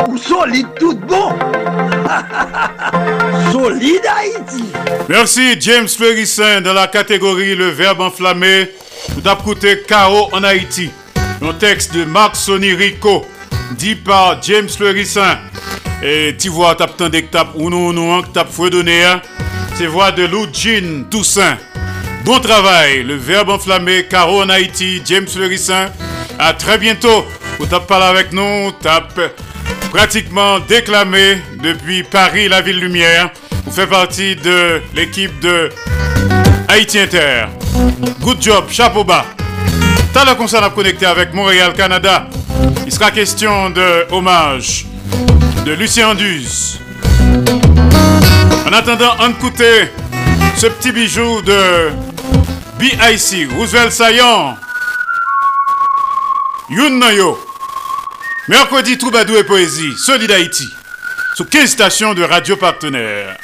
ou 0.07 0.15
solide 0.17 0.67
tout 0.79 0.95
bon. 0.95 1.31
solide 3.51 4.05
Haïti. 4.07 4.63
Merci 5.09 5.59
James 5.59 5.87
Ferrissin 5.87 6.61
dans 6.61 6.73
la 6.73 6.85
catégorie 6.87 7.55
Le 7.55 7.69
Verbe 7.69 8.01
enflammé. 8.01 8.69
Nous 9.15 9.27
avons 9.27 9.41
écouté 9.41 9.81
Chaos 9.87 10.29
en 10.31 10.43
Haïti. 10.43 10.91
Un 11.41 11.53
texte 11.53 11.95
de 11.95 12.05
Marc 12.05 12.35
Sonny 12.35 12.73
Rico, 12.73 13.25
dit 13.71 13.95
par 13.95 14.43
James 14.43 14.69
Ferrissin. 14.69 15.39
Et 16.03 16.35
tu 16.37 16.49
vois, 16.49 16.75
t'as 16.75 17.09
des 17.09 17.25
tapes 17.25 17.55
ou 17.55 17.71
non, 17.71 17.91
non, 17.93 18.21
que 18.21 18.27
t'as 18.27 18.45
fredonné. 18.45 19.05
C'est 19.75 19.87
voix 19.87 20.11
de 20.11 20.25
Lou 20.25 20.45
Jean 20.53 21.05
Toussaint. 21.09 21.57
Bon 22.27 22.41
travail, 22.41 23.03
le 23.03 23.15
verbe 23.15 23.51
enflammé, 23.51 24.03
Caro 24.03 24.43
en 24.43 24.49
Haïti, 24.49 25.01
James 25.05 25.29
Ferrissin. 25.29 25.85
À 26.37 26.51
très 26.51 26.77
bientôt. 26.77 27.25
Vous 27.57 27.65
t'as 27.67 27.79
parlé 27.79 28.05
avec 28.05 28.33
nous, 28.33 28.73
t'as 28.81 28.99
pratiquement 29.91 30.59
déclamé 30.59 31.37
depuis 31.63 32.03
Paris, 32.03 32.49
la 32.49 32.59
ville 32.59 32.81
lumière. 32.81 33.29
Vous 33.65 33.71
faites 33.71 33.89
partie 33.89 34.35
de 34.35 34.81
l'équipe 34.93 35.39
de 35.39 35.69
Haïti 36.67 36.99
Inter. 36.99 37.45
Good 38.19 38.41
job, 38.41 38.65
chapeau 38.71 39.05
bas. 39.05 39.25
T'as 40.13 40.25
la 40.25 40.35
concert 40.35 40.61
à 40.61 40.69
connecter 40.69 41.05
avec 41.05 41.33
Montréal, 41.33 41.71
Canada. 41.77 42.27
Il 42.85 42.91
sera 42.91 43.09
question 43.09 43.69
de 43.69 44.05
hommage 44.11 44.85
de 45.65 45.71
Lucien 45.71 46.09
Anduze. 46.09 46.81
En 48.67 48.73
attendant, 48.73 49.13
on 49.21 49.29
écouter 49.29 49.91
ce 50.57 50.67
petit 50.67 50.91
bijou 50.91 51.41
de 51.41 51.91
BIC, 52.79 53.49
Roosevelt 53.55 53.91
Saillant. 53.91 54.55
Youn 56.69 56.99
Nayo. 56.99 57.39
Mercredi, 58.47 58.97
Troubadou 58.97 59.35
et 59.35 59.43
Poésie, 59.43 59.97
Solid 59.97 60.29
Haïti. 60.29 60.71
Sous 61.35 61.45
15 61.45 61.69
stations 61.71 62.13
de 62.13 62.23
radio 62.23 62.55
partenaires. 62.55 63.37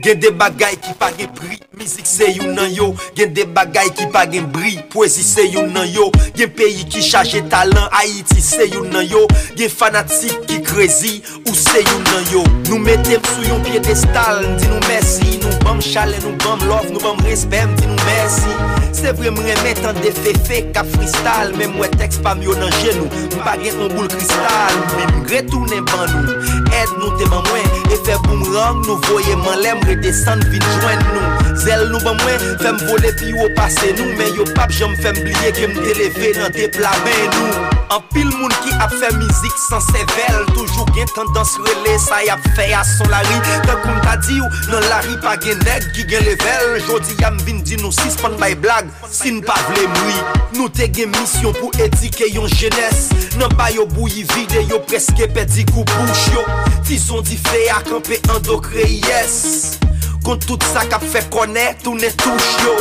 Gen 0.00 0.16
de 0.16 0.30
bagay 0.32 0.78
ki 0.80 0.94
pa 0.96 1.10
gen 1.12 1.28
pri, 1.36 1.58
mizik 1.76 2.06
se 2.08 2.30
yon 2.32 2.54
nan 2.56 2.70
yo. 2.72 2.86
Gen 3.18 3.34
de 3.36 3.44
bagay 3.44 3.90
ki 3.98 4.06
pa 4.14 4.22
gen 4.30 4.46
bri, 4.54 4.78
Poesi 4.92 5.24
se 5.26 5.44
yon 5.44 5.74
nan 5.74 5.88
yo. 5.92 6.06
Gen 6.38 6.48
peyi 6.56 6.86
ki 6.88 7.02
chaje 7.04 7.42
talan, 7.52 7.84
Haiti 7.92 8.40
se 8.40 8.70
yon 8.70 8.88
nan 8.94 9.04
yo. 9.04 9.26
Gen 9.58 9.72
fanatik 9.72 10.46
ki 10.48 10.60
krezi, 10.64 11.18
ou 11.42 11.56
se 11.56 11.84
yon 11.84 12.06
nan 12.08 12.32
yo. 12.32 12.44
Nou 12.70 12.80
metem 12.80 13.20
sou 13.34 13.44
yon 13.50 13.60
piedestal, 13.66 14.40
Di 14.60 14.70
nou 14.70 14.80
mersi. 14.88 15.36
Nou 15.44 15.52
bam 15.66 15.84
chale, 15.84 16.16
nou 16.24 16.32
bam 16.46 16.64
love, 16.70 16.94
nou 16.94 17.04
bam 17.04 17.20
respem, 17.28 17.76
di 17.76 17.90
nou 17.90 18.08
mersi. 18.08 18.56
Se 18.96 19.12
vre 19.16 19.30
mremen 19.36 19.78
tan 19.82 20.00
de 20.00 20.10
fefe 20.12 20.64
ka 20.74 20.82
freestyle 20.84 21.54
Men 21.56 21.70
mwen 21.76 21.92
teks 22.00 22.18
pa 22.24 22.34
myo 22.38 22.56
nan 22.58 22.72
genou, 22.80 23.06
mpa 23.36 23.54
gen 23.62 23.78
yon 23.78 23.92
boule 23.94 24.10
kristal 24.10 24.80
Mwen 24.96 25.14
mretounen 25.22 25.86
ban 25.92 26.10
nou. 26.16 26.69
ed 26.82 26.96
nou 26.96 27.12
te 27.18 27.28
ban 27.28 27.44
mwen 27.48 27.92
E 27.92 28.00
fe 28.04 28.16
boum 28.26 28.42
rang 28.54 28.84
nou 28.86 28.98
voye 29.08 29.36
man 29.44 29.60
lem 29.64 29.82
Redesan 29.88 30.44
vin 30.52 30.68
jwen 30.78 31.08
nou 31.14 31.49
Zel 31.58 31.88
nou 31.90 32.00
ban 32.04 32.18
mwen, 32.22 32.42
fem 32.60 32.78
vole 32.86 33.10
pi 33.18 33.32
ou 33.34 33.50
pase 33.56 33.90
nou 33.98 34.14
Men 34.18 34.30
yo 34.38 34.46
pap 34.54 34.72
jom 34.74 34.94
fem 35.02 35.16
blye 35.18 35.52
ke 35.56 35.68
te 35.74 35.94
leve 35.98 36.32
nan 36.38 36.54
te 36.54 36.68
plamen 36.76 37.22
nou. 37.34 37.68
An 37.90 38.04
pil 38.12 38.28
moun 38.36 38.52
ki 38.62 38.74
ap 38.78 38.92
fe 38.94 39.10
mizik 39.16 39.56
san 39.58 39.82
sevel 39.88 40.44
Toujou 40.52 40.86
gen 40.94 41.10
tendans 41.16 41.56
rele 41.66 41.96
sa 42.02 42.20
yap 42.26 42.44
fe 42.58 42.68
a 42.76 42.84
son 42.86 43.10
lari. 43.10 43.40
Te 43.66 43.74
koum 43.82 43.98
ta 44.04 44.14
di 44.22 44.38
ou 44.38 44.50
nan 44.70 44.86
lari 44.92 45.18
pa 45.24 45.34
gen 45.42 45.58
neg 45.66 45.90
ki 45.96 46.06
gen 46.10 46.26
level 46.28 46.78
Jodi 46.86 47.18
yam 47.22 47.40
vin 47.46 47.64
di 47.66 47.80
nou 47.82 47.90
si 47.94 48.12
span 48.14 48.38
bay 48.40 48.54
blag 48.54 48.90
sin 49.10 49.42
pa 49.46 49.58
vle 49.70 49.88
mwi 49.96 50.16
Nou 50.58 50.70
te 50.70 50.86
gen 50.92 51.10
misyon 51.16 51.56
pou 51.58 51.74
edike 51.82 52.30
yon 52.34 52.50
jenes 52.54 53.08
Nan 53.40 53.52
bay 53.58 53.74
yo 53.74 53.86
bouyi 53.86 54.24
vide 54.34 54.64
yo 54.70 54.80
preske 54.86 55.28
pedi 55.34 55.64
kou 55.70 55.84
bouch 55.84 56.26
yo. 56.34 56.42
Ti 56.86 56.98
zon 56.98 57.24
di 57.26 57.38
fe 57.40 57.68
a 57.72 57.80
kampe 57.86 58.18
an 58.30 58.42
do 58.46 58.60
kreyes. 58.64 59.80
Kont 60.24 60.46
tout 60.46 60.62
sa 60.72 60.84
kap 60.90 61.04
fe 61.04 61.22
konen, 61.32 61.76
tou 61.84 61.96
ne 61.96 62.10
touche 62.20 62.64
yo. 62.64 62.76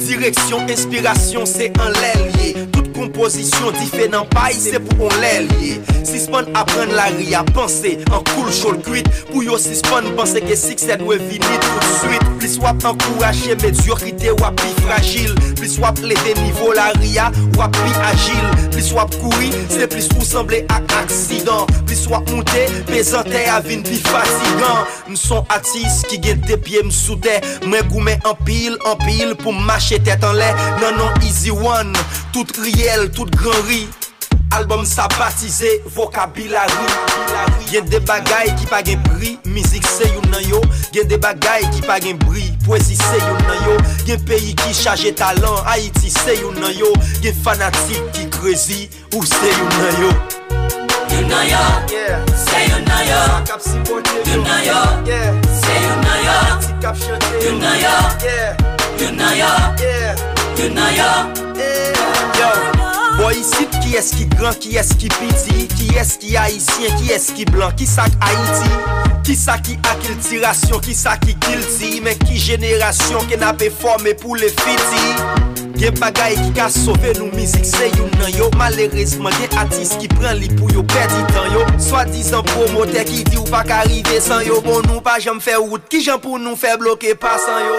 Direksyon, 0.00 0.68
inspirasyon, 0.72 1.46
se 1.48 1.72
an 1.80 1.92
lèl 2.00 2.28
ye 2.40 2.69
komposisyon 3.00 3.72
di 3.78 3.88
fe 3.88 4.08
nan 4.12 4.28
pay, 4.34 4.56
se 4.60 4.80
pou 4.84 5.08
on 5.08 5.20
lè 5.22 5.32
liye 5.48 5.80
Sispon 6.06 6.48
apren 6.58 6.92
la 6.96 7.08
ri 7.14 7.32
a 7.36 7.42
panse, 7.54 7.94
an 8.10 8.24
koul 8.32 8.50
chol 8.54 8.80
kuit 8.84 9.08
Pou 9.30 9.44
yo 9.46 9.56
sispon 9.60 10.10
panse 10.18 10.40
ke 10.44 10.56
sik 10.58 10.82
se 10.82 10.96
dwe 11.00 11.18
vinit 11.22 11.66
tout 11.66 11.88
suite. 12.00 12.26
Plis 12.40 12.56
wap 12.62 12.84
ankouraje 12.88 13.56
medyorite 13.62 14.34
wap 14.40 14.58
pi 14.60 14.72
fragil 14.82 15.34
Plis 15.60 15.76
wap 15.82 16.00
leve 16.04 16.34
nivou 16.40 16.74
la 16.76 16.90
ri 16.98 17.14
a 17.20 17.28
wap 17.58 17.76
pi 17.76 17.94
agil 18.10 18.46
Plis 18.74 18.90
wap 18.96 19.14
kouri, 19.20 19.52
se 19.72 19.88
plis 19.90 20.08
ou 20.16 20.26
semble 20.26 20.62
ak 20.72 20.96
aksidan 21.02 21.68
Plis 21.88 22.06
wap 22.10 22.28
moute, 22.34 22.66
pezante 22.90 23.44
avin 23.52 23.84
pi 23.86 24.00
fasigan 24.08 24.88
Mson 25.10 25.46
atis 25.56 26.00
ki 26.10 26.20
gen 26.24 26.44
depye 26.48 26.84
msoude 26.88 27.38
Mwen 27.66 27.88
goumen 27.92 28.28
an 28.28 28.36
pil, 28.46 28.76
an 28.88 28.98
pil 29.04 29.36
pou 29.40 29.54
mache 29.68 30.00
tèt 30.04 30.24
an 30.26 30.36
lè 30.40 30.50
Nan 30.80 30.96
nan 31.00 31.28
easy 31.28 31.52
one, 31.54 31.92
tout 32.34 32.48
Ariel, 32.90 33.10
tout 33.10 33.26
gran 33.26 33.50
ri 33.68 33.88
Album 34.56 34.84
sa 34.84 35.06
batize 35.18 35.80
Vokabilari 35.86 36.72
Gen 37.70 37.84
de 37.86 37.98
bagay 37.98 38.50
ki 38.58 38.66
pa 38.70 38.82
gen 38.82 39.00
pri 39.04 39.36
Mizik 39.46 39.86
se 39.86 40.08
yon 40.10 40.26
nan 40.30 40.42
yo 40.48 40.60
Gen 40.94 41.06
de 41.10 41.16
bagay 41.20 41.62
ki 41.74 41.84
pa 41.86 42.00
gen 42.02 42.18
bri, 42.24 42.48
Poesi 42.66 42.96
se 42.98 43.20
yon 43.20 43.38
nan 43.46 43.62
yo 43.66 43.76
Gen 44.08 44.24
peyi 44.26 44.54
ki 44.58 44.74
chaje 44.74 45.12
talan 45.14 45.62
Haiti 45.68 46.10
se 46.10 46.34
yon 46.40 46.58
nan 46.58 46.74
yo 46.74 46.90
Gen 47.22 47.36
fanatik 47.44 48.10
ki 48.16 48.26
krezi 48.38 48.80
Ou 49.14 49.22
se 49.26 49.52
yon 49.54 49.70
nan 49.76 50.02
yo 50.02 50.10
Yon 51.10 51.30
nan 51.30 51.46
yo 51.50 51.62
Se 52.34 52.64
yon 52.66 52.88
nan 52.88 53.06
yo 53.06 53.20
Yon 54.32 54.42
nan 54.48 54.66
yo 54.66 54.80
Se 55.60 55.78
yon 55.84 56.02
nan 56.08 56.26
yo 56.26 56.40
Yon 57.44 57.62
nan 57.62 57.78
yo 57.84 57.94
Yon 59.04 59.16
nan 59.20 59.38
yo 59.38 59.54
Yon 60.58 60.74
nan 60.74 60.98
yo 60.98 61.40
Yo. 62.40 62.79
Bo 63.20 63.28
yisit 63.30 63.74
ki 63.82 63.98
es 63.98 64.10
ki 64.16 64.24
gran, 64.32 64.54
ki 64.54 64.78
es 64.80 64.94
ki 64.96 65.10
piti 65.18 65.66
Ki 65.76 65.90
es 66.00 66.16
ki 66.16 66.36
haisyen, 66.40 66.96
ki 66.96 67.12
es 67.12 67.28
ki 67.36 67.44
blan, 67.52 67.76
ki 67.76 67.86
sak 67.86 68.16
Haiti 68.24 68.72
Ki 69.26 69.36
sa 69.36 69.58
ki 69.60 69.76
akil 69.92 70.16
tirasyon, 70.24 70.80
ki 70.80 70.96
sa 70.96 71.18
ki 71.20 71.36
kilti 71.44 72.00
Men 72.00 72.16
ki 72.24 72.40
jenerasyon, 72.40 73.28
ke 73.28 73.36
na 73.36 73.52
pe 73.52 73.68
forme 73.82 74.16
pou 74.16 74.40
le 74.40 74.48
fiti. 74.48 75.49
Gen 75.80 75.94
bagay 75.96 76.34
ki 76.36 76.50
ka 76.52 76.66
sove 76.68 77.14
nou 77.16 77.32
mizik 77.32 77.64
se 77.64 77.86
yon 77.94 78.10
nan 78.20 78.28
yo. 78.36 78.50
Maleresman 78.60 79.32
gen 79.38 79.54
atis 79.62 79.94
ki 79.96 80.10
pren 80.12 80.36
li 80.36 80.50
pou 80.58 80.68
yo 80.74 80.82
perdi 80.92 81.22
tan 81.32 81.48
yo. 81.54 81.62
Swa 81.80 82.02
dizan 82.04 82.44
promote 82.50 83.00
ki 83.08 83.22
di 83.30 83.38
ou 83.40 83.48
pa 83.48 83.62
ka 83.64 83.78
rive 83.88 84.18
san 84.20 84.44
yo. 84.44 84.58
Bon 84.66 84.84
nou 84.84 85.00
pa 85.06 85.16
jom 85.24 85.40
fe 85.40 85.54
wout 85.56 85.86
ki 85.88 86.02
jam 86.04 86.20
pou 86.20 86.36
nou 86.36 86.58
fe 86.60 86.74
bloke 86.82 87.14
pasan 87.22 87.64
yo. 87.64 87.78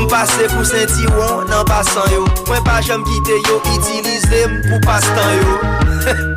Mpase 0.00 0.50
pou 0.56 0.66
senti 0.66 1.06
won 1.14 1.46
nan 1.52 1.62
pasan 1.70 2.10
yo. 2.16 2.24
Mwen 2.48 2.66
pa 2.66 2.80
jom 2.82 3.06
kite 3.06 3.38
yo, 3.46 3.60
itilize 3.76 4.42
m 4.50 4.58
pou 4.66 4.82
pastan 4.88 5.38
yo. 5.38 5.60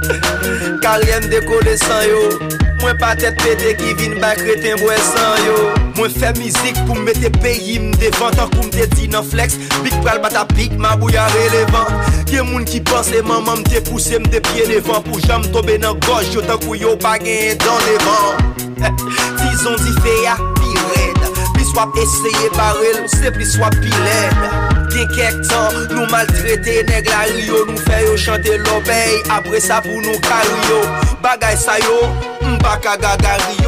Kalyem 0.86 1.26
dekole 1.34 1.74
san 1.82 2.06
yo. 2.06 2.73
Mwen 2.84 2.98
pa 3.00 3.14
tèt 3.16 3.38
pète 3.40 3.70
ki 3.80 3.94
vin 3.96 4.18
bak 4.20 4.42
reten 4.44 4.76
bwe 4.82 4.96
san 5.00 5.38
yo. 5.46 5.54
Mwen 5.96 6.12
fè 6.12 6.34
mizik 6.36 6.76
pou 6.84 6.98
mwete 7.00 7.30
peyi 7.38 7.78
mde 7.80 8.10
vantan 8.18 8.50
Kou 8.52 8.66
mte 8.68 8.90
di 8.98 9.08
nan 9.08 9.24
flex, 9.24 9.56
bik 9.86 9.96
pral 10.04 10.20
bata 10.20 10.44
pik 10.52 10.76
ma 10.82 10.92
bouya 11.00 11.24
relevan. 11.32 11.88
Gen 12.28 12.50
moun 12.50 12.68
ki 12.68 12.82
panse 12.90 13.22
maman 13.24 13.62
mte 13.62 13.80
pousse 13.88 14.20
mde 14.20 14.44
pye 14.50 14.68
devan 14.68 15.00
Pou 15.08 15.24
jam 15.24 15.48
tobe 15.56 15.78
nan 15.80 15.96
goj 16.04 16.34
yo 16.36 16.44
tan 16.44 16.60
kou 16.66 16.76
yo 16.76 16.98
bagen 17.00 17.56
dan 17.64 17.88
devan 17.88 18.52
Tizon 19.40 19.80
di 19.80 19.96
fe 20.04 20.18
ya 20.26 20.36
pi 20.60 20.76
red. 20.90 21.24
Pli 21.56 21.64
swap 21.72 21.96
eseye 22.04 22.52
barel, 22.58 23.00
se 23.08 23.32
pli 23.32 23.48
swap 23.48 23.80
pi 23.80 23.96
led. 24.04 24.44
Gen 24.92 25.08
kek 25.16 25.40
tan, 25.48 25.80
nou 25.96 26.12
maltrete 26.12 26.82
neg 26.92 27.08
la 27.08 27.24
rio. 27.32 27.64
Nou 27.72 27.80
fè 27.88 28.04
yo 28.10 28.20
chante 28.20 28.60
l'obey, 28.68 29.24
apre 29.32 29.64
sa 29.64 29.80
pou 29.88 30.04
nou 30.04 30.20
kari 30.28 30.60
yo 30.68 30.84
Bagay 31.24 31.56
sa 31.56 31.78
yo, 31.80 32.12
Mbaka 32.56 32.98
gagari 33.02 33.60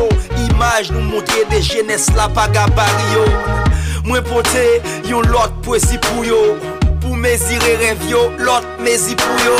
Imaj 0.45 0.91
nou 0.94 1.02
montre 1.02 1.44
de 1.52 1.62
jenes 1.62 2.10
la 2.16 2.30
pa 2.30 2.48
gabari 2.53 3.22
Mwen 4.06 4.24
pote 4.28 4.66
yon 5.10 5.26
lot 5.34 5.62
poesi 5.66 5.99
pou 6.10 6.26
yo 6.28 6.41
Pou 7.06 7.16
mezire 7.16 7.76
rev 7.82 8.02
yo 8.10 8.22
Lot 8.41 8.66
mezi 8.82 9.16
pou 9.20 9.45
yo. 9.45 9.57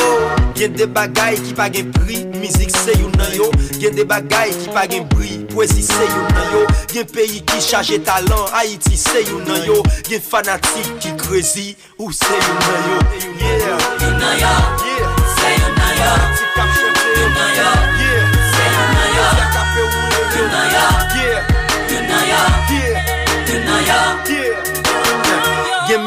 Gen 0.58 0.74
de 0.74 0.88
bagay 0.90 1.38
ki 1.44 1.54
pa 1.58 1.68
gen 1.70 1.92
pri 1.94 2.24
Mizik 2.40 2.72
se 2.74 2.96
yon 2.98 3.14
nan 3.20 3.30
yo. 3.38 3.52
Gen 3.78 3.94
de 3.98 4.06
bagay 4.10 4.54
ki 4.56 4.74
pa 4.74 4.88
gen 4.90 5.06
pri 5.14 5.44
Poesi 5.54 5.86
se 5.86 6.08
yon 6.10 6.32
nan 6.34 6.56
yo. 6.56 6.64
Gen 6.94 7.10
peyi 7.14 7.44
ki 7.46 7.62
chaje 7.62 8.00
talan 8.08 8.48
Haiti 8.56 8.98
se 8.98 9.22
yon 9.28 9.46
nan 9.46 9.62
yo. 9.68 9.82
Gen 10.10 10.24
fanatik 10.26 10.90
ki 11.04 11.14
krezi 11.22 11.68
Ou 12.00 12.10
se 12.16 12.34
yon 12.34 12.64
nan 12.64 12.90
yo. 12.90 13.04
Yeah. 13.44 13.86
Yon 14.02 14.18
nan 14.24 14.40
yo 14.42 14.56
yeah. 14.90 15.22
Se 15.36 15.54
yon 15.60 15.78
nan 15.78 16.02
yo. 16.02 16.75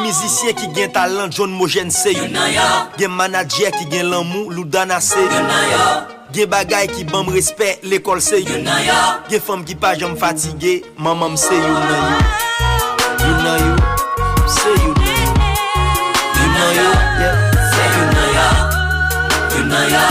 mizisyen 0.08 0.56
ki 0.56 0.66
gen 0.74 0.92
talan 0.92 1.30
John 1.30 1.50
Mojen 1.50 1.90
se 1.90 2.10
yo 2.10 2.24
Gen 2.98 3.10
manadjer 3.10 3.72
ki 3.72 3.88
gen 3.90 4.10
lanmou 4.10 4.50
Loudana 4.50 5.00
se 5.00 5.20
yo 5.20 5.40
Gen 6.32 6.48
bagay 6.50 6.88
ki 6.88 7.04
bam 7.12 7.28
respect 7.34 7.84
l'ekol 7.84 8.20
se 8.24 8.40
yo 8.40 8.60
Gen 9.28 9.44
fam 9.44 9.64
ki 9.68 9.76
pa 9.82 9.94
jom 9.98 10.16
fatige 10.16 10.80
Mamam 10.98 11.36
se 11.36 11.56
yo 11.56 11.74
nan 11.74 12.06
yo 12.08 12.20
You 13.26 13.34
nan 13.44 13.58
yo 13.66 13.74
Se 14.56 14.72
yo 14.80 14.94
nan 14.96 15.12
yo 15.18 15.28
You 16.38 16.48
nan 16.56 16.72
yo 16.78 16.88
Se 17.74 17.84
yo 17.98 18.08
nan 18.14 18.32
yo 18.38 18.48
You 19.58 19.68
nan 19.74 19.92
yo 19.92 20.08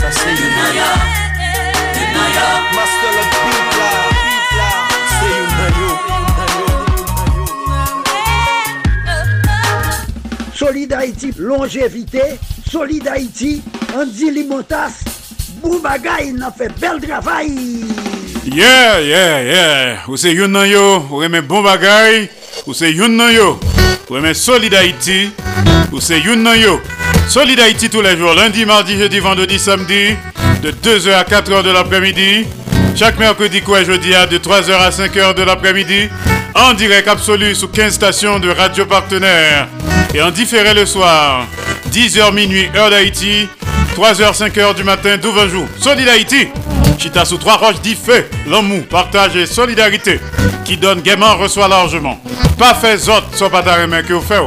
Sa 0.00 0.16
se 0.22 0.34
yo 0.40 0.50
nan 0.56 0.74
yo 0.80 1.15
Solid 10.86 11.02
Haïti, 11.02 11.32
longévité. 11.36 12.20
Solid 12.70 13.08
Haïti, 13.08 13.60
Andy 13.92 14.30
Limotas. 14.30 15.02
Boubagaï, 15.60 16.32
n'a 16.32 16.52
fait 16.56 16.70
bel 16.80 17.00
travail. 17.00 17.50
Yeah, 18.44 19.00
yeah, 19.00 19.42
yeah. 19.42 19.96
Ou 20.06 20.14
yon 20.14 20.54
nan 20.54 20.68
yo, 20.70 21.02
ou 21.10 21.18
reme 21.24 21.40
bon 21.42 21.64
bagay. 21.66 22.28
Ou 22.68 22.74
yon 22.86 23.18
nan 23.18 23.32
yo, 23.34 23.58
ou 24.08 24.34
Solid 24.34 24.74
Haïti. 24.74 25.32
Ou 25.90 25.98
yon 25.98 26.44
nan 26.46 26.54
yo. 26.54 26.78
Solid 27.26 27.58
Haïti 27.58 27.90
tous 27.90 28.02
les 28.02 28.16
jours, 28.16 28.34
lundi, 28.34 28.64
mardi, 28.64 28.96
jeudi, 28.96 29.18
vendredi, 29.18 29.58
samedi. 29.58 30.14
De 30.62 30.70
2h 30.70 31.12
à 31.14 31.24
4h 31.24 31.64
de 31.64 31.70
l'après-midi. 31.72 32.46
Chaque 32.94 33.18
mercredi, 33.18 33.60
quoi, 33.60 33.82
jeudi, 33.82 34.14
à 34.14 34.26
de 34.26 34.38
3h 34.38 34.70
à 34.72 34.90
5h 34.90 35.34
de 35.34 35.42
l'après-midi. 35.42 36.10
En 36.58 36.72
direct 36.72 37.06
absolu 37.06 37.54
sous 37.54 37.68
15 37.68 37.92
stations 37.92 38.38
de 38.38 38.48
radio 38.48 38.86
partenaires. 38.86 39.68
Et 40.14 40.22
en 40.22 40.30
différé 40.30 40.72
le 40.72 40.86
soir, 40.86 41.44
10h 41.90 42.32
minuit, 42.32 42.66
heure 42.74 42.88
d'Haïti. 42.88 43.46
3h, 43.94 44.34
5h 44.34 44.74
du 44.74 44.82
matin, 44.82 45.18
jour. 45.48 45.66
Solid 45.78 46.08
Haïti. 46.08 46.48
Chita 46.98 47.26
sous 47.26 47.36
trois 47.36 47.56
roches 47.56 47.82
dit 47.82 47.94
fait, 47.94 48.30
l'amour, 48.46 48.84
partage 48.88 49.36
et 49.36 49.44
solidarité. 49.44 50.18
Qui 50.64 50.78
donne 50.78 51.02
gaiement, 51.02 51.36
reçoit 51.36 51.68
largement. 51.68 52.18
Pas 52.58 52.72
fait 52.72 53.06
autres, 53.10 53.28
soit 53.34 53.50
pas 53.50 53.60
d'arrêt 53.60 53.86
que 54.02 54.14
vous 54.14 54.22
faites. 54.22 54.40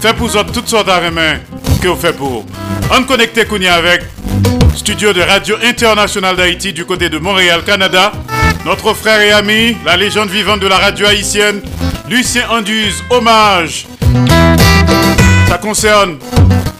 Fait 0.00 0.14
pour 0.14 0.28
autres 0.28 0.52
toutes 0.52 0.68
sortes 0.68 0.86
d'arrêts 0.86 1.10
que 1.82 1.88
vous 1.88 1.96
faites 1.96 2.16
pour. 2.16 2.46
On 2.96 3.02
connecté 3.02 3.44
Kounia 3.44 3.74
avec 3.74 4.02
studio 4.76 5.12
de 5.12 5.22
Radio 5.22 5.56
Internationale 5.62 6.36
d'Haïti 6.36 6.72
du 6.72 6.84
côté 6.84 7.08
de 7.08 7.18
Montréal, 7.18 7.62
Canada. 7.64 8.12
Notre 8.64 8.94
frère 8.94 9.20
et 9.20 9.32
ami, 9.32 9.76
la 9.84 9.96
légende 9.96 10.28
vivante 10.28 10.60
de 10.60 10.66
la 10.66 10.78
radio 10.78 11.06
haïtienne, 11.06 11.60
Lucien 12.08 12.48
Anduze, 12.50 13.02
hommage. 13.10 13.86
Ça 15.48 15.58
concerne 15.58 16.18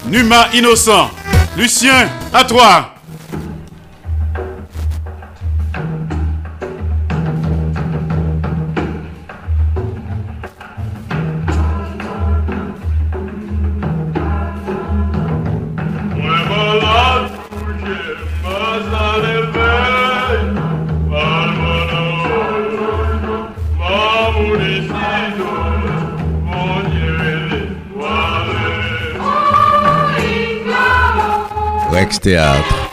Numa 0.06 0.48
Innocent. 0.52 1.10
Lucien, 1.56 2.08
à 2.32 2.44
toi. 2.44 2.95
Théâtre, 32.26 32.90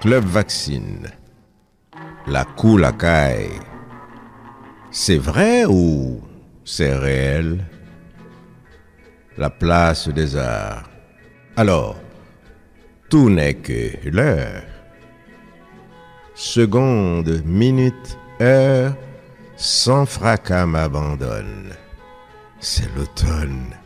Club 0.00 0.24
Vaccine, 0.24 1.10
La 2.26 2.46
Cour 2.46 2.78
la 2.78 2.92
Caille. 2.92 3.60
C'est 4.90 5.18
vrai 5.18 5.66
ou 5.66 6.22
c'est 6.64 6.96
réel? 6.96 7.62
La 9.36 9.50
place 9.50 10.08
des 10.08 10.38
arts. 10.38 10.88
Alors, 11.54 12.00
tout 13.10 13.28
n'est 13.28 13.60
que 13.60 14.08
l'heure. 14.08 14.62
Seconde, 16.34 17.42
minute, 17.44 18.16
heure, 18.40 18.96
sans 19.54 20.06
fracas 20.06 20.64
m'abandonne. 20.64 21.74
C'est 22.58 22.88
l'automne. 22.96 23.81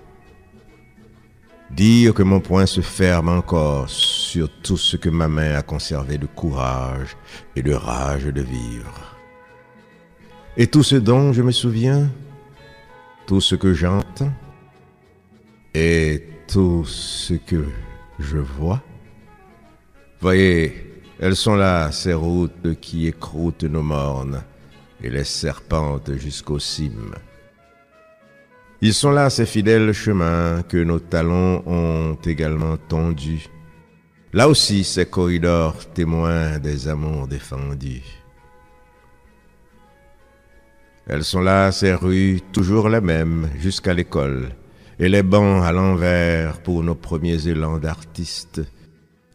Dire 1.71 2.15
que 2.15 2.23
mon 2.23 2.41
poing 2.41 2.67
se 2.67 2.81
ferme 2.81 3.29
encore 3.29 3.89
sur 3.89 4.49
tout 4.63 4.77
ce 4.77 4.97
que 4.97 5.09
ma 5.09 5.29
main 5.29 5.55
a 5.55 5.63
conservé 5.63 6.17
de 6.17 6.27
courage 6.27 7.17
et 7.57 7.63
de 7.63 7.73
rage 7.73 8.27
de 8.27 8.43
vivre. 8.43 9.17
Et 10.57 10.69
tout 10.69 10.83
ce 10.83 10.97
dont 10.97 11.33
je 11.33 11.43
me 11.43 11.53
souviens, 11.53 12.09
tout 13.27 13.41
ce 13.41 13.57
que 13.57 13.75
j'entends, 13.75 14.33
et 15.75 16.27
tout 16.49 16.85
ce 16.87 17.35
que 17.35 17.67
je 18.19 18.39
vois. 18.39 18.81
Voyez, 20.21 21.03
elles 21.19 21.37
sont 21.37 21.57
là, 21.57 21.93
ces 21.93 22.15
routes 22.15 22.81
qui 22.81 23.07
écroutent 23.07 23.65
nos 23.65 23.83
mornes 23.83 24.43
et 25.03 25.11
les 25.11 25.25
serpentent 25.25 26.15
jusqu'aux 26.15 26.59
cimes. 26.59 27.15
Ils 28.83 28.95
sont 28.95 29.11
là, 29.11 29.31
ces 29.31 29.47
fidèles 29.47 29.93
chemins 29.93 30.63
que 30.63 30.77
nos 30.77 30.99
talons 30.99 31.63
ont 31.67 32.19
également 32.25 32.77
tondus. 32.77 33.49
Là 34.33 34.49
aussi, 34.49 34.85
ces 34.85 35.07
corridors 35.07 35.87
témoins 35.95 36.59
des 36.59 36.89
amours 36.89 37.27
défendus. 37.27 38.03
Elles 41.07 41.25
sont 41.25 41.41
là, 41.41 41.73
ces 41.73 41.95
rues, 41.95 42.41
toujours 42.53 42.89
les 42.89 43.01
mêmes, 43.01 43.49
jusqu'à 43.59 43.95
l'école, 43.95 44.51
et 44.99 45.09
les 45.09 45.23
bancs 45.23 45.65
à 45.65 45.73
l'envers 45.73 46.61
pour 46.61 46.83
nos 46.83 46.97
premiers 46.97 47.47
élans 47.47 47.79
d'artistes, 47.79 48.61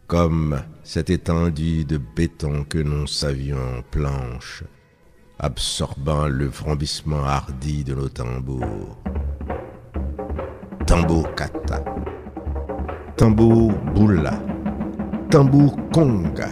comme 0.06 0.62
cette 0.84 1.10
étendue 1.10 1.84
de 1.84 1.96
béton 1.96 2.64
que 2.64 2.78
nous 2.78 3.06
savions 3.06 3.82
planche, 3.90 4.62
absorbant 5.42 6.28
le 6.28 6.46
vrombissement 6.46 7.24
hardi 7.24 7.82
de 7.82 7.94
nos 7.94 8.08
tambours. 8.08 8.96
Tambour 10.86 11.34
kata, 11.34 11.84
tambour 13.16 13.72
boula, 13.94 14.38
tambour 15.30 15.76
conga, 15.92 16.48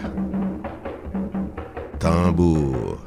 tambour. 2.00 2.98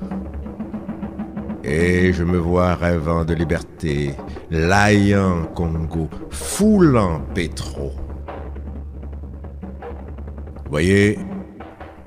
Et 1.65 2.13
je 2.13 2.23
me 2.23 2.37
vois 2.37 2.75
rêvant 2.75 3.25
de 3.25 3.33
liberté, 3.33 4.15
laillant 4.49 5.45
Congo, 5.53 6.09
foulant 6.29 7.21
pétro. 7.33 7.91
Voyez, 10.69 11.19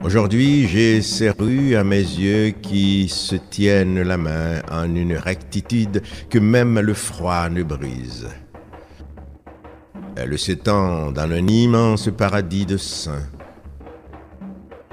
aujourd'hui 0.04 0.66
j'ai 0.68 1.02
ces 1.02 1.30
rues 1.30 1.76
à 1.76 1.84
mes 1.84 1.96
yeux 1.96 2.50
qui 2.62 3.08
se 3.08 3.36
tiennent 3.36 4.02
la 4.02 4.16
main 4.16 4.62
en 4.70 4.94
une 4.94 5.16
rectitude 5.16 6.02
que 6.30 6.38
même 6.38 6.78
le 6.80 6.94
froid 6.94 7.48
ne 7.48 7.62
brise. 7.62 8.28
Elles 10.16 10.38
s'étendent 10.38 11.14
dans 11.14 11.30
un 11.30 11.46
immense 11.46 12.08
paradis 12.16 12.64
de 12.64 12.78
saints. 12.78 13.28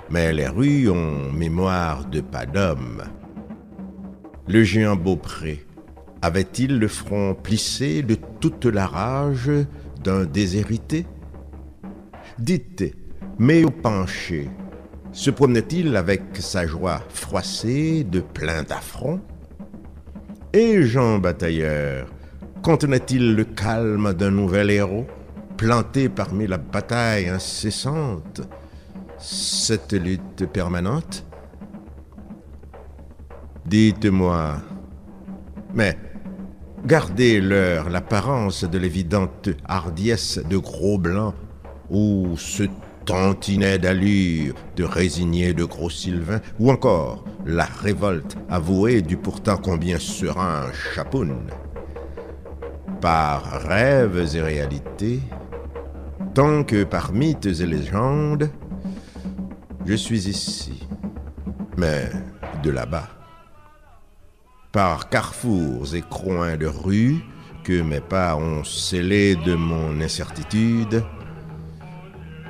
Mais 0.10 0.34
les 0.34 0.48
rues 0.48 0.90
ont 0.90 1.32
mémoire 1.32 2.06
de 2.06 2.20
pas 2.20 2.46
d'homme. 2.46 3.04
Le 4.48 4.64
géant 4.64 4.98
Beaupré 4.98 5.66
avait-il 6.22 6.78
le 6.78 6.90
front 6.90 7.36
plissé 7.36 8.02
de 8.02 8.16
toute 8.42 8.66
la 8.66 8.86
rage 8.86 9.50
d'un 10.04 10.26
déshérité? 10.26 11.06
Dites, 12.38 12.94
mais 13.40 13.64
au 13.64 13.70
penché, 13.70 14.50
se 15.14 15.30
promenait-il 15.30 15.96
avec 15.96 16.24
sa 16.40 16.66
joie 16.66 17.02
froissée 17.10 18.04
de 18.04 18.20
plein 18.20 18.64
d'affront? 18.64 19.22
Et 20.52 20.84
Jean 20.84 21.20
Batailleur 21.20 22.12
contenait-il 22.64 23.36
le 23.36 23.44
calme 23.44 24.14
d'un 24.14 24.32
nouvel 24.32 24.72
héros, 24.72 25.06
planté 25.56 26.10
parmi 26.10 26.48
la 26.48 26.58
bataille 26.58 27.30
incessante, 27.30 28.42
cette 29.20 29.94
lutte 29.94 30.48
permanente? 30.52 31.26
Dites-moi, 33.66 34.58
mais 35.74 35.98
gardez 36.86 37.40
leur 37.40 37.90
l'apparence 37.90 38.64
de 38.64 38.78
l'évidente 38.78 39.50
hardiesse 39.66 40.40
de 40.50 40.58
gros 40.58 40.98
blancs 40.98 41.36
ou 41.90 42.36
ce 42.36 42.64
tantinet 43.06 43.78
d'allure 43.78 44.56
de 44.76 44.84
résigné 44.84 45.54
de 45.54 45.64
gros 45.64 45.90
Sylvain, 45.90 46.42
ou 46.60 46.72
encore 46.72 47.24
la 47.46 47.66
révolte 47.66 48.38
avouée 48.50 49.02
du 49.02 49.18
pourtant 49.18 49.58
combien 49.58 50.00
serein 50.00 50.72
Chapoun. 50.94 51.48
Par 53.02 53.44
rêves 53.64 54.36
et 54.36 54.42
réalités, 54.42 55.20
tant 56.34 56.64
que 56.64 56.84
par 56.84 57.12
mythes 57.12 57.46
et 57.46 57.66
légendes, 57.66 58.50
je 59.86 59.94
suis 59.94 60.30
ici, 60.30 60.88
mais 61.78 62.10
de 62.64 62.72
là-bas. 62.72 63.10
Par 64.72 65.10
carrefours 65.10 65.94
et 65.94 66.02
coins 66.02 66.58
de 66.58 66.66
rues 66.66 67.22
que 67.64 67.82
mes 67.82 68.00
pas 68.00 68.36
ont 68.36 68.64
scellés 68.64 69.36
de 69.36 69.56
mon 69.56 70.02
incertitude, 70.02 71.04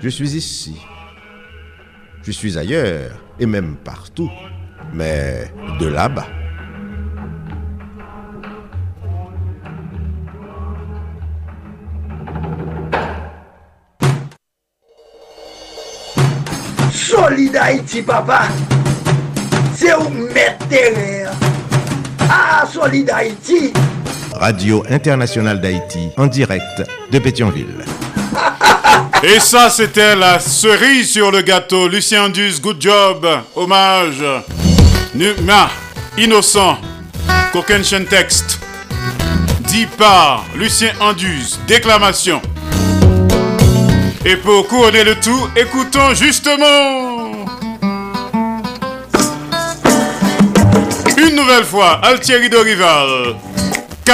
je 0.04 0.10
suis 0.10 0.36
ici. 0.36 0.76
Je 2.24 2.32
suis 2.32 2.58
ailleurs, 2.58 3.12
et 3.40 3.46
même 3.46 3.78
partout, 3.78 4.30
mais 4.94 5.50
de 5.80 5.88
là-bas. 5.88 6.28
Solid 16.92 17.56
Haïti, 17.56 18.02
papa. 18.02 18.48
C'est 19.74 19.96
où 19.96 20.10
mettre. 20.10 20.66
Ah, 22.30 22.66
Solid 22.70 23.10
Haïti. 23.10 23.72
Radio 24.34 24.84
Internationale 24.90 25.62
d'Haïti, 25.62 26.10
en 26.18 26.28
direct 26.28 26.84
de 27.12 27.20
Pétionville. 27.20 27.86
Et 29.26 29.40
ça, 29.40 29.70
c'était 29.70 30.18
la 30.18 30.38
cerise 30.38 31.14
sur 31.14 31.32
le 31.32 31.42
gâteau. 31.42 31.88
Lucien 31.88 32.28
Dus, 32.28 32.60
good 32.62 32.76
job. 32.82 33.26
Hommage. 33.56 34.22
Numa, 35.16 35.70
innocent. 36.18 36.78
Coquin 37.54 37.82
texte. 38.10 38.60
Dit 39.62 39.86
par 39.98 40.44
Lucien 40.58 40.92
Andus. 41.00 41.58
Déclamation. 41.66 42.42
Et 44.26 44.36
pour 44.36 44.68
couronner 44.68 45.06
le 45.06 45.16
tout, 45.16 45.48
écoutons 45.56 46.14
justement. 46.14 47.32
Une 51.18 51.36
nouvelle 51.36 51.64
fois, 51.64 52.02
Altieri 52.04 52.50
de 52.50 52.58
Rival. 52.58 53.36
K. 54.06 54.12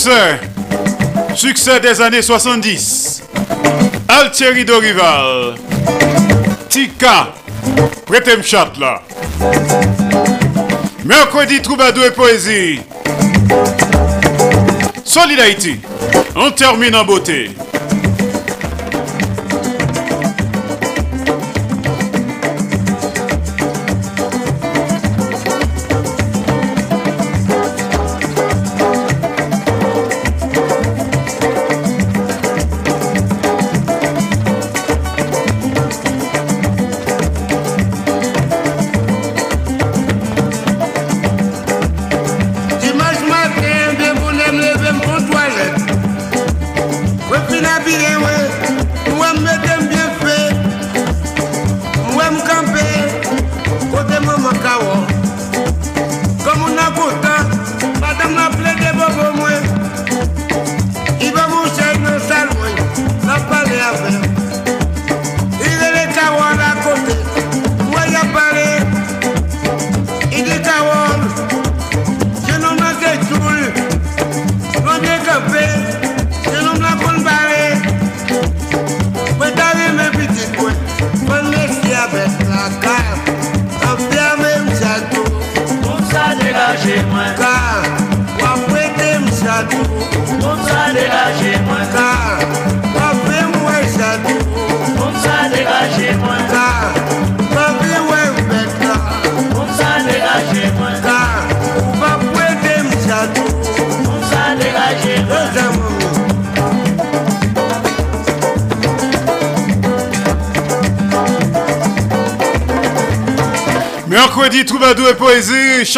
succès. 0.00 0.40
Succès 1.34 1.80
des 1.80 2.00
années 2.00 2.22
70. 2.22 3.22
Altieri 4.08 4.64
Dorival. 4.64 5.56
Tika. 6.70 7.34
Prêtez-moi 8.06 8.72
là. 8.80 9.02
Mercredi 11.04 11.60
Troubadour 11.60 12.04
et 12.06 12.10
Poésie. 12.12 12.80
Solid 15.04 15.38
Haïti. 15.38 15.78
On 16.34 16.50
termine 16.50 16.94
en 16.94 17.04
beauté. 17.04 17.50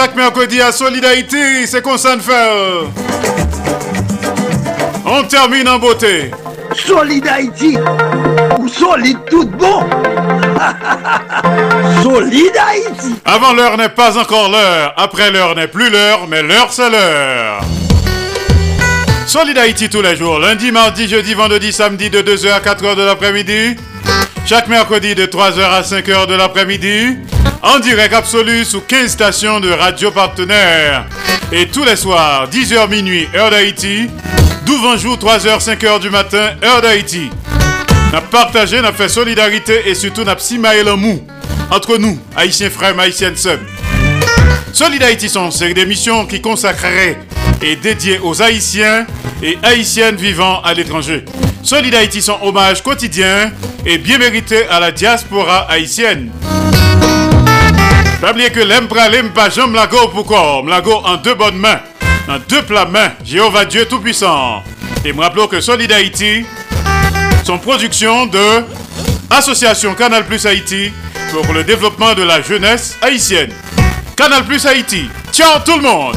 Chaque 0.03 0.17
mercredi 0.17 0.61
à 0.61 0.73
Solidarité, 0.73 1.65
c'est 1.65 1.81
qu'on 1.81 1.97
s'en 1.97 2.19
fait. 2.19 2.89
On 5.07 5.23
termine 5.23 5.69
en 5.69 5.79
beauté. 5.79 6.33
Solidarité 6.75 7.79
ou 8.59 8.67
solide 8.67 9.19
tout 9.31 9.47
bon. 9.47 9.89
Solidarité. 12.03 13.15
Avant 13.25 13.53
l'heure 13.53 13.77
n'est 13.77 13.91
pas 13.91 14.19
encore 14.19 14.51
l'heure. 14.51 14.93
Après 14.97 15.31
l'heure 15.31 15.55
n'est 15.55 15.69
plus 15.69 15.89
l'heure, 15.89 16.27
mais 16.29 16.43
l'heure 16.43 16.73
c'est 16.73 16.91
l'heure. 16.91 17.61
Solid 19.29 19.57
Haïti 19.57 19.89
tous 19.89 20.03
les 20.03 20.17
jours, 20.17 20.41
lundi, 20.41 20.73
mardi, 20.73 21.07
jeudi, 21.07 21.35
vendredi, 21.35 21.73
samedi 21.73 22.11
de 22.11 22.23
2h 22.23 22.51
à 22.51 22.59
4h 22.59 22.97
de 22.97 23.03
l'après-midi. 23.03 23.77
Chaque 24.45 24.69
mercredi 24.69 25.15
de 25.15 25.25
3h 25.25 25.61
à 25.63 25.83
5h 25.83 26.27
de 26.27 26.35
l'après-midi. 26.35 27.17
En 27.63 27.79
direct 27.79 28.13
absolu 28.13 28.65
sous 28.65 28.81
15 28.81 29.11
stations 29.11 29.61
de 29.61 29.71
radio 29.71 30.11
partenaires. 30.11 31.07
Et 31.53 31.69
tous 31.69 31.85
les 31.85 31.97
soirs, 31.97 32.49
10h 32.51 32.89
minuit, 32.91 33.29
heure 33.35 33.51
d'Haïti. 33.51 34.09
12 34.67 35.01
jour, 35.01 35.17
3h, 35.17 35.65
5h 35.65 36.01
du 36.01 36.11
matin, 36.11 36.51
heure 36.65 36.83
d'Haïti. 36.83 37.31
N'a 38.13 38.21
partagé, 38.21 38.81
n'a 38.81 38.93
fait 38.93 39.09
solidarité 39.09 39.89
et 39.89 39.95
surtout 39.95 40.25
n'a 40.25 40.37
simaé 40.39 40.83
le 40.83 40.97
mou 40.97 41.25
entre 41.71 41.97
nous, 41.97 42.19
haïtiens 42.37 42.69
frères, 42.69 42.99
haïtiennes 42.99 43.37
sœurs. 43.37 43.61
Solid 44.73 45.03
Haïti 45.03 45.29
sont 45.29 45.47
une 45.47 45.51
série 45.51 45.75
d'émissions 45.75 46.27
qui 46.27 46.41
consacrerait 46.41 47.19
et 47.63 47.77
dédiées 47.77 48.19
aux 48.23 48.43
haïtiens 48.43 49.07
et 49.43 49.59
haïtiennes 49.63 50.17
vivant 50.17 50.61
à 50.63 50.75
l'étranger. 50.75 51.25
Solid 51.63 51.95
Haïti 51.95 52.21
son 52.21 52.39
hommage 52.43 52.83
quotidien 52.83 53.53
et 53.87 53.99
bien 53.99 54.19
mérité 54.19 54.67
à 54.69 54.81
la 54.81 54.91
diaspora 54.91 55.67
haïtienne. 55.71 56.31
Pas 58.21 58.33
que 58.35 58.61
l'empra 58.61 59.09
pas 59.35 59.51
jambe 59.51 59.75
lago 59.75 60.09
pour 60.09 60.27
corps, 60.27 60.65
lago 60.65 60.93
en 61.05 61.17
deux 61.17 61.35
bonnes 61.35 61.57
mains, 61.57 61.81
en 62.29 62.39
deux 62.49 62.63
plats 62.63 62.87
mains, 62.87 63.13
Jéhovah 63.25 63.65
Dieu 63.65 63.85
Tout-Puissant. 63.87 64.63
Et 65.05 65.13
me 65.13 65.21
rappelons 65.21 65.49
que 65.49 65.61
Solid 65.61 65.91
Haïti, 65.91 66.45
son 67.45 67.59
production 67.59 68.27
de 68.27 68.65
Association 69.31 69.95
Canal 69.95 70.25
Plus 70.25 70.47
Haïti 70.47 70.93
pour 71.33 71.53
le 71.53 71.65
développement 71.65 72.15
de 72.15 72.23
la 72.23 72.41
jeunesse 72.43 72.97
haïtienne. 73.03 73.51
Canal 74.15 74.45
Plus 74.45 74.65
Haïti. 74.67 75.09
Ciao 75.33 75.59
tout 75.65 75.77
le 75.77 75.83
monde. 75.83 76.17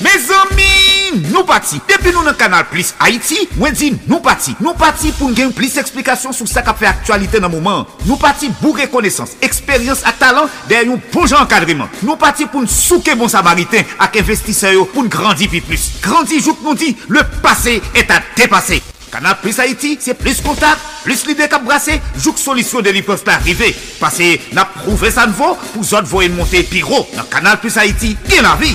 Me 0.00 0.10
zami, 0.16 1.20
nou 1.28 1.44
pati. 1.44 1.76
Depi 1.88 2.12
nou 2.14 2.24
nan 2.24 2.36
kanal 2.40 2.64
Plis 2.70 2.94
Haiti, 3.02 3.42
mwen 3.60 3.74
di 3.76 3.90
nou 4.08 4.22
pati. 4.24 4.54
Nou 4.64 4.72
pati 4.80 5.12
pou 5.18 5.28
gen 5.36 5.52
plis 5.56 5.76
eksplikasyon 5.80 6.32
sou 6.32 6.48
sa 6.48 6.62
ka 6.64 6.72
fe 6.76 6.88
aktualite 6.88 7.40
nan 7.42 7.52
mouman. 7.52 7.84
Nou 8.06 8.16
pati 8.20 8.48
bou 8.62 8.72
rekonesans, 8.78 9.36
eksperyans 9.44 10.00
ak 10.08 10.16
talan 10.22 10.48
der 10.70 10.88
yon 10.88 10.96
bon 10.96 11.04
poujan 11.12 11.42
ankadriman. 11.42 11.90
Nou 12.00 12.16
pati 12.20 12.48
pou 12.48 12.64
n 12.64 12.70
souke 12.70 13.12
bon 13.20 13.28
samariten 13.28 13.84
ak 14.00 14.16
investiseyo 14.22 14.86
pou 14.94 15.04
n 15.04 15.12
grandi 15.12 15.50
pi 15.52 15.60
plus. 15.68 15.90
Grandi 16.00 16.40
jouk 16.40 16.64
nou 16.64 16.72
di, 16.78 16.94
le 17.12 17.26
pase 17.44 17.76
et 17.92 18.08
a 18.08 18.22
depase. 18.38 18.80
Kanal 19.10 19.36
Plus 19.42 19.58
Haïti, 19.58 19.98
c'est 20.00 20.14
plus 20.14 20.40
contact, 20.40 20.78
plus 21.02 21.26
l'idée 21.26 21.48
qu'à 21.48 21.58
brasser, 21.58 22.00
joue 22.16 22.36
solution 22.36 22.80
de 22.80 22.92
peuvent 23.00 23.24
pas 23.24 23.34
arriver. 23.34 23.74
Parce 23.98 24.18
que 24.18 24.54
n'a 24.54 24.64
prouvé 24.64 25.10
ça 25.10 25.26
nouveau 25.26 25.58
pour 25.74 25.82
autres 25.82 26.06
voyer 26.06 26.28
monter 26.28 26.62
pyro. 26.62 27.08
Dans 27.16 27.24
Canal 27.24 27.58
Plus 27.58 27.76
Haïti, 27.76 28.16
bien 28.28 28.42
la 28.42 28.54
vie. 28.54 28.74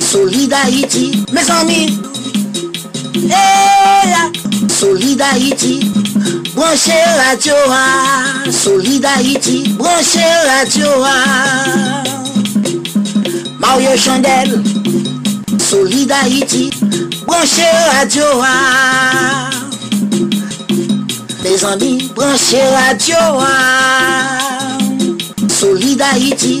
Solidarity, 0.00 1.24
mes 1.32 1.50
ami 1.50 1.98
Eya, 3.14 4.30
eh, 4.30 4.68
Solidarity 4.68 5.92
Branche 6.54 6.92
radio 7.16 7.54
a 7.68 8.50
Solidarity, 8.50 9.68
branche 9.76 10.24
radio 10.46 11.02
a 11.02 12.02
Mario 13.58 13.96
Chandel. 13.96 14.62
Solidarity, 15.58 16.70
branche 17.24 17.64
radio 17.92 18.42
a 18.42 19.50
Mes 21.42 21.64
ami, 21.64 22.10
branche 22.14 22.60
radio 22.70 23.16
a 23.38 24.78
Solidarity 25.48 26.60